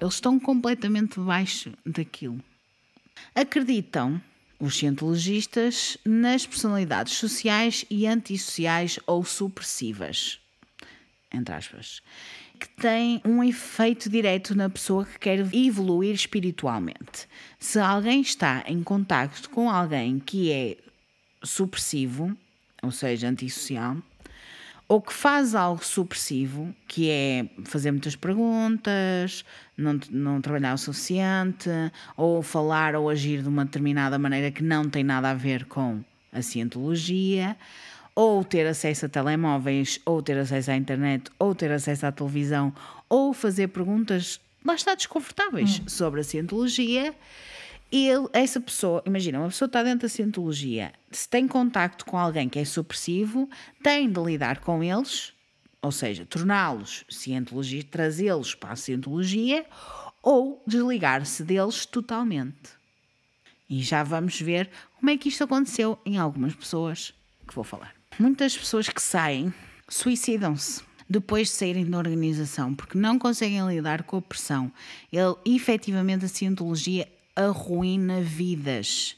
Eles 0.00 0.14
estão 0.14 0.38
completamente 0.38 1.18
debaixo 1.18 1.72
daquilo. 1.84 2.40
Acreditam 3.34 4.22
os 4.60 4.78
cientologistas 4.78 5.96
nas 6.04 6.46
personalidades 6.46 7.14
sociais 7.14 7.84
e 7.90 8.06
antissociais 8.06 9.00
ou 9.06 9.24
supressivas. 9.24 10.38
Entre 11.32 11.54
aspas 11.54 12.02
que 12.60 12.68
tem 12.68 13.22
um 13.24 13.42
efeito 13.42 14.10
direto 14.10 14.54
na 14.54 14.68
pessoa 14.68 15.06
que 15.06 15.18
quer 15.18 15.38
evoluir 15.54 16.14
espiritualmente. 16.14 17.26
Se 17.58 17.78
alguém 17.78 18.20
está 18.20 18.62
em 18.66 18.82
contacto 18.82 19.48
com 19.48 19.70
alguém 19.70 20.18
que 20.18 20.52
é 20.52 20.76
supressivo, 21.42 22.36
ou 22.82 22.90
seja, 22.90 23.28
antissocial, 23.28 23.96
ou 24.90 25.00
que 25.00 25.12
faz 25.12 25.54
algo 25.54 25.84
supressivo, 25.84 26.74
que 26.88 27.08
é 27.08 27.46
fazer 27.64 27.92
muitas 27.92 28.16
perguntas, 28.16 29.44
não, 29.76 30.00
não 30.10 30.40
trabalhar 30.40 30.74
o 30.74 30.78
suficiente, 30.78 31.70
ou 32.16 32.42
falar 32.42 32.96
ou 32.96 33.08
agir 33.08 33.40
de 33.40 33.48
uma 33.48 33.64
determinada 33.64 34.18
maneira 34.18 34.50
que 34.50 34.64
não 34.64 34.90
tem 34.90 35.04
nada 35.04 35.30
a 35.30 35.34
ver 35.34 35.64
com 35.66 36.00
a 36.32 36.42
cientologia, 36.42 37.56
ou 38.16 38.42
ter 38.42 38.66
acesso 38.66 39.06
a 39.06 39.08
telemóveis, 39.08 40.00
ou 40.04 40.20
ter 40.20 40.36
acesso 40.36 40.72
à 40.72 40.76
internet, 40.76 41.30
ou 41.38 41.54
ter 41.54 41.70
acesso 41.70 42.06
à 42.06 42.10
televisão, 42.10 42.74
ou 43.08 43.32
fazer 43.32 43.68
perguntas, 43.68 44.40
lá 44.64 44.74
está, 44.74 44.96
desconfortáveis 44.96 45.80
sobre 45.86 46.20
a 46.20 46.24
cientologia. 46.24 47.14
Ele, 47.92 48.28
essa 48.32 48.60
pessoa, 48.60 49.02
imagina, 49.04 49.40
uma 49.40 49.48
pessoa 49.48 49.66
está 49.66 49.82
dentro 49.82 50.02
da 50.02 50.08
cientologia, 50.08 50.92
se 51.10 51.28
tem 51.28 51.48
contacto 51.48 52.04
com 52.04 52.16
alguém 52.16 52.48
que 52.48 52.58
é 52.58 52.64
supressivo, 52.64 53.50
tem 53.82 54.08
de 54.08 54.20
lidar 54.20 54.60
com 54.60 54.82
eles, 54.82 55.32
ou 55.82 55.90
seja, 55.90 56.24
torná-los 56.24 57.04
cientologia, 57.08 57.82
trazê-los 57.82 58.54
para 58.54 58.72
a 58.72 58.76
cientologia, 58.76 59.66
ou 60.22 60.62
desligar-se 60.66 61.42
deles 61.42 61.84
totalmente. 61.84 62.78
E 63.68 63.82
já 63.82 64.02
vamos 64.02 64.40
ver 64.40 64.70
como 64.98 65.10
é 65.10 65.16
que 65.16 65.28
isto 65.28 65.44
aconteceu 65.44 65.98
em 66.04 66.18
algumas 66.18 66.54
pessoas 66.54 67.14
que 67.46 67.54
vou 67.54 67.64
falar. 67.64 67.94
Muitas 68.18 68.56
pessoas 68.56 68.88
que 68.88 69.00
saem 69.00 69.52
suicidam-se 69.88 70.82
depois 71.08 71.48
de 71.48 71.54
saírem 71.54 71.88
da 71.88 71.98
organização 71.98 72.74
porque 72.74 72.96
não 72.96 73.18
conseguem 73.18 73.66
lidar 73.66 74.02
com 74.04 74.16
a 74.18 74.22
pressão. 74.22 74.70
Ele, 75.12 75.34
efetivamente, 75.44 76.24
a 76.24 76.28
cientologia 76.28 77.08
arruína 77.34 78.20
vidas. 78.20 79.16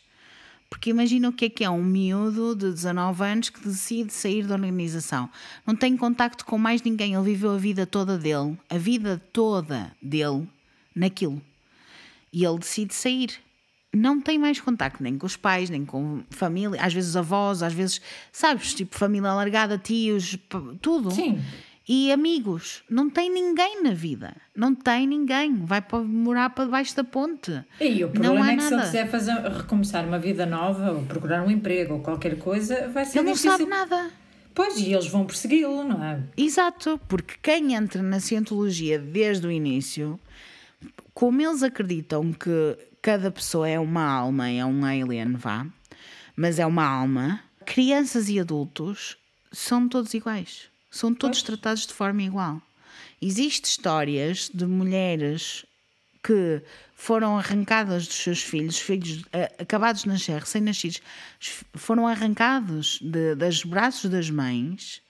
Porque 0.68 0.90
imagina 0.90 1.28
o 1.28 1.32
que 1.32 1.44
é 1.44 1.51
que 1.51 1.64
é 1.64 1.68
um 1.68 1.82
miúdo 1.82 2.56
de 2.56 2.70
19 2.70 3.22
anos 3.24 3.51
que 3.51 3.60
decide 3.60 4.12
sair 4.12 4.47
da 4.47 4.55
organização. 4.55 5.28
Não 5.66 5.76
tem 5.76 5.97
contacto 5.97 6.47
com 6.47 6.56
mais 6.56 6.80
ninguém. 6.82 7.14
Ele 7.14 7.24
viveu 7.24 7.52
a 7.52 7.59
vida 7.59 7.84
toda 7.84 8.16
dele, 8.16 8.59
a 8.70 8.78
vida 8.78 9.20
toda 9.32 9.94
dele, 10.01 10.48
naquilo. 10.94 11.43
E 12.32 12.44
ele 12.44 12.59
decide 12.59 12.94
sair 12.94 13.39
não 13.94 14.20
tem 14.20 14.39
mais 14.39 14.59
contacto 14.59 15.02
nem 15.02 15.18
com 15.18 15.26
os 15.26 15.36
pais, 15.36 15.68
nem 15.68 15.84
com 15.84 16.22
família, 16.30 16.80
às 16.82 16.94
vezes 16.94 17.14
avós, 17.14 17.62
às 17.62 17.74
vezes, 17.74 18.01
sabes, 18.32 18.72
tipo 18.72 18.97
família 18.97 19.30
alargada, 19.30 19.76
tios, 19.76 20.39
tudo. 20.80 21.10
Sim. 21.10 21.43
E 21.94 22.10
amigos, 22.10 22.82
não 22.89 23.10
tem 23.10 23.31
ninguém 23.31 23.82
na 23.82 23.93
vida, 23.93 24.35
não 24.56 24.74
tem 24.74 25.06
ninguém, 25.06 25.55
vai 25.62 25.82
para 25.82 25.98
morar 25.98 26.48
para 26.48 26.64
debaixo 26.64 26.97
da 26.97 27.05
ponte. 27.05 27.52
E 27.78 28.02
o 28.02 28.09
problema 28.09 28.35
não 28.35 28.44
é 28.47 28.56
que 28.56 28.62
nada. 28.62 28.69
se 28.69 28.74
ele 28.74 28.82
quiser 28.82 29.10
fazer, 29.10 29.32
recomeçar 29.35 30.06
uma 30.09 30.19
vida 30.19 30.47
nova, 30.47 30.90
ou 30.93 31.02
procurar 31.02 31.43
um 31.47 31.51
emprego 31.51 31.93
ou 31.93 32.01
qualquer 32.01 32.39
coisa, 32.39 32.89
vai 32.89 33.05
ser 33.05 33.19
Ele 33.19 33.27
não 33.27 33.32
difícil. 33.35 33.51
sabe 33.59 33.66
nada. 33.66 34.10
Pois, 34.55 34.78
e 34.78 34.90
eles 34.90 35.06
vão 35.06 35.27
persegui-lo, 35.27 35.85
não 35.85 36.02
é? 36.02 36.19
Exato, 36.35 36.98
porque 37.06 37.35
quem 37.43 37.74
entra 37.74 38.02
na 38.02 38.20
cientologia 38.20 38.98
desde 38.98 39.47
o 39.47 39.51
início, 39.51 40.19
como 41.12 41.43
eles 41.43 41.62
acreditam 41.62 42.32
que 42.32 42.78
cada 43.02 43.31
pessoa 43.31 43.69
é 43.69 43.78
uma 43.78 44.02
alma, 44.02 44.48
é 44.48 44.64
um 44.64 44.82
alien, 44.82 45.35
vá, 45.35 45.66
mas 46.35 46.59
é 46.59 46.64
uma 46.64 46.86
alma. 46.86 47.40
Crianças 47.66 48.31
e 48.31 48.40
adultos 48.40 49.19
são 49.52 49.86
todos 49.86 50.14
iguais, 50.14 50.72
são 50.93 51.12
todos 51.12 51.39
pois. 51.39 51.47
tratados 51.47 51.86
de 51.86 51.94
forma 51.94 52.23
igual. 52.23 52.62
Existem 53.20 53.69
histórias 53.69 54.51
de 54.52 54.66
mulheres 54.66 55.64
que 56.23 56.62
foram 56.94 57.36
arrancadas 57.36 58.06
dos 58.06 58.16
seus 58.16 58.43
filhos, 58.43 58.78
filhos 58.78 59.23
uh, 59.23 59.62
acabados 59.62 60.02
de 60.02 60.09
nascer, 60.09 60.39
recém-nascidos, 60.39 61.01
foram 61.74 62.06
arrancados 62.06 63.01
de, 63.01 63.35
dos 63.35 63.64
braços 63.64 64.09
das 64.10 64.31
mães 64.31 65.02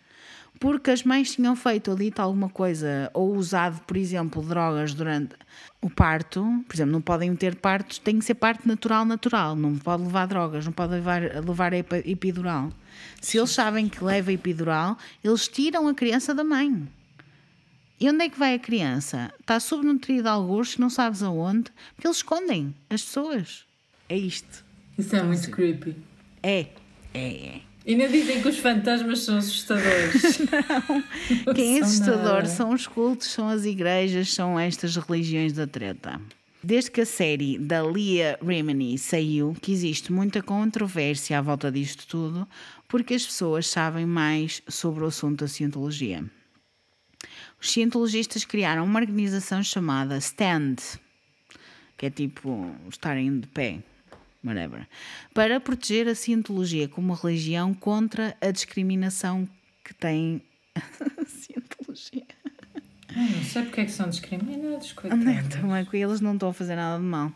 porque 0.63 0.93
as 0.93 1.03
mães 1.03 1.33
tinham 1.35 1.57
feito 1.57 1.91
ou 1.91 1.97
dito 1.97 2.21
alguma 2.21 2.49
coisa 2.49 3.11
ou 3.13 3.35
usado, 3.35 3.81
por 3.81 3.97
exemplo, 3.97 4.41
drogas 4.41 4.95
durante 4.95 5.35
o 5.81 5.91
parto, 5.91 6.65
por 6.69 6.77
exemplo, 6.77 6.93
não 6.93 7.01
podem 7.01 7.35
ter 7.35 7.57
partos, 7.57 7.99
tem 7.99 8.21
que 8.21 8.25
ser 8.25 8.35
parte 8.35 8.69
natural, 8.69 9.05
natural, 9.05 9.57
não 9.57 9.77
pode 9.77 10.05
levar 10.05 10.29
drogas, 10.29 10.65
não 10.65 10.73
pode 10.73 10.93
levar, 10.93 11.21
levar 11.21 11.73
epidural. 11.73 12.71
Se 13.21 13.39
eles 13.39 13.51
sabem 13.51 13.89
que 13.89 14.05
leva 14.05 14.33
epidural, 14.33 14.97
eles 15.25 15.49
tiram 15.49 15.89
a 15.89 15.95
criança 15.95 16.33
da 16.33 16.45
mãe. 16.45 16.89
E 17.99 18.09
onde 18.09 18.27
é 18.27 18.29
que 18.29 18.39
vai 18.39 18.55
a 18.55 18.59
criança? 18.61 19.35
Está 19.41 19.59
subnutrida 19.59 20.31
a 20.31 20.35
alguns, 20.35 20.79
não 20.79 20.89
sabes 20.89 21.25
aonde, 21.25 21.73
porque 21.97 22.07
eles 22.07 22.19
escondem 22.19 22.73
as 22.89 23.03
pessoas. 23.03 23.65
É 24.09 24.17
isto. 24.17 24.65
Isso 24.97 25.17
é 25.17 25.25
muito 25.25 25.51
creepy. 25.51 25.97
É, 26.41 26.69
é, 27.13 27.47
é. 27.47 27.72
E 27.85 27.97
não 27.97 28.09
dizem 28.09 28.41
que 28.41 28.49
os 28.49 28.59
fantasmas 28.59 29.21
são 29.21 29.39
assustadores. 29.39 30.39
não. 30.39 31.55
Quem 31.55 31.79
é 31.79 31.83
assustador 31.83 32.47
são 32.47 32.71
os 32.71 32.87
cultos, 32.87 33.29
são 33.29 33.49
as 33.49 33.65
igrejas, 33.65 34.33
são 34.33 34.59
estas 34.59 34.97
religiões 34.97 35.53
da 35.53 35.67
treta. 35.67 36.21
Desde 36.63 36.93
que 36.93 37.01
a 37.01 37.07
série 37.07 37.59
da 37.59 37.83
Leah 37.83 38.39
Remini 38.41 38.97
saiu, 38.97 39.57
que 39.61 39.73
existe 39.73 40.13
muita 40.13 40.41
controvérsia 40.41 41.39
à 41.39 41.43
volta 41.43 41.73
disto 41.73 42.07
tudo, 42.07 42.47
porque 42.87 43.15
as 43.15 43.27
pessoas 43.27 43.67
sabem 43.67 44.07
mais 44.07 44.63
sobre 44.69 45.03
o 45.03 45.09
assunto 45.09 45.41
da 45.41 45.49
cientologia. 45.49 46.25
Os 47.61 47.73
cientologistas 47.73 48.45
criaram 48.45 48.85
uma 48.85 49.01
organização 49.01 49.61
chamada 49.61 50.21
STAND, 50.21 50.81
que 51.97 52.07
é 52.07 52.11
tipo 52.11 52.73
estarem 52.89 53.41
de 53.41 53.47
pé, 53.49 53.81
whatever, 54.45 54.87
para 55.33 55.61
proteger 55.61 56.09
a 56.09 56.15
cientologia 56.15 56.89
como 56.89 57.15
religião 57.15 57.73
contra 57.75 58.37
a 58.41 58.51
discriminação 58.51 59.49
que 59.85 59.95
tem 59.95 60.43
a 60.75 61.25
cientologia. 61.27 62.27
não 63.15 63.43
sei 63.45 63.63
porque 63.63 63.81
é 63.81 63.85
que 63.85 63.93
são 63.93 64.09
discriminados, 64.09 64.93
coitados. 64.93 65.25
Também 65.49 65.85
que 65.85 65.97
eles 65.97 66.21
não 66.21 66.35
estão 66.35 66.49
a 66.49 66.55
fazer 66.55 66.77
nada 66.77 67.01
de 67.01 67.09
mal. 67.09 67.33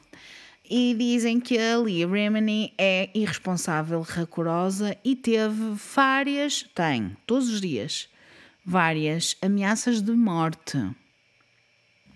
E 0.69 0.95
dizem 0.99 1.39
que 1.39 1.57
a 1.57 1.78
Lia 1.78 2.09
Remini 2.09 2.73
é 2.77 3.09
irresponsável, 3.15 4.01
rancorosa 4.01 4.97
e 5.05 5.15
teve 5.15 5.74
várias, 5.95 6.65
tem, 6.74 7.16
todos 7.24 7.49
os 7.49 7.61
dias, 7.61 8.09
várias 8.65 9.37
ameaças 9.41 10.03
de 10.03 10.11
morte. 10.11 10.77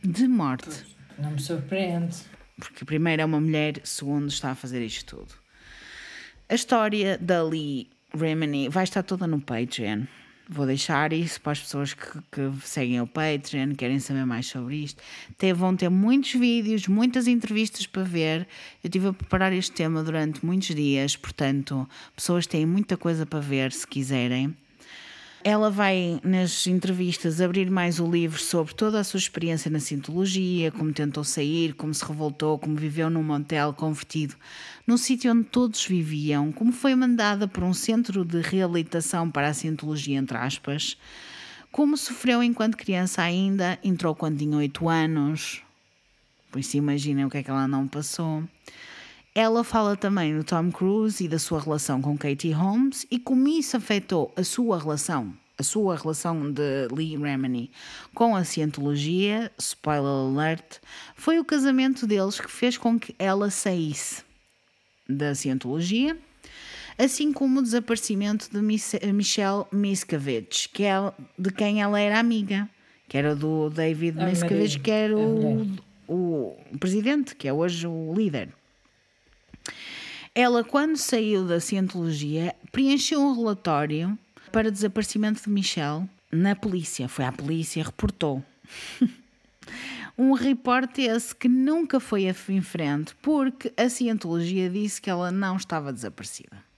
De 0.03 0.27
morte. 0.27 0.85
Não 1.17 1.31
me 1.31 1.41
surpreende. 1.41 2.17
Porque, 2.61 2.85
primeiro, 2.85 3.23
é 3.23 3.24
uma 3.24 3.41
mulher, 3.41 3.81
segundo, 3.82 4.28
está 4.28 4.53
a 4.53 4.55
fazer 4.55 4.85
isto 4.85 5.16
tudo. 5.16 5.35
A 6.49 6.55
história 6.55 7.19
da 7.19 7.43
Lee 7.43 7.89
Remini 8.15 8.69
vai 8.69 8.85
estar 8.85 9.03
toda 9.03 9.27
no 9.27 9.41
Patreon. 9.41 10.05
Vou 10.49 10.66
deixar 10.66 11.12
isso 11.12 11.41
para 11.41 11.53
as 11.53 11.61
pessoas 11.61 11.95
que, 11.95 12.07
que 12.32 12.51
seguem 12.65 13.01
o 13.01 13.07
Patreon, 13.07 13.74
querem 13.77 14.01
saber 14.01 14.27
mais 14.27 14.47
sobre 14.47 14.77
isto. 14.77 15.01
Tem, 15.39 15.53
vão 15.53 15.77
ter 15.77 15.89
muitos 15.89 16.32
vídeos, 16.32 16.89
muitas 16.89 17.28
entrevistas 17.28 17.87
para 17.87 18.03
ver. 18.03 18.41
Eu 18.82 18.89
estive 18.89 19.09
a 19.09 19.12
preparar 19.12 19.53
este 19.53 19.70
tema 19.73 20.03
durante 20.03 20.45
muitos 20.45 20.74
dias, 20.74 21.15
portanto, 21.15 21.89
pessoas 22.16 22.49
têm 22.49 22.66
muita 22.66 22.97
coisa 22.97 23.24
para 23.24 23.39
ver 23.39 23.70
se 23.70 23.87
quiserem. 23.87 24.57
Ela 25.43 25.71
vai, 25.71 26.21
nas 26.23 26.67
entrevistas, 26.67 27.41
abrir 27.41 27.71
mais 27.71 27.99
o 27.99 28.11
livro 28.11 28.39
sobre 28.39 28.75
toda 28.75 29.01
a 29.01 29.05
sua 29.05 29.17
experiência 29.17 29.71
na 29.71 29.81
Scientologia, 29.81 30.71
como 30.71 30.93
tentou 30.93 31.25
sair, 31.25 31.73
como 31.73 31.95
se 31.95 32.05
revoltou, 32.05 32.59
como 32.59 32.77
viveu 32.77 33.09
num 33.09 33.23
motel 33.23 33.73
convertido 33.73 34.37
num 34.87 34.99
sítio 34.99 35.33
onde 35.33 35.45
todos 35.45 35.87
viviam, 35.87 36.51
como 36.51 36.73
foi 36.73 36.95
mandada 36.95 37.47
por 37.47 37.62
um 37.62 37.73
centro 37.73 38.25
de 38.25 38.41
reabilitação 38.41 39.31
para 39.31 39.49
a 39.49 39.55
Scientologia, 39.55 40.19
entre 40.19 40.37
aspas, 40.37 40.97
como 41.71 41.97
sofreu 41.97 42.43
enquanto 42.43 42.77
criança 42.77 43.23
ainda, 43.23 43.79
entrou 43.85 44.15
quando 44.15 44.39
tinha 44.39 44.57
8 44.57 44.89
anos, 44.89 45.62
por 46.51 46.59
isso 46.59 46.77
imaginem 46.77 47.25
o 47.25 47.31
que 47.31 47.39
é 47.39 47.43
que 47.43 47.51
ela 47.51 47.69
não 47.69 47.87
passou. 47.87 48.43
Ela 49.35 49.62
fala 49.62 49.97
também 49.97 50.36
do 50.36 50.43
Tom 50.43 50.73
Cruise 50.73 51.24
e 51.24 51.28
da 51.28 51.39
sua 51.39 51.61
relação 51.61 52.02
com 52.02 52.19
Katie 52.19 52.51
Holmes 52.51 53.07
e 53.09 53.19
como 53.19 53.47
isso 53.47 53.77
afetou 53.77 54.32
a 54.36 54.43
sua 54.43 54.77
relação, 54.77 55.32
a 55.57 55.62
sua 55.62 55.97
relação 55.97 56.51
de 56.51 56.89
Lee 56.93 57.16
Remini 57.16 57.70
com 58.12 58.35
a 58.35 58.43
cientologia, 58.43 59.52
spoiler 59.57 60.05
alert, 60.05 60.78
foi 61.15 61.39
o 61.39 61.44
casamento 61.44 62.09
deles 62.09 62.40
que 62.40 62.51
fez 62.51 62.77
com 62.77 62.98
que 62.98 63.15
ela 63.20 63.51
saísse 63.51 64.24
da 65.09 65.32
cientologia, 65.32 66.19
assim 66.98 67.32
como 67.32 67.61
o 67.61 67.62
desaparecimento 67.62 68.51
de 68.51 68.61
Michelle 68.61 69.65
Miscavige, 69.70 70.69
que 70.73 70.82
é 70.82 70.94
de 71.39 71.52
quem 71.52 71.81
ela 71.81 72.01
era 72.01 72.19
amiga, 72.19 72.69
que 73.09 73.16
era 73.16 73.36
do 73.36 73.70
David 73.70 74.19
Miscavige, 74.24 74.81
que 74.81 74.90
era 74.90 75.16
o, 75.16 75.69
o 76.09 76.57
presidente, 76.81 77.36
que 77.36 77.47
é 77.47 77.52
hoje 77.52 77.86
o 77.86 78.12
líder. 78.12 78.48
Ela, 80.35 80.63
quando 80.63 80.97
saiu 80.97 81.45
da 81.45 81.61
Cientologia, 81.61 82.55
preencheu 82.71 83.21
um 83.21 83.35
relatório 83.35 84.17
para 84.53 84.71
desaparecimento 84.71 85.43
de 85.43 85.51
Michelle 85.51 86.09
na 86.31 86.55
polícia. 86.55 87.09
Foi 87.09 87.25
à 87.25 87.33
polícia, 87.33 87.83
reportou. 87.83 88.43
um 90.17 90.33
reporte 90.33 91.03
esse 91.03 91.35
que 91.35 91.49
nunca 91.49 91.99
foi 91.99 92.25
em 92.49 92.63
frente, 92.63 93.15
porque 93.23 93.73
a 93.77 93.89
Cientologia 93.89 94.69
disse 94.69 95.01
que 95.01 95.11
ela 95.11 95.31
não 95.31 95.57
estava 95.57 95.93
desaparecida. 95.93 96.71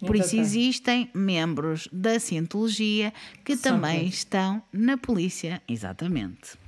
Por 0.00 0.16
isso 0.16 0.36
existem 0.36 1.10
membros 1.14 1.88
da 1.90 2.20
Cientologia 2.20 3.12
que 3.44 3.56
também 3.56 4.06
estão 4.06 4.62
na 4.72 4.98
polícia, 4.98 5.62
exatamente. 5.66 6.58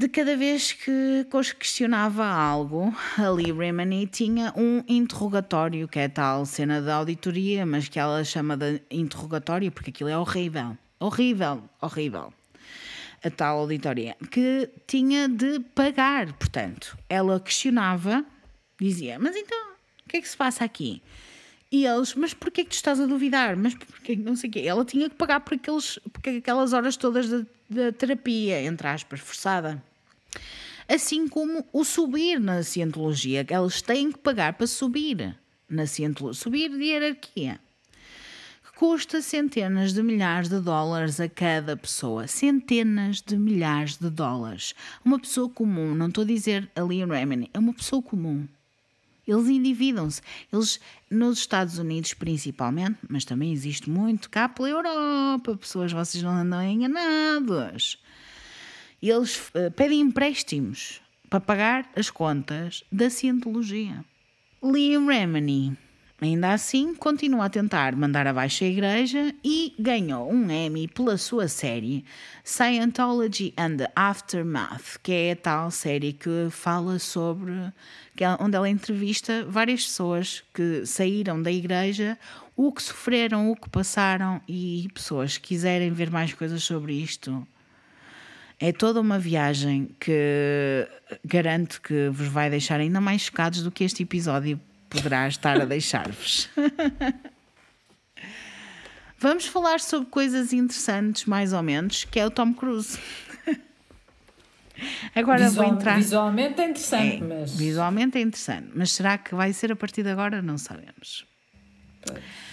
De 0.00 0.08
cada 0.08 0.36
vez 0.36 0.70
que 0.70 1.26
questionava 1.58 2.24
algo, 2.24 2.94
a 3.16 3.28
Lee 3.30 3.50
Remini 3.50 4.06
tinha 4.06 4.54
um 4.56 4.84
interrogatório, 4.86 5.88
que 5.88 5.98
é 5.98 6.08
tal 6.08 6.46
cena 6.46 6.80
de 6.80 6.88
auditoria, 6.88 7.66
mas 7.66 7.88
que 7.88 7.98
ela 7.98 8.22
chama 8.22 8.56
de 8.56 8.80
interrogatório 8.92 9.72
porque 9.72 9.90
aquilo 9.90 10.08
é 10.08 10.16
horrível. 10.16 10.78
Horrível, 11.00 11.64
horrível. 11.82 12.32
A 13.24 13.28
tal 13.28 13.58
auditoria, 13.58 14.16
que 14.30 14.70
tinha 14.86 15.28
de 15.28 15.58
pagar, 15.74 16.32
portanto. 16.34 16.96
Ela 17.08 17.40
questionava, 17.40 18.24
dizia, 18.80 19.18
mas 19.18 19.34
então, 19.34 19.72
o 20.06 20.08
que 20.08 20.18
é 20.18 20.20
que 20.20 20.28
se 20.28 20.36
passa 20.36 20.64
aqui? 20.64 21.02
E 21.72 21.84
eles, 21.84 22.14
mas 22.14 22.32
porquê 22.32 22.62
que 22.62 22.70
tu 22.70 22.74
estás 22.74 23.00
a 23.00 23.06
duvidar? 23.06 23.56
Mas 23.56 23.74
porquê 23.74 24.14
não 24.14 24.36
sei 24.36 24.48
o 24.48 24.52
quê? 24.52 24.60
Ela 24.60 24.84
tinha 24.84 25.10
que 25.10 25.16
pagar 25.16 25.40
por, 25.40 25.54
aqueles, 25.54 25.98
por 26.12 26.28
aquelas 26.28 26.72
horas 26.72 26.96
todas 26.96 27.28
da 27.68 27.92
terapia, 27.92 28.62
entre 28.62 28.86
aspas, 28.86 29.18
forçada. 29.18 29.82
Assim 30.88 31.28
como 31.28 31.64
o 31.72 31.84
subir 31.84 32.40
na 32.40 32.62
cientologia, 32.62 33.44
que 33.44 33.52
elas 33.52 33.82
têm 33.82 34.10
que 34.10 34.18
pagar 34.18 34.54
para 34.54 34.66
subir 34.66 35.36
na 35.68 35.86
cientologia, 35.86 36.42
subir 36.42 36.70
de 36.70 36.84
hierarquia. 36.84 37.60
Custa 38.74 39.20
centenas 39.20 39.92
de 39.92 40.02
milhares 40.04 40.48
de 40.48 40.60
dólares 40.60 41.18
a 41.18 41.28
cada 41.28 41.76
pessoa. 41.76 42.28
Centenas 42.28 43.20
de 43.20 43.36
milhares 43.36 43.96
de 43.96 44.08
dólares. 44.08 44.72
Uma 45.04 45.18
pessoa 45.18 45.50
comum, 45.50 45.96
não 45.96 46.06
estou 46.06 46.22
a 46.22 46.26
dizer 46.26 46.70
a 46.76 46.82
Lee 46.82 47.04
Remini, 47.04 47.50
é 47.52 47.58
uma 47.58 47.74
pessoa 47.74 48.00
comum 48.00 48.46
eles 49.28 49.48
endividam-se. 49.48 50.22
Eles, 50.50 50.80
nos 51.10 51.38
Estados 51.38 51.78
Unidos 51.78 52.14
principalmente, 52.14 52.98
mas 53.08 53.24
também 53.24 53.52
existe 53.52 53.90
muito 53.90 54.30
cá 54.30 54.48
pela 54.48 54.70
Europa, 54.70 55.56
pessoas, 55.56 55.92
vocês 55.92 56.22
não 56.22 56.30
andam 56.30 56.62
enganados. 56.62 57.98
Eles 59.02 59.48
uh, 59.48 59.70
pedem 59.74 60.00
empréstimos 60.00 61.00
para 61.28 61.40
pagar 61.40 61.90
as 61.94 62.10
contas 62.10 62.84
da 62.90 63.10
cientologia. 63.10 64.04
Liam 64.62 65.06
Remini 65.06 65.76
Ainda 66.20 66.52
assim, 66.52 66.96
continua 66.96 67.44
a 67.44 67.48
tentar 67.48 67.94
mandar 67.94 68.26
abaixo 68.26 68.64
a 68.64 68.66
igreja 68.66 69.32
e 69.44 69.72
ganhou 69.78 70.28
um 70.32 70.50
Emmy 70.50 70.88
pela 70.88 71.16
sua 71.16 71.46
série 71.46 72.04
Scientology 72.42 73.54
and 73.56 73.76
the 73.76 73.88
Aftermath, 73.94 74.98
que 75.00 75.12
é 75.12 75.32
a 75.32 75.36
tal 75.36 75.70
série 75.70 76.12
que 76.12 76.48
fala 76.50 76.98
sobre. 76.98 77.52
Que 78.16 78.24
é 78.24 78.36
onde 78.40 78.56
ela 78.56 78.68
entrevista 78.68 79.46
várias 79.48 79.84
pessoas 79.84 80.42
que 80.52 80.84
saíram 80.84 81.40
da 81.40 81.52
igreja, 81.52 82.18
o 82.56 82.72
que 82.72 82.82
sofreram, 82.82 83.52
o 83.52 83.54
que 83.54 83.70
passaram 83.70 84.40
e 84.48 84.88
pessoas 84.92 85.38
que 85.38 85.50
quiserem 85.50 85.92
ver 85.92 86.10
mais 86.10 86.34
coisas 86.34 86.64
sobre 86.64 86.94
isto. 86.94 87.46
É 88.60 88.72
toda 88.72 89.00
uma 89.00 89.18
viagem 89.18 89.94
que 90.00 90.88
garanto 91.24 91.80
que 91.80 92.08
vos 92.08 92.26
vai 92.26 92.50
deixar 92.50 92.80
ainda 92.80 93.00
mais 93.00 93.22
chocados 93.22 93.62
do 93.62 93.70
que 93.70 93.84
este 93.84 94.02
episódio 94.02 94.60
poderá 94.90 95.28
estar 95.28 95.60
a 95.60 95.64
deixar-vos. 95.64 96.48
Vamos 99.20 99.46
falar 99.46 99.80
sobre 99.80 100.08
coisas 100.08 100.52
interessantes, 100.52 101.24
mais 101.24 101.52
ou 101.52 101.62
menos, 101.62 102.04
que 102.04 102.18
é 102.20 102.26
o 102.26 102.30
Tom 102.30 102.52
Cruise. 102.54 102.98
Agora 105.14 105.48
Visual, 105.48 105.66
vou 105.66 105.74
entrar. 105.74 105.96
Visualmente 105.96 106.60
é 106.60 106.64
interessante, 106.68 107.16
é, 107.16 107.26
mas. 107.26 107.56
Visualmente 107.56 108.18
é 108.18 108.20
interessante, 108.20 108.70
mas 108.74 108.92
será 108.92 109.18
que 109.18 109.34
vai 109.34 109.52
ser 109.52 109.72
a 109.72 109.76
partir 109.76 110.04
de 110.04 110.10
agora? 110.10 110.40
Não 110.40 110.56
sabemos. 110.56 111.26
Pois. 112.06 112.47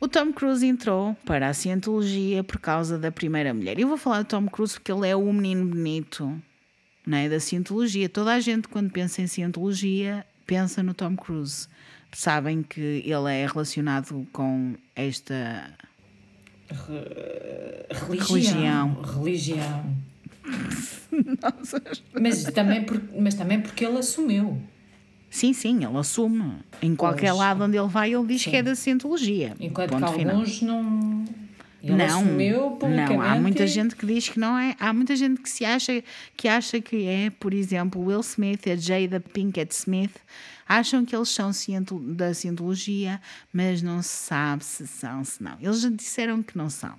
O 0.00 0.06
Tom 0.06 0.32
Cruise 0.32 0.64
entrou 0.64 1.16
para 1.24 1.48
a 1.48 1.54
Cientologia 1.54 2.44
por 2.44 2.60
causa 2.60 2.96
da 2.96 3.10
primeira 3.10 3.52
mulher. 3.52 3.80
Eu 3.80 3.88
vou 3.88 3.96
falar 3.96 4.22
do 4.22 4.28
Tom 4.28 4.46
Cruise 4.46 4.74
porque 4.74 4.92
ele 4.92 5.08
é 5.08 5.16
o 5.16 5.32
menino 5.32 5.66
bonito 5.66 6.40
né, 7.04 7.28
da 7.28 7.40
Cientologia. 7.40 8.08
Toda 8.08 8.32
a 8.34 8.38
gente, 8.38 8.68
quando 8.68 8.90
pensa 8.90 9.20
em 9.22 9.26
Cientologia, 9.26 10.24
pensa 10.46 10.84
no 10.84 10.94
Tom 10.94 11.16
Cruise. 11.16 11.66
Sabem 12.12 12.62
que 12.62 13.02
ele 13.04 13.28
é 13.28 13.44
relacionado 13.44 14.24
com 14.32 14.76
esta 14.94 15.68
religião. 17.90 19.02
Religião. 19.02 19.96
mas, 22.20 22.44
também 22.44 22.84
por, 22.84 23.02
mas 23.18 23.34
também 23.34 23.60
porque 23.60 23.84
ele 23.84 23.98
assumiu. 23.98 24.62
Sim, 25.30 25.52
sim, 25.52 25.84
ele 25.84 25.96
assume. 25.96 26.54
Em 26.80 26.94
qualquer 26.96 27.28
pois. 27.28 27.38
lado 27.38 27.64
onde 27.64 27.76
ele 27.76 27.88
vai, 27.88 28.14
ele 28.14 28.26
diz 28.26 28.42
sim. 28.42 28.50
que 28.50 28.56
é 28.56 28.62
da 28.62 28.74
Cientologia. 28.74 29.54
Enquanto 29.60 29.96
que 29.96 30.04
alguns 30.04 30.62
não. 30.62 31.24
Ele 31.80 31.94
não, 31.94 32.24
não, 32.24 33.22
há 33.22 33.36
muita 33.36 33.64
gente 33.64 33.94
que 33.94 34.04
diz 34.04 34.28
que 34.28 34.38
não 34.40 34.58
é. 34.58 34.74
Há 34.80 34.92
muita 34.92 35.14
gente 35.14 35.40
que 35.40 35.48
se 35.48 35.64
acha 35.64 36.02
que 36.36 36.48
acha 36.48 36.80
que 36.80 37.06
é, 37.06 37.30
por 37.30 37.54
exemplo, 37.54 38.04
Will 38.04 38.20
Smith 38.20 38.66
e 38.66 38.72
a 38.72 38.76
Jada 38.76 39.20
Pinkett 39.20 39.72
Smith 39.72 40.16
acham 40.68 41.04
que 41.04 41.14
eles 41.14 41.28
são 41.28 41.52
da 42.02 42.34
cientologia, 42.34 43.20
mas 43.52 43.80
não 43.80 44.02
se 44.02 44.08
sabe 44.08 44.64
se 44.64 44.88
são, 44.88 45.24
se 45.24 45.42
não. 45.42 45.56
Eles 45.60 45.80
já 45.80 45.88
disseram 45.88 46.42
que 46.42 46.58
não 46.58 46.68
são. 46.68 46.94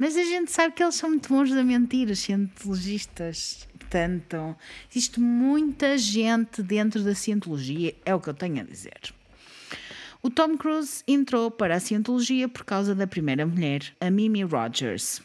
Mas 0.00 0.16
a 0.16 0.24
gente 0.24 0.50
sabe 0.50 0.74
que 0.74 0.82
eles 0.82 0.94
são 0.94 1.10
muito 1.10 1.28
bons 1.28 1.52
a 1.52 1.62
mentir, 1.62 2.08
os 2.08 2.20
cientologistas. 2.20 3.68
Portanto, 3.78 4.56
existe 4.90 5.20
muita 5.20 5.98
gente 5.98 6.62
dentro 6.62 7.04
da 7.04 7.14
cientologia, 7.14 7.94
é 8.02 8.14
o 8.14 8.18
que 8.18 8.30
eu 8.30 8.34
tenho 8.34 8.62
a 8.62 8.64
dizer. 8.64 9.12
O 10.22 10.30
Tom 10.30 10.56
Cruise 10.56 11.04
entrou 11.06 11.50
para 11.50 11.76
a 11.76 11.80
Cientologia 11.80 12.48
por 12.48 12.64
causa 12.64 12.94
da 12.94 13.06
primeira 13.06 13.44
mulher, 13.44 13.94
a 14.00 14.10
Mimi 14.10 14.42
Rogers, 14.42 15.20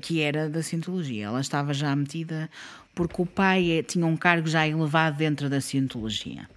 que 0.00 0.20
era 0.20 0.48
da 0.48 0.62
Cientologia. 0.62 1.26
Ela 1.26 1.40
estava 1.40 1.74
já 1.74 1.94
metida 1.96 2.48
porque 2.94 3.22
o 3.22 3.26
pai 3.26 3.72
é, 3.72 3.82
tinha 3.82 4.06
um 4.06 4.16
cargo 4.16 4.46
já 4.46 4.68
elevado 4.68 5.16
dentro 5.16 5.50
da 5.50 5.60
Cientologia. 5.60 6.48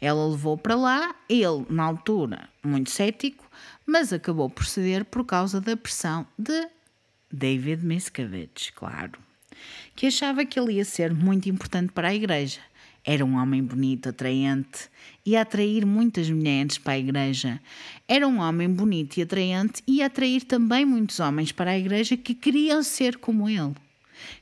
Ela 0.00 0.26
levou 0.26 0.56
para 0.56 0.74
lá, 0.74 1.14
ele, 1.28 1.66
na 1.68 1.84
altura, 1.84 2.48
muito 2.62 2.90
cético, 2.90 3.44
mas 3.84 4.10
acabou 4.10 4.48
por 4.48 4.64
ceder 4.64 5.04
por 5.04 5.22
causa 5.26 5.60
da 5.60 5.76
pressão 5.76 6.26
de 6.38 6.66
David 7.32 7.84
Miscavige, 7.84 8.72
claro, 8.74 9.18
que 9.94 10.06
achava 10.06 10.44
que 10.44 10.58
ele 10.58 10.74
ia 10.74 10.84
ser 10.84 11.12
muito 11.14 11.48
importante 11.48 11.92
para 11.92 12.08
a 12.08 12.14
igreja 12.14 12.60
era 13.04 13.24
um 13.24 13.36
homem 13.36 13.62
bonito, 13.62 14.08
atraente 14.08 14.90
e 15.24 15.36
a 15.36 15.42
atrair 15.42 15.86
muitas 15.86 16.28
mulheres 16.28 16.76
para 16.78 16.94
a 16.94 16.98
igreja. 16.98 17.60
Era 18.06 18.26
um 18.26 18.40
homem 18.40 18.68
bonito 18.68 19.16
e 19.16 19.22
atraente 19.22 19.82
e 19.86 20.02
a 20.02 20.06
atrair 20.06 20.42
também 20.42 20.84
muitos 20.84 21.18
homens 21.18 21.50
para 21.50 21.70
a 21.70 21.78
igreja 21.78 22.16
que 22.16 22.34
queriam 22.34 22.82
ser 22.82 23.16
como 23.16 23.48
ele. 23.48 23.74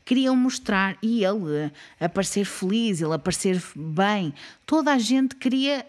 Queriam 0.05 0.35
mostrar 0.35 0.99
e 1.01 1.25
ele 1.25 1.71
aparecer 2.01 2.45
feliz, 2.45 3.01
ele 3.01 3.15
aparecer 3.15 3.63
bem. 3.77 4.35
Toda 4.67 4.93
a 4.93 4.99
gente 4.99 5.37
queria 5.37 5.87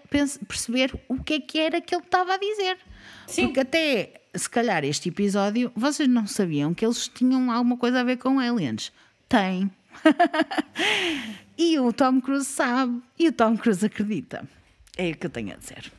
perceber 0.48 0.94
o 1.08 1.24
que 1.24 1.34
é 1.34 1.40
que 1.40 1.58
era 1.58 1.82
que 1.82 1.96
ele 1.96 2.04
estava 2.04 2.36
a 2.36 2.38
dizer. 2.38 2.78
Sim. 3.26 3.46
Porque 3.46 3.62
até, 3.62 4.19
se 4.36 4.50
calhar, 4.50 4.84
este 4.84 5.10
episódio, 5.10 5.72
vocês 5.76 6.08
não 6.08 6.28
sabiam 6.28 6.74
que 6.74 6.86
eles 6.86 7.08
tinham 7.08 7.52
alguma 7.52 7.78
coisa 7.78 8.02
a 8.02 8.04
ver 8.04 8.18
com 8.18 8.40
aliens. 8.40 8.92
Tem. 9.28 9.72
E 11.62 11.78
o 11.78 11.92
Tom 11.92 12.22
Cruise 12.22 12.46
sabe 12.46 13.02
e 13.20 13.28
o 13.28 13.34
Tom 13.34 13.58
Cruise 13.58 13.86
acredita. 13.86 14.48
É 14.96 15.10
o 15.10 15.18
que 15.18 15.26
eu 15.26 15.30
tenho 15.30 15.52
a 15.52 15.58
dizer. 15.58 15.92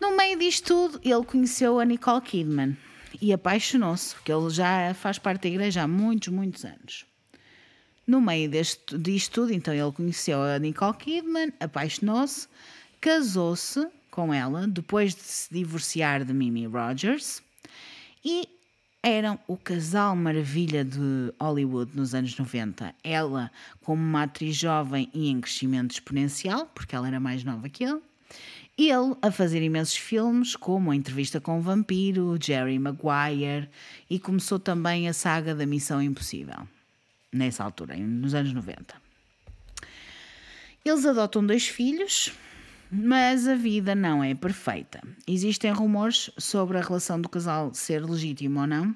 No 0.00 0.16
meio 0.16 0.38
disto 0.38 0.68
tudo, 0.68 1.00
ele 1.04 1.22
conheceu 1.22 1.78
a 1.78 1.84
Nicole 1.84 2.22
Kidman 2.22 2.74
e 3.20 3.30
apaixonou-se, 3.30 4.14
porque 4.14 4.32
ele 4.32 4.48
já 4.48 4.94
faz 4.94 5.18
parte 5.18 5.42
da 5.42 5.48
igreja 5.50 5.82
há 5.82 5.86
muitos, 5.86 6.28
muitos 6.28 6.64
anos. 6.64 7.04
No 8.06 8.22
meio 8.22 8.48
deste, 8.48 8.96
disto 8.96 9.42
tudo, 9.42 9.52
então 9.52 9.74
ele 9.74 9.92
conheceu 9.92 10.42
a 10.42 10.58
Nicole 10.58 10.96
Kidman, 10.96 11.52
apaixonou-se, 11.60 12.48
casou-se 13.02 13.86
com 14.12 14.32
ela 14.32 14.68
depois 14.68 15.14
de 15.14 15.22
se 15.22 15.52
divorciar 15.52 16.22
de 16.22 16.32
Mimi 16.34 16.66
Rogers 16.66 17.42
e 18.22 18.46
eram 19.02 19.38
o 19.48 19.56
casal 19.56 20.14
maravilha 20.14 20.84
de 20.84 21.32
Hollywood 21.40 21.96
nos 21.96 22.14
anos 22.14 22.38
90. 22.38 22.94
Ela, 23.02 23.50
como 23.82 24.00
uma 24.00 24.24
atriz 24.24 24.54
jovem 24.54 25.10
e 25.12 25.28
em 25.28 25.40
crescimento 25.40 25.92
exponencial, 25.92 26.66
porque 26.66 26.94
ela 26.94 27.08
era 27.08 27.18
mais 27.18 27.42
nova 27.42 27.68
que 27.68 27.82
ele. 27.82 28.00
Ele 28.78 29.16
a 29.20 29.30
fazer 29.32 29.62
imensos 29.62 29.96
filmes, 29.96 30.54
como 30.54 30.90
A 30.90 30.96
Entrevista 30.96 31.40
com 31.40 31.58
o 31.58 31.62
Vampiro, 31.62 32.38
Jerry 32.40 32.78
Maguire, 32.78 33.68
e 34.08 34.20
começou 34.20 34.58
também 34.58 35.08
a 35.08 35.12
saga 35.12 35.54
da 35.54 35.66
Missão 35.66 36.00
Impossível, 36.00 36.68
nessa 37.32 37.64
altura, 37.64 37.96
nos 37.96 38.34
anos 38.34 38.52
90. 38.52 38.94
Eles 40.84 41.04
adotam 41.04 41.44
dois 41.44 41.66
filhos, 41.66 42.32
mas 42.94 43.48
a 43.48 43.54
vida 43.54 43.94
não 43.94 44.22
é 44.22 44.34
perfeita. 44.34 45.00
Existem 45.26 45.72
rumores 45.72 46.30
sobre 46.36 46.76
a 46.76 46.82
relação 46.82 47.18
do 47.18 47.26
casal 47.26 47.72
ser 47.72 48.04
legítimo 48.04 48.60
ou 48.60 48.66
não 48.66 48.94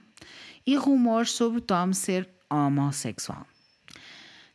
e 0.66 0.76
rumores 0.76 1.30
sobre 1.30 1.62
Tom 1.62 1.94
ser 1.94 2.28
homossexual. 2.50 3.46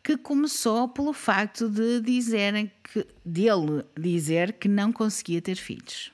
Que 0.03 0.15
começou 0.15 0.89
pelo 0.89 1.11
facto 1.11 1.67
de 1.67 2.01
dizerem 2.01 2.71
que 2.83 3.07
dele 3.25 3.83
dizer 3.99 4.53
que 4.53 4.67
não 4.67 4.93
conseguia 4.93 5.41
ter 5.41 5.55
filhos. 5.55 6.11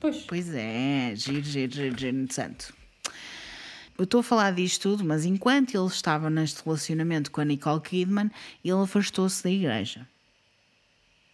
Pois. 0.00 0.16
Pois 0.22 0.54
é, 0.54 1.12
giro, 1.14 1.42
giro, 1.42 1.72
giro, 1.74 1.98
giro, 1.98 2.32
santo. 2.32 2.74
eu 3.98 4.04
estou 4.04 4.20
a 4.20 4.22
falar 4.22 4.52
disto 4.52 4.82
tudo, 4.82 5.04
mas 5.04 5.26
enquanto 5.26 5.74
ele 5.74 5.86
estava 5.86 6.30
neste 6.30 6.64
relacionamento 6.64 7.30
com 7.30 7.42
a 7.42 7.44
Nicole 7.44 7.82
Kidman, 7.82 8.30
ele 8.64 8.82
afastou-se 8.82 9.42
da 9.42 9.50
igreja. 9.50 10.08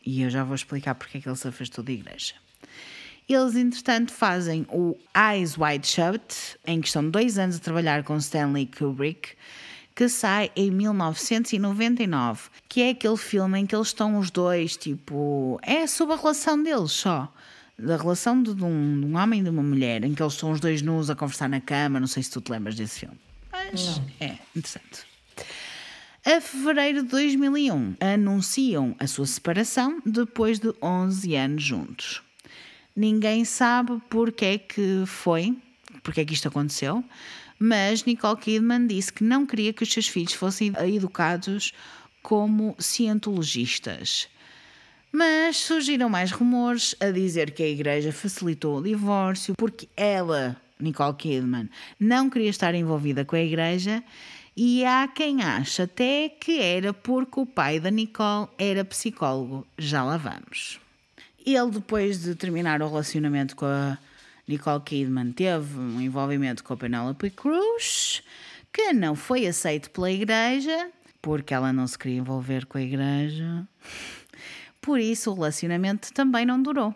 E 0.04 0.22
eu 0.22 0.30
já 0.30 0.44
vou 0.44 0.54
explicar 0.54 0.94
porque 0.94 1.18
é 1.18 1.20
que 1.20 1.28
ele 1.28 1.36
se 1.36 1.48
afastou 1.48 1.82
da 1.84 1.92
igreja. 1.92 2.34
Eles, 3.28 3.54
entretanto, 3.54 4.12
fazem 4.12 4.66
o 4.68 4.96
Eyes 5.16 5.56
Wide 5.56 5.86
Shut, 5.86 6.58
em 6.66 6.80
que 6.80 6.88
estão 6.88 7.08
dois 7.08 7.38
anos 7.38 7.56
a 7.56 7.60
trabalhar 7.60 8.02
com 8.02 8.16
Stanley 8.16 8.66
Kubrick, 8.66 9.30
que 9.94 10.08
sai 10.08 10.50
em 10.56 10.70
1999, 10.70 12.50
que 12.68 12.82
é 12.82 12.90
aquele 12.90 13.16
filme 13.16 13.60
em 13.60 13.66
que 13.66 13.74
eles 13.74 13.88
estão 13.88 14.18
os 14.18 14.30
dois, 14.30 14.76
tipo, 14.76 15.58
é 15.62 15.86
sobre 15.86 16.14
a 16.14 16.18
relação 16.18 16.62
deles 16.62 16.92
só. 16.92 17.32
Da 17.78 17.96
relação 17.96 18.42
de 18.42 18.50
um, 18.50 19.00
de 19.00 19.06
um 19.06 19.16
homem 19.16 19.40
e 19.40 19.42
de 19.44 19.50
uma 19.50 19.62
mulher, 19.62 20.04
em 20.04 20.14
que 20.14 20.22
eles 20.22 20.34
estão 20.34 20.50
os 20.50 20.60
dois 20.60 20.82
nus 20.82 21.08
a 21.08 21.16
conversar 21.16 21.48
na 21.48 21.60
cama. 21.60 21.98
Não 21.98 22.06
sei 22.06 22.22
se 22.22 22.30
tu 22.30 22.40
te 22.40 22.50
lembras 22.52 22.74
desse 22.74 23.00
filme. 23.00 23.18
Mas 23.50 23.98
Não. 23.98 24.06
é 24.20 24.38
interessante. 24.54 25.11
A 26.24 26.40
fevereiro 26.40 27.02
de 27.02 27.08
2001, 27.08 27.96
anunciam 27.98 28.94
a 28.96 29.08
sua 29.08 29.26
separação 29.26 30.00
depois 30.06 30.60
de 30.60 30.72
11 30.80 31.34
anos 31.34 31.64
juntos. 31.64 32.22
Ninguém 32.94 33.44
sabe 33.44 34.00
porque 34.08 34.44
é 34.44 34.58
que 34.58 35.02
foi, 35.04 35.58
porque 36.00 36.20
é 36.20 36.24
que 36.24 36.32
isto 36.32 36.46
aconteceu, 36.46 37.02
mas 37.58 38.04
Nicole 38.04 38.38
Kidman 38.38 38.86
disse 38.86 39.12
que 39.12 39.24
não 39.24 39.44
queria 39.44 39.72
que 39.72 39.82
os 39.82 39.92
seus 39.92 40.06
filhos 40.06 40.32
fossem 40.34 40.72
educados 40.94 41.72
como 42.22 42.76
cientologistas. 42.78 44.28
Mas 45.10 45.56
surgiram 45.56 46.08
mais 46.08 46.30
rumores 46.30 46.94
a 47.00 47.10
dizer 47.10 47.50
que 47.50 47.64
a 47.64 47.68
igreja 47.68 48.12
facilitou 48.12 48.78
o 48.78 48.82
divórcio 48.82 49.54
porque 49.58 49.88
ela, 49.96 50.56
Nicole 50.78 51.16
Kidman, 51.16 51.68
não 51.98 52.30
queria 52.30 52.50
estar 52.50 52.76
envolvida 52.76 53.24
com 53.24 53.34
a 53.34 53.40
igreja 53.40 54.04
e 54.56 54.84
há 54.84 55.08
quem 55.08 55.42
acha 55.42 55.84
até 55.84 56.28
que 56.28 56.60
era 56.60 56.92
porque 56.92 57.40
o 57.40 57.46
pai 57.46 57.80
da 57.80 57.90
Nicole 57.90 58.48
era 58.58 58.84
psicólogo. 58.84 59.66
Já 59.78 60.04
lá 60.04 60.16
vamos. 60.16 60.78
Ele, 61.44 61.70
depois 61.70 62.22
de 62.22 62.34
terminar 62.34 62.82
o 62.82 62.88
relacionamento 62.88 63.56
com 63.56 63.66
a 63.66 63.96
Nicole 64.46 64.82
Kidman 64.82 65.32
teve 65.32 65.78
um 65.78 66.00
envolvimento 66.00 66.62
com 66.62 66.74
a 66.74 66.76
Penelope 66.76 67.30
Cruz, 67.30 68.22
que 68.72 68.92
não 68.92 69.14
foi 69.14 69.46
aceito 69.46 69.90
pela 69.90 70.10
igreja, 70.10 70.90
porque 71.20 71.54
ela 71.54 71.72
não 71.72 71.86
se 71.86 71.98
queria 71.98 72.18
envolver 72.18 72.66
com 72.66 72.76
a 72.76 72.82
igreja. 72.82 73.66
Por 74.80 75.00
isso, 75.00 75.30
o 75.30 75.34
relacionamento 75.34 76.12
também 76.12 76.44
não 76.44 76.62
durou. 76.62 76.94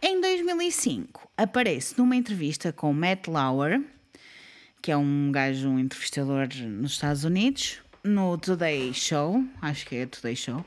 Em 0.00 0.20
2005, 0.20 1.30
aparece 1.36 1.98
numa 1.98 2.14
entrevista 2.14 2.72
com 2.72 2.92
Matt 2.92 3.26
Lauer, 3.26 3.82
que 4.84 4.92
é 4.92 4.96
um 4.98 5.32
gajo, 5.32 5.66
um 5.70 5.78
entrevistador 5.78 6.46
nos 6.66 6.92
Estados 6.92 7.24
Unidos, 7.24 7.78
no 8.04 8.36
Today 8.36 8.92
Show, 8.92 9.42
acho 9.62 9.86
que 9.86 9.96
é 9.96 10.04
Today 10.04 10.36
Show, 10.36 10.62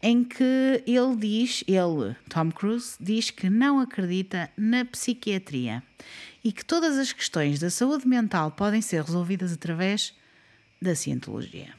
em 0.00 0.22
que 0.22 0.80
ele 0.86 1.16
diz, 1.16 1.64
ele, 1.66 2.14
Tom 2.28 2.52
Cruise, 2.52 2.94
diz 3.00 3.32
que 3.32 3.50
não 3.50 3.80
acredita 3.80 4.48
na 4.56 4.84
psiquiatria 4.84 5.82
e 6.44 6.52
que 6.52 6.64
todas 6.64 6.96
as 6.96 7.12
questões 7.12 7.58
da 7.58 7.68
saúde 7.68 8.06
mental 8.06 8.52
podem 8.52 8.80
ser 8.80 9.02
resolvidas 9.02 9.52
através 9.52 10.14
da 10.80 10.94
cientologia. 10.94 11.74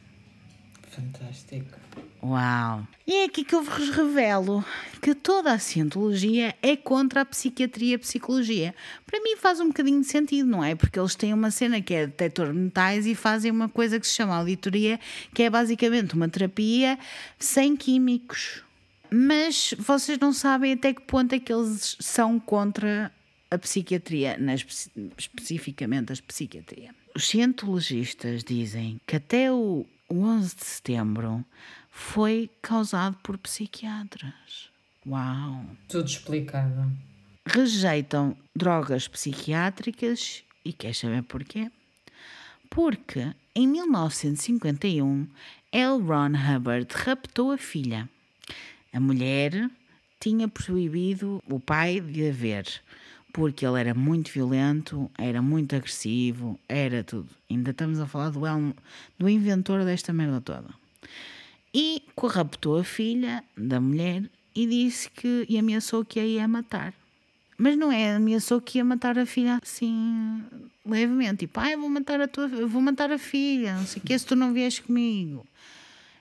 Fantástico. 0.89 1.79
Uau! 2.23 2.87
E 3.05 3.15
é 3.15 3.25
aqui 3.25 3.43
que 3.43 3.53
eu 3.53 3.61
vos 3.61 3.89
revelo 3.89 4.63
que 5.01 5.13
toda 5.13 5.51
a 5.51 5.59
cientologia 5.59 6.55
é 6.61 6.77
contra 6.77 7.19
a 7.19 7.25
psiquiatria 7.25 7.91
e 7.91 7.95
a 7.95 7.99
psicologia. 7.99 8.73
Para 9.05 9.19
mim 9.21 9.35
faz 9.35 9.59
um 9.59 9.67
bocadinho 9.67 9.99
de 9.99 10.07
sentido, 10.07 10.47
não 10.47 10.63
é? 10.63 10.73
Porque 10.73 10.97
eles 10.97 11.15
têm 11.15 11.33
uma 11.33 11.51
cena 11.51 11.81
que 11.81 11.93
é 11.93 12.05
detector 12.07 12.47
de 12.47 12.57
metais 12.57 13.05
e 13.05 13.13
fazem 13.13 13.51
uma 13.51 13.67
coisa 13.67 13.99
que 13.99 14.07
se 14.07 14.13
chama 14.13 14.37
auditoria, 14.37 14.97
que 15.33 15.43
é 15.43 15.49
basicamente 15.49 16.13
uma 16.13 16.29
terapia 16.29 16.97
sem 17.37 17.75
químicos. 17.75 18.63
Mas 19.11 19.75
vocês 19.77 20.17
não 20.17 20.31
sabem 20.31 20.71
até 20.71 20.93
que 20.93 21.01
ponto 21.01 21.35
é 21.35 21.39
que 21.39 21.51
eles 21.51 21.97
são 21.99 22.39
contra 22.39 23.11
a 23.51 23.57
psiquiatria, 23.57 24.37
especificamente 25.17 26.13
a 26.13 26.15
psiquiatria. 26.25 26.95
Os 27.13 27.27
cientologistas 27.27 28.45
dizem 28.45 28.99
que 29.05 29.17
até 29.17 29.51
o 29.51 29.85
11 30.21 30.55
de 30.55 30.65
setembro 30.65 31.45
foi 31.89 32.49
causado 32.61 33.17
por 33.23 33.37
psiquiatras. 33.37 34.69
Uau! 35.05 35.65
Tudo 35.87 36.07
explicado. 36.07 36.91
Rejeitam 37.45 38.37
drogas 38.55 39.07
psiquiátricas 39.07 40.43
e 40.63 40.71
quer 40.71 40.93
saber 40.93 41.23
porquê? 41.23 41.71
Porque 42.69 43.33
em 43.53 43.67
1951 43.67 45.27
L. 45.71 46.01
Ron 46.01 46.31
Hubbard 46.35 46.87
raptou 46.95 47.51
a 47.51 47.57
filha. 47.57 48.09
A 48.93 48.99
mulher 48.99 49.69
tinha 50.19 50.47
proibido 50.47 51.43
o 51.49 51.59
pai 51.59 51.99
de 51.99 52.29
a 52.29 52.31
ver, 52.31 52.65
porque 53.33 53.65
ele 53.65 53.79
era 53.79 53.93
muito 53.93 54.31
violento, 54.31 55.11
era 55.17 55.41
muito 55.41 55.75
agressivo, 55.75 56.57
era 56.69 57.03
tudo. 57.03 57.27
Ainda 57.49 57.71
estamos 57.71 57.99
a 57.99 58.05
falar 58.05 58.29
do, 58.29 58.39
do 59.19 59.27
inventor 59.27 59.83
desta 59.83 60.13
merda 60.13 60.39
toda 60.39 60.83
e 61.73 62.03
corruptou 62.15 62.77
a 62.77 62.83
filha 62.83 63.43
da 63.57 63.81
mulher 63.81 64.29
e 64.55 64.67
disse 64.67 65.09
que 65.09 65.45
e 65.49 65.57
ameaçou 65.57 66.05
que 66.05 66.19
a 66.19 66.25
ia 66.25 66.47
matar. 66.47 66.93
Mas 67.57 67.77
não 67.77 67.91
é, 67.91 68.15
ameaçou 68.15 68.61
que 68.61 68.77
ia 68.77 68.85
matar 68.85 69.17
a 69.17 69.25
filha 69.25 69.59
assim 69.61 70.43
levemente, 70.85 71.47
tipo, 71.47 71.59
ah, 71.59 71.75
vou 71.77 71.89
matar 71.89 72.21
a 72.21 72.27
tua, 72.27 72.47
vou 72.47 72.81
matar 72.81 73.11
a 73.11 73.17
filha, 73.17 73.75
não 73.75 73.85
sei 73.85 74.01
o 74.01 74.05
que, 74.05 74.17
se 74.17 74.25
tu 74.25 74.35
não 74.35 74.53
vies 74.53 74.79
comigo. 74.79 75.45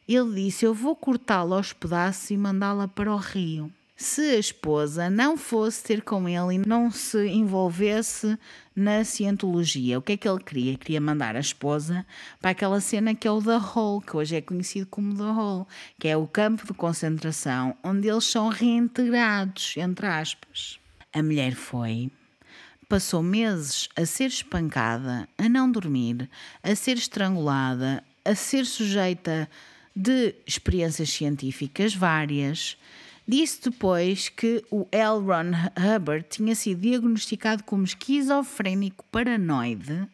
Ele 0.09 0.45
disse: 0.45 0.65
Eu 0.65 0.73
vou 0.73 0.97
cortá-la 0.97 1.57
aos 1.57 1.73
pedaços 1.73 2.31
e 2.31 2.37
mandá-la 2.37 2.89
para 2.89 3.13
o 3.13 3.17
rio 3.17 3.71
se 3.97 4.21
a 4.21 4.39
esposa 4.39 5.11
não 5.11 5.37
fosse 5.37 5.83
ter 5.85 6.03
com 6.03 6.29
ele 6.29 6.55
e 6.55 6.67
não 6.67 6.91
se 6.91 7.27
envolvesse 7.29 8.39
na 8.75 9.05
cientologia. 9.05 9.99
O 9.99 10.03
que 10.03 10.13
é 10.13 10.17
que 10.17 10.29
ele 10.29 10.43
queria? 10.43 10.77
Queria 10.77 11.01
mandar 11.01 11.37
a 11.37 11.41
esposa 11.41 12.05
para 12.41 12.51
aquela 12.51 12.81
cena 12.81 13.15
que 13.15 13.29
é 13.29 13.31
o 13.31 13.43
The 13.43 13.59
Hole, 13.59 14.05
que 14.05 14.17
hoje 14.17 14.37
é 14.37 14.41
conhecido 14.41 14.87
como 14.87 15.17
The 15.17 15.23
Hole, 15.23 15.67
que 15.99 16.09
é 16.09 16.17
o 16.17 16.27
campo 16.27 16.67
de 16.67 16.75
concentração 16.75 17.77
onde 17.83 18.09
eles 18.09 18.25
são 18.25 18.49
reintegrados, 18.49 19.75
entre 19.77 20.07
aspas. 20.07 20.79
A 21.13 21.23
mulher 21.23 21.55
foi, 21.55 22.11
passou 22.89 23.23
meses 23.23 23.89
a 23.95 24.07
ser 24.07 24.27
espancada, 24.27 25.29
a 25.37 25.49
não 25.49 25.71
dormir, 25.71 26.29
a 26.63 26.75
ser 26.75 26.97
estrangulada, 26.97 28.03
a 28.25 28.35
ser 28.35 28.65
sujeita 28.65 29.49
de 29.95 30.35
experiências 30.47 31.11
científicas 31.11 31.95
várias 31.95 32.79
Disse 33.27 33.63
depois 33.63 34.29
que 34.29 34.65
o 34.71 34.87
L. 34.91 35.21
Ron 35.21 35.53
Hubbard 35.77 36.27
tinha 36.29 36.55
sido 36.55 36.81
diagnosticado 36.81 37.63
como 37.63 37.85
esquizofrénico 37.85 39.05
paranoide. 39.13 40.09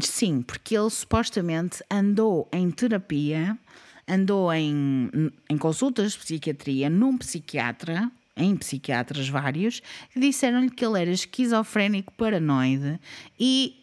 Sim, 0.00 0.42
porque 0.42 0.76
ele 0.76 0.90
supostamente 0.90 1.82
andou 1.90 2.48
em 2.52 2.70
terapia, 2.70 3.58
andou 4.06 4.52
em, 4.52 5.10
em 5.48 5.58
consultas 5.58 6.12
de 6.12 6.18
psiquiatria 6.18 6.88
num 6.88 7.18
psiquiatra, 7.18 8.10
em 8.36 8.56
psiquiatras 8.56 9.28
vários, 9.28 9.80
que 10.12 10.20
disseram-lhe 10.20 10.70
que 10.70 10.84
ele 10.84 11.00
era 11.00 11.10
esquizofrénico 11.10 12.12
paranoide 12.14 13.00
e 13.38 13.80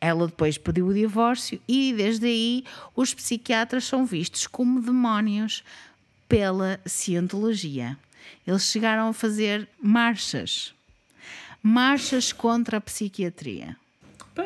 ela 0.00 0.26
depois 0.26 0.58
pediu 0.58 0.88
o 0.88 0.94
divórcio 0.94 1.60
e 1.66 1.92
desde 1.94 2.26
aí 2.26 2.64
os 2.94 3.14
psiquiatras 3.14 3.84
são 3.84 4.04
vistos 4.04 4.46
como 4.46 4.80
demónios 4.80 5.62
pela 6.28 6.80
cientologia. 6.84 7.96
Eles 8.46 8.62
chegaram 8.62 9.08
a 9.08 9.12
fazer 9.12 9.68
marchas. 9.80 10.74
Marchas 11.62 12.32
contra 12.32 12.76
a 12.78 12.80
psiquiatria. 12.80 13.76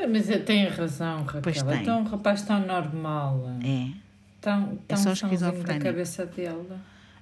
Mas 0.09 0.27
tem 0.44 0.69
razão, 0.69 1.24
Raquel. 1.24 1.43
Pois 1.43 1.62
tem. 1.62 1.82
Então 1.82 2.01
um 2.01 2.05
rapaz 2.05 2.43
tão 2.43 2.65
normal. 2.65 3.51
É. 3.65 3.90
Tão, 4.40 4.78
tão 4.89 4.97
é 4.97 4.97
só 4.97 5.12
esquizofrénico. 5.12 5.66
da 5.66 5.78
cabeça 5.78 6.24
dele. 6.24 6.78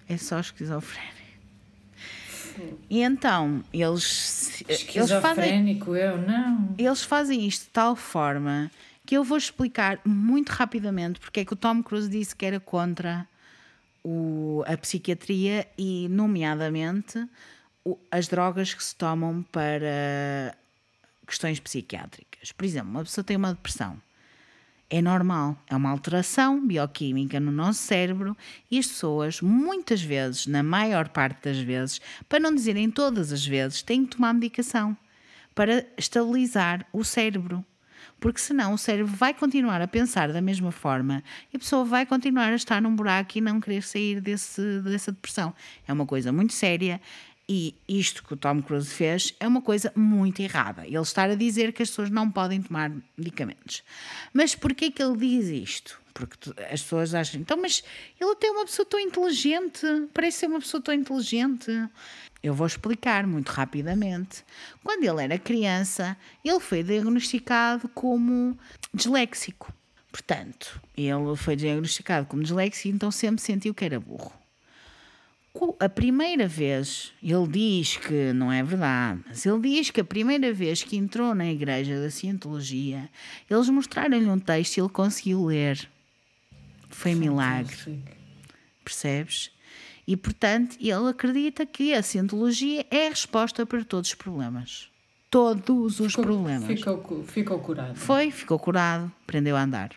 É 0.08 0.16
só 0.16 0.38
esquizofrénico. 0.38 1.18
E 2.90 3.02
então, 3.02 3.62
eles. 3.72 4.62
Esquizofrénico, 4.68 5.96
eles 5.96 6.04
fazem, 6.04 6.10
eu 6.10 6.18
não. 6.18 6.74
Eles 6.76 7.02
fazem 7.02 7.46
isto 7.46 7.64
de 7.64 7.70
tal 7.70 7.96
forma 7.96 8.70
que 9.06 9.16
eu 9.16 9.24
vou 9.24 9.38
explicar 9.38 9.98
muito 10.04 10.50
rapidamente 10.50 11.18
porque 11.18 11.40
é 11.40 11.44
que 11.44 11.52
o 11.54 11.56
Tom 11.56 11.82
Cruise 11.82 12.10
disse 12.10 12.36
que 12.36 12.44
era 12.44 12.60
contra 12.60 13.26
o, 14.08 14.64
a 14.66 14.76
psiquiatria 14.78 15.68
e, 15.76 16.08
nomeadamente, 16.08 17.28
o, 17.84 17.98
as 18.10 18.26
drogas 18.26 18.72
que 18.72 18.82
se 18.82 18.96
tomam 18.96 19.42
para 19.52 20.56
questões 21.26 21.60
psiquiátricas. 21.60 22.52
Por 22.52 22.64
exemplo, 22.64 22.90
uma 22.90 23.04
pessoa 23.04 23.22
tem 23.22 23.36
uma 23.36 23.52
depressão. 23.52 24.00
É 24.90 25.02
normal, 25.02 25.62
é 25.68 25.76
uma 25.76 25.90
alteração 25.90 26.66
bioquímica 26.66 27.38
no 27.38 27.52
nosso 27.52 27.80
cérebro 27.80 28.34
e 28.70 28.78
as 28.78 28.86
pessoas, 28.86 29.42
muitas 29.42 30.00
vezes, 30.00 30.46
na 30.46 30.62
maior 30.62 31.10
parte 31.10 31.44
das 31.44 31.58
vezes, 31.58 32.00
para 32.26 32.40
não 32.40 32.54
dizerem 32.54 32.90
todas 32.90 33.30
as 33.30 33.44
vezes, 33.44 33.82
têm 33.82 34.06
que 34.06 34.16
tomar 34.16 34.32
medicação 34.32 34.96
para 35.54 35.84
estabilizar 35.98 36.86
o 36.90 37.04
cérebro. 37.04 37.62
Porque 38.20 38.40
senão 38.40 38.74
o 38.74 38.78
cérebro 38.78 39.12
vai 39.12 39.32
continuar 39.32 39.80
a 39.80 39.86
pensar 39.86 40.32
da 40.32 40.40
mesma 40.40 40.72
forma 40.72 41.22
e 41.52 41.56
a 41.56 41.58
pessoa 41.58 41.84
vai 41.84 42.04
continuar 42.04 42.52
a 42.52 42.56
estar 42.56 42.82
num 42.82 42.94
buraco 42.94 43.38
e 43.38 43.40
não 43.40 43.60
querer 43.60 43.82
sair 43.82 44.20
desse, 44.20 44.80
dessa 44.80 45.12
depressão. 45.12 45.54
É 45.86 45.92
uma 45.92 46.04
coisa 46.04 46.32
muito 46.32 46.52
séria 46.52 47.00
e 47.48 47.74
isto 47.88 48.22
que 48.22 48.34
o 48.34 48.36
Tom 48.36 48.60
Cruise 48.60 48.90
fez 48.90 49.34
é 49.40 49.48
uma 49.48 49.62
coisa 49.62 49.90
muito 49.96 50.40
errada. 50.40 50.86
Ele 50.86 50.98
estar 50.98 51.30
a 51.30 51.34
dizer 51.34 51.72
que 51.72 51.82
as 51.82 51.88
pessoas 51.88 52.10
não 52.10 52.30
podem 52.30 52.60
tomar 52.60 52.92
medicamentos. 53.16 53.82
Mas 54.34 54.54
porquê 54.54 54.90
que 54.90 55.02
ele 55.02 55.16
diz 55.16 55.46
isto? 55.46 55.98
Porque 56.12 56.50
as 56.70 56.82
pessoas 56.82 57.14
acham, 57.14 57.40
então, 57.40 57.56
mas 57.56 57.82
ele 58.20 58.34
tem 58.34 58.50
uma 58.50 58.66
pessoa 58.66 58.84
tão 58.84 58.98
inteligente, 59.00 59.86
parece 60.12 60.38
ser 60.38 60.46
uma 60.46 60.58
pessoa 60.58 60.82
tão 60.82 60.92
inteligente. 60.92 61.70
Eu 62.42 62.54
vou 62.54 62.66
explicar 62.66 63.26
muito 63.26 63.48
rapidamente. 63.48 64.44
Quando 64.84 65.02
ele 65.04 65.22
era 65.22 65.38
criança, 65.38 66.16
ele 66.44 66.60
foi 66.60 66.82
diagnosticado 66.82 67.88
como 67.88 68.56
disléxico. 68.94 69.72
Portanto, 70.10 70.80
ele 70.96 71.36
foi 71.36 71.56
diagnosticado 71.56 72.26
como 72.26 72.42
disléxico, 72.42 72.88
então 72.88 73.10
sempre 73.10 73.42
sentiu 73.42 73.74
que 73.74 73.84
era 73.84 73.98
burro. 74.00 74.32
A 75.80 75.88
primeira 75.88 76.46
vez, 76.46 77.12
ele 77.20 77.48
diz 77.48 77.96
que 77.96 78.32
não 78.32 78.52
é 78.52 78.62
verdade, 78.62 79.20
mas 79.26 79.44
ele 79.44 79.60
diz 79.60 79.90
que 79.90 80.00
a 80.00 80.04
primeira 80.04 80.52
vez 80.52 80.84
que 80.84 80.96
entrou 80.96 81.34
na 81.34 81.46
igreja 81.50 82.00
da 82.00 82.10
Cientologia, 82.10 83.10
eles 83.50 83.68
mostraram-lhe 83.68 84.30
um 84.30 84.38
texto 84.38 84.76
e 84.76 84.80
ele 84.80 84.88
conseguiu 84.88 85.46
ler. 85.46 85.88
Foi 86.88 87.14
milagre. 87.14 88.00
Percebes? 88.84 89.50
E, 90.08 90.16
portanto, 90.16 90.74
ele 90.80 91.10
acredita 91.10 91.66
que 91.66 91.92
a 91.92 92.02
cientologia 92.02 92.86
é 92.90 93.08
a 93.08 93.10
resposta 93.10 93.66
para 93.66 93.84
todos 93.84 94.08
os 94.08 94.14
problemas. 94.14 94.88
Todos 95.28 96.00
os 96.00 96.12
ficou, 96.12 96.24
problemas. 96.24 96.64
Ficou, 96.64 97.24
ficou 97.24 97.58
curado. 97.58 97.94
Foi, 97.94 98.30
ficou 98.30 98.58
curado, 98.58 99.12
aprendeu 99.24 99.54
a 99.54 99.62
andar. 99.62 99.90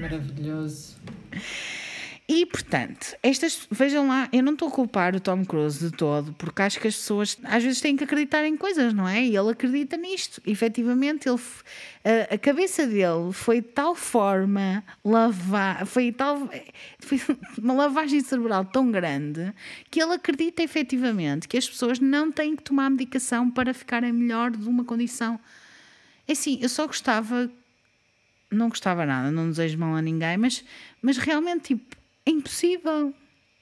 Maravilhoso. 0.00 0.96
E, 2.28 2.44
portanto, 2.44 3.14
estas, 3.22 3.68
vejam 3.70 4.08
lá, 4.08 4.28
eu 4.32 4.42
não 4.42 4.54
estou 4.54 4.66
a 4.66 4.70
culpar 4.70 5.14
o 5.14 5.20
Tom 5.20 5.44
Cruise 5.44 5.78
de 5.78 5.96
todo, 5.96 6.32
porque 6.32 6.60
acho 6.60 6.80
que 6.80 6.88
as 6.88 6.96
pessoas 6.96 7.38
às 7.44 7.62
vezes 7.62 7.80
têm 7.80 7.96
que 7.96 8.02
acreditar 8.02 8.44
em 8.44 8.56
coisas, 8.56 8.92
não 8.92 9.06
é? 9.06 9.22
E 9.22 9.36
ele 9.36 9.48
acredita 9.48 9.96
nisto. 9.96 10.42
efetivamente, 10.44 11.28
ele, 11.28 11.38
a, 12.04 12.34
a, 12.34 12.38
cabeça 12.38 12.84
dele 12.84 13.32
foi 13.32 13.60
de 13.60 13.68
tal 13.68 13.94
forma 13.94 14.82
lavar, 15.04 15.86
foi 15.86 16.10
tal, 16.10 16.50
foi 16.98 17.20
uma 17.62 17.74
lavagem 17.74 18.20
cerebral 18.20 18.64
tão 18.64 18.90
grande 18.90 19.54
que 19.88 20.02
ele 20.02 20.14
acredita 20.14 20.64
efetivamente 20.64 21.46
que 21.46 21.56
as 21.56 21.68
pessoas 21.68 22.00
não 22.00 22.32
têm 22.32 22.56
que 22.56 22.62
tomar 22.64 22.90
medicação 22.90 23.48
para 23.48 23.72
ficarem 23.72 24.12
melhor 24.12 24.50
de 24.50 24.68
uma 24.68 24.84
condição. 24.84 25.38
É 26.26 26.32
assim, 26.32 26.58
eu 26.60 26.68
só 26.68 26.88
gostava, 26.88 27.48
não 28.50 28.68
gostava 28.68 29.06
nada, 29.06 29.30
não 29.30 29.48
desejo 29.48 29.78
mal 29.78 29.94
a 29.94 30.02
ninguém, 30.02 30.36
mas, 30.36 30.64
mas 31.00 31.18
realmente, 31.18 31.76
tipo, 31.76 31.96
é 32.26 32.30
impossível, 32.30 33.14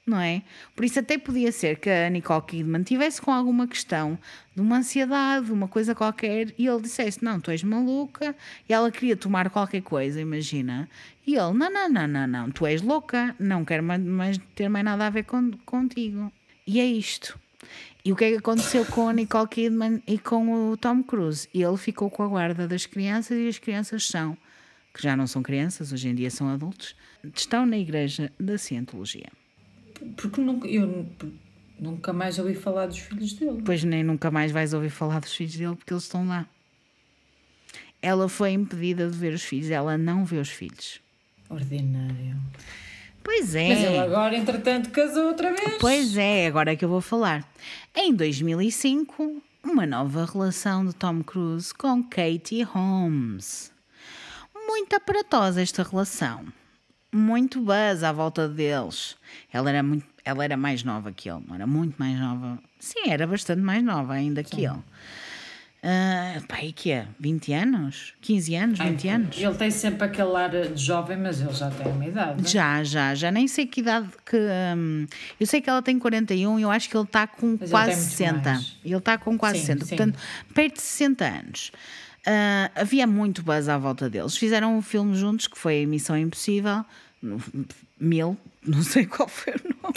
não 0.05 0.19
é? 0.19 0.41
Por 0.75 0.83
isso 0.83 0.99
até 0.99 1.17
podia 1.17 1.51
ser 1.51 1.77
que 1.77 1.89
a 1.89 2.09
Nicole 2.09 2.41
Kidman 2.41 2.83
tivesse 2.83 3.21
com 3.21 3.31
alguma 3.31 3.67
questão 3.67 4.17
de 4.55 4.61
uma 4.61 4.77
ansiedade, 4.77 5.51
uma 5.51 5.67
coisa 5.67 5.95
qualquer, 5.95 6.53
e 6.57 6.67
ele 6.67 6.81
dissesse, 6.81 7.23
não, 7.23 7.39
tu 7.39 7.51
és 7.51 7.63
maluca, 7.63 8.35
e 8.67 8.73
ela 8.73 8.91
queria 8.91 9.15
tomar 9.15 9.49
qualquer 9.49 9.81
coisa, 9.81 10.19
imagina, 10.19 10.89
e 11.25 11.35
ele, 11.35 11.53
não, 11.53 11.71
não, 11.71 11.89
não, 11.89 12.07
não, 12.07 12.27
não, 12.27 12.51
tu 12.51 12.65
és 12.65 12.81
louca, 12.81 13.35
não 13.39 13.63
quero 13.63 13.83
mais 13.83 14.37
ter 14.55 14.69
mais 14.69 14.85
nada 14.85 15.07
a 15.07 15.09
ver 15.09 15.25
contigo. 15.65 16.31
E 16.67 16.79
é 16.79 16.85
isto. 16.85 17.39
E 18.03 18.11
o 18.11 18.15
que 18.15 18.25
é 18.25 18.31
que 18.31 18.37
aconteceu 18.37 18.85
com 18.85 19.07
a 19.09 19.13
Nicole 19.13 19.47
Kidman 19.47 20.03
e 20.05 20.19
com 20.19 20.71
o 20.71 20.77
Tom 20.77 21.01
Cruise? 21.01 21.49
Ele 21.53 21.77
ficou 21.77 22.09
com 22.09 22.21
a 22.21 22.27
guarda 22.27 22.67
das 22.67 22.85
crianças 22.85 23.37
e 23.37 23.47
as 23.47 23.57
crianças 23.57 24.07
são, 24.07 24.37
que 24.93 25.01
já 25.01 25.15
não 25.15 25.25
são 25.25 25.41
crianças, 25.41 25.91
hoje 25.91 26.09
em 26.09 26.15
dia 26.15 26.29
são 26.29 26.47
adultos, 26.47 26.95
estão 27.33 27.65
na 27.65 27.77
Igreja 27.77 28.31
da 28.39 28.57
Cientologia. 28.57 29.29
Porque 30.17 30.41
nunca, 30.41 30.67
eu 30.67 31.07
nunca 31.79 32.13
mais 32.13 32.37
ouvi 32.39 32.53
falar 32.53 32.87
dos 32.87 32.99
filhos 32.99 33.33
dele. 33.33 33.61
Pois 33.65 33.83
nem 33.83 34.03
nunca 34.03 34.29
mais 34.29 34.51
vais 34.51 34.73
ouvir 34.73 34.89
falar 34.89 35.19
dos 35.19 35.33
filhos 35.33 35.55
dele 35.55 35.75
porque 35.75 35.93
eles 35.93 36.03
estão 36.03 36.27
lá. 36.27 36.45
Ela 38.01 38.29
foi 38.29 38.51
impedida 38.51 39.09
de 39.09 39.17
ver 39.17 39.33
os 39.33 39.43
filhos, 39.43 39.69
ela 39.69 39.97
não 39.97 40.25
vê 40.25 40.37
os 40.37 40.49
filhos. 40.49 41.01
Ordinário. 41.49 42.37
Pois 43.23 43.55
é. 43.55 43.69
Mas 43.69 43.83
ele 43.83 43.97
agora, 43.97 44.37
entretanto, 44.37 44.91
casou 44.91 45.27
outra 45.27 45.51
vez. 45.51 45.77
Pois 45.79 46.15
é, 46.15 46.45
agora 46.45 46.73
é 46.73 46.75
que 46.75 46.85
eu 46.85 46.89
vou 46.89 47.01
falar. 47.01 47.43
Em 47.95 48.13
2005, 48.13 49.41
uma 49.63 49.87
nova 49.87 50.25
relação 50.25 50.85
de 50.85 50.93
Tom 50.93 51.23
Cruise 51.23 51.73
com 51.73 52.03
Katie 52.03 52.61
Holmes. 52.61 53.71
Muito 54.67 54.95
aparatosa 54.95 55.61
esta 55.61 55.81
relação 55.81 56.45
muito 57.15 57.61
buzz 57.61 58.03
à 58.03 58.11
volta 58.11 58.47
deles. 58.47 59.15
Ela 59.51 59.69
era, 59.69 59.83
muito, 59.83 60.05
ela 60.23 60.43
era 60.43 60.57
mais 60.57 60.83
nova 60.83 61.11
que 61.11 61.29
ele, 61.29 61.41
não 61.47 61.55
era 61.55 61.65
muito 61.65 61.95
mais 61.97 62.19
nova. 62.19 62.59
Sim, 62.79 63.09
era 63.09 63.25
bastante 63.25 63.61
mais 63.61 63.83
nova 63.83 64.13
ainda 64.13 64.43
Sim. 64.43 64.49
que 64.49 64.65
ele. 64.65 64.81
Uh, 65.85 66.43
pá, 66.47 66.63
e 66.63 66.73
que 66.73 66.91
é? 66.91 67.05
20 67.19 67.53
anos? 67.53 68.13
15 68.21 68.55
anos? 68.55 68.79
20 68.79 69.07
Ai, 69.07 69.15
anos? 69.15 69.37
Ele 69.39 69.53
tem 69.53 69.69
sempre 69.69 70.03
aquele 70.03 70.35
ar 70.35 70.49
de 70.49 70.83
jovem, 70.83 71.15
mas 71.15 71.39
ele 71.39 71.53
já 71.53 71.69
tem 71.69 71.91
uma 71.91 72.03
idade. 72.03 72.41
Não? 72.41 72.49
Já, 72.49 72.83
já, 72.83 73.13
já 73.13 73.29
nem 73.29 73.47
sei 73.47 73.67
que 73.67 73.81
idade 73.81 74.09
que. 74.25 74.35
Um, 74.75 75.05
eu 75.39 75.45
sei 75.45 75.61
que 75.61 75.69
ela 75.69 75.83
tem 75.83 75.99
41 75.99 76.57
e 76.57 76.63
eu 76.63 76.71
acho 76.71 76.89
que 76.89 76.97
ele 76.97 77.03
está 77.03 77.27
com 77.27 77.55
mas 77.59 77.69
quase 77.69 77.91
ele 77.91 78.01
60. 78.01 78.49
Mais. 78.49 78.77
Ele 78.83 78.95
está 78.95 79.17
com 79.19 79.37
quase 79.37 79.59
sim, 79.59 79.65
60, 79.65 79.85
sim. 79.85 79.95
portanto, 79.95 80.19
perto 80.55 80.73
de 80.73 80.81
60 80.81 81.25
anos. 81.25 81.71
Uh, 82.25 82.71
havia 82.73 83.05
muito 83.05 83.43
buzz 83.43 83.69
à 83.69 83.77
volta 83.77 84.09
deles. 84.09 84.35
Fizeram 84.35 84.75
um 84.75 84.81
filme 84.81 85.15
juntos 85.15 85.45
que 85.45 85.55
foi 85.55 85.85
Missão 85.85 86.17
Impossível 86.17 86.83
mil, 87.99 88.37
não 88.65 88.83
sei 88.83 89.05
qual 89.05 89.27
foi 89.27 89.53
o 89.53 89.75
nome. 89.81 89.95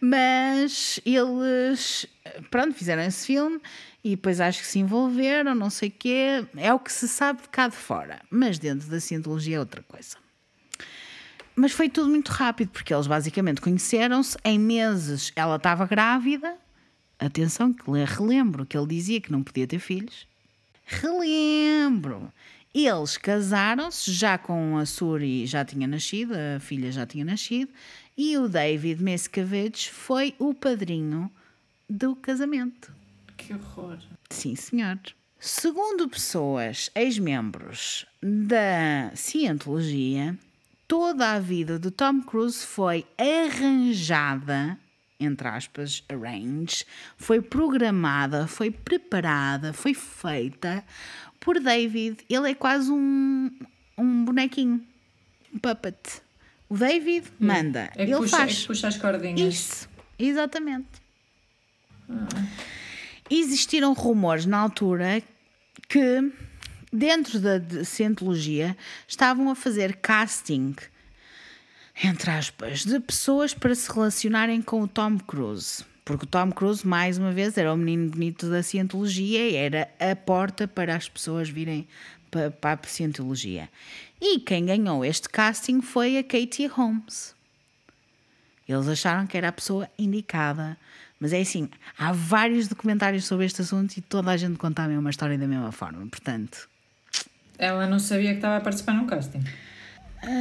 Mas 0.00 1.00
eles, 1.04 2.06
pronto, 2.50 2.74
fizeram 2.74 3.02
esse 3.02 3.26
filme 3.26 3.60
e 4.02 4.10
depois 4.10 4.40
acho 4.40 4.60
que 4.60 4.66
se 4.66 4.78
envolveram, 4.78 5.54
não 5.54 5.70
sei 5.70 5.88
o 5.88 5.92
quê. 5.92 6.46
É 6.56 6.72
o 6.74 6.78
que 6.78 6.92
se 6.92 7.08
sabe 7.08 7.42
de 7.42 7.48
cá 7.48 7.68
de 7.68 7.76
fora. 7.76 8.20
Mas 8.30 8.58
dentro 8.58 8.88
da 8.88 9.00
cientologia 9.00 9.56
é 9.56 9.60
outra 9.60 9.82
coisa. 9.82 10.16
Mas 11.56 11.72
foi 11.72 11.88
tudo 11.88 12.10
muito 12.10 12.30
rápido, 12.30 12.70
porque 12.70 12.92
eles 12.92 13.06
basicamente 13.06 13.60
conheceram-se. 13.60 14.36
Em 14.44 14.58
meses 14.58 15.32
ela 15.36 15.56
estava 15.56 15.86
grávida. 15.86 16.56
Atenção, 17.18 17.72
que 17.72 17.84
relembro 18.04 18.66
que 18.66 18.76
ele 18.76 18.88
dizia 18.88 19.20
que 19.20 19.30
não 19.30 19.42
podia 19.42 19.66
ter 19.66 19.78
filhos. 19.78 20.26
Relembro. 20.84 22.32
Eles 22.74 23.16
casaram-se, 23.16 24.12
já 24.12 24.36
com 24.36 24.76
a 24.76 24.84
Suri 24.84 25.46
já 25.46 25.64
tinha 25.64 25.86
nascido, 25.86 26.34
a 26.34 26.58
filha 26.58 26.90
já 26.90 27.06
tinha 27.06 27.24
nascido, 27.24 27.70
e 28.16 28.36
o 28.36 28.48
David 28.48 29.00
Mescavage 29.02 29.90
foi 29.90 30.34
o 30.38 30.52
padrinho 30.52 31.30
do 31.88 32.16
casamento. 32.16 32.92
Que 33.36 33.54
horror! 33.54 33.98
Sim, 34.28 34.56
senhor. 34.56 34.98
Segundo 35.38 36.08
pessoas, 36.08 36.90
ex-membros 36.94 38.06
da 38.22 39.14
Cientologia, 39.14 40.36
toda 40.88 41.32
a 41.32 41.38
vida 41.38 41.78
de 41.78 41.90
Tom 41.90 42.22
Cruise 42.22 42.64
foi 42.64 43.04
arranjada, 43.18 44.78
entre 45.20 45.46
aspas, 45.46 46.02
arrange, 46.08 46.86
foi 47.16 47.42
programada, 47.42 48.46
foi 48.46 48.70
preparada, 48.70 49.72
foi 49.72 49.92
feita 49.92 50.84
por 51.44 51.60
David. 51.60 52.24
Ele 52.28 52.50
é 52.50 52.54
quase 52.54 52.90
um, 52.90 53.50
um 53.96 54.24
bonequinho, 54.24 54.84
um 55.54 55.58
puppet. 55.58 55.96
O 56.68 56.76
David 56.76 57.28
hum. 57.40 57.46
manda. 57.46 57.92
É 57.94 58.02
ele 58.02 58.16
puxa, 58.16 58.36
faz. 58.36 58.64
É 58.64 58.66
puxa 58.66 58.88
as 58.88 58.96
cordinhas. 58.96 59.54
Isso, 59.54 59.88
exatamente. 60.18 60.88
Ah. 62.10 62.26
Existiram 63.30 63.92
rumores 63.92 64.46
na 64.46 64.58
altura 64.58 65.22
que 65.88 66.32
dentro 66.92 67.38
da 67.38 67.84
Cientologia 67.84 68.76
estavam 69.06 69.50
a 69.50 69.54
fazer 69.54 69.96
casting, 69.96 70.74
entre 72.02 72.30
aspas, 72.30 72.84
de 72.84 73.00
pessoas 73.00 73.54
para 73.54 73.74
se 73.74 73.90
relacionarem 73.92 74.60
com 74.60 74.82
o 74.82 74.88
Tom 74.88 75.18
Cruise. 75.18 75.84
Porque 76.04 76.24
o 76.24 76.28
Tom 76.28 76.52
Cruise, 76.52 76.86
mais 76.86 77.16
uma 77.16 77.32
vez, 77.32 77.56
era 77.56 77.72
o 77.72 77.76
menino 77.76 78.10
bonito 78.10 78.50
da 78.50 78.62
cientologia 78.62 79.48
e 79.48 79.56
era 79.56 79.88
a 79.98 80.14
porta 80.14 80.68
para 80.68 80.94
as 80.94 81.08
pessoas 81.08 81.48
virem 81.48 81.88
para, 82.60 82.74
a 82.74 82.86
cientologia. 82.86 83.70
E 84.20 84.38
quem 84.40 84.66
ganhou 84.66 85.04
este 85.04 85.28
casting 85.28 85.80
foi 85.80 86.18
a 86.18 86.22
Katie 86.22 86.66
Holmes. 86.66 87.34
Eles 88.68 88.88
acharam 88.88 89.26
que 89.26 89.36
era 89.36 89.48
a 89.48 89.52
pessoa 89.52 89.88
indicada. 89.98 90.76
Mas 91.18 91.32
é 91.32 91.40
assim, 91.40 91.70
há 91.96 92.12
vários 92.12 92.68
documentários 92.68 93.24
sobre 93.24 93.46
este 93.46 93.62
assunto 93.62 93.96
e 93.96 94.00
toda 94.02 94.30
a 94.30 94.36
gente 94.36 94.58
conta 94.58 94.82
a 94.82 94.88
mesma 94.88 95.08
história 95.08 95.38
da 95.38 95.46
mesma 95.46 95.72
forma. 95.72 96.06
Portanto. 96.06 96.68
Ela 97.56 97.86
não 97.86 97.98
sabia 97.98 98.30
que 98.30 98.36
estava 98.36 98.56
a 98.56 98.60
participar 98.60 98.92
num 98.92 99.06
casting. 99.06 99.42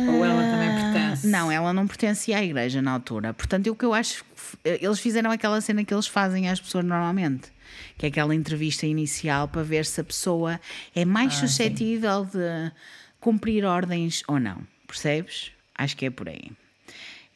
Ou 0.10 0.24
ela 0.26 0.44
também 0.44 0.70
pertence? 0.70 1.28
Não, 1.28 1.52
ela 1.52 1.74
não 1.74 1.88
pertencia 1.88 2.38
à 2.38 2.44
igreja 2.44 2.82
na 2.82 2.92
altura. 2.92 3.34
Portanto, 3.34 3.68
o 3.70 3.76
que 3.76 3.86
eu 3.86 3.94
acho. 3.94 4.24
Eles 4.64 5.00
fizeram 5.00 5.32
aquela 5.32 5.60
cena 5.62 5.84
que 5.84 5.94
eles 5.94 6.08
fazem 6.08 6.50
às 6.50 6.60
pessoas 6.60 6.84
normalmente, 6.86 7.52
que 7.98 8.06
é 8.06 8.10
aquela 8.10 8.34
entrevista 8.36 8.86
inicial 8.86 9.48
para 9.48 9.64
ver 9.64 9.86
se 9.86 10.02
a 10.02 10.04
pessoa 10.04 10.60
é 10.96 11.06
mais 11.06 11.34
Ah, 11.36 11.38
suscetível 11.48 12.26
de 12.26 12.72
cumprir 13.20 13.64
ordens 13.66 14.24
ou 14.28 14.40
não. 14.40 14.62
Percebes? 14.88 15.52
Acho 15.76 15.96
que 15.98 16.06
é 16.06 16.10
por 16.10 16.28
aí. 16.30 16.52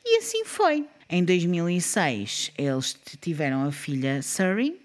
E 0.05 0.17
assim 0.19 0.45
foi. 0.45 0.85
Em 1.09 1.23
2006, 1.23 2.51
eles 2.57 2.97
tiveram 3.21 3.65
a 3.65 3.71
filha 3.71 4.21
Surrey. 4.21 4.79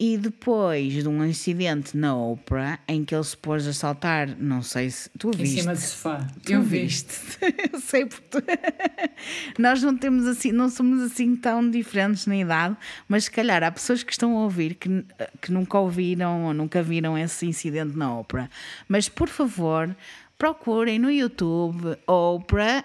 E 0.00 0.16
depois 0.16 0.92
de 0.92 1.08
um 1.08 1.24
incidente 1.24 1.96
na 1.96 2.14
Oprah, 2.16 2.78
em 2.86 3.04
que 3.04 3.12
ele 3.12 3.24
se 3.24 3.36
pôs 3.36 3.66
a 3.66 3.72
saltar, 3.72 4.28
não 4.38 4.62
sei 4.62 4.88
se 4.90 5.10
tu 5.18 5.30
Em 5.34 5.38
viste. 5.38 5.60
cima 5.60 5.74
do 5.74 5.80
sofá. 5.80 6.24
Tu 6.44 6.52
Eu 6.52 6.62
vi. 6.62 6.82
viste. 6.82 7.14
Eu 7.72 7.80
sei 7.80 8.06
porque 8.06 8.38
nós 9.58 9.82
não 9.82 9.96
temos 9.96 10.24
assim, 10.26 10.52
não 10.52 10.68
somos 10.70 11.02
assim 11.02 11.34
tão 11.34 11.68
diferentes 11.68 12.26
na 12.26 12.36
idade, 12.36 12.76
mas 13.08 13.24
se 13.24 13.30
calhar 13.32 13.60
há 13.64 13.72
pessoas 13.72 14.04
que 14.04 14.12
estão 14.12 14.36
a 14.38 14.42
ouvir 14.44 14.74
que, 14.74 15.04
que 15.42 15.50
nunca 15.50 15.76
ouviram 15.80 16.44
ou 16.44 16.54
nunca 16.54 16.80
viram 16.80 17.18
esse 17.18 17.44
incidente 17.46 17.96
na 17.96 18.16
Oprah. 18.20 18.48
Mas 18.86 19.08
por 19.08 19.28
favor, 19.28 19.96
procurem 20.38 21.00
no 21.00 21.10
YouTube 21.10 21.96
Oprah 22.06 22.84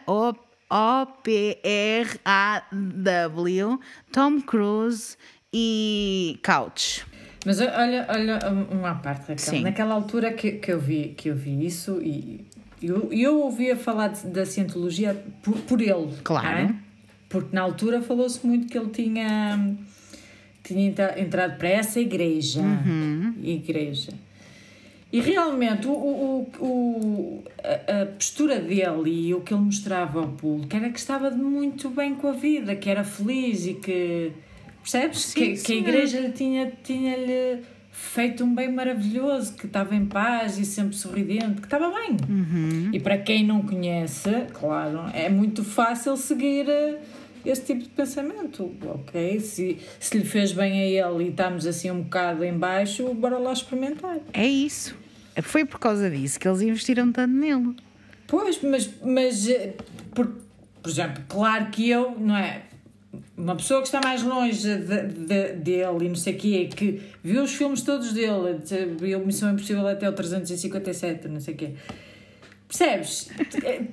O-P-R-A-W 2.43 3.79
Tom 4.11 4.41
Cruise 4.41 5.15
e 5.53 6.39
Couch. 6.43 7.05
Mas 7.45 7.59
olha, 7.59 8.05
olha 8.09 8.39
uma 8.71 8.95
parte, 8.95 9.21
Raquel. 9.21 9.37
Sim. 9.37 9.61
Naquela 9.61 9.93
altura 9.93 10.31
que, 10.33 10.53
que, 10.53 10.71
eu 10.71 10.79
vi, 10.79 11.13
que 11.15 11.29
eu 11.29 11.35
vi 11.35 11.65
isso 11.65 11.99
e 12.01 12.45
eu, 12.81 13.11
eu 13.11 13.39
ouvia 13.41 13.75
falar 13.75 14.09
de- 14.09 14.27
da 14.27 14.45
cientologia 14.45 15.13
por, 15.41 15.53
por 15.59 15.81
ele. 15.81 16.13
Claro. 16.23 16.47
é? 16.57 16.75
Porque 17.29 17.53
na 17.55 17.61
altura 17.61 18.01
falou-se 18.01 18.45
muito 18.45 18.67
que 18.67 18.77
ele 18.77 18.89
tinha, 18.91 19.75
tinha 20.63 20.87
entra- 20.87 21.19
entrado 21.19 21.57
para 21.57 21.67
essa 21.69 21.99
igreja. 21.99 22.61
Uhum. 22.61 23.33
Igreja. 23.43 24.11
E 25.11 25.19
realmente 25.19 25.85
o, 25.87 25.91
o- 25.91 26.47
o- 26.59 27.43
a, 27.63 28.01
a 28.01 28.05
postura 28.05 28.59
dele 28.59 29.27
e 29.27 29.33
o 29.33 29.41
que 29.41 29.53
ele 29.53 29.61
mostrava 29.63 30.19
ao 30.21 30.29
público 30.29 30.75
era 30.75 30.89
que 30.89 30.97
estava 30.99 31.29
muito 31.29 31.89
bem 31.89 32.15
com 32.15 32.27
a 32.29 32.31
vida, 32.31 32.73
que 32.75 32.89
era 32.89 33.03
feliz 33.03 33.65
e 33.65 33.73
que. 33.73 34.31
Percebes? 34.83 35.21
Sim, 35.21 35.39
que, 35.39 35.61
que 35.61 35.73
a 35.73 35.75
igreja 35.77 36.19
lhe 36.19 36.31
tinha, 36.31 36.71
tinha-lhe 36.83 37.63
feito 37.89 38.43
um 38.43 38.53
bem 38.53 38.71
maravilhoso, 38.71 39.53
que 39.53 39.65
estava 39.65 39.95
em 39.95 40.05
paz 40.05 40.57
e 40.57 40.65
sempre 40.65 40.95
sorridente, 40.95 41.61
que 41.61 41.67
estava 41.67 41.89
bem. 41.89 42.17
Uhum. 42.29 42.89
E 42.91 42.99
para 42.99 43.17
quem 43.17 43.45
não 43.45 43.61
conhece, 43.61 44.29
claro, 44.53 45.09
é 45.13 45.29
muito 45.29 45.63
fácil 45.63 46.17
seguir 46.17 46.67
eh, 46.67 46.99
esse 47.45 47.63
tipo 47.63 47.83
de 47.83 47.89
pensamento, 47.89 48.75
ok? 48.83 49.39
Se, 49.39 49.77
se 49.99 50.17
lhe 50.17 50.25
fez 50.25 50.51
bem 50.51 50.81
a 50.81 51.07
ele 51.07 51.25
e 51.25 51.29
estamos 51.29 51.65
assim 51.65 51.89
um 51.91 52.01
bocado 52.01 52.43
em 52.43 52.57
baixo, 52.57 53.13
bora 53.13 53.37
lá 53.37 53.53
experimentar. 53.53 54.17
É 54.33 54.45
isso. 54.45 54.95
Foi 55.41 55.63
por 55.63 55.79
causa 55.79 56.09
disso 56.09 56.39
que 56.39 56.47
eles 56.47 56.61
investiram 56.61 57.11
tanto 57.11 57.33
nele. 57.33 57.75
Pois, 58.27 58.59
mas, 58.61 58.89
mas 59.03 59.47
eh, 59.47 59.75
por, 60.13 60.27
por 60.81 60.89
exemplo, 60.89 61.23
claro 61.27 61.67
que 61.67 61.89
eu, 61.89 62.17
não 62.19 62.35
é? 62.35 62.63
Uma 63.37 63.55
pessoa 63.55 63.81
que 63.81 63.87
está 63.87 63.99
mais 64.01 64.23
longe 64.23 64.59
de, 64.61 64.77
de- 65.25 65.53
dele 65.53 66.05
e 66.05 66.07
não 66.09 66.15
sei 66.15 66.33
o 66.33 66.37
quê, 66.37 66.69
que 66.75 67.01
viu 67.23 67.43
os 67.43 67.53
filmes 67.53 67.81
todos 67.81 68.11
dele, 68.13 68.59
de- 68.65 68.85
viu 68.99 69.23
Missão 69.25 69.51
Impossível 69.51 69.87
até 69.87 70.09
o 70.09 70.13
357, 70.13 71.27
não 71.27 71.39
sei 71.39 71.53
o 71.53 71.57
quê. 71.57 71.69
Percebes? 72.67 73.29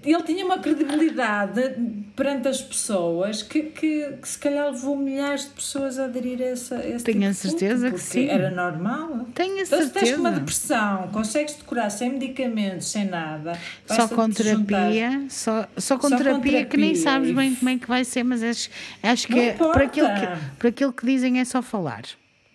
Ele 0.05 0.23
tinha 0.23 0.45
uma 0.47 0.59
credibilidade 0.59 1.75
perante 2.17 2.49
as 2.49 2.63
pessoas 2.63 3.43
que, 3.43 3.65
que, 3.65 4.13
que 4.23 4.29
se 4.29 4.39
calhar 4.39 4.71
levou 4.71 4.97
milhares 4.97 5.43
de 5.45 5.51
pessoas 5.51 5.99
a 5.99 6.05
aderir 6.05 6.41
a 6.41 6.45
essa, 6.47 6.77
esse 6.87 7.05
Tenho 7.05 7.19
tipo 7.19 7.27
a 7.27 7.31
de 7.31 7.39
culto, 7.41 7.59
certeza 7.59 7.91
que 7.91 7.99
sim. 7.99 8.29
Era 8.29 8.51
normal. 8.51 9.27
Tenho 9.35 9.59
a 9.59 9.61
Então, 9.63 9.83
se 9.83 9.91
tens 9.91 10.09
uma 10.11 10.31
certeza. 10.31 10.31
depressão, 10.41 11.09
consegues-te 11.13 11.65
curar 11.65 11.91
sem 11.91 12.13
medicamentos, 12.13 12.87
sem 12.89 13.05
nada. 13.05 13.59
Só 13.87 14.09
com 14.09 14.31
terapia, 14.31 15.25
só, 15.29 15.69
só 15.77 15.99
com 15.99 16.09
Só 16.09 16.17
com 16.17 16.23
terapia 16.23 16.65
que 16.65 16.77
nem 16.79 16.93
terapia 16.95 17.03
sabes 17.03 17.35
bem 17.35 17.55
como 17.55 17.69
é 17.71 17.77
que 17.79 17.87
vai 17.89 18.05
ser, 18.05 18.23
mas 18.23 18.43
acho, 18.43 18.71
acho 19.03 19.27
que 19.27 19.35
Não 19.35 19.43
é- 19.43 19.53
por, 19.53 19.83
aquilo 19.83 20.09
que 20.09 20.57
por 20.59 20.67
aquilo 20.69 20.93
que 20.93 21.05
dizem 21.05 21.39
é 21.39 21.45
só 21.45 21.61
falar. 21.61 22.03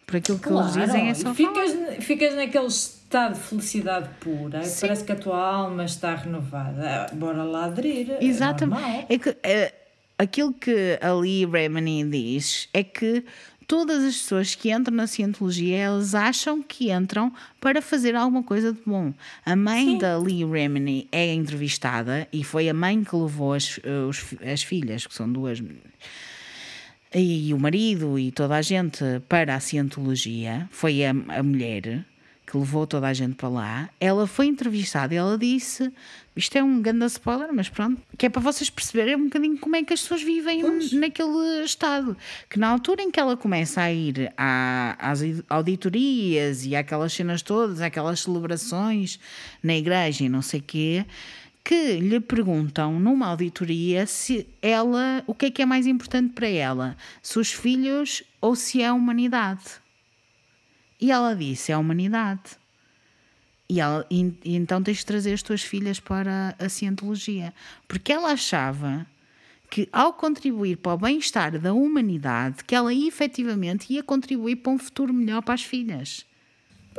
Por 0.08 0.18
aquilo 0.18 0.38
que 0.40 0.50
eles 0.50 0.74
dizem 0.74 1.10
é 1.10 1.14
só 1.14 1.34
ficas, 1.34 1.72
falar. 1.72 1.92
ficas 2.02 2.36
naquele 2.36 2.68
estado 3.16 3.34
de 3.36 3.40
felicidade 3.40 4.10
pura, 4.20 4.60
e 4.62 4.66
Sim. 4.66 4.82
parece 4.88 5.04
que 5.06 5.12
a 5.12 5.16
tua 5.16 5.38
alma 5.38 5.86
está 5.86 6.14
renovada. 6.16 7.08
Bora 7.14 7.44
lá 7.44 7.66
aderir. 7.66 8.12
é 8.12 8.24
Exatamente. 8.24 8.82
normal. 8.82 9.06
É 9.08 9.18
que 9.18 9.38
eh, 9.42 9.74
aquilo 10.18 10.54
que 10.54 11.00
a 11.02 11.14
Lee 11.14 11.46
Remini 11.46 12.04
diz 12.04 12.68
é 12.74 12.84
que 12.84 13.24
todas 13.66 14.04
as 14.04 14.18
pessoas 14.18 14.54
que 14.54 14.70
entram 14.70 14.94
na 14.96 15.08
cientologia, 15.08 15.78
elas 15.78 16.14
acham 16.14 16.62
que 16.62 16.92
entram 16.92 17.32
para 17.62 17.82
fazer 17.82 18.16
alguma 18.16 18.44
coisa 18.44 18.74
de 18.74 18.80
bom. 18.86 19.14
A 19.46 19.56
mãe 19.56 19.92
Sim. 19.92 19.98
da 19.98 20.18
Lee 20.18 20.44
Remini 20.46 21.08
é 21.10 21.34
entrevistada 21.34 22.28
e 22.34 22.44
foi 22.44 22.68
a 22.68 22.74
mãe 22.74 23.02
que 23.02 23.16
levou 23.16 23.54
as, 23.54 23.80
os 24.10 24.18
fi- 24.18 24.40
as 24.46 24.62
filhas, 24.62 25.08
que 25.08 25.16
são 25.16 25.32
duas 25.32 25.64
e 27.18 27.54
o 27.54 27.58
marido 27.58 28.20
e 28.20 28.30
toda 28.30 28.56
a 28.58 28.62
gente 28.62 29.02
para 29.30 29.56
a 29.56 29.60
cientologia, 29.62 30.68
foi 30.70 31.06
a, 31.06 31.12
a 31.12 31.42
mulher 31.42 32.04
que 32.56 32.60
levou 32.60 32.88
toda 32.88 33.07
a 33.07 33.14
gente 33.14 33.36
para 33.36 33.49
lá. 33.49 33.90
Ela 33.99 34.26
foi 34.26 34.45
entrevistada 34.48 35.14
e 35.14 35.18
ela 35.18 35.38
disse: 35.38 35.91
Isto 36.36 36.57
é 36.57 36.64
um 36.64 36.82
grande 36.82 37.06
spoiler, 37.07 37.49
mas 37.53 37.68
pronto, 37.68 38.02
que 38.18 38.26
é 38.26 38.30
para 38.30 38.41
vocês 38.41 38.69
perceberem 38.69 39.15
um 39.18 39.26
bocadinho 39.26 39.57
como 39.57 39.76
é 39.76 39.84
que 39.84 39.94
as 39.94 40.02
pessoas 40.02 40.23
vivem 40.23 40.64
naquele 40.94 41.64
estado. 41.64 42.15
Que 42.49 42.57
na 42.57 42.69
altura 42.69 43.02
em 43.03 43.11
que 43.11 43.19
ela 43.19 43.36
começa 43.36 43.82
a 43.82 43.91
ir 43.91 44.32
à- 44.38 44.95
às 44.99 45.22
auditorias 45.49 46.65
e 46.65 46.76
àquelas 46.76 47.11
cenas 47.14 47.41
todas, 47.41 47.82
àquelas 47.82 48.22
celebrações 48.22 49.19
na 49.61 49.76
igreja 49.76 50.23
e 50.23 50.30
não 50.30 50.41
sei 50.41 50.60
o 50.61 50.64
quê 50.64 51.06
que 51.64 51.94
lhe 51.94 52.19
perguntam 52.19 52.99
numa 52.99 53.26
auditoria 53.26 54.06
se 54.06 54.48
ela, 54.61 55.23
o 55.26 55.34
que 55.34 55.48
é 55.48 55.49
que 55.49 55.64
é 55.64 55.65
mais 55.65 55.88
importante 55.88 56.32
para 56.32 56.48
ela, 56.48 56.95
se 57.23 57.40
os 57.40 57.52
filhos 57.52 58.22
ou 58.40 58.56
se 58.56 58.84
é 58.84 58.88
a 58.88 58.94
humanidade. 58.94 59.64
E 60.99 61.11
ela 61.11 61.35
disse: 61.35 61.72
é 61.72 61.76
a 61.76 61.80
humanidade. 61.80 62.41
E, 63.67 63.80
ela, 63.80 64.05
e, 64.11 64.31
e 64.43 64.55
então 64.55 64.81
tens 64.84 64.97
de 64.97 65.05
trazer 65.05 65.34
as 65.34 65.41
tuas 65.41 65.61
filhas 65.63 65.99
para 65.99 66.55
a 66.59 66.69
cientologia. 66.69 67.53
Porque 67.88 68.11
ela 68.13 68.31
achava 68.31 69.05
que 69.69 69.89
ao 69.91 70.13
contribuir 70.13 70.77
para 70.77 70.93
o 70.93 70.97
bem-estar 70.97 71.57
da 71.59 71.73
humanidade, 71.73 72.63
que 72.63 72.76
ela 72.76 72.93
efetivamente 72.93 73.91
ia 73.91 74.03
contribuir 74.03 74.57
para 74.57 74.72
um 74.72 74.77
futuro 74.77 75.11
melhor 75.13 75.41
para 75.41 75.55
as 75.55 75.63
filhas. 75.63 76.26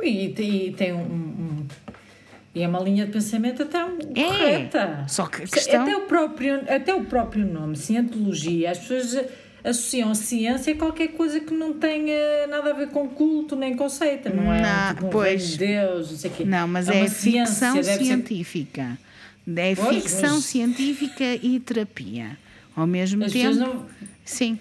E, 0.03 0.25
e 0.27 0.71
tem 0.73 0.93
um, 0.93 0.99
um- 1.01 1.67
E 2.53 2.61
é 2.61 2.67
uma 2.67 2.79
linha 2.79 3.05
de 3.05 3.11
pensamento 3.13 3.63
até 3.63 3.83
um- 3.85 3.97
É, 4.15 4.23
correta. 4.25 5.05
só 5.07 5.25
que 5.27 5.47
questão- 5.47 5.83
Até, 5.83 5.95
o 5.95 6.01
próprio, 6.01 6.55
até 6.69 6.93
o 6.93 7.05
próprio 7.05 7.45
nome, 7.45 7.75
cientologia, 7.77 8.71
as 8.71 8.79
pessoas 8.79 9.25
associam 9.63 10.11
a 10.11 10.15
ciência 10.15 10.73
a 10.73 10.77
qualquer 10.77 11.09
coisa 11.09 11.39
que 11.39 11.53
não 11.53 11.73
tenha 11.73 12.47
nada 12.47 12.69
a 12.71 12.73
ver 12.73 12.89
com 12.89 13.07
culto 13.09 13.55
nem 13.55 13.75
conceito, 13.75 14.29
não 14.33 14.51
é? 14.53 14.61
Não, 14.61 14.93
tipo 14.95 15.05
um 15.07 15.09
pois. 15.09 15.47
de 15.49 15.57
Deus, 15.57 16.11
não 16.11 16.17
sei 16.17 16.31
o 16.31 16.33
quê. 16.33 16.45
Não, 16.45 16.67
mas 16.67 16.87
é, 16.89 17.07
ciência, 17.07 17.71
ficção 17.71 17.83
ser- 17.83 17.97
científica. 18.03 18.97
É 19.55 19.75
Pois, 19.75 20.03
ficção 20.03 20.35
mas- 20.35 20.45
científica 20.45 21.23
e 21.41 21.59
terapia. 21.59 22.37
Ao 22.75 22.85
mesmo 22.85 23.23
As 23.23 23.31
tempo. 23.31 23.55
não 23.55 23.85
Sim. 24.25 24.59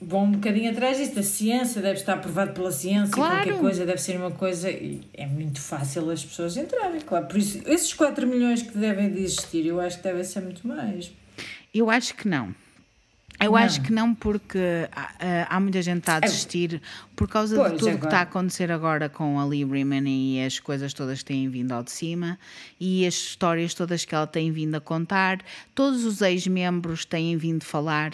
vão 0.00 0.24
um 0.24 0.32
bocadinho 0.32 0.70
atrás 0.70 0.98
disso, 0.98 1.14
da 1.14 1.22
ciência, 1.22 1.80
deve 1.80 1.98
estar 1.98 2.14
aprovado 2.14 2.52
pela 2.52 2.70
ciência, 2.70 3.12
Claro. 3.12 3.36
qualquer 3.36 3.58
coisa 3.58 3.86
deve 3.86 4.00
ser 4.00 4.16
uma 4.16 4.30
coisa, 4.30 4.70
e 4.70 5.00
é 5.14 5.26
muito 5.26 5.60
fácil 5.60 6.10
as 6.10 6.24
pessoas 6.24 6.56
entrarem, 6.56 7.00
claro. 7.00 7.26
Por 7.26 7.38
isso, 7.38 7.62
esses 7.66 7.92
4 7.94 8.26
milhões 8.26 8.62
que 8.62 8.76
devem 8.76 9.10
de 9.10 9.22
existir, 9.22 9.64
eu 9.66 9.80
acho 9.80 9.96
que 9.98 10.02
devem 10.04 10.24
ser 10.24 10.40
muito 10.42 10.66
mais. 10.66 11.10
Eu 11.74 11.88
acho 11.88 12.14
que 12.14 12.28
não. 12.28 12.54
Eu 13.44 13.52
Não. 13.52 13.58
acho 13.58 13.80
que 13.82 13.92
não, 13.92 14.14
porque 14.14 14.58
há, 14.92 15.12
há- 15.18 15.56
há 15.56 15.60
muita 15.60 15.82
gente 15.82 16.02
que 16.04 16.10
a 16.10 16.20
desistir 16.20 16.80
por 17.16 17.28
causa 17.28 17.56
Pois, 17.56 17.72
de 17.72 17.78
tudo 17.78 17.88
que 17.88 17.94
agora. 17.94 18.06
está 18.08 18.18
a 18.18 18.22
acontecer 18.22 18.70
agora 18.72 19.08
com 19.08 19.38
a 19.40 19.44
Remini 19.44 20.38
e 20.38 20.44
as 20.44 20.58
coisas 20.60 20.92
todas 20.94 21.18
que 21.18 21.24
têm 21.26 21.48
vindo 21.48 21.72
ao 21.72 21.82
de 21.82 21.90
cima 21.90 22.38
e 22.80 23.06
as 23.06 23.14
histórias 23.14 23.74
todas 23.74 24.04
que 24.04 24.14
ela 24.14 24.26
tem 24.26 24.50
vindo 24.52 24.74
a 24.74 24.80
contar. 24.80 25.40
Todos 25.74 26.04
os 26.04 26.20
ex-membros 26.22 27.04
têm 27.04 27.36
vindo 27.36 27.64
falar, 27.64 28.12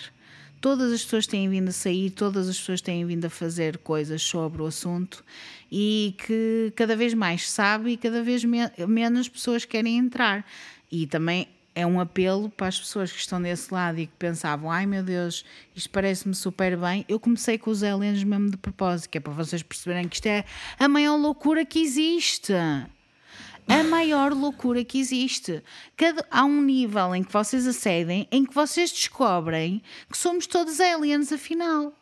todas 0.60 0.92
as 0.92 1.02
pessoas 1.05 1.26
têm 1.26 1.48
vindo 1.48 1.68
a 1.68 1.72
sair, 1.72 2.10
todas 2.10 2.48
as 2.48 2.59
pessoas 2.59 2.80
têm 2.80 3.05
vindo 3.06 3.24
a 3.26 3.30
fazer 3.30 3.78
coisas 3.78 4.22
sobre 4.22 4.62
o 4.62 4.66
assunto 4.66 5.24
e 5.70 6.14
que 6.18 6.72
cada 6.74 6.96
vez 6.96 7.12
mais 7.14 7.48
sabe 7.50 7.92
e 7.92 7.96
cada 7.96 8.22
vez 8.22 8.42
me- 8.44 8.70
menos 8.88 9.28
pessoas 9.28 9.64
querem 9.64 9.98
entrar. 9.98 10.44
E 10.90 11.06
também 11.06 11.46
é 11.78 11.86
um 11.86 12.00
apelo 12.00 12.50
para 12.50 12.66
as 12.66 12.76
pessoas 12.76 13.12
que 13.12 13.20
estão 13.20 13.40
desse 13.40 13.72
lado 13.72 14.00
e 14.00 14.06
que 14.06 14.12
pensavam, 14.18 14.68
ai 14.68 14.84
meu 14.84 15.00
Deus, 15.00 15.44
isto 15.76 15.88
parece-me 15.90 16.34
super 16.34 16.76
bem. 16.76 17.05
Eu 17.09 17.20
comecei 17.20 17.56
com 17.56 17.70
os 17.70 17.84
aliens 17.84 18.24
mesmo 18.24 18.50
de 18.50 18.56
propósito, 18.56 19.09
que 19.09 19.18
é 19.18 19.20
para 19.20 19.32
vocês 19.32 19.62
perceberem 19.62 20.09
que 20.09 20.16
isto 20.16 20.26
é 20.26 20.44
a 20.76 20.88
maior 20.88 21.14
loucura 21.16 21.64
que 21.64 21.80
existe. 21.80 22.52
a 22.52 23.84
maior 23.84 24.32
loucura 24.32 24.82
que 24.82 24.98
existe. 24.98 25.62
Cada, 25.96 26.26
há 26.32 26.44
um 26.44 26.60
nível 26.60 27.14
em 27.14 27.22
que 27.22 27.32
vocês 27.32 27.64
acedem 27.64 28.26
em 28.32 28.44
que 28.44 28.52
vocês 28.52 28.90
descobrem 28.90 29.80
que 30.10 30.18
somos 30.18 30.48
todos 30.48 30.80
aliens, 30.80 31.32
afinal. 31.32 31.92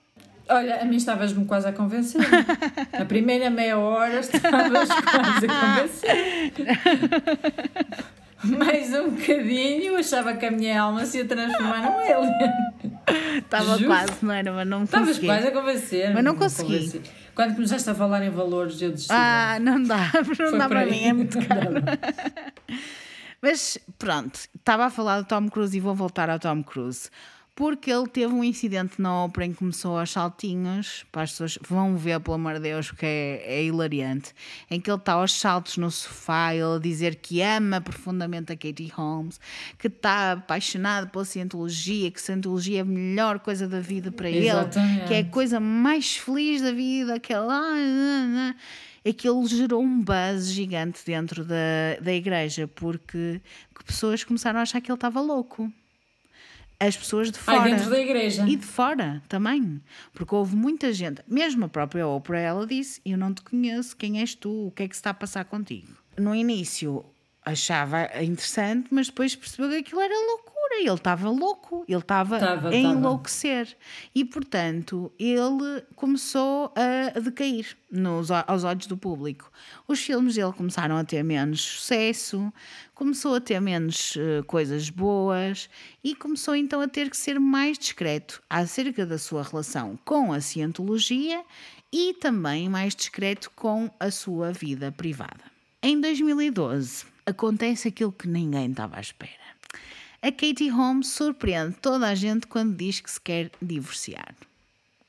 Olha, 0.48 0.80
a 0.80 0.86
mim 0.86 0.96
estavas-me 0.96 1.44
quase 1.44 1.68
a 1.68 1.72
convencer. 1.72 2.22
Na 2.98 3.04
primeira 3.04 3.50
meia 3.50 3.76
hora 3.76 4.20
estavas 4.20 4.88
quase 4.88 5.46
a 5.46 5.60
convencer. 5.60 6.52
Mais 8.44 8.92
um 8.94 9.10
bocadinho, 9.10 9.96
achava 9.96 10.34
que 10.34 10.46
a 10.46 10.50
minha 10.50 10.80
alma 10.82 11.04
se 11.06 11.18
ia 11.18 11.24
transformar 11.24 11.82
num 11.82 11.98
alien. 11.98 12.32
Estava 13.38 13.78
quase, 13.82 14.12
não 14.22 14.32
era? 14.34 14.52
Mas 14.52 14.66
não 14.66 14.84
Estavas 14.84 15.08
consegui. 15.08 15.26
quase 15.26 15.46
a 15.46 15.50
convencer. 15.52 16.14
Mas 16.14 16.24
não 16.24 16.36
consegui. 16.36 17.02
Quando 17.34 17.54
começaste 17.54 17.88
a 17.90 17.94
falar 17.94 18.22
em 18.22 18.30
valores, 18.30 18.80
eu 18.80 18.90
desisti. 18.90 19.12
Ah, 19.12 19.58
não 19.60 19.82
dá, 19.82 20.10
não 20.14 20.24
Foi 20.34 20.58
dá 20.58 20.68
para 20.68 20.86
mim, 20.86 21.04
é 21.04 21.12
muito 21.12 21.38
caro. 21.46 21.70
Mas 23.42 23.78
pronto, 23.98 24.38
estava 24.56 24.86
a 24.86 24.90
falar 24.90 25.20
do 25.20 25.26
Tom 25.26 25.48
Cruise 25.48 25.76
e 25.76 25.80
vou 25.80 25.94
voltar 25.94 26.30
ao 26.30 26.38
Tom 26.38 26.62
Cruise. 26.62 27.10
Porque 27.56 27.90
ele 27.90 28.06
teve 28.06 28.34
um 28.34 28.44
incidente 28.44 29.00
na 29.00 29.24
ópera 29.24 29.46
em 29.46 29.52
que 29.52 29.56
começou 29.56 29.98
aos 29.98 30.10
saltinhos, 30.10 31.06
para 31.10 31.22
as 31.22 31.30
pessoas 31.30 31.58
vão 31.66 31.96
ver, 31.96 32.20
pelo 32.20 32.34
amor 32.34 32.52
de 32.56 32.60
Deus, 32.60 32.88
porque 32.88 33.06
é, 33.06 33.42
é 33.46 33.64
hilariante, 33.64 34.34
em 34.70 34.78
que 34.78 34.90
ele 34.90 34.98
está 34.98 35.14
aos 35.14 35.32
saltos 35.32 35.78
no 35.78 35.90
sofá, 35.90 36.54
ele 36.54 36.76
a 36.76 36.78
dizer 36.78 37.14
que 37.14 37.40
ama 37.40 37.80
profundamente 37.80 38.52
a 38.52 38.56
Katie 38.56 38.92
Holmes, 38.94 39.40
que 39.78 39.86
está 39.86 40.32
apaixonado 40.32 41.08
pela 41.08 41.24
cientologia, 41.24 42.10
que 42.10 42.20
cientologia 42.20 42.80
é 42.80 42.82
a 42.82 42.84
melhor 42.84 43.38
coisa 43.38 43.66
da 43.66 43.80
vida 43.80 44.12
para 44.12 44.28
ele, 44.28 44.50
Exatamente. 44.50 45.06
que 45.06 45.14
é 45.14 45.20
a 45.20 45.24
coisa 45.24 45.58
mais 45.58 46.14
feliz 46.14 46.60
da 46.60 46.72
vida, 46.72 47.14
aquela. 47.14 47.74
Aquilo 49.08 49.46
gerou 49.48 49.82
um 49.82 50.02
buzz 50.02 50.48
gigante 50.48 51.00
dentro 51.06 51.42
da, 51.42 51.96
da 52.02 52.12
igreja, 52.12 52.68
porque 52.68 53.40
que 53.74 53.84
pessoas 53.84 54.22
começaram 54.24 54.58
a 54.58 54.62
achar 54.62 54.82
que 54.82 54.90
ele 54.90 54.96
estava 54.96 55.22
louco. 55.22 55.72
As 56.78 56.96
pessoas 56.96 57.30
de 57.30 57.38
fora. 57.38 57.62
Ai, 57.62 57.74
dentro 57.74 57.90
da 57.90 57.98
igreja. 57.98 58.46
E 58.46 58.56
de 58.56 58.66
fora 58.66 59.22
também. 59.28 59.80
Porque 60.12 60.34
houve 60.34 60.54
muita 60.54 60.92
gente, 60.92 61.22
mesmo 61.26 61.64
a 61.64 61.68
própria 61.68 62.06
Oprah, 62.06 62.40
ela 62.40 62.66
disse: 62.66 63.00
Eu 63.04 63.16
não 63.16 63.32
te 63.32 63.42
conheço, 63.42 63.96
quem 63.96 64.20
és 64.20 64.34
tu? 64.34 64.66
O 64.66 64.70
que 64.70 64.82
é 64.82 64.88
que 64.88 64.94
se 64.94 65.00
está 65.00 65.10
a 65.10 65.14
passar 65.14 65.44
contigo? 65.46 65.88
No 66.18 66.34
início 66.34 67.04
achava 67.44 68.10
interessante, 68.22 68.88
mas 68.90 69.06
depois 69.06 69.36
percebeu 69.36 69.70
que 69.70 69.76
aquilo 69.76 70.00
era 70.00 70.14
loucura. 70.14 70.55
Ele 70.80 70.90
estava 70.94 71.28
louco, 71.30 71.84
ele 71.88 71.98
estava 71.98 72.38
Tava, 72.38 72.68
a 72.68 72.70
tava. 72.70 72.76
enlouquecer. 72.76 73.76
E 74.14 74.24
portanto, 74.24 75.12
ele 75.18 75.82
começou 75.94 76.72
a 76.76 77.18
decair 77.18 77.76
nos, 77.90 78.30
aos 78.30 78.64
olhos 78.64 78.86
do 78.86 78.96
público. 78.96 79.50
Os 79.88 80.00
filmes 80.00 80.34
dele 80.34 80.52
começaram 80.52 80.96
a 80.96 81.04
ter 81.04 81.22
menos 81.22 81.60
sucesso, 81.60 82.52
começou 82.94 83.34
a 83.34 83.40
ter 83.40 83.60
menos 83.60 84.14
eh, 84.16 84.42
coisas 84.46 84.90
boas 84.90 85.68
e 86.02 86.14
começou 86.14 86.54
então 86.54 86.80
a 86.80 86.88
ter 86.88 87.10
que 87.10 87.16
ser 87.16 87.38
mais 87.38 87.78
discreto 87.78 88.42
acerca 88.48 89.04
da 89.06 89.18
sua 89.18 89.42
relação 89.42 89.98
com 90.04 90.32
a 90.32 90.40
cientologia 90.40 91.42
e 91.92 92.14
também 92.14 92.68
mais 92.68 92.94
discreto 92.94 93.50
com 93.54 93.90
a 93.98 94.10
sua 94.10 94.52
vida 94.52 94.90
privada. 94.92 95.44
Em 95.82 96.00
2012, 96.00 97.04
acontece 97.24 97.88
aquilo 97.88 98.12
que 98.12 98.26
ninguém 98.28 98.70
estava 98.70 98.96
à 98.96 99.00
espera. 99.00 99.45
A 100.22 100.32
Katie 100.32 100.68
Holmes 100.68 101.08
surpreende 101.08 101.76
toda 101.80 102.08
a 102.08 102.14
gente 102.14 102.46
quando 102.46 102.76
diz 102.76 103.00
que 103.00 103.10
se 103.10 103.20
quer 103.20 103.50
divorciar, 103.60 104.34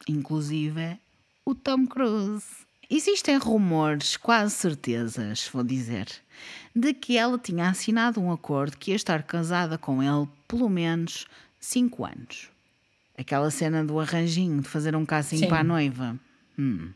inclusive 0.08 1.00
o 1.46 1.56
Tom 1.56 1.88
Cruise. 1.88 2.46
Existem 2.90 3.38
rumores, 3.38 4.16
quase 4.16 4.54
certezas, 4.54 5.50
vou 5.52 5.64
dizer, 5.64 6.08
de 6.76 6.94
que 6.94 7.18
ela 7.18 7.38
tinha 7.38 7.70
assinado 7.70 8.22
um 8.22 8.32
acordo 8.32 8.78
que 8.78 8.92
ia 8.92 8.96
estar 8.96 9.24
casada 9.24 9.78
com 9.78 10.02
ele 10.02 10.28
pelo 10.48 10.70
menos 10.70 11.26
5 11.60 12.06
anos. 12.06 12.50
Aquela 13.18 13.50
cena 13.50 13.84
do 13.84 14.00
arranjinho 14.00 14.62
de 14.62 14.70
fazer 14.70 14.96
um 14.96 15.06
casting 15.06 15.38
Sim. 15.38 15.48
para 15.48 15.62
a 15.62 15.64
noiva. 15.64 16.18
Hum. 16.58 16.92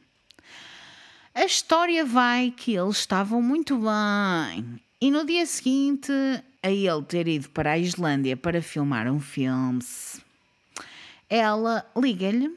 A 1.34 1.46
história 1.46 2.06
vai 2.06 2.52
que 2.52 2.76
eles 2.76 2.98
estavam 2.98 3.42
muito 3.42 3.78
bem. 3.78 4.82
E 5.00 5.10
no 5.10 5.26
dia 5.26 5.46
seguinte, 5.46 6.12
a 6.64 6.70
ele 6.70 7.02
ter 7.04 7.28
ido 7.28 7.50
para 7.50 7.72
a 7.72 7.78
Islândia 7.78 8.38
para 8.38 8.62
filmar 8.62 9.08
um 9.08 9.20
filme, 9.20 9.80
ela 11.30 11.86
liga-lhe, 11.98 12.52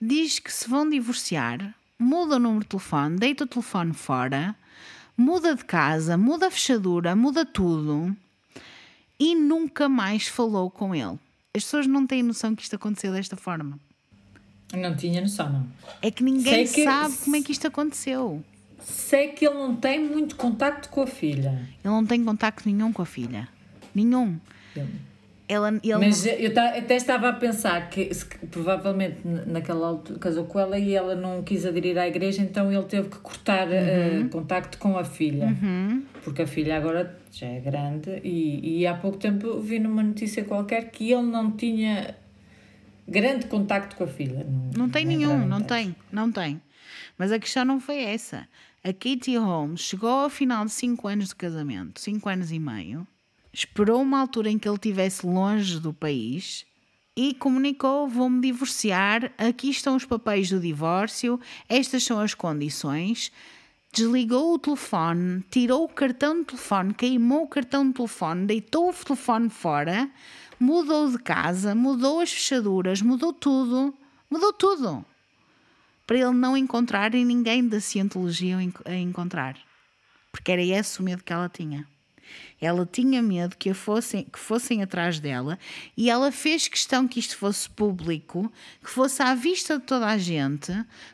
diz 0.00 0.38
que 0.38 0.52
se 0.52 0.68
vão 0.68 0.88
divorciar, 0.88 1.74
muda 1.98 2.36
o 2.36 2.38
número 2.38 2.60
de 2.64 2.68
telefone, 2.68 3.16
deita 3.18 3.44
o 3.44 3.46
telefone 3.46 3.92
fora, 3.94 4.54
muda 5.16 5.54
de 5.54 5.64
casa, 5.64 6.16
muda 6.16 6.48
a 6.48 6.50
fechadura, 6.50 7.14
muda 7.16 7.44
tudo 7.46 8.14
e 9.18 9.34
nunca 9.34 9.88
mais 9.88 10.26
falou 10.28 10.70
com 10.70 10.94
ele. 10.94 11.18
As 11.54 11.64
pessoas 11.64 11.86
não 11.86 12.06
têm 12.06 12.22
noção 12.22 12.54
que 12.54 12.62
isto 12.62 12.76
aconteceu 12.76 13.12
desta 13.12 13.36
forma. 13.36 13.78
Não 14.72 14.94
tinha 14.94 15.20
noção, 15.22 15.50
não. 15.50 15.66
É 16.02 16.10
que 16.10 16.22
ninguém 16.22 16.66
que- 16.66 16.84
sabe 16.84 17.16
como 17.18 17.36
é 17.36 17.42
que 17.42 17.52
isto 17.52 17.66
aconteceu. 17.66 18.44
Sei 18.88 19.28
que 19.28 19.46
ele 19.46 19.54
não 19.54 19.76
tem 19.76 20.02
muito 20.04 20.34
contacto 20.36 20.88
com 20.88 21.02
a 21.02 21.06
filha. 21.06 21.50
Ele 21.84 21.92
não 21.94 22.04
tem 22.06 22.24
contacto 22.24 22.68
nenhum 22.68 22.92
com 22.92 23.02
a 23.02 23.06
filha. 23.06 23.46
Nenhum. 23.94 24.38
Ela, 25.50 25.68
ele 25.82 25.96
Mas 25.96 26.26
eu 26.26 26.52
ta- 26.52 26.76
até 26.76 26.94
estava 26.96 27.30
a 27.30 27.32
pensar 27.32 27.88
que, 27.88 28.12
se- 28.12 28.24
que 28.26 28.46
provavelmente 28.48 29.16
naquela 29.46 29.86
altura 29.88 30.18
casou 30.18 30.44
com 30.44 30.60
ela 30.60 30.78
e 30.78 30.94
ela 30.94 31.14
não 31.14 31.42
quis 31.42 31.64
aderir 31.64 31.96
à 31.96 32.06
igreja, 32.06 32.42
então 32.42 32.70
ele 32.70 32.82
teve 32.84 33.08
que 33.08 33.16
cortar 33.18 33.66
eh, 33.72 34.18
Uhum. 34.20 34.28
contacto 34.28 34.76
com 34.76 34.98
a 34.98 35.04
filha. 35.04 35.56
Porque 36.22 36.42
a 36.42 36.46
filha 36.46 36.76
agora 36.76 37.18
já 37.32 37.46
é 37.46 37.60
grande 37.60 38.20
e, 38.22 38.80
e 38.80 38.86
há 38.86 38.92
pouco 38.94 39.16
tempo 39.16 39.46
eu 39.46 39.60
vi 39.62 39.78
numa 39.78 40.02
notícia 40.02 40.44
qualquer 40.44 40.90
que 40.90 41.10
ele 41.10 41.22
não 41.22 41.50
tinha 41.52 42.14
grande 43.08 43.46
contacto 43.46 43.96
com 43.96 44.04
a 44.04 44.08
filha. 44.08 44.46
Não 44.76 44.90
tem 44.90 45.06
não 45.06 45.12
nenhum, 45.12 45.30
entrava 45.32 45.44
em 45.44 45.48
não 45.48 45.60
tem, 45.62 45.96
não 46.12 46.30
tem. 46.32 46.60
Mas 47.16 47.32
a 47.32 47.38
questão 47.38 47.64
não 47.64 47.80
foi 47.80 48.02
essa. 48.02 48.46
A 48.84 48.92
Katie 48.92 49.36
Holmes 49.36 49.80
chegou 49.80 50.08
ao 50.08 50.30
final 50.30 50.64
de 50.64 50.70
5 50.70 51.08
anos 51.08 51.28
de 51.30 51.34
casamento, 51.34 52.00
5 52.00 52.28
anos 52.28 52.52
e 52.52 52.60
meio, 52.60 53.04
esperou 53.52 54.00
uma 54.00 54.20
altura 54.20 54.50
em 54.50 54.58
que 54.58 54.68
ele 54.68 54.76
estivesse 54.76 55.26
longe 55.26 55.80
do 55.80 55.92
país 55.92 56.64
e 57.16 57.34
comunicou: 57.34 58.06
vou-me 58.06 58.40
divorciar, 58.40 59.32
aqui 59.36 59.70
estão 59.70 59.96
os 59.96 60.04
papéis 60.04 60.50
do 60.50 60.60
divórcio, 60.60 61.40
estas 61.68 62.04
são 62.04 62.20
as 62.20 62.34
condições. 62.34 63.32
Desligou 63.92 64.54
o 64.54 64.58
telefone, 64.58 65.42
tirou 65.50 65.84
o 65.84 65.88
cartão 65.88 66.38
de 66.38 66.44
telefone, 66.44 66.94
queimou 66.94 67.42
o 67.44 67.48
cartão 67.48 67.88
de 67.88 67.94
telefone, 67.94 68.46
deitou 68.46 68.90
o 68.90 68.94
telefone 68.94 69.50
fora, 69.50 70.08
mudou 70.60 71.10
de 71.10 71.18
casa, 71.18 71.74
mudou 71.74 72.20
as 72.20 72.30
fechaduras, 72.30 73.02
mudou 73.02 73.32
tudo, 73.32 73.92
mudou 74.30 74.52
tudo 74.52 75.04
para 76.08 76.16
ele 76.16 76.32
não 76.32 76.56
encontrar 76.56 77.14
em 77.14 77.22
ninguém 77.22 77.68
da 77.68 77.80
cientologia 77.80 78.56
a 78.56 78.62
enco- 78.62 78.82
a 78.86 78.94
encontrar. 78.94 79.58
Porque 80.32 80.50
era 80.50 80.62
esse 80.62 80.98
o 81.00 81.02
medo 81.02 81.22
que 81.22 81.30
ela 81.34 81.50
tinha. 81.50 81.86
Ela 82.58 82.88
tinha 82.90 83.20
medo 83.20 83.54
que, 83.58 83.74
fossem, 83.74 84.24
que 84.24 84.38
fossem 84.38 84.82
atrás 84.82 85.20
dela 85.20 85.58
e 85.94 86.08
ela 86.08 86.32
fez 86.32 86.66
questão 86.66 87.06
que 87.06 87.20
isto 87.20 87.36
fosse 87.36 87.68
público, 87.68 88.50
que 88.82 88.90
fosse 88.90 89.22
à 89.22 89.34
vista 89.34 89.78
de 89.78 89.84
toda 89.84 90.06
a 90.06 90.16
gente, 90.16 90.72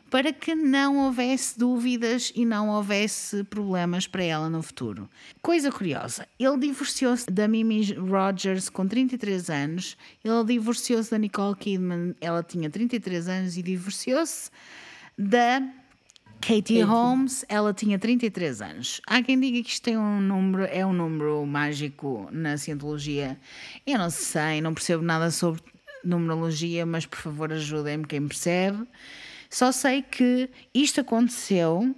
para 0.09 0.31
que 0.31 0.55
não 0.55 0.97
houvesse 0.99 1.59
dúvidas 1.59 2.31
e 2.33 2.45
não 2.45 2.69
houvesse 2.69 3.43
problemas 3.43 4.07
para 4.07 4.23
ela 4.23 4.49
no 4.49 4.61
futuro. 4.61 5.09
Coisa 5.41 5.69
curiosa, 5.71 6.25
ele 6.39 6.57
divorciou-se 6.57 7.29
da 7.29 7.49
Mimi 7.49 7.93
Rogers 7.93 8.69
com 8.69 8.87
33 8.87 9.49
anos, 9.49 9.97
ele 10.23 10.43
divorciou-se 10.45 11.11
da 11.11 11.17
Nicole 11.17 11.55
Kidman, 11.57 12.15
ela 12.21 12.41
tinha 12.41 12.69
33 12.69 13.27
anos 13.27 13.57
e 13.57 13.61
divorciou-se 13.61 14.49
da 15.17 15.61
Katie 16.41 16.81
Holmes, 16.81 17.43
ela 17.49 17.73
tinha 17.73 17.97
33 17.97 18.61
anos. 18.61 19.01
Há 19.07 19.21
quem 19.23 19.39
diga 19.39 19.63
que 19.63 19.69
isto 19.69 19.83
tem 19.83 19.97
um 19.97 20.21
número, 20.21 20.65
é 20.65 20.85
um 20.85 20.93
número 20.93 21.45
mágico 21.45 22.29
na 22.31 22.57
cientologia. 22.57 23.39
Eu 23.85 23.97
não 23.97 24.09
sei, 24.09 24.61
não 24.61 24.73
percebo 24.73 25.03
nada 25.03 25.31
sobre 25.31 25.61
numerologia, 26.03 26.85
mas 26.85 27.05
por 27.05 27.17
favor 27.17 27.51
ajudem-me 27.51 28.05
quem 28.05 28.27
percebe. 28.27 28.85
Só 29.49 29.71
sei 29.71 30.01
que 30.03 30.49
isto 30.73 31.01
aconteceu. 31.01 31.95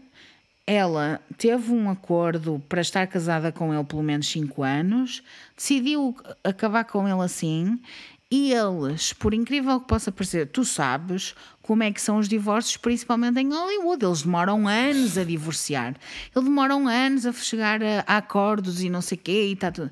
Ela 0.66 1.22
teve 1.38 1.72
um 1.72 1.90
acordo 1.90 2.62
para 2.68 2.82
estar 2.82 3.08
casada 3.08 3.52
com 3.52 3.74
ele 3.74 3.84
pelo 3.86 4.04
menos 4.04 4.28
5 4.28 4.64
anos, 4.64 5.24
decidiu 5.56 6.16
acabar 6.44 6.84
com 6.84 7.08
ele 7.08 7.22
assim, 7.22 7.80
e 8.30 8.52
eles, 8.52 9.14
por 9.14 9.34
incrível 9.34 9.80
que 9.80 9.88
possa 9.88 10.12
parecer, 10.12 10.48
tu 10.48 10.66
sabes 10.66 11.34
como 11.62 11.84
é 11.84 11.92
que 11.92 12.02
são 12.02 12.18
os 12.18 12.28
divórcios, 12.28 12.76
principalmente 12.76 13.40
em 13.40 13.54
Hollywood. 13.54 14.04
Eles 14.04 14.24
demoram 14.24 14.68
anos 14.68 15.18
a 15.18 15.24
divorciar. 15.24 15.96
Eles 16.36 16.48
demoram 16.48 16.88
anos 16.88 17.26
a 17.26 17.32
chegar 17.32 17.82
a, 17.82 18.04
a 18.06 18.18
acordos 18.18 18.82
e 18.82 18.90
não 18.90 19.02
sei 19.02 19.18
o 19.18 19.22
quê 19.22 19.48
e 19.48 19.56
tá 19.56 19.72
tudo. 19.72 19.92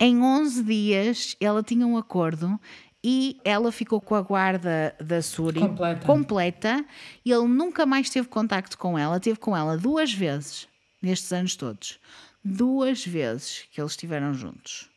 Em 0.00 0.20
11 0.20 0.64
dias, 0.64 1.36
ela 1.40 1.62
tinha 1.62 1.86
um 1.86 1.96
acordo 1.96 2.58
e 3.04 3.38
ela 3.44 3.70
ficou 3.70 4.00
com 4.00 4.14
a 4.14 4.22
guarda 4.22 4.94
da 5.00 5.22
Suri 5.22 5.60
Completa. 5.60 6.06
completa 6.06 6.84
e 7.24 7.30
ele 7.30 7.46
nunca 7.46 7.86
mais 7.86 8.10
teve 8.10 8.26
contacto 8.26 8.76
com 8.76 8.98
ela. 8.98 9.20
Teve 9.20 9.38
com 9.38 9.56
ela 9.56 9.78
duas 9.78 10.12
vezes 10.12 10.66
nestes 11.00 11.32
anos 11.32 11.54
todos. 11.54 12.00
duas 12.44 13.06
vezes 13.06 13.64
que 13.70 13.80
eles 13.80 13.92
estiveram 13.92 14.34
juntos. 14.34 14.88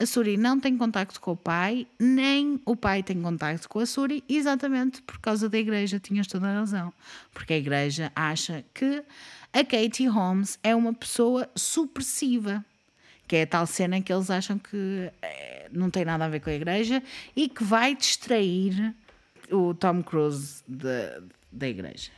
A 0.00 0.06
Suri 0.06 0.38
não 0.38 0.58
tem 0.58 0.78
contacto 0.78 1.20
com 1.20 1.32
o 1.32 1.36
pai, 1.36 1.86
nem 1.98 2.58
o 2.64 2.74
pai 2.74 3.02
tem 3.02 3.20
contacto 3.20 3.68
com 3.68 3.80
a 3.80 3.86
Suri, 3.86 4.24
exatamente 4.26 5.02
por 5.02 5.18
causa 5.18 5.46
da 5.46 5.58
igreja. 5.58 6.00
Tinhas 6.00 6.26
toda 6.26 6.48
a 6.48 6.54
razão. 6.54 6.90
Porque 7.34 7.52
a 7.52 7.58
igreja 7.58 8.10
acha 8.16 8.64
que 8.72 9.04
a 9.52 9.62
Katie 9.62 10.06
Holmes 10.06 10.58
é 10.62 10.74
uma 10.74 10.94
pessoa 10.94 11.50
supressiva. 11.54 12.64
Que 13.28 13.36
é 13.36 13.42
a 13.42 13.46
tal 13.46 13.66
cena 13.66 14.00
que 14.00 14.10
eles 14.10 14.30
acham 14.30 14.58
que 14.58 15.10
é, 15.20 15.68
não 15.70 15.90
tem 15.90 16.06
nada 16.06 16.24
a 16.24 16.28
ver 16.28 16.40
com 16.40 16.48
a 16.48 16.54
igreja 16.54 17.02
e 17.36 17.46
que 17.46 17.62
vai 17.62 17.94
distrair 17.94 18.94
o 19.50 19.74
Tom 19.74 20.02
Cruise 20.02 20.62
de, 20.66 21.20
da 21.52 21.68
igreja. 21.68 22.10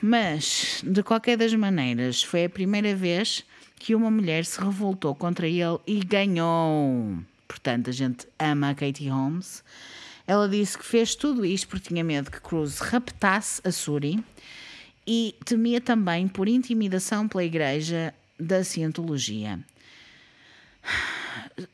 Mas, 0.00 0.80
de 0.86 1.02
qualquer 1.02 1.36
das 1.36 1.52
maneiras, 1.54 2.22
foi 2.22 2.44
a 2.44 2.48
primeira 2.48 2.94
vez 2.94 3.44
que 3.84 3.94
uma 3.94 4.10
mulher 4.10 4.46
se 4.46 4.58
revoltou 4.58 5.14
contra 5.14 5.46
ele 5.46 5.78
e 5.86 6.00
ganhou. 6.02 7.18
Portanto, 7.46 7.90
a 7.90 7.92
gente 7.92 8.26
ama 8.38 8.70
a 8.70 8.74
Katie 8.74 9.10
Holmes. 9.10 9.62
Ela 10.26 10.48
disse 10.48 10.78
que 10.78 10.86
fez 10.86 11.14
tudo 11.14 11.44
isto 11.44 11.68
porque 11.68 11.88
tinha 11.88 12.02
medo 12.02 12.30
que 12.30 12.40
Cruz 12.40 12.78
raptasse 12.78 13.60
a 13.62 13.70
Suri 13.70 14.24
e 15.06 15.34
temia 15.44 15.82
também 15.82 16.26
por 16.26 16.48
intimidação 16.48 17.28
pela 17.28 17.44
Igreja 17.44 18.14
da 18.40 18.64
Cientologia. 18.64 19.60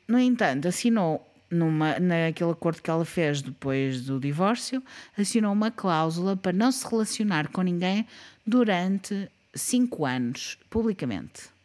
No 0.08 0.18
entanto, 0.18 0.66
assinou 0.66 1.24
numa, 1.48 1.96
naquele 2.00 2.50
acordo 2.50 2.82
que 2.82 2.90
ela 2.90 3.04
fez 3.04 3.40
depois 3.40 4.00
do 4.00 4.18
divórcio, 4.18 4.82
assinou 5.16 5.52
uma 5.52 5.70
cláusula 5.70 6.36
para 6.36 6.52
não 6.52 6.72
se 6.72 6.84
relacionar 6.90 7.46
com 7.52 7.62
ninguém 7.62 8.04
durante 8.44 9.30
cinco 9.54 10.04
anos, 10.04 10.58
publicamente. 10.68 11.59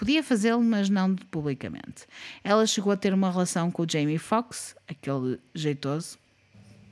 Podia 0.00 0.22
fazê-lo, 0.22 0.62
mas 0.62 0.88
não 0.88 1.14
publicamente. 1.14 2.06
Ela 2.42 2.66
chegou 2.66 2.90
a 2.90 2.96
ter 2.96 3.12
uma 3.12 3.30
relação 3.30 3.70
com 3.70 3.82
o 3.82 3.86
Jamie 3.86 4.16
Foxx, 4.16 4.74
aquele 4.88 5.38
jeitoso, 5.54 6.18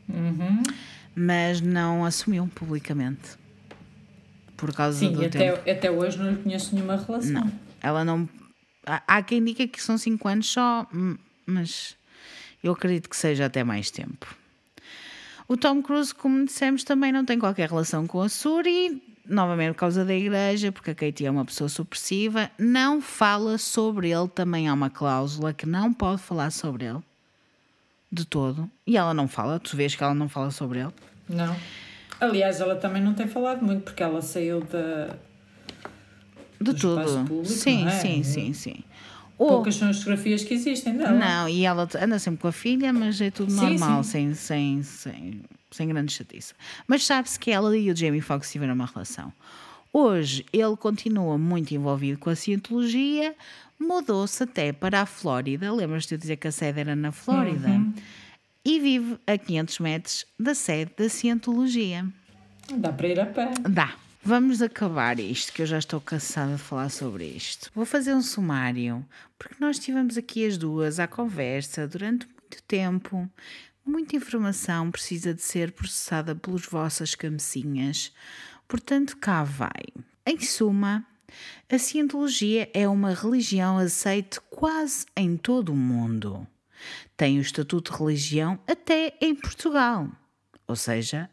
uhum. 0.06 0.62
mas 1.16 1.62
não 1.62 2.04
assumiu 2.04 2.46
publicamente. 2.54 3.30
Por 4.58 4.74
causa 4.74 4.98
Sim, 4.98 5.12
do 5.12 5.24
até, 5.24 5.52
tempo. 5.52 5.70
até 5.70 5.90
hoje 5.90 6.18
não 6.18 6.32
lhe 6.32 6.36
conheço 6.36 6.74
nenhuma 6.74 6.96
relação. 6.98 7.46
Não, 7.46 7.52
ela 7.80 8.04
não. 8.04 8.28
Há 8.84 9.02
há 9.06 9.22
quem 9.22 9.42
diga 9.42 9.66
que 9.66 9.82
são 9.82 9.96
5 9.96 10.28
anos 10.28 10.50
só, 10.50 10.86
hum, 10.92 11.16
mas 11.46 11.96
eu 12.62 12.72
acredito 12.72 13.08
que 13.08 13.16
seja 13.16 13.46
até 13.46 13.64
mais 13.64 13.90
tempo. 13.90 14.36
O 15.48 15.56
Tom 15.56 15.80
Cruise, 15.82 16.14
como 16.14 16.44
dissemos, 16.44 16.84
também 16.84 17.10
não 17.10 17.24
tem 17.24 17.38
qualquer 17.38 17.70
relação 17.70 18.06
com 18.06 18.20
a 18.20 18.28
Suri, 18.28 19.02
novamente 19.28 19.74
por 19.74 19.80
causa 19.80 20.04
da 20.04 20.14
igreja, 20.14 20.72
porque 20.72 20.90
a 20.90 20.94
Katie 20.94 21.26
é 21.26 21.30
uma 21.30 21.44
pessoa 21.44 21.68
supressiva. 21.68 22.50
Não 22.58 23.00
fala 23.00 23.58
sobre 23.58 24.10
ele, 24.10 24.28
também 24.28 24.68
há 24.68 24.74
uma 24.74 24.90
cláusula 24.90 25.52
que 25.52 25.66
não 25.66 25.92
pode 25.92 26.22
falar 26.22 26.50
sobre 26.50 26.86
ele. 26.86 27.00
De 28.10 28.24
todo. 28.24 28.70
E 28.86 28.96
ela 28.96 29.12
não 29.12 29.28
fala, 29.28 29.60
tu 29.60 29.76
vês 29.76 29.94
que 29.94 30.02
ela 30.02 30.14
não 30.14 30.28
fala 30.28 30.50
sobre 30.50 30.80
ele. 30.80 30.92
Não. 31.28 31.54
Aliás, 32.20 32.60
ela 32.60 32.74
também 32.74 33.02
não 33.02 33.14
tem 33.14 33.28
falado 33.28 33.64
muito 33.64 33.82
porque 33.82 34.02
ela 34.02 34.22
saiu 34.22 34.60
da. 34.62 35.14
De 36.60 36.74
tudo. 36.74 37.24
público, 37.24 37.46
sim, 37.46 37.84
não 37.84 37.90
é? 37.90 38.00
sim, 38.00 38.22
sim, 38.24 38.52
sim. 38.52 38.84
Poucas 39.36 39.76
são 39.76 39.88
as 39.88 39.98
fotografias 39.98 40.42
que 40.42 40.54
existem 40.54 40.96
dela. 40.96 41.12
Não, 41.12 41.48
e 41.48 41.64
ela 41.64 41.86
anda 42.00 42.18
sempre 42.18 42.40
com 42.40 42.48
a 42.48 42.52
filha, 42.52 42.92
mas 42.92 43.20
é 43.20 43.30
tudo 43.30 43.52
Sim, 43.52 43.60
normal, 43.60 44.02
sim. 44.02 44.34
Sem, 44.34 44.82
sem, 44.82 44.82
sem, 44.82 45.42
sem 45.70 45.88
grande 45.88 46.12
chatice. 46.12 46.54
Mas 46.86 47.04
sabe-se 47.04 47.38
que 47.38 47.50
ela 47.50 47.76
e 47.76 47.90
o 47.90 47.96
Jamie 47.96 48.20
Foxx 48.20 48.50
tiveram 48.50 48.74
uma 48.74 48.86
relação. 48.86 49.32
Hoje 49.92 50.44
ele 50.52 50.76
continua 50.76 51.38
muito 51.38 51.74
envolvido 51.74 52.18
com 52.18 52.30
a 52.30 52.36
cientologia, 52.36 53.34
mudou-se 53.78 54.42
até 54.42 54.72
para 54.72 55.00
a 55.00 55.06
Flórida. 55.06 55.72
Lembras-te 55.72 56.08
de 56.10 56.14
eu 56.14 56.18
dizer 56.18 56.36
que 56.36 56.48
a 56.48 56.52
sede 56.52 56.80
era 56.80 56.94
na 56.94 57.12
Flórida? 57.12 57.68
Uhum. 57.68 57.94
E 58.64 58.78
vive 58.80 59.18
a 59.26 59.38
500 59.38 59.78
metros 59.78 60.26
da 60.38 60.54
sede 60.54 60.92
da 60.96 61.08
cientologia. 61.08 62.06
Dá 62.74 62.92
para 62.92 63.08
ir 63.08 63.20
a 63.20 63.26
pé. 63.26 63.50
Dá. 63.68 63.94
Vamos 64.22 64.60
acabar 64.60 65.18
isto, 65.18 65.52
que 65.52 65.62
eu 65.62 65.66
já 65.66 65.78
estou 65.78 66.00
cansada 66.00 66.52
de 66.52 66.58
falar 66.58 66.90
sobre 66.90 67.24
isto. 67.24 67.70
Vou 67.74 67.86
fazer 67.86 68.12
um 68.14 68.20
sumário, 68.20 69.02
porque 69.38 69.56
nós 69.58 69.78
estivemos 69.78 70.18
aqui 70.18 70.46
as 70.46 70.58
duas 70.58 71.00
à 71.00 71.06
conversa 71.06 71.88
durante 71.88 72.26
muito 72.26 72.62
tempo. 72.64 73.30
Muita 73.88 74.16
informação 74.16 74.90
precisa 74.90 75.32
de 75.32 75.40
ser 75.40 75.72
processada 75.72 76.34
pelas 76.34 76.66
vossas 76.66 77.14
cabecinhas. 77.14 78.12
Portanto, 78.68 79.16
cá 79.16 79.42
vai. 79.42 79.82
Em 80.26 80.38
suma, 80.40 81.06
a 81.72 81.78
cientologia 81.78 82.70
é 82.74 82.86
uma 82.86 83.14
religião 83.14 83.78
aceite 83.78 84.42
quase 84.50 85.06
em 85.16 85.38
todo 85.38 85.72
o 85.72 85.74
mundo. 85.74 86.46
Tem 87.16 87.38
o 87.38 87.40
estatuto 87.40 87.90
de 87.90 87.98
religião 87.98 88.60
até 88.68 89.16
em 89.22 89.34
Portugal. 89.34 90.06
Ou 90.66 90.76
seja, 90.76 91.30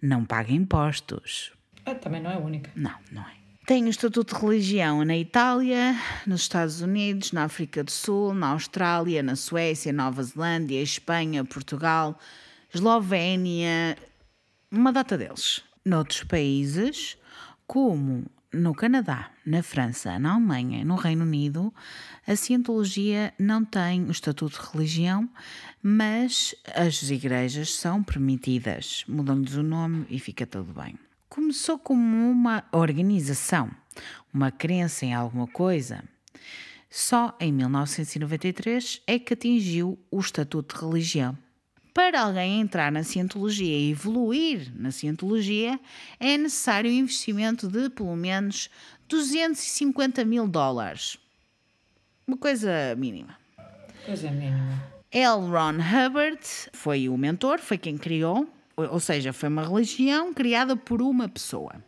não 0.00 0.24
paga 0.24 0.50
impostos. 0.50 1.52
Ah, 1.84 1.94
também 1.94 2.22
não 2.22 2.30
é 2.30 2.38
única. 2.38 2.72
Não, 2.74 2.98
não 3.12 3.20
é. 3.20 3.37
Tem 3.68 3.84
o 3.84 3.90
estatuto 3.90 4.34
de 4.34 4.40
religião 4.40 5.04
na 5.04 5.14
Itália, 5.14 5.94
nos 6.26 6.40
Estados 6.40 6.80
Unidos, 6.80 7.32
na 7.32 7.44
África 7.44 7.84
do 7.84 7.90
Sul, 7.90 8.32
na 8.32 8.48
Austrália, 8.52 9.22
na 9.22 9.36
Suécia, 9.36 9.92
Nova 9.92 10.22
Zelândia, 10.22 10.80
Espanha, 10.80 11.44
Portugal, 11.44 12.18
Eslovénia, 12.74 13.94
uma 14.72 14.90
data 14.90 15.18
deles. 15.18 15.62
Noutros 15.84 16.24
países, 16.24 17.18
como 17.66 18.24
no 18.50 18.74
Canadá, 18.74 19.30
na 19.44 19.62
França, 19.62 20.18
na 20.18 20.32
Alemanha 20.32 20.80
e 20.80 20.84
no 20.86 20.94
Reino 20.94 21.24
Unido, 21.24 21.70
a 22.26 22.34
cientologia 22.36 23.34
não 23.38 23.66
tem 23.66 24.02
o 24.04 24.10
estatuto 24.10 24.62
de 24.62 24.66
religião, 24.72 25.28
mas 25.82 26.54
as 26.74 27.10
igrejas 27.10 27.74
são 27.74 28.02
permitidas. 28.02 29.04
Mudam-lhes 29.06 29.56
o 29.56 29.62
nome 29.62 30.06
e 30.08 30.18
fica 30.18 30.46
tudo 30.46 30.72
bem. 30.72 30.98
Começou 31.28 31.78
como 31.78 32.30
uma 32.30 32.64
organização, 32.72 33.70
uma 34.32 34.50
crença 34.50 35.04
em 35.04 35.12
alguma 35.12 35.46
coisa. 35.46 36.02
Só 36.90 37.36
em 37.38 37.52
1993 37.52 39.02
é 39.06 39.18
que 39.18 39.34
atingiu 39.34 39.98
o 40.10 40.20
estatuto 40.20 40.74
de 40.74 40.84
religião. 40.84 41.36
Para 41.92 42.22
alguém 42.22 42.60
entrar 42.60 42.90
na 42.90 43.02
cientologia 43.02 43.76
e 43.76 43.90
evoluir 43.90 44.72
na 44.74 44.90
cientologia, 44.90 45.78
é 46.18 46.38
necessário 46.38 46.90
um 46.90 46.94
investimento 46.94 47.68
de 47.68 47.90
pelo 47.90 48.16
menos 48.16 48.70
250 49.08 50.24
mil 50.24 50.48
dólares. 50.48 51.18
Uma 52.26 52.38
coisa 52.38 52.94
mínima. 52.96 53.36
Coisa 54.06 54.30
mínima. 54.30 54.82
L. 55.10 55.48
Ron 55.48 55.78
Hubbard 55.80 56.40
foi 56.72 57.08
o 57.08 57.16
mentor, 57.16 57.58
foi 57.58 57.76
quem 57.76 57.98
criou, 57.98 58.48
ou 58.86 59.00
seja, 59.00 59.32
foi 59.32 59.48
uma 59.48 59.66
religião 59.66 60.32
criada 60.32 60.76
por 60.76 61.02
uma 61.02 61.28
pessoa 61.28 61.82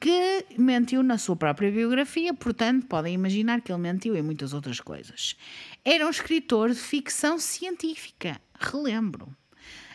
que 0.00 0.44
mentiu 0.58 1.02
na 1.02 1.16
sua 1.16 1.36
própria 1.36 1.70
biografia, 1.70 2.34
portanto, 2.34 2.86
podem 2.86 3.14
imaginar 3.14 3.60
que 3.60 3.72
ele 3.72 3.80
mentiu 3.80 4.14
em 4.14 4.22
muitas 4.22 4.52
outras 4.52 4.80
coisas. 4.80 5.36
Era 5.84 6.06
um 6.06 6.10
escritor 6.10 6.70
de 6.70 6.78
ficção 6.78 7.38
científica, 7.38 8.38
relembro, 8.60 9.34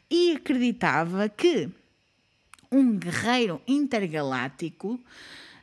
e 0.09 0.31
acreditava 0.31 1.29
que 1.29 1.69
um 2.71 2.97
guerreiro 2.97 3.61
intergaláctico, 3.67 4.99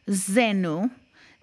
Zeno, 0.08 0.88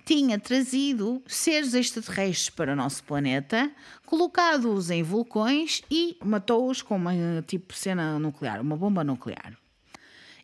tinha 0.06 0.38
trazido 0.40 1.22
seres 1.28 1.74
extraterrestres 1.74 2.50
para 2.50 2.74
o 2.74 2.76
nosso 2.76 3.04
planeta, 3.04 3.72
colocado-os 4.06 4.90
em 4.90 5.02
vulcões 5.02 5.82
e 5.90 6.18
matou-os 6.24 6.82
com 6.82 6.96
uma 6.96 7.14
tipo 7.48 7.74
cena 7.74 8.20
nuclear, 8.20 8.62
uma 8.62 8.76
bomba 8.76 9.04
nuclear. 9.04 9.58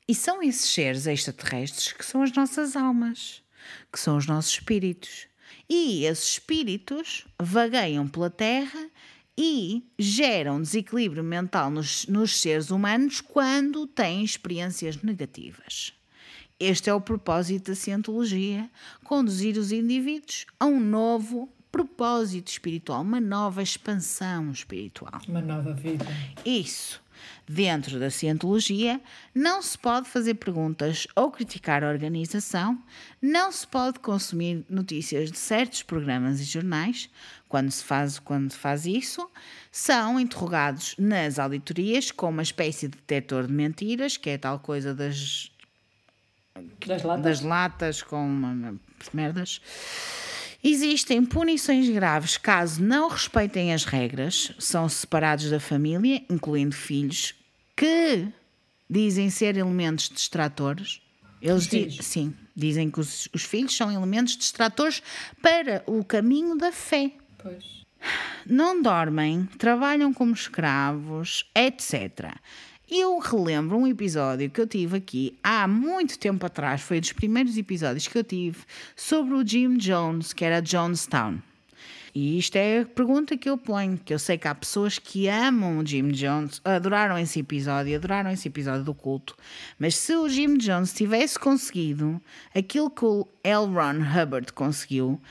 E 0.07 0.15
são 0.15 0.41
esses 0.41 0.69
seres 0.69 1.05
extraterrestres 1.05 1.91
que 1.93 2.05
são 2.05 2.23
as 2.23 2.31
nossas 2.33 2.75
almas, 2.75 3.43
que 3.91 3.99
são 3.99 4.17
os 4.17 4.25
nossos 4.25 4.53
espíritos. 4.53 5.27
E 5.69 6.05
esses 6.05 6.33
espíritos 6.33 7.27
vagueiam 7.39 8.07
pela 8.07 8.29
Terra 8.29 8.89
e 9.37 9.83
geram 9.97 10.61
desequilíbrio 10.61 11.23
mental 11.23 11.69
nos, 11.69 12.07
nos 12.07 12.41
seres 12.41 12.71
humanos 12.71 13.21
quando 13.21 13.85
têm 13.85 14.23
experiências 14.23 15.01
negativas. 15.01 15.93
Este 16.59 16.89
é 16.89 16.93
o 16.93 16.99
propósito 16.99 17.71
da 17.71 17.75
cientologia: 17.75 18.69
conduzir 19.03 19.57
os 19.57 19.71
indivíduos 19.71 20.45
a 20.59 20.65
um 20.65 20.79
novo 20.79 21.49
propósito 21.71 22.47
espiritual, 22.47 23.01
uma 23.01 23.21
nova 23.21 23.63
expansão 23.63 24.51
espiritual. 24.51 25.21
Uma 25.27 25.41
nova 25.41 25.73
vida. 25.73 26.05
Isso. 26.45 27.01
Dentro 27.47 27.99
da 27.99 28.09
cientologia, 28.09 29.01
não 29.35 29.61
se 29.61 29.77
pode 29.77 30.07
fazer 30.07 30.35
perguntas 30.35 31.05
ou 31.15 31.29
criticar 31.29 31.83
a 31.83 31.89
organização, 31.89 32.81
não 33.21 33.51
se 33.51 33.67
pode 33.67 33.99
consumir 33.99 34.65
notícias 34.69 35.29
de 35.29 35.37
certos 35.37 35.83
programas 35.83 36.39
e 36.39 36.45
jornais. 36.45 37.09
Quando 37.49 37.71
se 37.71 37.83
faz, 37.83 38.19
quando 38.19 38.51
se 38.51 38.57
faz 38.57 38.85
isso, 38.85 39.29
são 39.69 40.17
interrogados 40.17 40.95
nas 40.97 41.39
auditorias 41.39 42.09
com 42.09 42.29
uma 42.29 42.43
espécie 42.43 42.87
de 42.87 42.97
detector 42.97 43.47
de 43.47 43.53
mentiras, 43.53 44.15
que 44.15 44.29
é 44.29 44.37
tal 44.37 44.59
coisa 44.59 44.93
das 44.93 45.51
Das 46.85 47.03
latas? 47.03 47.23
das 47.23 47.41
latas 47.41 48.01
com 48.01 48.25
uma- 48.25 48.75
merdas 49.13 49.61
Existem 50.61 51.23
punições 51.23 51.87
graves 51.89 52.35
caso 52.35 52.83
não 52.83 53.07
respeitem 53.07 53.73
as 53.73 53.85
regras, 53.85 54.51
são 54.59 54.89
separados 54.89 55.49
da 55.49 55.59
família, 55.59 56.21
incluindo 56.29 56.75
filhos, 56.75 57.33
que 57.77 58.27
dizem 58.89 59.29
ser 59.29 59.55
elementos 59.55 60.09
distratores. 60.09 61.01
Eles 61.41 61.65
di 61.65 62.03
sim, 62.03 62.33
dizem 62.53 62.91
que 62.91 62.99
os, 62.99 63.29
os, 63.33 63.43
filhos 63.43 63.75
são 63.75 63.89
elementos 63.89 64.35
distratores 64.35 65.01
para 65.41 65.81
o 65.87 66.03
caminho 66.03 66.57
da 66.57 66.73
fé. 66.73 67.13
Pois. 67.37 67.85
Não 68.45 68.81
dormem, 68.81 69.45
trabalham 69.57 70.13
como 70.13 70.33
escravos, 70.33 71.49
etc. 71.55 72.33
Eu 72.91 73.19
relembro 73.19 73.77
um 73.77 73.85
episódio 73.85 74.49
que 74.49 74.59
eu 74.59 74.65
tive 74.65 74.97
aqui 74.97 75.37
há 75.43 75.67
muito 75.67 76.17
tempo 76.17 76.43
atrás, 76.47 76.81
foi 76.81 76.97
um 76.97 77.01
dos 77.01 77.13
primeiros 77.13 77.55
episódios 77.55 78.07
que 78.07 78.17
eu 78.17 78.23
tive, 78.23 78.57
sobre 78.95 79.35
o 79.35 79.45
Jim 79.45 79.77
Jones, 79.77 80.33
que 80.33 80.43
era 80.43 80.59
Jonestown. 80.59 81.37
E 82.15 82.39
isto 82.39 82.55
é 82.55 82.79
a 82.79 82.85
pergunta 82.85 83.37
que 83.37 83.47
eu 83.47 83.59
ponho, 83.59 83.95
que 84.03 84.11
eu 84.11 84.17
sei 84.17 84.39
que 84.39 84.47
há 84.47 84.55
pessoas 84.55 84.97
que 84.97 85.27
amam 85.27 85.77
o 85.77 85.85
Jim 85.85 86.07
Jones, 86.07 86.61
adoraram 86.65 87.15
esse 87.19 87.41
episódio, 87.41 87.95
adoraram 87.95 88.31
esse 88.31 88.47
episódio 88.47 88.83
do 88.83 88.95
culto, 88.95 89.37
mas 89.77 89.95
se 89.95 90.15
o 90.15 90.27
Jim 90.27 90.57
Jones 90.57 90.91
tivesse 90.91 91.37
conseguido 91.37 92.19
aquilo 92.55 92.89
que 92.89 93.05
o 93.05 93.27
L. 93.43 93.67
Ron 93.67 94.01
Hubbard 94.01 94.51
conseguiu, 94.51 95.21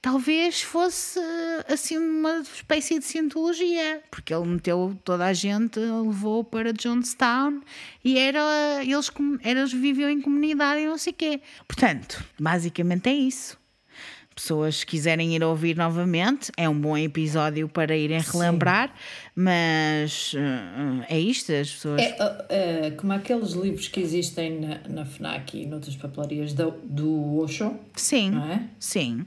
talvez 0.00 0.62
fosse 0.62 1.20
assim 1.68 1.98
uma 1.98 2.40
espécie 2.40 2.98
de 2.98 3.04
cientologia, 3.04 4.02
porque 4.10 4.32
ele 4.32 4.46
meteu 4.46 4.96
toda 5.04 5.26
a 5.26 5.32
gente, 5.32 5.78
levou 5.78 6.44
para 6.44 6.72
Jonestown 6.72 7.60
e 8.04 8.18
era, 8.18 8.82
eles, 8.82 9.10
eles 9.44 9.72
viviam 9.72 10.10
em 10.10 10.20
comunidade 10.20 10.80
e 10.80 10.86
não 10.86 10.98
sei 10.98 11.12
o 11.12 11.16
quê. 11.16 11.40
Portanto, 11.66 12.24
basicamente 12.38 13.08
é 13.08 13.14
isso. 13.14 13.58
Pessoas 14.34 14.84
que 14.84 14.92
quiserem 14.92 15.34
ir 15.34 15.42
ouvir 15.42 15.76
novamente, 15.76 16.52
é 16.56 16.68
um 16.68 16.80
bom 16.80 16.96
episódio 16.96 17.68
para 17.68 17.96
irem 17.96 18.20
relembrar, 18.20 18.86
Sim. 18.86 18.94
mas 19.34 20.32
uh, 20.34 21.04
é 21.08 21.18
isto, 21.18 21.50
as 21.50 21.72
pessoas. 21.72 22.00
É, 22.00 22.16
uh, 22.22 22.92
uh, 22.92 22.96
como 22.96 23.14
aqueles 23.14 23.50
livros 23.50 23.88
que 23.88 23.98
existem 23.98 24.60
na, 24.60 24.78
na 24.88 25.04
FNAC 25.04 25.60
e 25.60 25.66
noutras 25.66 25.96
papelarias 25.96 26.52
do, 26.52 26.70
do 26.84 27.36
Osho. 27.40 27.76
Sim. 27.96 28.38
É? 28.38 28.60
Sim. 28.78 29.26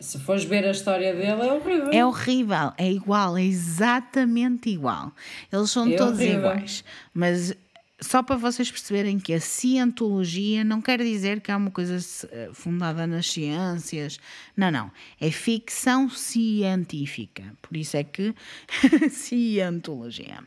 Se 0.00 0.18
fores 0.18 0.44
ver 0.44 0.64
a 0.64 0.70
história 0.70 1.14
dele, 1.14 1.42
é 1.42 1.52
horrível. 1.52 1.90
É 1.92 2.06
horrível, 2.06 2.72
é 2.78 2.90
igual, 2.90 3.36
é 3.36 3.44
exatamente 3.44 4.70
igual. 4.70 5.12
Eles 5.52 5.70
são 5.70 5.88
é 5.88 5.96
todos 5.96 6.18
horrível. 6.18 6.38
iguais. 6.38 6.84
Mas 7.12 7.56
só 8.00 8.22
para 8.22 8.36
vocês 8.36 8.70
perceberem 8.70 9.18
que 9.18 9.34
a 9.34 9.40
cientologia 9.40 10.62
não 10.62 10.80
quer 10.80 11.00
dizer 11.00 11.40
que 11.40 11.50
é 11.50 11.56
uma 11.56 11.70
coisa 11.70 11.98
eh, 12.30 12.50
fundada 12.52 13.06
nas 13.06 13.28
ciências. 13.28 14.20
Não, 14.56 14.70
não. 14.70 14.90
É 15.20 15.30
ficção 15.30 16.08
científica. 16.08 17.42
Por 17.60 17.76
isso 17.76 17.96
é 17.96 18.04
que 18.04 18.34
cientologia. 19.10 20.38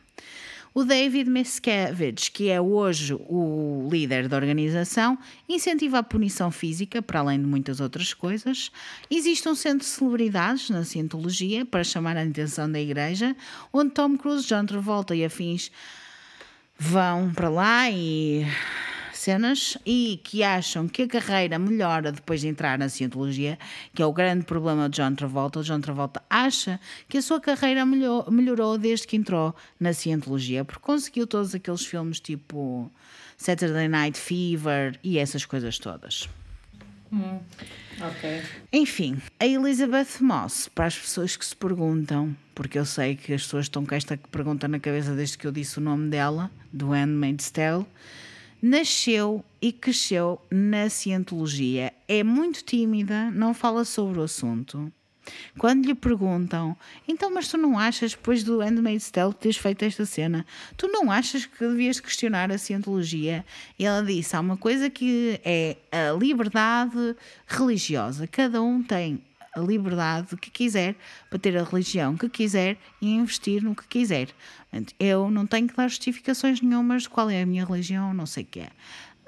O 0.74 0.84
David 0.84 1.28
Miscavige, 1.28 2.30
que 2.30 2.48
é 2.48 2.58
hoje 2.58 3.14
o 3.14 3.86
líder 3.90 4.26
da 4.26 4.36
organização, 4.36 5.18
incentiva 5.46 5.98
a 5.98 6.02
punição 6.02 6.50
física, 6.50 7.02
para 7.02 7.20
além 7.20 7.38
de 7.38 7.46
muitas 7.46 7.78
outras 7.78 8.14
coisas. 8.14 8.70
Existe 9.10 9.46
um 9.48 9.54
centro 9.54 9.80
de 9.80 9.84
celebridades 9.84 10.70
na 10.70 10.82
Cientologia 10.82 11.66
para 11.66 11.84
chamar 11.84 12.16
a 12.16 12.22
atenção 12.22 12.72
da 12.72 12.80
igreja, 12.80 13.36
onde 13.70 13.90
Tom 13.92 14.16
Cruise, 14.16 14.46
John 14.46 14.64
Travolta 14.64 15.14
e 15.14 15.22
afins 15.24 15.70
vão 16.78 17.32
para 17.34 17.50
lá 17.50 17.90
e 17.90 18.46
cenas 19.22 19.78
e 19.86 20.20
que 20.24 20.42
acham 20.42 20.88
que 20.88 21.02
a 21.02 21.08
carreira 21.08 21.58
melhora 21.58 22.10
depois 22.10 22.40
de 22.40 22.48
entrar 22.48 22.78
na 22.78 22.88
cientologia, 22.88 23.58
que 23.94 24.02
é 24.02 24.06
o 24.06 24.12
grande 24.12 24.44
problema 24.44 24.88
de 24.88 24.96
John 24.96 25.14
Travolta. 25.14 25.60
O 25.60 25.62
John 25.62 25.80
Travolta 25.80 26.22
acha 26.28 26.80
que 27.08 27.18
a 27.18 27.22
sua 27.22 27.40
carreira 27.40 27.86
melhor, 27.86 28.30
melhorou 28.30 28.76
desde 28.76 29.06
que 29.06 29.16
entrou 29.16 29.54
na 29.78 29.92
cientologia, 29.92 30.64
porque 30.64 30.82
conseguiu 30.82 31.26
todos 31.26 31.54
aqueles 31.54 31.86
filmes 31.86 32.18
tipo 32.18 32.90
Saturday 33.36 33.88
Night 33.88 34.18
Fever 34.18 34.98
e 35.02 35.18
essas 35.18 35.44
coisas 35.44 35.78
todas. 35.78 36.28
Hum, 37.12 37.38
ok. 38.00 38.42
Enfim, 38.72 39.20
a 39.38 39.46
Elizabeth 39.46 40.20
Moss, 40.20 40.68
para 40.68 40.86
as 40.86 40.98
pessoas 40.98 41.36
que 41.36 41.44
se 41.44 41.54
perguntam, 41.54 42.34
porque 42.54 42.78
eu 42.78 42.86
sei 42.86 43.16
que 43.16 43.34
as 43.34 43.42
pessoas 43.42 43.66
estão 43.66 43.84
com 43.84 43.94
esta 43.94 44.16
pergunta 44.16 44.66
na 44.66 44.80
cabeça 44.80 45.14
desde 45.14 45.36
que 45.36 45.46
eu 45.46 45.52
disse 45.52 45.78
o 45.78 45.80
nome 45.80 46.08
dela, 46.08 46.50
do 46.72 46.90
Handmaid's 46.90 47.50
Tale, 47.50 47.84
nasceu 48.62 49.44
e 49.60 49.72
cresceu 49.72 50.40
na 50.48 50.88
cientologia. 50.88 51.92
É 52.06 52.22
muito 52.22 52.62
tímida, 52.62 53.30
não 53.32 53.52
fala 53.52 53.84
sobre 53.84 54.20
o 54.20 54.22
assunto. 54.22 54.92
Quando 55.56 55.86
lhe 55.86 55.94
perguntam, 55.94 56.76
então, 57.06 57.32
mas 57.32 57.48
tu 57.48 57.56
não 57.56 57.78
achas, 57.78 58.12
depois 58.12 58.42
do 58.42 58.60
Handmaid's 58.60 59.10
Tale 59.10 59.32
teres 59.32 59.56
feito 59.56 59.84
esta 59.84 60.04
cena, 60.04 60.44
tu 60.76 60.88
não 60.88 61.10
achas 61.10 61.46
que 61.46 61.66
devias 61.66 62.00
questionar 62.00 62.50
a 62.50 62.58
cientologia? 62.58 63.44
E 63.78 63.84
ela 63.84 64.02
disse: 64.02 64.34
há 64.34 64.40
uma 64.40 64.56
coisa 64.56 64.90
que 64.90 65.40
é 65.44 65.76
a 65.92 66.12
liberdade 66.12 67.16
religiosa. 67.46 68.26
Cada 68.26 68.60
um 68.62 68.82
tem 68.82 69.22
a 69.54 69.60
liberdade 69.60 70.36
que 70.36 70.50
quiser 70.50 70.94
para 71.28 71.38
ter 71.38 71.56
a 71.56 71.62
religião 71.62 72.16
que 72.16 72.28
quiser 72.28 72.76
e 73.00 73.10
investir 73.14 73.62
no 73.62 73.74
que 73.74 73.86
quiser. 73.86 74.28
Eu 74.98 75.30
não 75.30 75.46
tenho 75.46 75.68
que 75.68 75.76
dar 75.76 75.88
justificações 75.88 76.60
nenhumas 76.60 77.02
de 77.02 77.10
qual 77.10 77.28
é 77.28 77.42
a 77.42 77.46
minha 77.46 77.64
religião, 77.64 78.14
não 78.14 78.26
sei 78.26 78.44
o 78.44 78.46
que 78.46 78.60
é. 78.60 78.70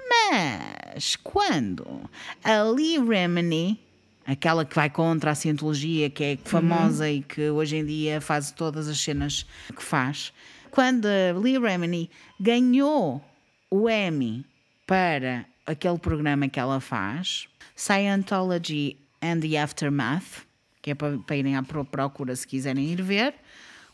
Mas 0.09 1.15
quando 1.15 2.09
a 2.43 2.63
Lee 2.63 2.97
Remini, 2.97 3.79
aquela 4.25 4.65
que 4.65 4.75
vai 4.75 4.89
contra 4.89 5.31
a 5.31 5.35
cientologia, 5.35 6.09
que 6.09 6.23
é 6.23 6.37
famosa 6.43 7.05
uhum. 7.05 7.11
e 7.11 7.21
que 7.21 7.49
hoje 7.49 7.77
em 7.77 7.85
dia 7.85 8.19
faz 8.19 8.51
todas 8.51 8.87
as 8.87 8.99
cenas 8.99 9.45
que 9.75 9.83
faz, 9.83 10.33
quando 10.71 11.05
a 11.05 11.37
Lee 11.37 11.59
Remini 11.59 12.09
ganhou 12.39 13.23
o 13.69 13.89
Emmy 13.89 14.45
para 14.87 15.45
aquele 15.65 15.97
programa 15.97 16.47
que 16.47 16.59
ela 16.59 16.79
faz, 16.79 17.47
Scientology 17.75 18.97
and 19.25 19.39
the 19.39 19.57
Aftermath, 19.57 20.45
que 20.81 20.91
é 20.91 20.95
para, 20.95 21.17
para 21.17 21.35
irem 21.35 21.55
à 21.55 21.63
procura 21.63 22.35
se 22.35 22.45
quiserem 22.45 22.91
ir 22.91 23.01
ver. 23.01 23.33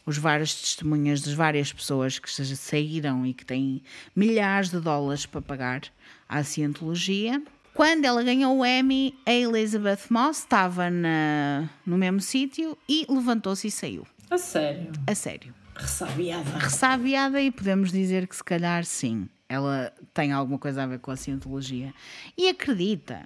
Os 0.05 0.17
vários 0.17 0.53
testemunhas 0.53 1.21
das 1.21 1.33
várias 1.33 1.71
pessoas 1.71 2.19
que 2.19 2.29
saíram 2.29 3.25
e 3.25 3.33
que 3.33 3.45
têm 3.45 3.81
milhares 4.15 4.69
de 4.69 4.79
dólares 4.79 5.25
para 5.25 5.41
pagar 5.41 5.81
à 6.27 6.43
cientologia. 6.43 7.41
Quando 7.73 8.03
ela 8.03 8.21
ganhou 8.21 8.57
o 8.57 8.65
Emmy, 8.65 9.15
a 9.25 9.31
Elizabeth 9.31 10.01
Moss 10.09 10.39
estava 10.39 10.89
na, 10.89 11.69
no 11.85 11.97
mesmo 11.97 12.19
sítio 12.19 12.77
e 12.89 13.05
levantou-se 13.07 13.67
e 13.67 13.71
saiu. 13.71 14.05
A 14.29 14.37
sério? 14.37 14.91
A 15.07 15.15
sério. 15.15 15.53
Ressabiada. 15.75 16.57
Ressabiada, 16.59 17.41
e 17.41 17.51
podemos 17.51 17.91
dizer 17.91 18.27
que 18.27 18.35
se 18.35 18.43
calhar 18.43 18.83
sim, 18.83 19.29
ela 19.47 19.93
tem 20.13 20.31
alguma 20.31 20.59
coisa 20.59 20.83
a 20.83 20.87
ver 20.87 20.99
com 20.99 21.11
a 21.11 21.15
cientologia. 21.15 21.93
E 22.37 22.49
acredita, 22.49 23.25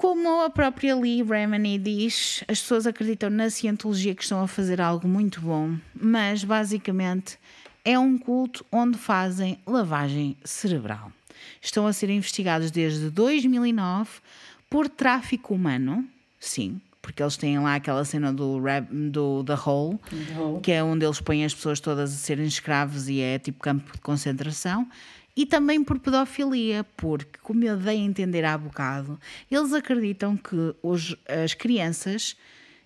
como 0.00 0.40
a 0.40 0.48
própria 0.48 0.96
Lee 0.96 1.22
Remini 1.22 1.78
diz, 1.78 2.42
as 2.48 2.58
pessoas 2.58 2.86
acreditam 2.86 3.28
na 3.28 3.50
cientologia 3.50 4.14
que 4.14 4.22
estão 4.22 4.42
a 4.42 4.48
fazer 4.48 4.80
algo 4.80 5.06
muito 5.06 5.42
bom, 5.42 5.76
mas 5.94 6.42
basicamente 6.42 7.38
é 7.84 7.98
um 7.98 8.16
culto 8.16 8.64
onde 8.72 8.96
fazem 8.96 9.58
lavagem 9.66 10.38
cerebral. 10.42 11.12
Estão 11.60 11.86
a 11.86 11.92
ser 11.92 12.08
investigados 12.08 12.70
desde 12.70 13.10
2009 13.10 14.08
por 14.70 14.88
tráfico 14.88 15.52
humano, 15.52 16.08
sim, 16.38 16.80
porque 17.02 17.22
eles 17.22 17.36
têm 17.36 17.58
lá 17.58 17.74
aquela 17.74 18.02
cena 18.02 18.32
do, 18.32 18.58
do 19.10 19.44
The 19.44 19.58
Hole, 19.66 19.98
que 20.62 20.72
é 20.72 20.82
onde 20.82 21.04
eles 21.04 21.20
põem 21.20 21.44
as 21.44 21.54
pessoas 21.54 21.78
todas 21.78 22.10
a 22.10 22.16
serem 22.16 22.46
escravos 22.46 23.06
e 23.10 23.20
é 23.20 23.38
tipo 23.38 23.60
campo 23.60 23.92
de 23.92 24.00
concentração 24.00 24.88
e 25.40 25.46
também 25.46 25.82
por 25.82 25.98
pedofilia, 25.98 26.84
porque, 26.98 27.38
como 27.42 27.64
eu 27.64 27.74
dei 27.74 27.96
a 27.96 28.04
entender 28.04 28.44
há 28.44 28.58
bocado, 28.58 29.18
eles 29.50 29.72
acreditam 29.72 30.36
que 30.36 30.76
as 31.26 31.54
crianças 31.54 32.36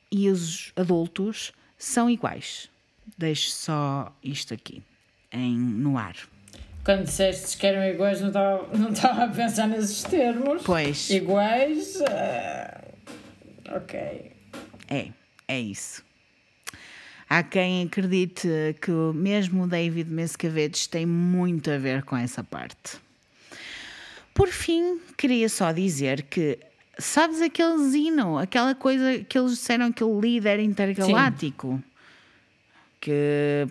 e 0.09 0.28
os 0.28 0.72
adultos 0.76 1.52
são 1.76 2.09
iguais. 2.09 2.70
Deixo 3.18 3.51
só 3.51 4.16
isto 4.22 4.55
aqui 4.55 4.85
em, 5.32 5.59
no 5.59 5.98
ar. 5.98 6.14
Quando 6.85 7.06
disseste 7.06 7.59
que 7.59 7.66
eram 7.66 7.82
iguais, 7.93 8.20
não 8.20 8.28
estava, 8.28 8.78
não 8.78 8.90
estava 8.93 9.24
a 9.24 9.28
pensar 9.28 9.66
nesses 9.66 10.05
termos. 10.05 10.62
Pois. 10.62 11.10
Iguais. 11.10 11.97
Uh, 11.97 13.74
ok. 13.74 14.31
É, 14.89 15.09
é 15.48 15.60
isso. 15.60 16.05
Há 17.35 17.43
quem 17.43 17.82
acredite 17.82 18.48
que 18.81 18.93
mesmo 19.12 19.65
o 19.65 19.66
David 19.66 20.09
Mescavetes 20.09 20.86
tem 20.86 21.05
muito 21.05 21.69
a 21.69 21.77
ver 21.77 22.05
com 22.05 22.16
essa 22.16 22.44
parte. 22.44 22.97
Por 24.32 24.47
fim, 24.51 25.01
queria 25.19 25.48
só 25.48 25.73
dizer 25.73 26.23
que 26.23 26.61
sabes 26.97 27.43
aquele 27.43 27.89
Zino, 27.89 28.39
aquela 28.39 28.73
coisa 28.73 29.19
que 29.24 29.36
eles 29.36 29.51
disseram 29.51 29.90
que 29.90 30.05
o 30.05 30.20
líder 30.20 30.61
intergaláctico, 30.61 31.82
Sim. 31.82 31.85
que 33.01 33.66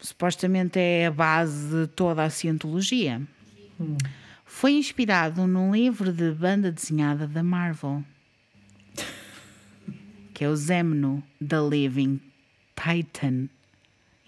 supostamente 0.00 0.78
é 0.78 1.04
a 1.04 1.10
base 1.10 1.82
de 1.82 1.86
toda 1.88 2.24
a 2.24 2.30
cientologia, 2.30 3.20
hum. 3.78 3.98
foi 4.46 4.78
inspirado 4.78 5.46
num 5.46 5.74
livro 5.74 6.10
de 6.10 6.30
banda 6.30 6.72
desenhada 6.72 7.26
da 7.26 7.42
Marvel. 7.42 8.02
que 10.32 10.42
é 10.42 10.48
o 10.48 10.56
Zemno 10.56 11.22
da 11.38 11.60
Living 11.60 12.18
Titan. 12.74 13.48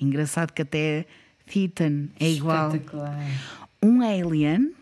Engraçado 0.00 0.52
que 0.52 0.62
até 0.62 1.06
Titan 1.46 2.08
é 2.18 2.28
igual. 2.28 2.72
Um 3.82 4.02
alien 4.02 4.74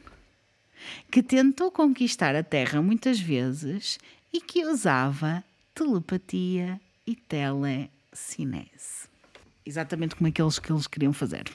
que 1.10 1.22
tentou 1.22 1.70
conquistar 1.70 2.34
a 2.34 2.42
Terra 2.42 2.82
muitas 2.82 3.20
vezes 3.20 3.98
e 4.32 4.40
que 4.40 4.64
usava 4.64 5.44
telepatia 5.74 6.80
e 7.06 7.14
telecinese. 7.14 9.04
Exatamente 9.66 10.16
como 10.16 10.28
aqueles 10.28 10.58
que 10.58 10.72
eles 10.72 10.86
queriam 10.86 11.12
fazer. 11.12 11.44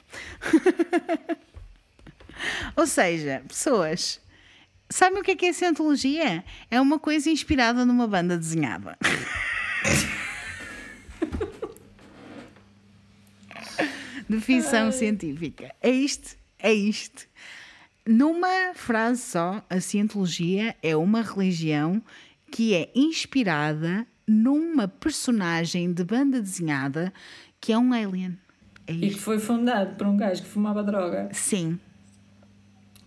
Ou 2.76 2.86
seja, 2.86 3.42
pessoas, 3.46 4.20
sabem 4.88 5.20
o 5.20 5.24
que 5.24 5.32
é 5.32 5.36
que 5.36 5.46
é 5.46 5.52
cientologia? 5.52 6.44
É 6.70 6.80
uma 6.80 6.98
coisa 6.98 7.30
inspirada 7.30 7.84
numa 7.84 8.06
banda 8.06 8.36
desenhada. 8.36 8.96
Definição 14.30 14.86
Ai. 14.86 14.92
científica. 14.92 15.74
É 15.82 15.90
isto, 15.90 16.36
é 16.58 16.72
isto. 16.72 17.26
Numa 18.06 18.72
frase 18.74 19.22
só, 19.22 19.64
a 19.68 19.80
cientologia 19.80 20.76
é 20.82 20.96
uma 20.96 21.20
religião 21.20 22.00
que 22.50 22.74
é 22.74 22.90
inspirada 22.94 24.06
numa 24.26 24.86
personagem 24.86 25.92
de 25.92 26.04
banda 26.04 26.40
desenhada 26.40 27.12
que 27.60 27.72
é 27.72 27.78
um 27.78 27.92
alien. 27.92 28.38
É 28.86 28.92
e 28.92 29.10
que 29.10 29.18
foi 29.18 29.40
fundado 29.40 29.96
por 29.96 30.06
um 30.06 30.16
gajo 30.16 30.42
que 30.42 30.48
fumava 30.48 30.82
droga. 30.84 31.28
Sim. 31.32 31.78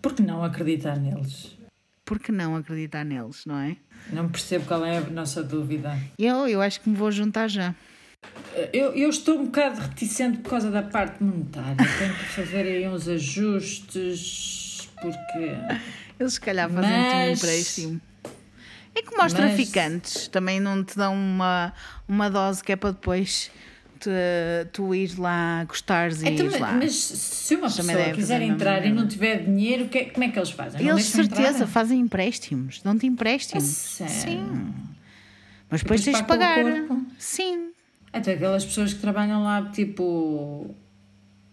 Por 0.01 0.13
que 0.13 0.21
não 0.21 0.43
acreditar 0.43 0.97
neles? 0.97 1.57
Por 2.03 2.19
que 2.19 2.33
não 2.33 2.57
acreditar 2.57 3.05
neles, 3.05 3.45
não 3.45 3.57
é? 3.57 3.77
Não 4.11 4.27
percebo 4.27 4.65
qual 4.65 4.85
é 4.85 4.97
a 4.97 5.01
nossa 5.09 5.41
dúvida. 5.41 5.97
Eu, 6.19 6.47
eu 6.47 6.61
acho 6.61 6.81
que 6.81 6.89
me 6.89 6.95
vou 6.97 7.09
juntar 7.09 7.47
já. 7.47 7.73
Eu, 8.71 8.93
eu 8.93 9.09
estou 9.09 9.39
um 9.39 9.45
bocado 9.45 9.81
reticente 9.81 10.37
por 10.39 10.51
causa 10.51 10.69
da 10.69 10.83
parte 10.83 11.23
monetária. 11.23 11.75
Tenho 11.75 12.13
que 12.13 12.25
fazer 12.25 12.61
aí 12.61 12.87
uns 12.87 13.07
ajustes, 13.07 14.89
porque. 15.01 15.55
Eles, 16.19 16.33
se 16.33 16.41
calhar, 16.41 16.69
fazem-te 16.69 16.95
Mas... 16.95 17.29
um 17.29 17.33
empréstimo. 17.33 18.01
É 18.95 19.01
como 19.01 19.21
aos 19.21 19.33
Mas... 19.33 19.41
traficantes, 19.41 20.27
também 20.27 20.59
não 20.59 20.83
te 20.83 20.95
dão 20.95 21.15
uma, 21.15 21.73
uma 22.07 22.29
dose 22.29 22.63
que 22.63 22.71
é 22.71 22.75
para 22.75 22.91
depois 22.91 23.49
te, 23.99 24.09
tu 24.71 24.93
ir 24.93 25.17
lá, 25.17 25.63
gostares 25.63 26.21
e 26.21 26.29
então, 26.29 26.47
lá. 26.59 26.73
Mas 26.73 26.93
se 26.93 27.55
uma 27.55 27.71
pessoa 27.71 28.11
quiser 28.11 28.41
entrar 28.41 28.85
e 28.85 28.91
não 28.91 29.07
tiver 29.07 29.43
dinheiro, 29.43 29.87
que, 29.87 30.05
como 30.05 30.25
é 30.25 30.29
que 30.29 30.37
eles 30.37 30.51
fazem? 30.51 30.87
Eles, 30.87 31.05
de 31.05 31.11
certeza, 31.11 31.49
entrar? 31.49 31.67
fazem 31.67 31.99
empréstimos. 31.99 32.81
Dão-te 32.81 33.07
empréstimos. 33.07 33.63
Sim. 33.63 34.73
Mas 35.69 35.81
depois, 35.81 36.01
depois 36.01 36.03
tens 36.03 36.17
de 36.17 36.23
pagar. 36.23 36.63
Sim. 37.17 37.71
Até 38.13 38.33
aquelas 38.33 38.63
pessoas 38.63 38.93
que 38.93 39.01
trabalham 39.01 39.43
lá, 39.43 39.71
tipo, 39.71 40.73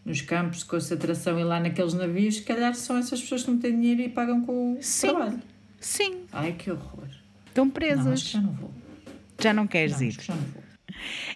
nos 0.04 0.20
campos 0.20 0.58
de 0.58 0.66
concentração 0.66 1.40
e 1.40 1.42
lá 1.42 1.58
naqueles 1.58 1.94
navios, 1.94 2.36
se 2.36 2.42
calhar 2.42 2.74
são 2.74 2.98
essas 2.98 3.20
pessoas 3.20 3.44
que 3.44 3.50
não 3.50 3.58
têm 3.58 3.80
dinheiro 3.80 4.02
e 4.02 4.08
pagam 4.10 4.42
com 4.42 4.74
o 4.74 4.82
Sim. 4.82 5.08
trabalho. 5.08 5.40
Sim. 5.80 6.20
Ai, 6.32 6.52
que 6.52 6.70
horror. 6.70 7.08
Estão 7.46 7.68
presas. 7.68 8.04
Não, 8.04 8.12
acho 8.12 8.24
que 8.26 8.32
já 8.32 8.40
não 8.40 8.52
vou. 8.52 8.70
Já 9.38 9.52
não 9.54 9.66
queres 9.66 9.92
não, 9.92 10.02
ir? 10.02 10.12
já 10.12 10.34
não 10.34 10.42
vou. 10.42 10.62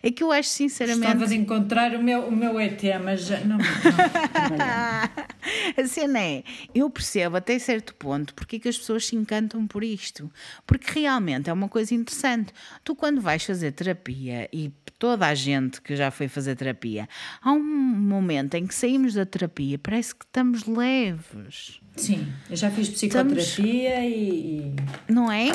É 0.03 0.11
que 0.11 0.23
eu 0.23 0.31
acho 0.31 0.51
sinceramente. 0.51 1.07
Estava 1.07 1.27
de 1.27 1.35
encontrar 1.35 1.95
o 1.95 2.03
meu, 2.03 2.27
o 2.27 2.33
meu 2.33 2.61
ET, 2.61 2.83
mas 3.03 3.27
já 3.27 3.41
não. 3.41 3.59
não 3.59 3.65
a 5.83 5.87
cena 5.87 6.21
é, 6.21 6.45
eu 6.75 6.91
percebo 6.91 7.37
até 7.37 7.59
certo 7.59 7.95
ponto 7.95 8.35
porque 8.35 8.57
é 8.57 8.59
que 8.59 8.69
as 8.69 8.77
pessoas 8.77 9.07
se 9.07 9.17
encantam 9.17 9.67
por 9.67 9.83
isto. 9.83 10.31
Porque 10.67 11.01
realmente 11.01 11.49
é 11.49 11.53
uma 11.53 11.69
coisa 11.69 11.95
interessante. 11.95 12.53
Tu, 12.83 12.95
quando 12.95 13.21
vais 13.21 13.43
fazer 13.43 13.73
terapia, 13.73 14.49
e 14.53 14.71
toda 15.05 15.27
a 15.27 15.35
gente 15.35 15.83
que 15.83 15.95
já 15.95 16.11
foi 16.11 16.29
fazer 16.29 16.57
terapia, 16.57 17.07
há 17.43 17.53
um 17.53 17.63
momento 17.63 18.55
em 18.55 18.67
que 18.67 18.75
saímos 18.75 19.13
da 19.13 19.27
terapia, 19.27 19.79
parece 19.79 20.15
que 20.15 20.25
estamos 20.25 20.65
leves. 20.65 21.79
Sim, 21.95 22.27
eu 22.49 22.57
já 22.57 22.71
fiz 22.71 22.89
psicoterapia 22.89 24.07
estamos... 24.07 24.17
e. 24.17 24.73
Não 25.07 25.31
é? 25.31 25.49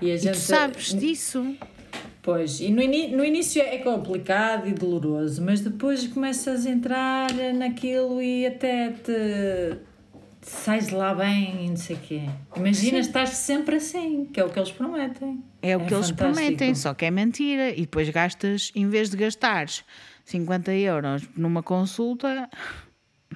E, 0.00 0.12
a 0.12 0.16
gente... 0.16 0.28
e 0.28 0.30
tu 0.30 0.36
sabes 0.36 0.94
disso. 0.94 1.56
Pois, 2.22 2.60
e 2.60 2.70
no, 2.70 2.82
no 3.16 3.24
início 3.24 3.60
é 3.60 3.78
complicado 3.78 4.68
e 4.68 4.72
doloroso, 4.72 5.44
mas 5.44 5.60
depois 5.60 6.06
começas 6.06 6.64
a 6.64 6.70
entrar 6.70 7.32
naquilo 7.52 8.22
e 8.22 8.46
até 8.46 8.90
te, 8.92 9.76
sais 10.40 10.90
lá 10.90 11.14
bem 11.14 11.66
e 11.66 11.68
não 11.70 11.76
sei 11.76 11.96
o 11.96 11.98
quê. 11.98 12.22
Imagina, 12.56 13.02
Sim. 13.02 13.08
estás 13.08 13.30
sempre 13.30 13.74
assim, 13.74 14.26
que 14.26 14.38
é 14.38 14.44
o 14.44 14.50
que 14.50 14.58
eles 14.58 14.70
prometem. 14.70 15.42
É 15.64 15.76
o 15.76 15.80
é 15.80 15.84
que 15.84 15.94
eles 15.94 16.10
prometem, 16.10 16.74
só 16.74 16.94
que 16.94 17.04
é 17.04 17.10
mentira. 17.10 17.70
E 17.70 17.82
depois 17.82 18.08
gastas, 18.10 18.70
em 18.74 18.88
vez 18.88 19.10
de 19.10 19.16
gastares 19.16 19.84
50 20.24 20.72
euros 20.72 21.22
numa 21.36 21.62
consulta, 21.62 22.48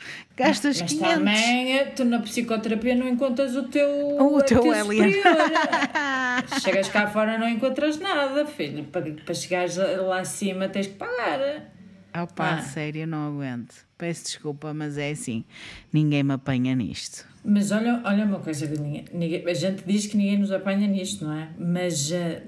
Gastas 0.36 0.80
Mas 0.80 0.92
500. 0.92 1.14
também 1.14 1.86
tu 1.94 2.04
na 2.04 2.20
psicoterapia 2.20 2.94
não 2.94 3.08
encontras 3.08 3.56
o 3.56 3.64
teu, 3.64 3.88
o 4.18 4.42
teu 4.42 4.70
alien. 4.70 5.12
Chegas 6.62 6.88
cá 6.88 7.06
fora 7.08 7.36
não 7.38 7.48
encontras 7.48 7.98
nada, 7.98 8.46
filho. 8.46 8.84
Para, 8.84 9.10
para 9.12 9.34
chegares 9.34 9.76
lá 9.76 10.20
acima 10.20 10.68
tens 10.68 10.86
que 10.86 10.94
pagar. 10.94 11.72
Opa, 12.22 12.54
ah. 12.54 12.62
sério, 12.62 13.06
não 13.06 13.28
aguento. 13.28 13.74
Peço 13.96 14.24
desculpa, 14.24 14.72
mas 14.72 14.96
é 14.96 15.10
assim. 15.10 15.44
Ninguém 15.92 16.22
me 16.22 16.34
apanha 16.34 16.74
nisto. 16.74 17.27
Mas 17.44 17.70
olha, 17.70 18.00
olha 18.04 18.24
uma 18.24 18.40
coisa, 18.40 18.66
ninguém, 18.66 19.44
a 19.46 19.54
gente 19.54 19.84
diz 19.86 20.06
que 20.06 20.16
ninguém 20.16 20.38
nos 20.38 20.50
apanha 20.52 20.86
nisto, 20.86 21.24
não 21.24 21.32
é? 21.32 21.48
Mas 21.58 22.10
uh, 22.10 22.42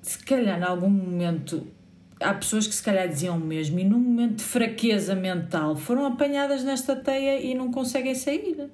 se 0.00 0.18
calhar 0.20 0.58
em 0.58 0.64
algum 0.64 0.88
momento 0.88 1.66
há 2.20 2.32
pessoas 2.34 2.66
que 2.66 2.74
se 2.74 2.82
calhar 2.82 3.08
diziam 3.08 3.38
mesmo 3.38 3.78
e 3.78 3.84
num 3.84 3.98
momento 3.98 4.36
de 4.36 4.44
fraqueza 4.44 5.14
mental 5.14 5.76
foram 5.76 6.06
apanhadas 6.06 6.64
nesta 6.64 6.96
teia 6.96 7.40
e 7.40 7.54
não 7.54 7.70
conseguem 7.70 8.14
sair. 8.14 8.70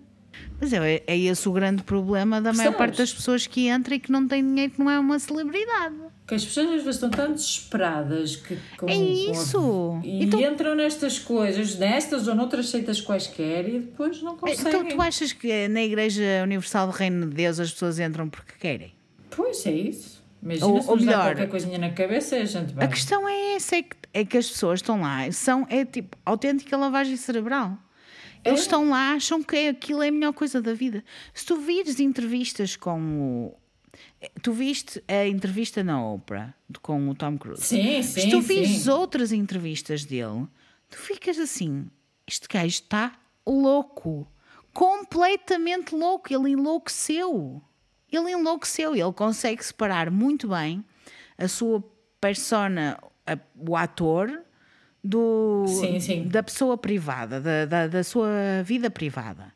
Mas 0.60 0.72
é, 0.72 1.02
é 1.06 1.18
esse 1.18 1.48
o 1.48 1.52
grande 1.52 1.82
problema 1.82 2.40
da 2.40 2.52
maior 2.52 2.74
parte 2.74 2.98
das 2.98 3.12
pessoas 3.12 3.46
que 3.46 3.68
entram 3.68 3.96
e 3.96 3.98
que 3.98 4.12
não 4.12 4.26
têm 4.26 4.42
dinheiro, 4.42 4.72
que 4.72 4.78
não 4.78 4.90
é 4.90 4.98
uma 4.98 5.18
celebridade. 5.18 5.96
Que 6.26 6.34
as 6.34 6.44
pessoas 6.44 6.66
às 6.68 6.82
vezes 6.84 6.94
estão 6.94 7.10
tão 7.10 7.32
desesperadas 7.32 8.36
que 8.36 8.56
com, 8.78 8.88
é 8.88 8.94
isso. 8.94 9.58
Com, 9.58 10.00
e 10.04 10.24
então, 10.24 10.40
entram 10.40 10.74
nestas 10.74 11.18
coisas, 11.18 11.76
nestas 11.76 12.28
ou 12.28 12.34
noutras 12.34 12.68
seitas 12.68 13.00
quaisquer 13.00 13.68
e 13.68 13.78
depois 13.80 14.22
não 14.22 14.36
conseguem. 14.36 14.68
Então 14.68 14.88
tu 14.88 15.02
achas 15.02 15.32
que 15.32 15.68
na 15.68 15.82
Igreja 15.82 16.42
Universal 16.44 16.86
do 16.86 16.92
Reino 16.92 17.28
de 17.28 17.34
Deus 17.34 17.58
as 17.58 17.72
pessoas 17.72 17.98
entram 17.98 18.28
porque 18.28 18.52
querem? 18.58 18.94
Pois 19.30 19.66
é 19.66 19.72
isso. 19.72 20.22
Imagina 20.42 20.66
ou, 20.66 20.82
se 20.82 20.90
ou 20.90 20.96
melhor, 20.96 21.24
qualquer 21.24 21.48
coisinha 21.48 21.78
na 21.78 21.90
cabeça 21.90 22.36
a 22.36 22.44
gente 22.44 22.72
vai. 22.72 22.84
A 22.84 22.88
questão 22.88 23.28
é 23.28 23.54
essa, 23.54 23.76
é 23.76 23.82
que, 23.82 23.96
é 24.12 24.24
que 24.24 24.36
as 24.36 24.48
pessoas 24.48 24.80
estão 24.80 25.00
lá, 25.00 25.30
são, 25.30 25.66
é 25.70 25.84
tipo 25.84 26.16
autêntica 26.24 26.76
lavagem 26.76 27.16
cerebral. 27.16 27.78
Eles 28.44 28.60
é. 28.60 28.62
estão 28.62 28.90
lá, 28.90 29.12
acham 29.12 29.42
que 29.42 29.68
aquilo 29.68 30.02
é 30.02 30.08
a 30.08 30.12
melhor 30.12 30.32
coisa 30.32 30.60
da 30.60 30.74
vida. 30.74 31.04
Se 31.32 31.46
tu 31.46 31.56
vires 31.56 32.00
entrevistas 32.00 32.76
com 32.76 33.00
o. 33.20 33.58
Tu 34.40 34.52
viste 34.52 35.02
a 35.06 35.26
entrevista 35.26 35.84
na 35.84 36.02
Oprah 36.04 36.54
com 36.80 37.08
o 37.08 37.14
Tom 37.14 37.36
Cruise? 37.36 37.62
Sim, 37.62 38.02
sim. 38.02 38.22
Se 38.22 38.30
tu 38.30 38.40
vires 38.40 38.86
outras 38.88 39.32
entrevistas 39.32 40.04
dele, 40.04 40.46
tu 40.88 40.96
ficas 40.96 41.38
assim: 41.38 41.90
este 42.26 42.48
gajo 42.48 42.66
está 42.66 43.12
louco. 43.46 44.26
Completamente 44.72 45.94
louco. 45.94 46.32
Ele 46.32 46.52
enlouqueceu 46.52 47.62
ele 48.12 48.32
enlouqueceu, 48.32 48.94
ele 48.94 49.12
consegue 49.12 49.64
separar 49.64 50.10
muito 50.10 50.48
bem 50.48 50.84
a 51.38 51.48
sua 51.48 51.82
persona, 52.20 52.98
a, 53.26 53.38
o 53.56 53.74
ator, 53.74 54.42
do, 55.02 55.64
sim, 55.66 55.98
sim. 56.00 56.28
da 56.28 56.42
pessoa 56.42 56.78
privada, 56.78 57.40
da, 57.40 57.64
da, 57.64 57.86
da, 57.88 58.04
sua 58.04 58.62
vida 58.64 58.90
privada. 58.90 59.52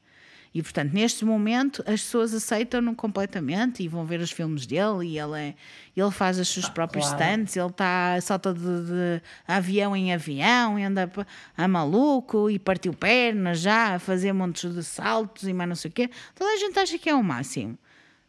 E 0.52 0.62
portanto, 0.62 0.92
neste 0.94 1.22
momento, 1.22 1.82
as 1.86 2.00
pessoas 2.00 2.32
aceitam-no 2.32 2.94
completamente 2.94 3.82
e 3.82 3.88
vão 3.88 4.06
ver 4.06 4.20
os 4.20 4.30
filmes 4.30 4.64
dele. 4.64 5.06
E 5.06 5.18
ele, 5.18 5.38
é, 5.38 5.54
ele 5.94 6.10
faz 6.10 6.38
as 6.38 6.48
suas 6.48 6.64
ah, 6.64 6.70
próprias 6.70 7.08
claro. 7.10 7.24
stunts, 7.24 7.56
ele 7.56 7.66
está 7.66 8.18
salta 8.22 8.54
de, 8.54 8.60
de, 8.60 9.22
avião 9.46 9.94
em 9.94 10.14
avião, 10.14 10.78
e 10.78 10.82
anda 10.82 11.12
a 11.54 11.68
maluco 11.68 12.48
e 12.48 12.58
partiu 12.58 12.94
pernas 12.94 13.60
já 13.60 13.96
a 13.96 13.98
fazer 13.98 14.32
montes 14.32 14.74
de 14.74 14.82
saltos 14.82 15.46
e 15.46 15.52
mais 15.52 15.68
não 15.68 15.76
sei 15.76 15.90
o 15.90 15.92
quê. 15.92 16.10
Toda 16.34 16.50
a 16.50 16.56
gente 16.56 16.78
acha 16.78 16.98
que 16.98 17.10
é 17.10 17.14
o 17.14 17.22
máximo. 17.22 17.78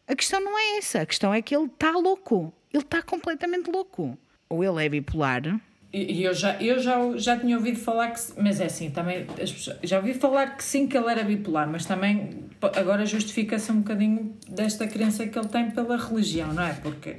A 0.06 0.14
questão 0.14 0.42
não 0.42 0.60
é 0.60 0.78
essa. 0.80 1.02
A 1.02 1.06
questão 1.06 1.34
é 1.34 1.42
que 1.42 1.56
ele 1.56 1.68
está 1.68 1.92
louco. 1.92 2.54
Ele 2.74 2.84
está 2.84 3.02
completamente 3.02 3.72
louco. 3.72 4.18
Ou 4.50 4.64
ele 4.64 4.86
é 4.86 4.90
bipolar. 4.90 5.44
E 5.94 6.22
eu 6.22 6.34
já, 6.34 6.62
eu 6.62 6.80
já, 6.80 6.98
já 7.16 7.38
tinha 7.38 7.56
ouvido 7.56 7.80
falar 7.80 8.12
que. 8.12 8.20
Mas 8.38 8.60
é 8.60 8.66
assim, 8.66 8.90
também. 8.90 9.26
Pessoas, 9.26 9.78
já 9.84 9.98
ouvi 9.98 10.14
falar 10.14 10.58
que 10.58 10.64
sim, 10.64 10.86
que 10.86 10.98
ele 10.98 11.10
era 11.10 11.24
bipolar, 11.24 11.68
mas 11.70 11.86
também 11.86 12.46
agora 12.76 13.06
justifica-se 13.06 13.72
um 13.72 13.78
bocadinho 13.78 14.36
desta 14.50 14.86
crença 14.86 15.26
que 15.26 15.38
ele 15.38 15.48
tem 15.48 15.72
pela 15.72 15.98
religião, 15.98 16.54
não 16.54 16.64
é? 16.64 16.74
Porque 16.74 17.16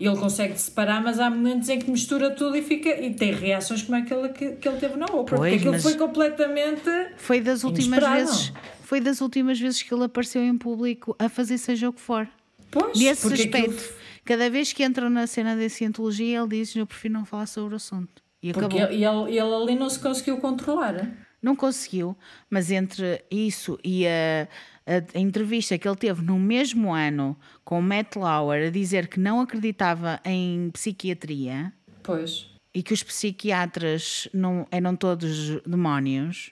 ele 0.00 0.16
consegue 0.16 0.58
separar, 0.58 1.02
mas 1.02 1.18
há 1.18 1.28
momentos 1.28 1.68
em 1.68 1.78
que 1.78 1.90
mistura 1.90 2.30
tudo 2.30 2.56
e 2.56 2.62
fica 2.62 2.88
e 2.88 3.12
tem 3.12 3.32
reações 3.32 3.82
como 3.82 3.98
aquela 3.98 4.28
que, 4.28 4.52
que 4.52 4.68
ele 4.68 4.78
teve 4.78 4.96
na 4.96 5.06
Oprah, 5.06 5.36
pois, 5.36 5.52
porque 5.52 5.68
aquilo 5.68 5.82
foi 5.82 5.94
completamente 5.94 6.90
foi 7.16 7.40
das 7.40 7.64
últimas 7.64 7.98
inesperado. 7.98 8.26
vezes 8.26 8.52
foi 8.82 9.00
das 9.00 9.20
últimas 9.20 9.58
vezes 9.58 9.82
que 9.82 9.92
ele 9.92 10.04
apareceu 10.04 10.42
em 10.42 10.56
público 10.56 11.14
a 11.18 11.28
fazer 11.28 11.58
seja 11.58 11.88
o 11.88 11.92
que 11.92 12.00
for. 12.00 12.28
Pois, 12.70 12.98
Nesse 12.98 13.26
aspecto. 13.32 13.56
Aquilo... 13.56 13.98
Cada 14.28 14.50
vez 14.50 14.74
que 14.74 14.82
entra 14.82 15.08
na 15.08 15.26
cena 15.26 15.56
da 15.56 15.68
cientologia, 15.70 16.38
ele 16.40 16.48
diz: 16.48 16.76
Eu 16.76 16.86
prefiro 16.86 17.14
não 17.14 17.24
falar 17.24 17.46
sobre 17.46 17.72
o 17.72 17.76
assunto. 17.76 18.22
E 18.42 18.52
Porque 18.52 18.76
acabou. 18.78 18.94
ele, 18.94 19.04
ele, 19.06 19.38
ele 19.38 19.54
ali 19.54 19.74
não 19.74 19.88
se 19.88 19.98
conseguiu 19.98 20.36
controlar. 20.36 21.10
Não 21.40 21.56
conseguiu, 21.56 22.14
mas 22.50 22.70
entre 22.70 23.24
isso 23.30 23.78
e 23.82 24.06
a, 24.06 24.46
a- 24.86 25.18
a 25.18 25.18
entrevista 25.18 25.78
que 25.78 25.88
ele 25.88 25.96
teve 25.96 26.20
no 26.20 26.38
mesmo 26.38 26.92
ano 26.92 27.34
com 27.64 27.78
o 27.78 27.82
Matt 27.82 28.16
Lauer 28.16 28.66
a 28.66 28.70
dizer 28.70 29.06
que 29.08 29.18
não 29.18 29.40
acreditava 29.40 30.20
em 30.24 30.68
psiquiatria 30.72 31.72
Pois. 32.02 32.48
e 32.74 32.82
que 32.82 32.92
os 32.92 33.02
psiquiatras 33.04 34.28
não, 34.34 34.66
eram 34.70 34.94
todos 34.96 35.60
demónios 35.64 36.50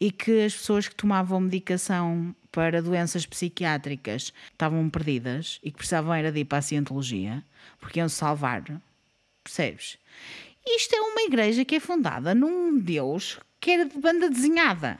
e 0.00 0.10
que 0.10 0.44
as 0.44 0.54
pessoas 0.54 0.88
que 0.88 0.94
tomavam 0.94 1.40
medicação 1.40 2.34
para 2.50 2.82
doenças 2.82 3.26
psiquiátricas 3.26 4.32
estavam 4.52 4.88
perdidas 4.90 5.58
e 5.62 5.70
que 5.70 5.78
precisavam 5.78 6.12
era 6.12 6.32
de 6.32 6.40
ir 6.40 6.44
para 6.44 6.58
a 6.58 6.62
cientologia 6.62 7.44
porque 7.78 7.98
iam 7.98 8.08
salvar. 8.08 8.64
Percebes? 9.42 9.98
Isto 10.66 10.94
é 10.94 11.00
uma 11.00 11.22
igreja 11.22 11.64
que 11.64 11.76
é 11.76 11.80
fundada 11.80 12.34
num 12.34 12.78
Deus 12.78 13.38
que 13.60 13.70
era 13.70 13.84
de 13.84 13.98
banda 13.98 14.28
desenhada. 14.28 14.98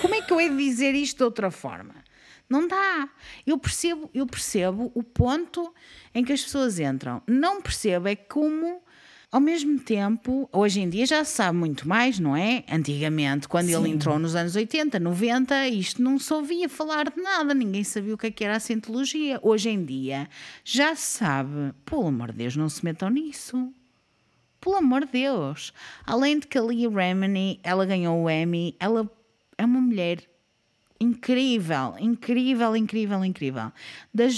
Como 0.00 0.14
é 0.14 0.22
que 0.22 0.32
eu 0.32 0.40
hei 0.40 0.48
de 0.48 0.56
dizer 0.56 0.94
isto 0.94 1.18
de 1.18 1.24
outra 1.24 1.50
forma? 1.50 1.94
Não 2.48 2.66
dá. 2.66 3.08
Eu 3.46 3.58
percebo, 3.58 4.10
eu 4.14 4.26
percebo 4.26 4.90
o 4.94 5.02
ponto 5.02 5.72
em 6.14 6.24
que 6.24 6.32
as 6.32 6.42
pessoas 6.42 6.78
entram. 6.78 7.22
Não 7.26 7.60
percebo 7.60 8.08
é 8.08 8.16
como, 8.16 8.82
ao 9.30 9.40
mesmo 9.40 9.78
tempo, 9.78 10.48
hoje 10.50 10.80
em 10.80 10.88
dia 10.88 11.04
já 11.04 11.22
se 11.22 11.32
sabe 11.32 11.58
muito 11.58 11.86
mais, 11.86 12.18
não 12.18 12.34
é? 12.34 12.64
Antigamente, 12.70 13.46
quando 13.46 13.68
ele 13.68 13.90
entrou 13.90 14.18
nos 14.18 14.34
anos 14.34 14.56
80, 14.56 14.98
90, 14.98 15.68
isto 15.68 16.02
não 16.02 16.18
se 16.18 16.32
ouvia 16.32 16.68
falar 16.68 17.10
de 17.10 17.20
nada, 17.20 17.52
ninguém 17.52 17.84
sabia 17.84 18.14
o 18.14 18.18
que, 18.18 18.28
é 18.28 18.30
que 18.30 18.42
era 18.42 18.56
a 18.56 18.60
cientologia. 18.60 19.38
Hoje 19.42 19.68
em 19.68 19.84
dia 19.84 20.28
já 20.64 20.94
se 20.94 21.18
sabe. 21.18 21.74
Pelo 21.84 22.06
amor 22.06 22.32
de 22.32 22.38
Deus, 22.38 22.56
não 22.56 22.70
se 22.70 22.82
metam 22.82 23.10
nisso. 23.10 23.70
Pelo 24.60 24.76
amor 24.76 25.04
de 25.04 25.12
Deus. 25.12 25.74
Além 26.06 26.38
de 26.38 26.46
que 26.46 26.56
a 26.56 26.62
Leah 26.62 26.88
Remini, 26.88 27.60
ela 27.62 27.84
ganhou 27.84 28.22
o 28.22 28.30
Emmy, 28.30 28.74
ela 28.80 29.10
é 29.58 29.64
uma 29.64 29.80
mulher 29.80 30.22
incrível, 31.00 31.94
incrível, 31.98 32.76
incrível, 32.76 33.24
incrível. 33.24 33.72
Das 34.12 34.34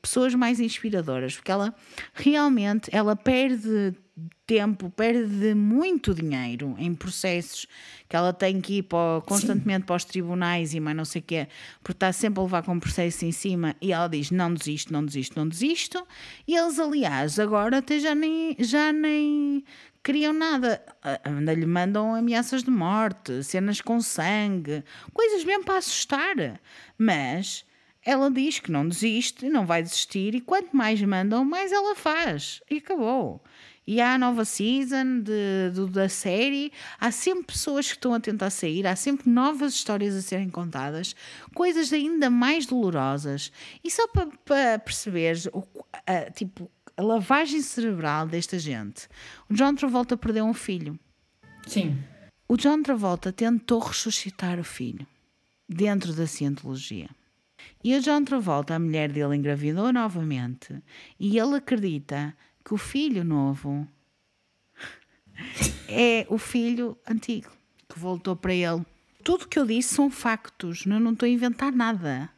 pessoas 0.00 0.34
mais 0.34 0.60
inspiradoras, 0.60 1.34
porque 1.34 1.50
ela 1.50 1.74
realmente 2.14 2.88
ela 2.92 3.16
perde 3.16 3.94
tempo, 4.46 4.90
perde 4.90 5.54
muito 5.54 6.14
dinheiro 6.14 6.74
em 6.78 6.94
processos 6.94 7.66
que 8.08 8.14
ela 8.14 8.32
tem 8.32 8.60
que 8.60 8.78
ir 8.78 8.82
para, 8.82 9.20
constantemente 9.22 9.86
para 9.86 9.96
os 9.96 10.04
tribunais 10.04 10.74
e 10.74 10.80
mais 10.80 10.96
não 10.96 11.04
sei 11.04 11.20
o 11.20 11.24
quê, 11.24 11.48
porque 11.82 11.92
está 11.92 12.12
sempre 12.12 12.40
a 12.40 12.42
levar 12.44 12.62
com 12.62 12.78
processo 12.78 13.24
em 13.24 13.32
cima 13.32 13.74
e 13.80 13.92
ela 13.92 14.06
diz 14.06 14.30
não 14.30 14.52
desisto, 14.52 14.92
não 14.92 15.04
desisto, 15.04 15.38
não 15.38 15.48
desisto. 15.48 16.06
E 16.46 16.54
eles, 16.54 16.78
aliás, 16.78 17.38
agora 17.38 17.78
até 17.78 17.98
já 17.98 18.14
nem, 18.14 18.54
já 18.60 18.92
nem 18.92 19.64
criam 20.04 20.32
nada. 20.32 20.80
Ainda 21.24 21.52
lhe 21.52 21.66
mandam 21.66 22.14
ameaças 22.14 22.62
de 22.62 22.70
morte, 22.70 23.42
cenas 23.42 23.80
com 23.80 24.00
sangue, 24.00 24.84
coisas 25.12 25.42
mesmo 25.44 25.64
para 25.64 25.78
assustar. 25.78 26.60
Mas 26.96 27.64
ela 28.04 28.30
diz 28.30 28.60
que 28.60 28.70
não 28.70 28.86
desiste, 28.86 29.48
não 29.48 29.66
vai 29.66 29.82
desistir, 29.82 30.34
e 30.34 30.40
quanto 30.40 30.76
mais 30.76 31.00
mandam, 31.02 31.44
mais 31.44 31.72
ela 31.72 31.96
faz. 31.96 32.60
E 32.70 32.76
acabou. 32.76 33.42
E 33.86 34.00
há 34.00 34.14
a 34.14 34.18
nova 34.18 34.46
season 34.46 35.20
de, 35.20 35.70
do- 35.74 35.86
da 35.88 36.08
série, 36.08 36.72
há 36.98 37.10
sempre 37.10 37.44
pessoas 37.52 37.86
que 37.88 37.94
estão 37.94 38.14
a 38.14 38.20
tentar 38.20 38.48
sair, 38.48 38.86
há 38.86 38.96
sempre 38.96 39.28
novas 39.28 39.74
histórias 39.74 40.14
a 40.14 40.22
serem 40.22 40.48
contadas, 40.48 41.14
coisas 41.54 41.92
ainda 41.92 42.30
mais 42.30 42.64
dolorosas. 42.64 43.52
E 43.82 43.90
só 43.90 44.06
para, 44.08 44.78
perceberes, 44.78 45.46
tipo, 46.34 46.70
a 46.96 47.02
lavagem 47.02 47.60
cerebral 47.60 48.26
desta 48.26 48.58
gente. 48.58 49.08
O 49.48 49.54
John 49.54 49.74
Travolta 49.74 50.16
perdeu 50.16 50.44
um 50.44 50.54
filho. 50.54 50.98
Sim. 51.66 51.98
O 52.48 52.56
John 52.56 52.82
Travolta 52.82 53.32
tentou 53.32 53.80
ressuscitar 53.80 54.58
o 54.58 54.64
filho 54.64 55.06
dentro 55.68 56.12
da 56.12 56.26
cientologia. 56.26 57.08
E 57.82 57.96
o 57.96 58.00
John 58.00 58.24
Travolta, 58.24 58.74
a 58.74 58.78
mulher 58.78 59.10
dele, 59.10 59.36
engravidou 59.36 59.92
novamente 59.92 60.82
e 61.18 61.38
ele 61.38 61.56
acredita 61.56 62.36
que 62.64 62.74
o 62.74 62.78
filho 62.78 63.24
novo 63.24 63.86
é 65.88 66.26
o 66.28 66.38
filho 66.38 66.96
antigo 67.08 67.50
que 67.88 67.98
voltou 67.98 68.36
para 68.36 68.54
ele. 68.54 68.84
Tudo 69.22 69.48
que 69.48 69.58
eu 69.58 69.66
disse 69.66 69.94
são 69.94 70.10
factos, 70.10 70.84
eu 70.84 71.00
não 71.00 71.12
estou 71.12 71.26
a 71.26 71.30
inventar 71.30 71.72
nada. 71.72 72.30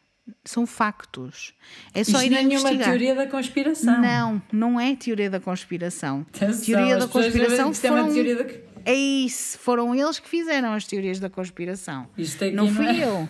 São 0.44 0.66
factos. 0.66 1.54
É 1.94 2.02
só 2.02 2.18
Isto 2.18 2.24
ir 2.24 2.30
não 2.30 2.38
é 2.38 2.42
nenhuma 2.42 2.76
teoria 2.76 3.14
da 3.14 3.26
conspiração. 3.26 4.00
Não, 4.00 4.42
não 4.52 4.80
é 4.80 4.96
teoria 4.96 5.30
da 5.30 5.40
conspiração. 5.40 6.26
Atenção, 6.34 6.64
teoria 6.64 6.96
da 6.96 7.08
conspiração 7.08 7.70
é 7.70 7.74
foram... 7.74 8.12
teoria 8.12 8.36
da... 8.44 8.44
É 8.84 8.94
isso, 8.94 9.58
foram 9.58 9.94
eles 9.94 10.18
que 10.18 10.28
fizeram 10.28 10.72
as 10.72 10.84
teorias 10.84 11.18
da 11.18 11.28
conspiração. 11.28 12.08
Não 12.52 12.66
não 12.66 12.74
fui 12.74 12.86
é- 12.86 13.04
eu. 13.04 13.28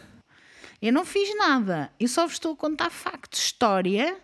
Eu 0.81 0.93
não 0.93 1.05
fiz 1.05 1.35
nada. 1.37 1.91
Eu 1.99 2.09
só 2.09 2.27
vos 2.27 2.35
estou 2.35 2.53
a 2.53 2.57
contar 2.57 2.91
factos. 2.91 3.41
História, 3.41 4.17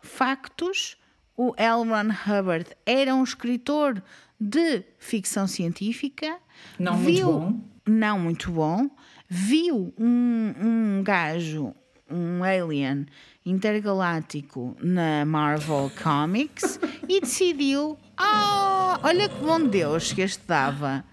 factos. 0.00 0.96
O 1.36 1.52
L. 1.56 1.88
Ron 1.88 2.10
Hubbard 2.26 2.66
era 2.86 3.14
um 3.14 3.24
escritor 3.24 4.02
de 4.38 4.84
ficção 4.98 5.46
científica. 5.46 6.38
Não 6.78 6.94
muito 6.94 7.16
viu, 7.16 7.26
bom. 7.26 7.60
Não 7.86 8.18
muito 8.18 8.50
bom. 8.50 8.90
Viu 9.28 9.92
um, 9.98 10.54
um 10.60 11.02
gajo, 11.02 11.74
um 12.10 12.42
alien 12.42 13.06
intergaláctico 13.44 14.76
na 14.82 15.24
Marvel 15.24 15.90
Comics 16.02 16.78
e 17.08 17.20
decidiu: 17.20 17.98
Ah, 18.16 18.98
olha 19.02 19.28
que 19.28 19.36
bom 19.36 19.60
Deus 19.66 20.12
que 20.12 20.22
este 20.22 20.46
dava. 20.46 21.04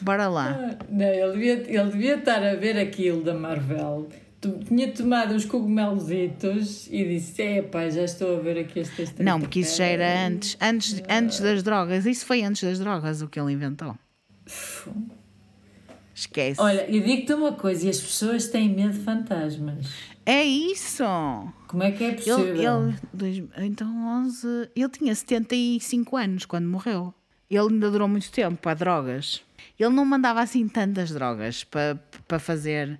Bora 0.00 0.28
lá. 0.28 0.76
Não, 0.88 1.06
ele, 1.06 1.32
devia, 1.32 1.52
ele 1.52 1.90
devia 1.90 2.16
estar 2.16 2.42
a 2.42 2.54
ver 2.54 2.78
aquilo 2.78 3.22
da 3.22 3.34
Marvel. 3.34 4.08
Tinha 4.68 4.92
tomado 4.92 5.34
uns 5.34 5.46
cogumelositos 5.46 6.86
e 6.90 7.04
disse: 7.04 7.42
Epá, 7.42 7.88
já 7.88 8.04
estou 8.04 8.36
a 8.36 8.40
ver 8.40 8.58
aqui 8.58 8.80
este 8.80 8.94
texto. 8.96 9.22
Não, 9.22 9.40
porque 9.40 9.60
isso 9.60 9.78
já 9.78 9.86
era 9.86 10.26
antes, 10.26 10.56
antes, 10.60 11.02
antes 11.08 11.40
das 11.40 11.62
drogas. 11.62 12.04
Isso 12.04 12.26
foi 12.26 12.42
antes 12.42 12.62
das 12.62 12.78
drogas 12.78 13.22
o 13.22 13.28
que 13.28 13.40
ele 13.40 13.52
inventou. 13.52 13.96
Esquece. 16.14 16.60
Olha, 16.60 16.88
e 16.88 17.00
digo-te 17.00 17.32
uma 17.32 17.52
coisa: 17.52 17.86
e 17.86 17.88
as 17.88 18.00
pessoas 18.00 18.48
têm 18.48 18.68
medo 18.68 18.92
de 18.92 19.00
fantasmas. 19.00 19.86
É 20.26 20.42
isso! 20.42 21.04
Como 21.66 21.82
é 21.82 21.90
que 21.90 22.04
é 22.04 22.12
possível? 22.14 22.44
Ele, 22.44 22.66
ele, 22.66 22.98
dois, 23.12 23.42
então 23.58 24.06
11. 24.24 24.70
Ele 24.74 24.88
tinha 24.88 25.14
75 25.14 26.16
anos 26.16 26.44
quando 26.46 26.66
morreu. 26.66 27.12
Ele 27.50 27.60
ainda 27.60 27.90
durou 27.90 28.08
muito 28.08 28.30
tempo 28.32 28.56
para 28.56 28.74
drogas. 28.74 29.42
Ele 29.78 29.90
não 29.90 30.04
mandava 30.04 30.40
assim 30.40 30.66
tantas 30.68 31.10
drogas 31.10 31.64
para, 31.64 32.00
para 32.26 32.38
fazer. 32.38 32.98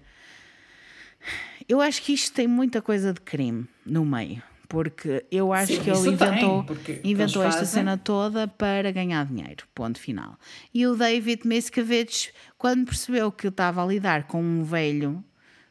Eu 1.68 1.80
acho 1.80 2.02
que 2.02 2.12
isto 2.12 2.34
tem 2.34 2.46
muita 2.46 2.82
coisa 2.82 3.12
de 3.12 3.20
crime 3.20 3.66
no 3.86 4.04
meio. 4.04 4.42
Porque 4.68 5.24
eu 5.30 5.52
acho 5.52 5.74
Sim, 5.74 5.82
que 5.82 5.90
ele 5.90 5.98
isso 5.98 6.16
tem, 6.16 6.28
inventou, 6.28 6.66
inventou 7.04 7.42
esta 7.44 7.60
fazem. 7.60 7.74
cena 7.80 7.96
toda 7.96 8.48
para 8.48 8.90
ganhar 8.90 9.24
dinheiro. 9.24 9.64
Ponto 9.74 10.00
final. 10.00 10.36
E 10.72 10.86
o 10.86 10.96
David 10.96 11.46
Miscavige, 11.46 12.30
quando 12.58 12.86
percebeu 12.86 13.30
que 13.30 13.46
estava 13.46 13.82
a 13.82 13.86
lidar 13.86 14.26
com 14.26 14.42
um 14.42 14.64
velho 14.64 15.22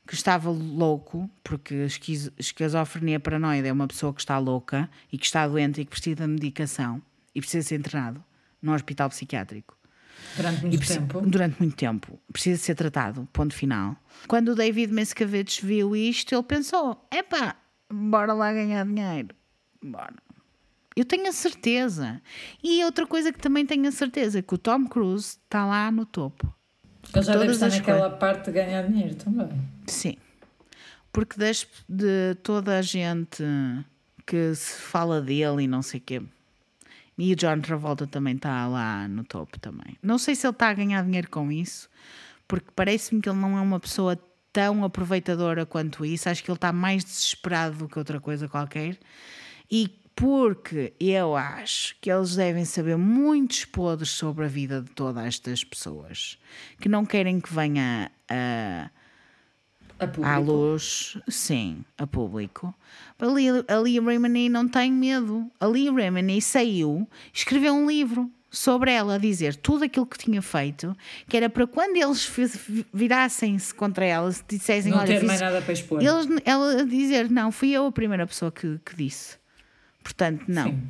que 0.08 0.14
estava 0.14 0.50
louco, 0.50 1.30
porque 1.44 1.74
esquiz- 1.86 2.32
esquizofrenia 2.38 3.20
paranoide 3.20 3.68
é 3.68 3.72
uma 3.72 3.88
pessoa 3.88 4.14
que 4.14 4.20
está 4.22 4.38
louca 4.38 4.90
e 5.12 5.18
que 5.18 5.26
está 5.26 5.48
doente 5.48 5.82
e 5.82 5.86
que 5.86 5.92
precisa 5.92 6.16
de 6.26 6.28
medicação 6.28 7.02
e 7.34 7.40
precisa 7.40 7.68
ser 7.68 7.80
internado 7.80 8.24
num 8.62 8.74
hospital 8.74 9.10
psiquiátrico 9.10 9.78
Durante 10.38 10.62
muito 10.66 10.88
tempo. 10.88 11.22
durante 11.22 11.60
muito 11.60 11.76
tempo. 11.76 12.20
Precisa 12.32 12.62
ser 12.62 12.76
tratado, 12.76 13.28
ponto 13.34 13.54
final. 13.54 13.96
Quando 14.28 14.50
o 14.50 14.56
David 14.56 14.92
Miscavige 14.94 15.66
viu 15.66 15.96
isto, 15.96 16.34
ele 16.36 16.44
pensou: 16.44 17.06
epá, 17.12 17.56
bora 17.92 18.32
lá 18.34 18.54
ganhar 18.54 18.86
dinheiro. 18.86 19.36
Bora. 19.84 20.14
Eu 20.96 21.04
tenho 21.06 21.28
a 21.28 21.32
certeza. 21.34 22.22
E 22.64 22.84
outra 22.86 23.06
coisa 23.08 23.34
que 23.34 23.40
também 23.40 23.66
tenho 23.66 23.88
a 23.88 23.92
certeza, 23.92 24.42
que 24.42 24.54
o 24.54 24.58
Tom 24.58 24.86
Cruise 24.88 25.38
está 25.44 25.66
lá 25.66 25.90
no 25.92 26.06
topo. 26.06 26.54
Ele 27.14 27.24
já 27.24 27.36
deve 27.36 27.52
estar 27.52 27.70
naquela 27.70 28.10
parte 28.12 28.46
de 28.46 28.52
ganhar 28.52 28.84
dinheiro 28.88 29.16
também. 29.16 29.50
Sim. 29.88 30.16
Porque 31.12 31.38
das, 31.38 31.68
de 31.88 32.36
toda 32.42 32.78
a 32.78 32.82
gente 32.82 33.44
que 34.26 34.56
se 34.56 34.82
fala 34.82 35.22
dele 35.22 35.64
e 35.64 35.68
não 35.68 35.82
sei 35.82 36.00
o 36.00 36.04
quê. 36.04 36.22
E 37.18 37.34
o 37.34 37.36
John 37.36 37.60
Travolta 37.62 38.08
também 38.08 38.36
está 38.36 38.66
lá 38.68 39.08
no 39.08 39.24
topo 39.24 39.60
também. 39.60 39.98
Não 40.02 40.18
sei 40.18 40.34
se 40.34 40.48
ele 40.48 40.54
está 40.54 40.70
a 40.70 40.74
ganhar 40.74 41.04
dinheiro 41.04 41.30
com 41.30 41.52
isso, 41.52 41.88
porque 42.48 42.70
parece-me 42.76 43.22
que 43.22 43.30
ele 43.30 43.38
não 43.38 43.58
é 43.58 43.62
uma 43.62 43.80
pessoa 43.80 44.18
tão 44.52 44.84
aproveitadora 44.84 45.66
quanto 45.66 46.06
isso. 46.06 46.30
Acho 46.30 46.44
que 46.44 46.50
ele 46.50 46.58
está 46.58 46.74
mais 46.74 47.04
desesperado 47.04 47.78
do 47.78 47.88
que 47.88 48.00
outra 48.00 48.20
coisa 48.20 48.48
qualquer. 48.48 48.98
E 49.70 49.88
porque 50.16 50.94
eu 51.00 51.36
acho 51.36 51.96
que 52.00 52.12
eles 52.12 52.36
devem 52.36 52.66
saber 52.66 52.98
muitos 52.98 53.66
podres 53.66 54.10
sobre 54.10 54.46
a 54.46 54.48
vida 54.48 54.82
de 54.82 54.92
todas 54.92 55.26
estas 55.26 55.64
pessoas 55.64 56.38
que 56.80 56.88
não 56.88 57.06
querem 57.06 57.40
que 57.40 57.52
venha 57.54 58.12
a 58.30 58.90
A 60.00 60.08
público. 60.08 60.28
à 60.28 60.38
luz, 60.38 61.18
sim, 61.30 61.84
a 61.98 62.06
público. 62.06 62.74
A 63.20 63.26
Lia, 63.26 63.64
a 63.68 63.82
Remini 64.10 64.50
não 64.50 64.68
tem 64.68 64.92
medo. 64.92 65.50
A 65.60 65.68
Lia 65.68 65.92
Remini 65.94 66.42
saiu, 66.42 67.08
escreveu 67.34 67.74
um 67.74 67.88
livro 67.88 68.30
sobre 68.52 68.92
ela, 68.92 69.16
a 69.16 69.18
dizer 69.18 69.56
tudo 69.56 69.84
aquilo 69.86 70.06
que 70.06 70.18
tinha 70.18 70.42
feito, 70.42 70.96
que 71.28 71.36
era 71.38 71.50
para 71.50 71.66
quando 71.66 71.96
eles 71.98 72.30
virassem-se 72.94 73.74
contra 73.74 74.06
ela, 74.06 74.32
se 74.32 74.44
dissessem, 74.48 74.92
Não 74.92 75.04
ter 75.06 75.24
mais 75.24 75.42
nada 75.42 75.62
para 75.62 75.74
expor. 75.74 76.02
eles, 76.04 76.28
ela 76.46 76.82
a 76.82 76.84
dizer, 76.84 77.30
não, 77.32 77.52
fui 77.52 77.72
eu 77.72 77.88
a 77.88 77.92
primeira 77.92 78.28
pessoa 78.28 78.52
que, 78.52 78.80
que 78.86 78.96
disse. 78.96 79.38
Portanto, 80.04 80.44
não, 80.48 80.68
Sim. 80.68 80.84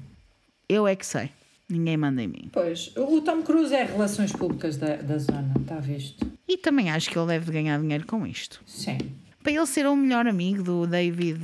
eu 0.67 0.87
é 0.87 0.95
que 0.95 1.05
sei. 1.05 1.29
Ninguém 1.69 1.95
manda 1.95 2.21
em 2.21 2.27
mim. 2.27 2.49
Pois, 2.51 2.91
o 2.97 3.21
Tom 3.21 3.41
Cruise 3.41 3.73
é 3.73 3.85
relações 3.85 4.31
públicas 4.33 4.75
da, 4.75 4.97
da 4.97 5.17
zona, 5.17 5.53
está 5.61 5.75
visto? 5.79 6.32
E 6.47 6.57
também 6.57 6.91
acho 6.91 7.09
que 7.09 7.17
ele 7.17 7.27
deve 7.27 7.51
ganhar 7.51 7.79
dinheiro 7.79 8.05
com 8.05 8.25
isto. 8.27 8.61
Sim. 8.65 8.97
Para 9.41 9.51
ele 9.51 9.65
ser 9.65 9.85
o 9.87 9.95
melhor 9.95 10.27
amigo 10.27 10.63
do 10.63 10.87
David, 10.87 11.39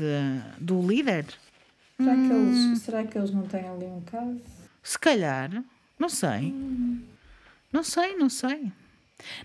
do 0.59 0.81
líder, 0.85 1.26
Será 1.97 2.15
que, 2.15 2.31
Hum. 2.34 2.47
eles, 2.69 2.80
será 2.81 3.03
que 3.03 3.17
eles 3.17 3.31
não 3.31 3.41
têm 3.43 3.67
ali 3.67 3.85
um 3.85 3.99
caso? 4.01 4.39
se 4.81 4.97
calhar, 4.97 5.63
não 5.99 6.07
sei. 6.07 6.53
Não 7.73 7.84
sei, 7.84 8.15
não 8.15 8.30
sei. 8.30 8.71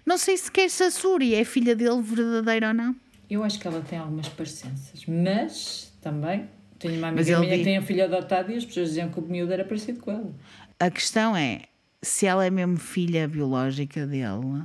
Não 0.06 0.16
sei 0.16 0.36
sequer 0.36 0.70
se 0.70 0.84
a 0.84 0.90
Suri 0.90 1.34
é 1.34 1.44
filha 1.44 1.74
dele 1.74 2.00
verdadeira 2.00 2.68
ou 2.68 2.74
não. 2.74 2.94
Eu 3.28 3.42
acho 3.42 3.58
que 3.58 3.66
ela 3.66 3.80
tem 3.82 3.98
algumas 3.98 4.28
parecenças, 4.28 5.04
mas 5.06 5.92
também 6.00 6.48
tenho 6.78 6.96
uma 6.98 7.08
amiga 7.08 7.40
minha 7.40 7.50
di- 7.52 7.58
que 7.58 7.64
tem 7.64 7.78
um 7.78 7.82
filho 7.82 8.04
adotado 8.04 8.52
e 8.52 8.56
as 8.56 8.64
pessoas 8.64 8.88
diziam 8.90 9.10
que 9.10 9.18
o 9.18 9.22
miúdo 9.22 9.52
era 9.52 9.64
parecido 9.64 9.98
com 10.00 10.12
ela. 10.12 10.32
A 10.78 10.90
questão 10.90 11.36
é 11.36 11.62
se 12.00 12.24
ela 12.26 12.46
é 12.46 12.50
mesmo 12.50 12.76
filha 12.78 13.26
biológica 13.26 14.06
dele, 14.06 14.62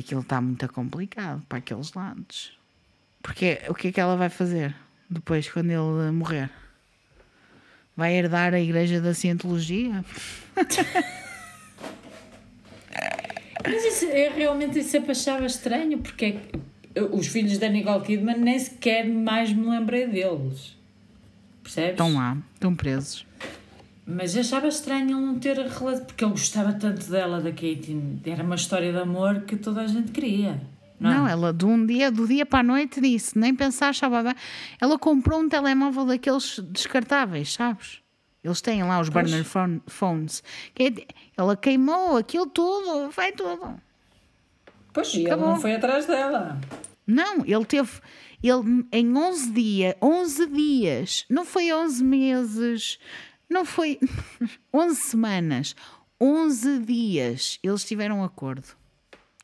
aquilo 0.00 0.20
está 0.22 0.40
muito 0.40 0.68
complicado 0.72 1.42
para 1.48 1.58
aqueles 1.58 1.92
lados. 1.92 2.56
Porque 3.22 3.60
o 3.68 3.74
que 3.74 3.88
é 3.88 3.92
que 3.92 4.00
ela 4.00 4.16
vai 4.16 4.28
fazer 4.28 4.74
depois 5.08 5.48
quando 5.48 5.70
ele 5.70 6.10
morrer? 6.10 6.50
Vai 7.96 8.14
herdar 8.14 8.54
a 8.54 8.60
Igreja 8.60 9.00
da 9.00 9.14
Cientologia? 9.14 10.04
Mas 13.64 13.84
isso, 13.84 14.06
eu 14.06 14.32
realmente 14.32 14.82
sempre 14.82 15.12
achava 15.12 15.46
estranho, 15.46 15.98
porque 15.98 16.36
é 16.94 17.02
os 17.02 17.26
filhos 17.26 17.58
da 17.58 17.68
Nicole 17.68 18.04
Kidman 18.04 18.38
nem 18.38 18.58
sequer 18.58 19.06
mais 19.08 19.52
me 19.52 19.68
lembrei 19.68 20.06
deles. 20.06 20.76
Percebes? 21.62 21.92
Estão 21.92 22.14
lá, 22.14 22.36
estão 22.54 22.74
presos. 22.74 23.24
Mas 24.04 24.36
achava 24.36 24.66
estranho 24.66 25.04
ele 25.04 25.14
não 25.14 25.38
ter 25.38 25.56
relação, 25.58 26.04
porque 26.04 26.24
ele 26.24 26.32
gostava 26.32 26.72
tanto 26.72 27.08
dela, 27.08 27.40
da 27.40 27.50
Katie. 27.50 28.18
Era 28.24 28.42
uma 28.42 28.56
história 28.56 28.92
de 28.92 28.98
amor 28.98 29.42
que 29.42 29.56
toda 29.56 29.80
a 29.82 29.86
gente 29.86 30.10
queria. 30.10 30.60
Não, 30.98 31.10
é? 31.10 31.14
Não, 31.14 31.28
ela 31.28 31.52
de 31.52 31.64
um 31.64 31.84
dia, 31.86 32.10
do 32.10 32.26
dia 32.26 32.44
para 32.44 32.60
a 32.60 32.62
noite 32.64 33.00
disse, 33.00 33.38
nem 33.38 33.54
pensar, 33.54 33.94
bem. 34.22 34.34
Ela 34.80 34.98
comprou 34.98 35.40
um 35.40 35.48
telemóvel 35.48 36.04
daqueles 36.04 36.58
descartáveis, 36.70 37.52
sabes? 37.52 38.00
Eles 38.42 38.60
têm 38.60 38.82
lá 38.82 39.00
os 39.00 39.08
Pois. 39.08 39.24
burner 39.30 39.44
phone- 39.44 39.82
phones. 39.86 40.42
É- 40.78 41.06
Ela 41.36 41.56
queimou 41.56 42.16
aquilo 42.16 42.46
tudo, 42.46 43.08
vai 43.10 43.30
tudo. 43.32 43.80
Pois, 44.92 45.14
e 45.14 45.24
ele 45.24 45.36
não 45.36 45.60
foi 45.60 45.74
atrás 45.76 46.06
dela. 46.06 46.60
Não, 47.06 47.44
ele 47.46 47.64
teve. 47.64 47.90
Ele, 48.42 48.84
em 48.92 49.16
11 49.16 49.50
dias, 49.50 49.94
11 50.02 50.46
dias, 50.48 51.24
não 51.30 51.44
foi 51.44 51.72
11 51.72 52.02
meses, 52.04 52.98
não 53.52 53.64
foi 53.64 53.98
11 54.72 54.96
semanas, 55.00 55.76
11 56.20 56.80
dias, 56.80 57.58
eles 57.62 57.84
tiveram 57.84 58.18
um 58.20 58.24
acordo. 58.24 58.66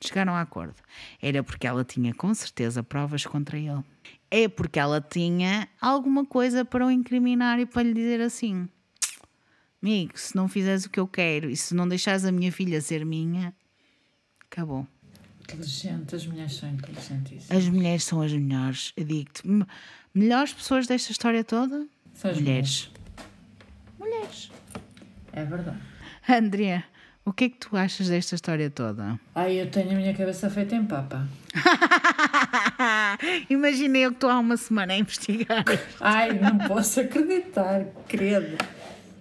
Chegaram 0.00 0.32
a 0.34 0.40
acordo. 0.40 0.76
Era 1.20 1.42
porque 1.42 1.66
ela 1.66 1.84
tinha 1.84 2.14
com 2.14 2.32
certeza 2.32 2.82
provas 2.84 3.26
contra 3.26 3.58
ele. 3.58 3.82
É 4.30 4.46
porque 4.46 4.78
ela 4.78 5.00
tinha 5.00 5.68
alguma 5.80 6.24
coisa 6.24 6.64
para 6.64 6.86
o 6.86 6.90
incriminar 6.90 7.58
e 7.58 7.66
para 7.66 7.82
lhe 7.82 7.92
dizer 7.94 8.20
assim: 8.20 8.68
Amigo, 9.82 10.12
se 10.16 10.36
não 10.36 10.48
fizeres 10.48 10.84
o 10.84 10.90
que 10.90 11.00
eu 11.00 11.06
quero 11.08 11.50
e 11.50 11.56
se 11.56 11.74
não 11.74 11.88
deixares 11.88 12.24
a 12.24 12.30
minha 12.30 12.52
filha 12.52 12.80
ser 12.80 13.04
minha, 13.04 13.52
acabou. 14.50 14.86
Inteligente, 15.42 16.14
as 16.14 16.26
mulheres 16.26 16.54
são 16.54 16.68
inteligentíssimas. 16.68 17.50
As 17.50 17.68
mulheres 17.68 18.04
são 18.04 18.20
as 18.20 18.32
melhores. 18.32 18.92
Digo-te, 18.96 19.48
me- 19.48 19.66
melhores 20.14 20.52
pessoas 20.52 20.86
desta 20.86 21.10
história 21.10 21.42
toda? 21.42 21.86
São 22.14 22.30
as 22.30 22.38
mulheres. 22.38 22.90
Mulheres. 24.08 24.50
É 25.32 25.44
verdade. 25.44 25.78
Andrea, 26.28 26.84
o 27.24 27.32
que 27.32 27.44
é 27.44 27.48
que 27.50 27.56
tu 27.58 27.76
achas 27.76 28.08
desta 28.08 28.34
história 28.34 28.70
toda? 28.70 29.18
Ai, 29.34 29.60
eu 29.60 29.70
tenho 29.70 29.90
a 29.90 29.94
minha 29.94 30.14
cabeça 30.14 30.48
feita 30.50 30.74
em 30.74 30.84
papa. 30.84 31.26
Imaginei 33.50 34.06
eu 34.06 34.10
que 34.10 34.16
estou 34.16 34.30
há 34.30 34.38
uma 34.38 34.56
semana 34.56 34.92
a 34.94 34.98
investigar. 34.98 35.64
Ai, 36.00 36.38
não 36.38 36.58
posso 36.58 37.00
acreditar, 37.00 37.84
credo. 38.08 38.56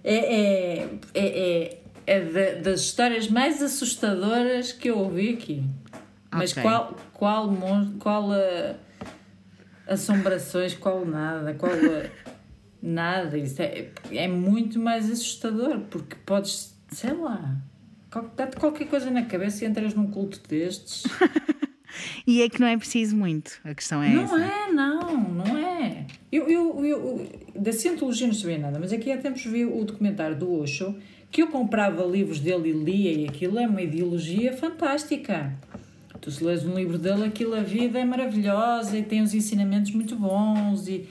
É, 0.04 0.14
é, 0.14 0.88
é, 1.14 1.26
é, 1.66 1.78
é 2.06 2.20
da- 2.20 2.60
das 2.70 2.80
histórias 2.80 3.28
mais 3.28 3.62
assustadoras 3.62 4.72
que 4.72 4.88
eu 4.90 4.98
ouvi 4.98 5.34
aqui. 5.34 5.64
Mas 6.30 6.52
qual, 6.52 6.96
qual, 7.14 7.50
mon- 7.50 7.98
qual 7.98 8.30
ah, 8.32 8.74
assombrações, 9.86 10.74
qual 10.74 11.04
nada, 11.04 11.54
qual 11.54 11.72
ah, 11.72 12.10
nada. 12.82 13.36
Isso 13.38 13.60
é, 13.62 13.88
é 14.12 14.28
muito 14.28 14.78
mais 14.78 15.10
assustador, 15.10 15.80
porque 15.90 16.16
podes, 16.26 16.74
sei 16.90 17.12
lá, 17.12 17.56
dá-te 18.36 18.56
qualquer 18.56 18.88
coisa 18.88 19.10
na 19.10 19.24
cabeça 19.24 19.64
e 19.64 19.68
entras 19.68 19.94
num 19.94 20.06
culto 20.06 20.40
destes. 20.48 21.04
E 22.26 22.42
é 22.42 22.48
que 22.48 22.60
não 22.60 22.68
é 22.68 22.76
preciso 22.76 23.16
muito. 23.16 23.58
A 23.64 23.74
questão 23.74 24.02
é 24.02 24.10
Não 24.10 24.24
essa. 24.24 24.36
é, 24.38 24.72
não, 24.72 25.20
não 25.30 25.58
é. 25.58 26.06
Eu, 26.30 26.48
eu, 26.48 26.84
eu, 26.84 27.28
da 27.56 27.72
cientologia 27.72 28.26
não 28.26 28.34
sabia 28.34 28.58
nada, 28.58 28.78
mas 28.78 28.92
aqui 28.92 29.10
há 29.10 29.16
tempos 29.16 29.42
vi 29.44 29.64
o 29.64 29.84
documentário 29.84 30.36
do 30.36 30.52
Osho, 30.60 30.94
que 31.30 31.42
eu 31.42 31.48
comprava 31.48 32.04
livros 32.04 32.40
dele 32.40 32.68
e 32.68 32.72
lia, 32.72 33.12
e 33.12 33.28
aquilo 33.28 33.58
é 33.58 33.66
uma 33.66 33.80
ideologia 33.82 34.52
fantástica. 34.52 35.54
Tu 36.20 36.30
se 36.30 36.44
lês 36.44 36.64
um 36.64 36.74
livro 36.74 36.98
dele, 36.98 37.24
aquilo, 37.24 37.54
a 37.54 37.62
vida 37.62 37.98
é 37.98 38.04
maravilhosa 38.04 38.96
e 38.98 39.02
tem 39.02 39.22
uns 39.22 39.32
ensinamentos 39.34 39.90
muito 39.92 40.14
bons 40.14 40.86
e, 40.88 41.08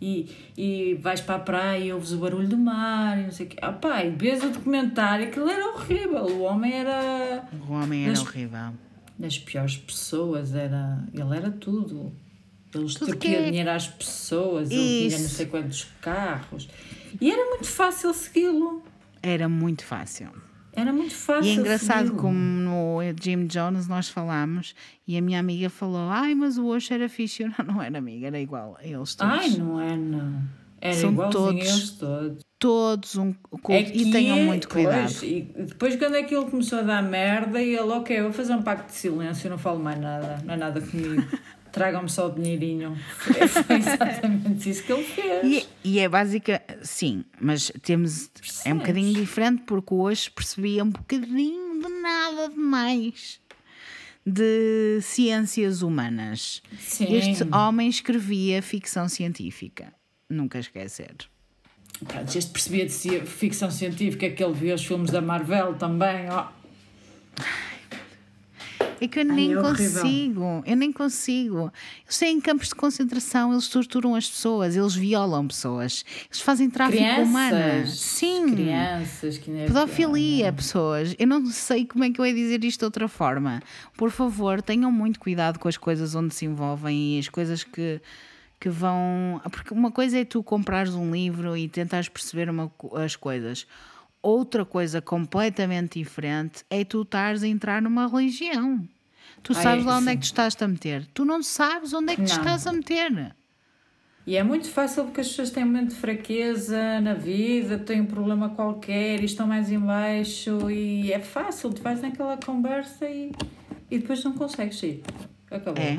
e, 0.00 0.28
e 0.56 0.94
vais 1.02 1.20
para 1.20 1.36
a 1.36 1.38
praia 1.38 1.84
e 1.84 1.92
ouves 1.92 2.12
o 2.12 2.18
barulho 2.18 2.48
do 2.48 2.56
mar 2.58 3.18
e 3.18 3.22
não 3.24 3.30
sei 3.30 3.46
o 3.46 3.48
quê. 3.48 3.56
Ah, 3.62 3.72
pai, 3.72 4.10
vês 4.10 4.42
o 4.44 4.50
documentário, 4.50 5.28
aquilo 5.28 5.48
era 5.48 5.66
horrível, 5.74 6.24
o 6.24 6.42
homem 6.42 6.72
era 6.72 7.48
O 7.68 7.72
homem 7.72 8.02
era 8.02 8.10
Mas- 8.10 8.20
horrível. 8.20 8.72
das 9.18 9.38
piores 9.38 9.76
pessoas, 9.78 10.54
era, 10.54 11.02
ele 11.14 11.36
era 11.36 11.50
tudo. 11.50 12.12
Ele 12.74 12.84
extorquia 12.84 13.16
que 13.18 13.34
é- 13.36 13.50
dinheiro 13.50 13.70
às 13.70 13.86
pessoas, 13.86 14.70
ele 14.70 14.80
tinha 15.08 15.18
não 15.18 15.24
Isso. 15.26 15.34
sei 15.36 15.46
quantos 15.46 15.84
carros. 16.02 16.68
E 17.18 17.30
era 17.30 17.48
muito 17.48 17.66
fácil 17.66 18.12
segui-lo. 18.12 18.82
Era 19.22 19.48
muito 19.48 19.82
fácil. 19.84 20.28
Era 20.76 20.92
muito 20.92 21.14
fácil 21.14 21.50
E 21.50 21.50
é 21.50 21.54
engraçado 21.54 22.12
como 22.12 22.38
no 22.38 22.98
Jim 23.18 23.46
Jones 23.46 23.88
nós 23.88 24.10
falámos 24.10 24.74
e 25.08 25.16
a 25.16 25.22
minha 25.22 25.40
amiga 25.40 25.70
falou: 25.70 26.10
Ai, 26.10 26.34
mas 26.34 26.58
o 26.58 26.66
Osho 26.66 26.92
era 26.92 27.08
fixe. 27.08 27.42
Eu, 27.44 27.48
não, 27.58 27.74
não 27.74 27.82
era 27.82 27.96
amiga, 27.96 28.26
era 28.26 28.38
igual 28.38 28.76
a 28.78 28.86
eles 28.86 29.14
todos. 29.14 29.38
Ai, 29.38 29.48
não 29.50 29.80
é, 29.80 29.96
não. 29.96 30.42
Era 30.78 30.94
São 30.94 31.16
todos 31.16 31.66
eles 31.66 31.90
todos. 31.92 32.44
Todos 32.58 33.16
um. 33.16 33.34
É 33.70 33.80
e 33.80 34.10
tenham 34.10 34.38
é- 34.38 34.44
muito 34.44 34.68
cuidado. 34.68 35.02
Pois, 35.02 35.22
e 35.22 35.40
depois, 35.56 35.96
quando 35.96 36.14
aquilo 36.14 36.50
começou 36.50 36.78
a 36.80 36.82
dar 36.82 37.02
merda, 37.02 37.60
e 37.60 37.74
ele, 37.74 37.90
ok, 37.92 38.22
vou 38.22 38.32
fazer 38.32 38.54
um 38.54 38.62
pacto 38.62 38.92
de 38.92 38.98
silêncio, 38.98 39.48
não 39.48 39.58
falo 39.58 39.78
mais 39.78 39.98
nada, 39.98 40.42
não 40.44 40.54
é 40.54 40.56
nada 40.56 40.80
comigo. 40.80 41.24
Tragam-me 41.76 42.08
só 42.08 42.28
o 42.28 42.30
dinheirinho. 42.30 42.96
Foi 43.66 43.76
exatamente 43.76 44.70
isso 44.70 44.82
que 44.82 44.90
ele 44.92 45.04
fez. 45.04 45.44
E, 45.44 45.58
é- 45.58 45.66
e 45.84 45.98
é 45.98 46.08
básica, 46.08 46.62
sim, 46.82 47.22
mas 47.38 47.70
temos. 47.82 48.30
É 48.64 48.72
um 48.72 48.78
bocadinho 48.78 49.12
diferente 49.12 49.62
porque 49.66 49.92
hoje 49.92 50.30
percebia 50.30 50.82
um 50.82 50.88
bocadinho 50.88 51.82
de 51.82 51.88
nada 52.00 52.48
demais 52.48 53.38
de 54.24 55.00
ciências 55.02 55.82
humanas. 55.82 56.62
Sim. 56.80 57.14
Este 57.14 57.44
homem 57.54 57.90
escrevia 57.90 58.62
ficção 58.62 59.06
científica. 59.06 59.92
Nunca 60.30 60.58
esquecer. 60.58 61.14
Pronto, 62.08 62.36
este 62.38 62.50
percebia 62.50 62.86
de 62.86 63.20
ficção 63.26 63.70
científica 63.70 64.30
que 64.30 64.42
ele 64.42 64.54
via 64.54 64.74
os 64.74 64.84
filmes 64.84 65.10
da 65.10 65.20
Marvel 65.20 65.74
também. 65.74 66.30
ó. 66.30 66.46
É 69.00 69.06
que 69.06 69.20
eu 69.20 69.24
nem 69.24 69.52
é 69.52 69.58
horrível. 69.58 70.02
consigo, 70.02 70.62
eu 70.66 70.76
nem 70.76 70.92
consigo. 70.92 71.72
Eles 72.04 72.18
têm 72.18 72.40
campos 72.40 72.68
de 72.68 72.74
concentração, 72.74 73.52
eles 73.52 73.68
torturam 73.68 74.14
as 74.14 74.28
pessoas, 74.28 74.76
eles 74.76 74.94
violam 74.94 75.46
pessoas, 75.46 76.04
eles 76.26 76.40
fazem 76.40 76.70
tráfico 76.70 77.02
humano. 77.20 77.56
Crianças. 77.56 77.98
Sim. 77.98 78.54
Crianças 78.54 79.38
que 79.38 79.50
nem 79.50 79.62
é 79.62 79.66
Pedofilia, 79.66 80.52
pessoas. 80.52 81.14
Eu 81.18 81.26
não 81.26 81.44
sei 81.46 81.84
como 81.84 82.04
é 82.04 82.10
que 82.10 82.20
eu 82.20 82.26
ia 82.26 82.34
dizer 82.34 82.64
isto 82.64 82.80
de 82.80 82.84
outra 82.86 83.08
forma. 83.08 83.60
Por 83.96 84.10
favor, 84.10 84.62
tenham 84.62 84.90
muito 84.90 85.20
cuidado 85.20 85.58
com 85.58 85.68
as 85.68 85.76
coisas 85.76 86.14
onde 86.14 86.34
se 86.34 86.46
envolvem 86.46 87.16
e 87.16 87.18
as 87.18 87.28
coisas 87.28 87.64
que, 87.64 88.00
que 88.58 88.68
vão. 88.68 89.40
Porque 89.50 89.74
uma 89.74 89.90
coisa 89.90 90.18
é 90.18 90.24
tu 90.24 90.42
comprares 90.42 90.94
um 90.94 91.10
livro 91.10 91.56
e 91.56 91.68
tentares 91.68 92.08
perceber 92.08 92.48
uma 92.48 92.70
as 92.94 93.14
coisas. 93.14 93.66
Outra 94.26 94.64
coisa 94.64 95.00
completamente 95.00 96.00
diferente 96.00 96.64
é 96.68 96.84
tu 96.84 97.02
estares 97.02 97.44
a 97.44 97.46
entrar 97.46 97.80
numa 97.80 98.08
religião. 98.08 98.84
Tu 99.40 99.52
Ai, 99.54 99.62
sabes 99.62 99.84
lá 99.84 99.98
onde 99.98 100.08
é 100.08 100.10
sim. 100.10 100.16
que 100.16 100.22
tu 100.22 100.30
estás 100.30 100.60
a 100.60 100.66
meter. 100.66 101.06
Tu 101.14 101.24
não 101.24 101.44
sabes 101.44 101.92
onde 101.92 102.12
é 102.12 102.16
que 102.16 102.24
te 102.24 102.32
estás 102.32 102.66
a 102.66 102.72
meter. 102.72 103.36
E 104.26 104.34
é 104.34 104.42
muito 104.42 104.68
fácil 104.68 105.04
porque 105.04 105.20
as 105.20 105.28
pessoas 105.28 105.50
têm 105.50 105.62
um 105.62 105.68
momento 105.68 105.90
de 105.90 105.94
fraqueza 105.94 107.00
na 107.00 107.14
vida, 107.14 107.78
têm 107.78 108.00
um 108.00 108.06
problema 108.06 108.48
qualquer 108.48 109.22
e 109.22 109.26
estão 109.26 109.46
mais 109.46 109.70
em 109.70 109.78
baixo 109.78 110.68
e 110.72 111.12
é 111.12 111.20
fácil, 111.20 111.72
tu 111.72 111.80
vais 111.80 112.02
naquela 112.02 112.36
conversa 112.36 113.08
e, 113.08 113.30
e 113.88 113.96
depois 113.96 114.24
não 114.24 114.32
consegues 114.32 114.80
sair. 114.80 115.04
Acabou. 115.48 115.80
É, 115.80 115.98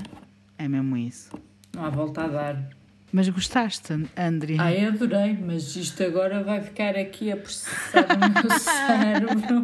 é 0.58 0.68
mesmo 0.68 0.98
isso. 0.98 1.30
Não 1.74 1.86
há 1.86 1.90
volta 1.90 2.26
a 2.26 2.28
dar. 2.28 2.77
Mas 3.12 3.30
gostaste, 3.30 3.94
André? 4.18 4.56
Ai, 4.60 4.86
adorei, 4.86 5.38
mas 5.42 5.76
isto 5.78 6.04
agora 6.04 6.44
vai 6.44 6.60
ficar 6.62 6.96
aqui 6.98 7.32
a 7.32 7.38
processar 7.38 8.06
no 8.20 8.34
meu 8.50 8.52
cérebro. 8.60 9.64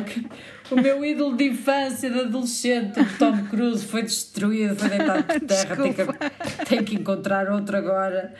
Ok. 0.00 0.26
O 0.70 0.76
meu 0.76 1.04
ídolo 1.04 1.36
de 1.36 1.48
infância, 1.50 2.08
de 2.10 2.18
adolescente, 2.20 2.98
o 2.98 3.18
Tom 3.18 3.44
Cruise, 3.46 3.84
foi 3.84 4.02
destruído, 4.02 4.74
foi 4.74 4.88
deitado 4.88 5.24
por 5.24 5.40
terra. 5.40 5.76
Tem 5.82 5.92
que, 5.92 6.64
tem 6.66 6.84
que 6.84 6.94
encontrar 6.94 7.48
outro 7.50 7.76
agora. 7.76 8.34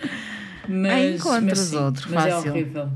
Mas, 0.69 0.93
Ah, 0.93 1.07
encontras 1.17 1.73
mas 1.73 1.73
outro, 1.75 2.09
mas 2.11 2.27
é 2.27 2.31
fácil. 2.31 2.51
horrível. 2.53 2.91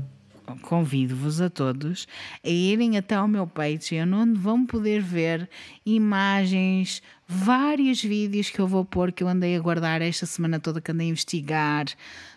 Convido-vos 0.61 1.41
a 1.41 1.49
todos 1.49 2.07
a 2.43 2.49
irem 2.49 2.97
até 2.97 3.15
ao 3.15 3.27
meu 3.27 3.47
Patreon, 3.47 4.11
onde 4.13 4.39
vão 4.39 4.63
poder 4.65 5.01
ver 5.01 5.49
imagens, 5.85 7.01
vários 7.27 8.01
vídeos 8.01 8.49
que 8.49 8.59
eu 8.59 8.67
vou 8.67 8.85
pôr, 8.85 9.11
que 9.11 9.23
eu 9.23 9.27
andei 9.27 9.55
a 9.55 9.59
guardar 9.59 10.01
esta 10.01 10.25
semana 10.25 10.59
toda, 10.59 10.81
que 10.81 10.91
andei 10.91 11.07
a 11.07 11.09
investigar, 11.11 11.85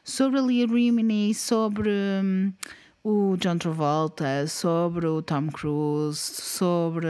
sobre 0.03 0.39
a 0.39 0.43
Leah 0.43 0.67
Remini, 0.67 1.35
sobre 1.35 1.91
hum, 1.91 2.53
o 3.05 3.37
John 3.37 3.59
Travolta, 3.59 4.47
sobre 4.47 5.07
o 5.07 5.23
Tom 5.23 5.49
Cruise, 5.49 6.19
sobre 6.19 7.09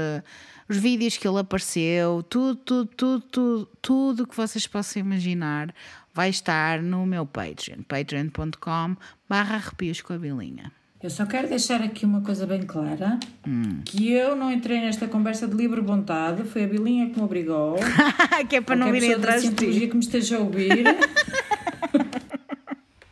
os 0.68 0.76
vídeos 0.76 1.16
que 1.16 1.26
ele 1.26 1.38
apareceu, 1.38 2.22
tudo, 2.28 2.56
tudo, 2.56 2.90
tudo, 2.94 3.20
tudo, 3.20 3.68
tudo 3.80 4.26
que 4.26 4.36
vocês 4.36 4.66
possam 4.66 5.00
imaginar 5.00 5.74
vai 6.12 6.30
estar 6.30 6.82
no 6.82 7.06
meu 7.06 7.24
Patreon, 7.24 7.82
patreon.com 7.86 8.96
barra 9.28 9.56
arrepios 9.56 10.00
com 10.00 10.12
a 10.12 10.18
bilinha. 10.18 10.77
Eu 11.01 11.11
só 11.11 11.25
quero 11.27 11.49
deixar 11.49 11.81
aqui 11.81 12.05
uma 12.05 12.20
coisa 12.23 12.45
bem 12.47 12.62
clara: 12.62 13.19
Hum. 13.47 13.81
que 13.85 14.11
eu 14.12 14.35
não 14.35 14.51
entrei 14.51 14.81
nesta 14.81 15.07
conversa 15.07 15.47
de 15.47 15.55
livre 15.57 15.81
vontade, 15.81 16.43
foi 16.45 16.65
a 16.65 16.66
Bilinha 16.66 17.11
que 17.11 17.16
me 17.19 17.25
obrigou. 17.25 17.77
que 18.49 18.57
é 18.57 18.61
para 18.61 18.75
não 18.75 18.91
virem 18.91 19.15
atrás 19.15 19.43
de 19.43 19.51
ti. 19.55 19.87
que 19.87 19.95
me 19.95 20.01
esteja 20.01 20.37
a 20.37 20.41
ouvir. 20.41 20.85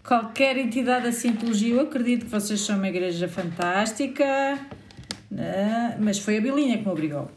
Qualquer 0.02 0.56
entidade 0.56 1.04
da 1.04 1.12
Cientologia, 1.12 1.74
eu 1.74 1.80
acredito 1.80 2.26
que 2.26 2.30
vocês 2.30 2.60
são 2.60 2.76
uma 2.76 2.88
igreja 2.88 3.28
fantástica, 3.28 4.58
né? 5.30 5.96
mas 5.98 6.18
foi 6.18 6.38
a 6.38 6.40
Bilinha 6.40 6.78
que 6.78 6.84
me 6.84 6.90
obrigou. 6.90 7.30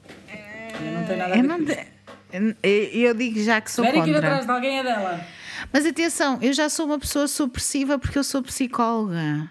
Eu 0.79 0.91
não 0.93 1.03
tenho 1.05 1.17
nada 1.19 1.33
a 1.33 1.37
Eu, 1.37 1.41
ver 1.41 1.47
não 1.47 1.65
com 1.65 1.71
isto. 1.71 2.55
eu 2.63 3.13
digo 3.15 3.43
já 3.43 3.59
que 3.59 3.71
sou 3.71 3.83
Se 3.83 3.89
tiverem 3.91 4.03
que 4.03 4.09
ir 4.11 4.13
contra. 4.13 4.27
atrás 4.29 4.45
de 4.45 4.51
alguém 4.51 4.79
é 4.79 4.83
dela. 4.83 5.19
Mas 5.73 5.85
atenção, 5.85 6.37
eu 6.41 6.53
já 6.53 6.69
sou 6.69 6.85
uma 6.85 6.99
pessoa 6.99 7.27
supressiva 7.27 7.97
porque 7.97 8.17
eu 8.19 8.23
sou 8.23 8.43
psicóloga. 8.43 9.49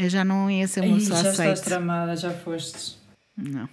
Eu 0.00 0.08
já 0.08 0.24
não 0.24 0.48
ia 0.48 0.68
ser 0.68 0.82
uma 0.82 0.96
Ih, 0.96 1.00
pessoa 1.00 1.22
já 1.24 1.30
estás 1.30 1.50
aceite. 1.50 1.64
tramada, 1.68 2.14
já 2.16 2.30
fostes. 2.32 2.96
Não. 3.36 3.68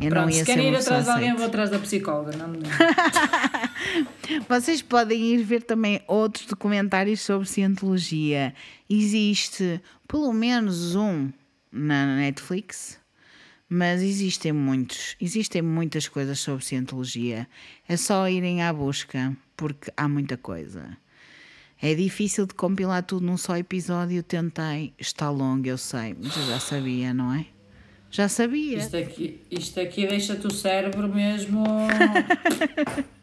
Eu 0.00 0.08
Pronto, 0.08 0.22
não 0.22 0.30
ia 0.30 0.40
se 0.40 0.44
querem 0.44 0.68
ir 0.68 0.76
atrás 0.76 1.04
de 1.04 1.10
alguém, 1.10 1.34
vou 1.36 1.46
atrás 1.46 1.70
da 1.70 1.78
psicóloga. 1.78 2.36
Não, 2.36 2.48
não. 2.48 2.60
Vocês 4.48 4.82
podem 4.82 5.34
ir 5.34 5.42
ver 5.44 5.62
também 5.62 6.00
outros 6.08 6.46
documentários 6.46 7.20
sobre 7.20 7.48
cientologia. 7.48 8.52
Existe 8.88 9.80
pelo 10.08 10.32
menos 10.32 10.96
um 10.96 11.30
na 11.70 12.16
Netflix, 12.16 12.98
mas 13.68 14.02
existem 14.02 14.52
muitos. 14.52 15.16
Existem 15.20 15.62
muitas 15.62 16.08
coisas 16.08 16.40
sobre 16.40 16.64
cientologia. 16.64 17.46
É 17.88 17.96
só 17.96 18.28
irem 18.28 18.62
à 18.62 18.72
busca, 18.72 19.36
porque 19.56 19.92
há 19.96 20.08
muita 20.08 20.36
coisa. 20.36 20.96
É 21.82 21.94
difícil 21.94 22.46
de 22.46 22.54
compilar 22.54 23.02
tudo 23.02 23.24
num 23.24 23.36
só 23.36 23.56
episódio. 23.56 24.22
Tentei, 24.22 24.92
está 24.98 25.30
longo, 25.30 25.66
eu 25.66 25.78
sei, 25.78 26.14
mas 26.22 26.36
eu 26.36 26.42
já 26.46 26.60
sabia, 26.60 27.14
não 27.14 27.32
é? 27.34 27.46
Já 28.10 28.28
sabia. 28.28 28.78
Isto 28.78 28.96
aqui, 28.96 29.40
isto 29.50 29.80
aqui 29.80 30.06
deixa-te 30.06 30.46
o 30.46 30.50
cérebro 30.52 31.08
mesmo. 31.08 31.64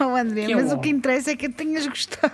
Oh, 0.00 0.16
André, 0.16 0.46
Que 0.46 0.54
mas 0.54 0.70
bom. 0.70 0.76
o 0.76 0.80
que 0.80 0.88
interessa 0.88 1.32
é 1.32 1.36
que 1.36 1.48
tenhas 1.48 1.86
gostado. 1.86 2.32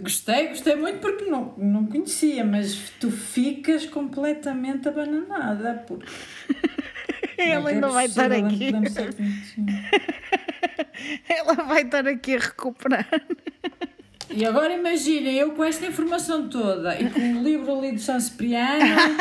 Gostei, 0.00 0.48
gostei 0.48 0.76
muito 0.76 1.00
porque 1.00 1.24
não, 1.24 1.54
não 1.58 1.86
conhecia, 1.86 2.44
mas 2.44 2.90
tu 3.00 3.10
ficas 3.10 3.84
completamente 3.86 4.88
abananada. 4.88 5.84
Porque 5.86 6.06
Ela 7.38 7.70
ainda 7.70 7.88
vai 7.88 8.06
estar 8.06 8.30
aqui. 8.32 8.72
Ela 11.28 11.54
vai 11.54 11.82
estar 11.82 12.06
aqui 12.06 12.36
a 12.36 12.38
recuperar. 12.38 13.08
E 14.30 14.44
agora 14.46 14.72
imaginem, 14.72 15.34
eu 15.36 15.52
com 15.52 15.62
esta 15.64 15.84
informação 15.86 16.48
toda 16.48 16.98
e 16.98 17.10
com 17.10 17.20
o 17.38 17.42
livro 17.42 17.76
ali 17.78 17.92
do 17.92 18.00
São 18.00 18.18
Cipriano. 18.18 18.96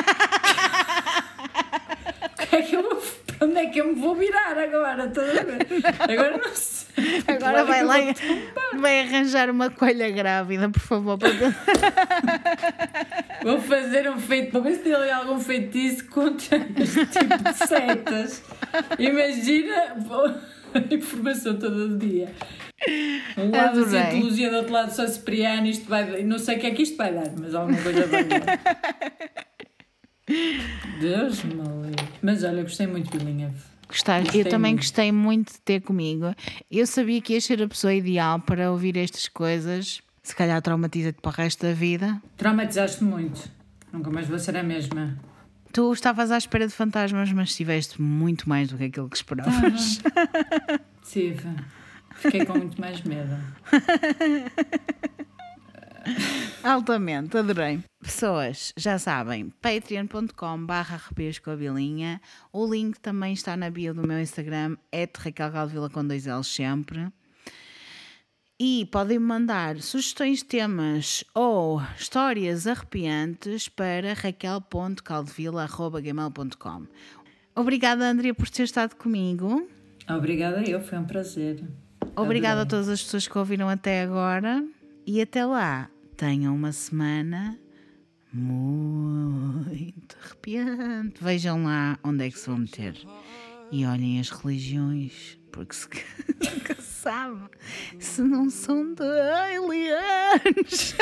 o 2.31 2.47
que 2.47 2.55
é 2.55 2.61
que 2.61 2.75
eu 2.75 2.83
vou- 2.83 3.01
onde 3.41 3.57
é 3.57 3.65
que 3.67 3.79
eu 3.81 3.87
me 3.87 3.95
vou 3.99 4.15
virar 4.15 4.57
agora? 4.57 5.03
A? 5.03 6.11
Agora 6.11 6.37
não 6.37 6.55
sei. 6.55 6.81
Agora 7.27 7.63
vai 7.63 7.83
lá 7.83 7.95
vai 8.77 9.01
arranjar 9.01 9.49
uma 9.49 9.69
coelha 9.69 10.09
grávida, 10.11 10.69
por 10.69 10.81
favor. 10.81 11.17
Vou 13.43 13.59
fazer 13.59 14.09
um 14.09 14.19
feito 14.19 14.51
para 14.51 14.59
ver 14.61 14.75
se 14.75 14.79
tem 14.81 14.93
ali 14.93 15.09
algum 15.09 15.39
feitiço 15.39 16.05
contra 16.09 16.57
este 16.77 17.05
tipo 17.07 17.37
de 17.43 17.53
setas. 17.55 18.43
Imagina 18.99 19.95
a 20.73 20.79
informação 20.93 21.57
todo 21.57 21.95
o 21.95 21.97
dia. 21.97 22.31
Um 23.37 23.49
lado 23.51 23.81
da 23.81 23.87
Adorei. 23.87 24.11
cientologia, 24.11 24.49
do 24.49 24.57
outro 24.57 24.73
lado 24.73 24.91
São 24.91 25.07
Cipriano, 25.07 25.67
isto 25.67 25.87
vai. 25.89 26.23
Não 26.23 26.37
sei 26.39 26.57
o 26.57 26.59
que 26.59 26.67
é 26.67 26.71
que 26.71 26.83
isto 26.83 26.97
vai 26.97 27.13
dar, 27.13 27.31
mas 27.39 27.53
alguma 27.55 27.81
coisa 27.81 28.05
vai 28.07 28.23
dar. 28.23 28.41
Deus 30.99 31.43
me 31.43 31.53
livre. 31.53 32.05
Mas 32.21 32.43
olha, 32.43 32.63
gostei 32.63 32.87
muito 32.87 33.11
de 33.11 33.17
Bilinha. 33.17 33.53
Gostaste? 33.87 34.23
Gostei 34.25 34.41
Eu 34.41 34.45
também 34.49 34.71
muito. 34.73 34.81
gostei 34.83 35.11
muito 35.11 35.53
de 35.53 35.59
ter 35.61 35.81
comigo. 35.81 36.33
Eu 36.69 36.87
sabia 36.87 37.21
que 37.21 37.33
ias 37.33 37.43
ser 37.43 37.61
a 37.61 37.67
pessoa 37.67 37.93
ideal 37.93 38.39
para 38.39 38.71
ouvir 38.71 38.95
estas 38.97 39.27
coisas. 39.27 40.01
Se 40.23 40.35
calhar 40.35 40.61
traumatiza-te 40.61 41.19
para 41.21 41.29
o 41.29 41.33
resto 41.33 41.65
da 41.65 41.73
vida. 41.73 42.21
Traumatizaste 42.37 43.03
muito. 43.03 43.49
Nunca 43.91 44.09
mais 44.09 44.27
vou 44.27 44.39
ser 44.39 44.55
a 44.55 44.63
mesma. 44.63 45.17
Tu 45.73 45.91
estavas 45.93 46.31
à 46.31 46.37
espera 46.37 46.67
de 46.67 46.73
fantasmas, 46.73 47.31
mas 47.31 47.55
tiveste 47.55 48.01
muito 48.01 48.47
mais 48.47 48.69
do 48.69 48.77
que 48.77 48.85
aquilo 48.85 49.09
que 49.09 49.15
esperavas. 49.17 50.01
Tive. 51.09 51.49
Fiquei 52.15 52.45
com 52.45 52.57
muito 52.57 52.79
mais 52.79 53.01
medo. 53.03 53.35
Altamente, 56.63 57.37
adorei. 57.37 57.79
Pessoas, 58.01 58.73
já 58.77 58.97
sabem, 58.99 59.49
patreon.com 59.61 60.65
barra 60.65 60.97
a 61.51 61.55
bilinha. 61.55 62.19
O 62.51 62.65
link 62.65 62.99
também 62.99 63.33
está 63.33 63.55
na 63.57 63.69
bio 63.69 63.93
do 63.93 64.07
meu 64.07 64.19
Instagram, 64.19 64.75
é 64.91 65.07
Raquel 65.17 65.51
com 65.91 66.05
dois 66.05 66.25
L's 66.25 66.47
sempre. 66.47 67.07
E 68.59 68.87
podem 68.91 69.17
mandar 69.17 69.79
sugestões 69.81 70.39
de 70.39 70.45
temas 70.45 71.23
ou 71.33 71.81
histórias 71.97 72.67
arrepiantes 72.67 73.67
para 73.67 74.13
raquel.caldevila.gmail.com 74.13 76.85
Obrigada, 77.55 78.07
Andrea, 78.07 78.35
por 78.35 78.47
ter 78.49 78.63
estado 78.63 78.95
comigo. 78.95 79.67
Obrigada, 80.07 80.61
eu. 80.61 80.79
Foi 80.79 80.97
um 80.97 81.05
prazer. 81.05 81.63
Obrigada 82.15 82.59
a 82.59 82.61
Adorei. 82.61 82.69
todas 82.69 82.87
as 82.89 83.03
pessoas 83.03 83.27
que 83.27 83.37
ouviram 83.37 83.67
até 83.67 84.03
agora. 84.03 84.63
E 85.05 85.21
até 85.21 85.45
lá, 85.45 85.89
tenham 86.15 86.55
uma 86.55 86.71
semana 86.71 87.59
muito 88.31 90.15
arrepiante. 90.23 91.23
Vejam 91.23 91.63
lá 91.63 91.97
onde 92.03 92.27
é 92.27 92.31
que 92.31 92.37
se 92.37 92.47
vão 92.47 92.59
meter. 92.59 92.95
E 93.71 93.85
olhem 93.85 94.19
as 94.19 94.29
religiões, 94.29 95.39
porque 95.51 95.73
se 95.75 95.87
nunca 96.53 96.75
sabe 96.81 97.49
se 97.99 98.21
não 98.21 98.49
são 98.49 98.93
de 98.93 99.03
aliens. 99.03 100.95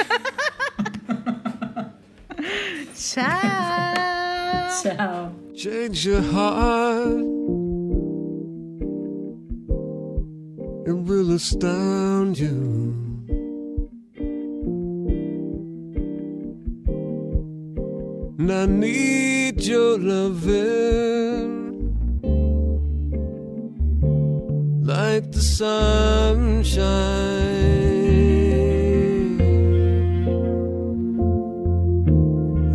Tchau! 2.95 3.26
Tchau. 4.82 5.36
change 5.53 6.06
your 6.06 6.22
heart. 6.22 7.26
It 10.88 10.94
will 10.94 11.32
astound 11.34 12.40
you. 12.40 13.08
and 18.40 18.51
I 18.53 18.66
need 18.66 19.61
your 19.66 20.00
loving 20.00 21.50
like 24.82 25.30
the 25.34 25.42
sunshine. 25.42 26.80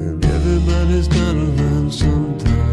And 0.00 0.24
everybody's 0.24 1.08
gonna 1.08 1.44
learn 1.56 1.90
sometime. 1.90 2.63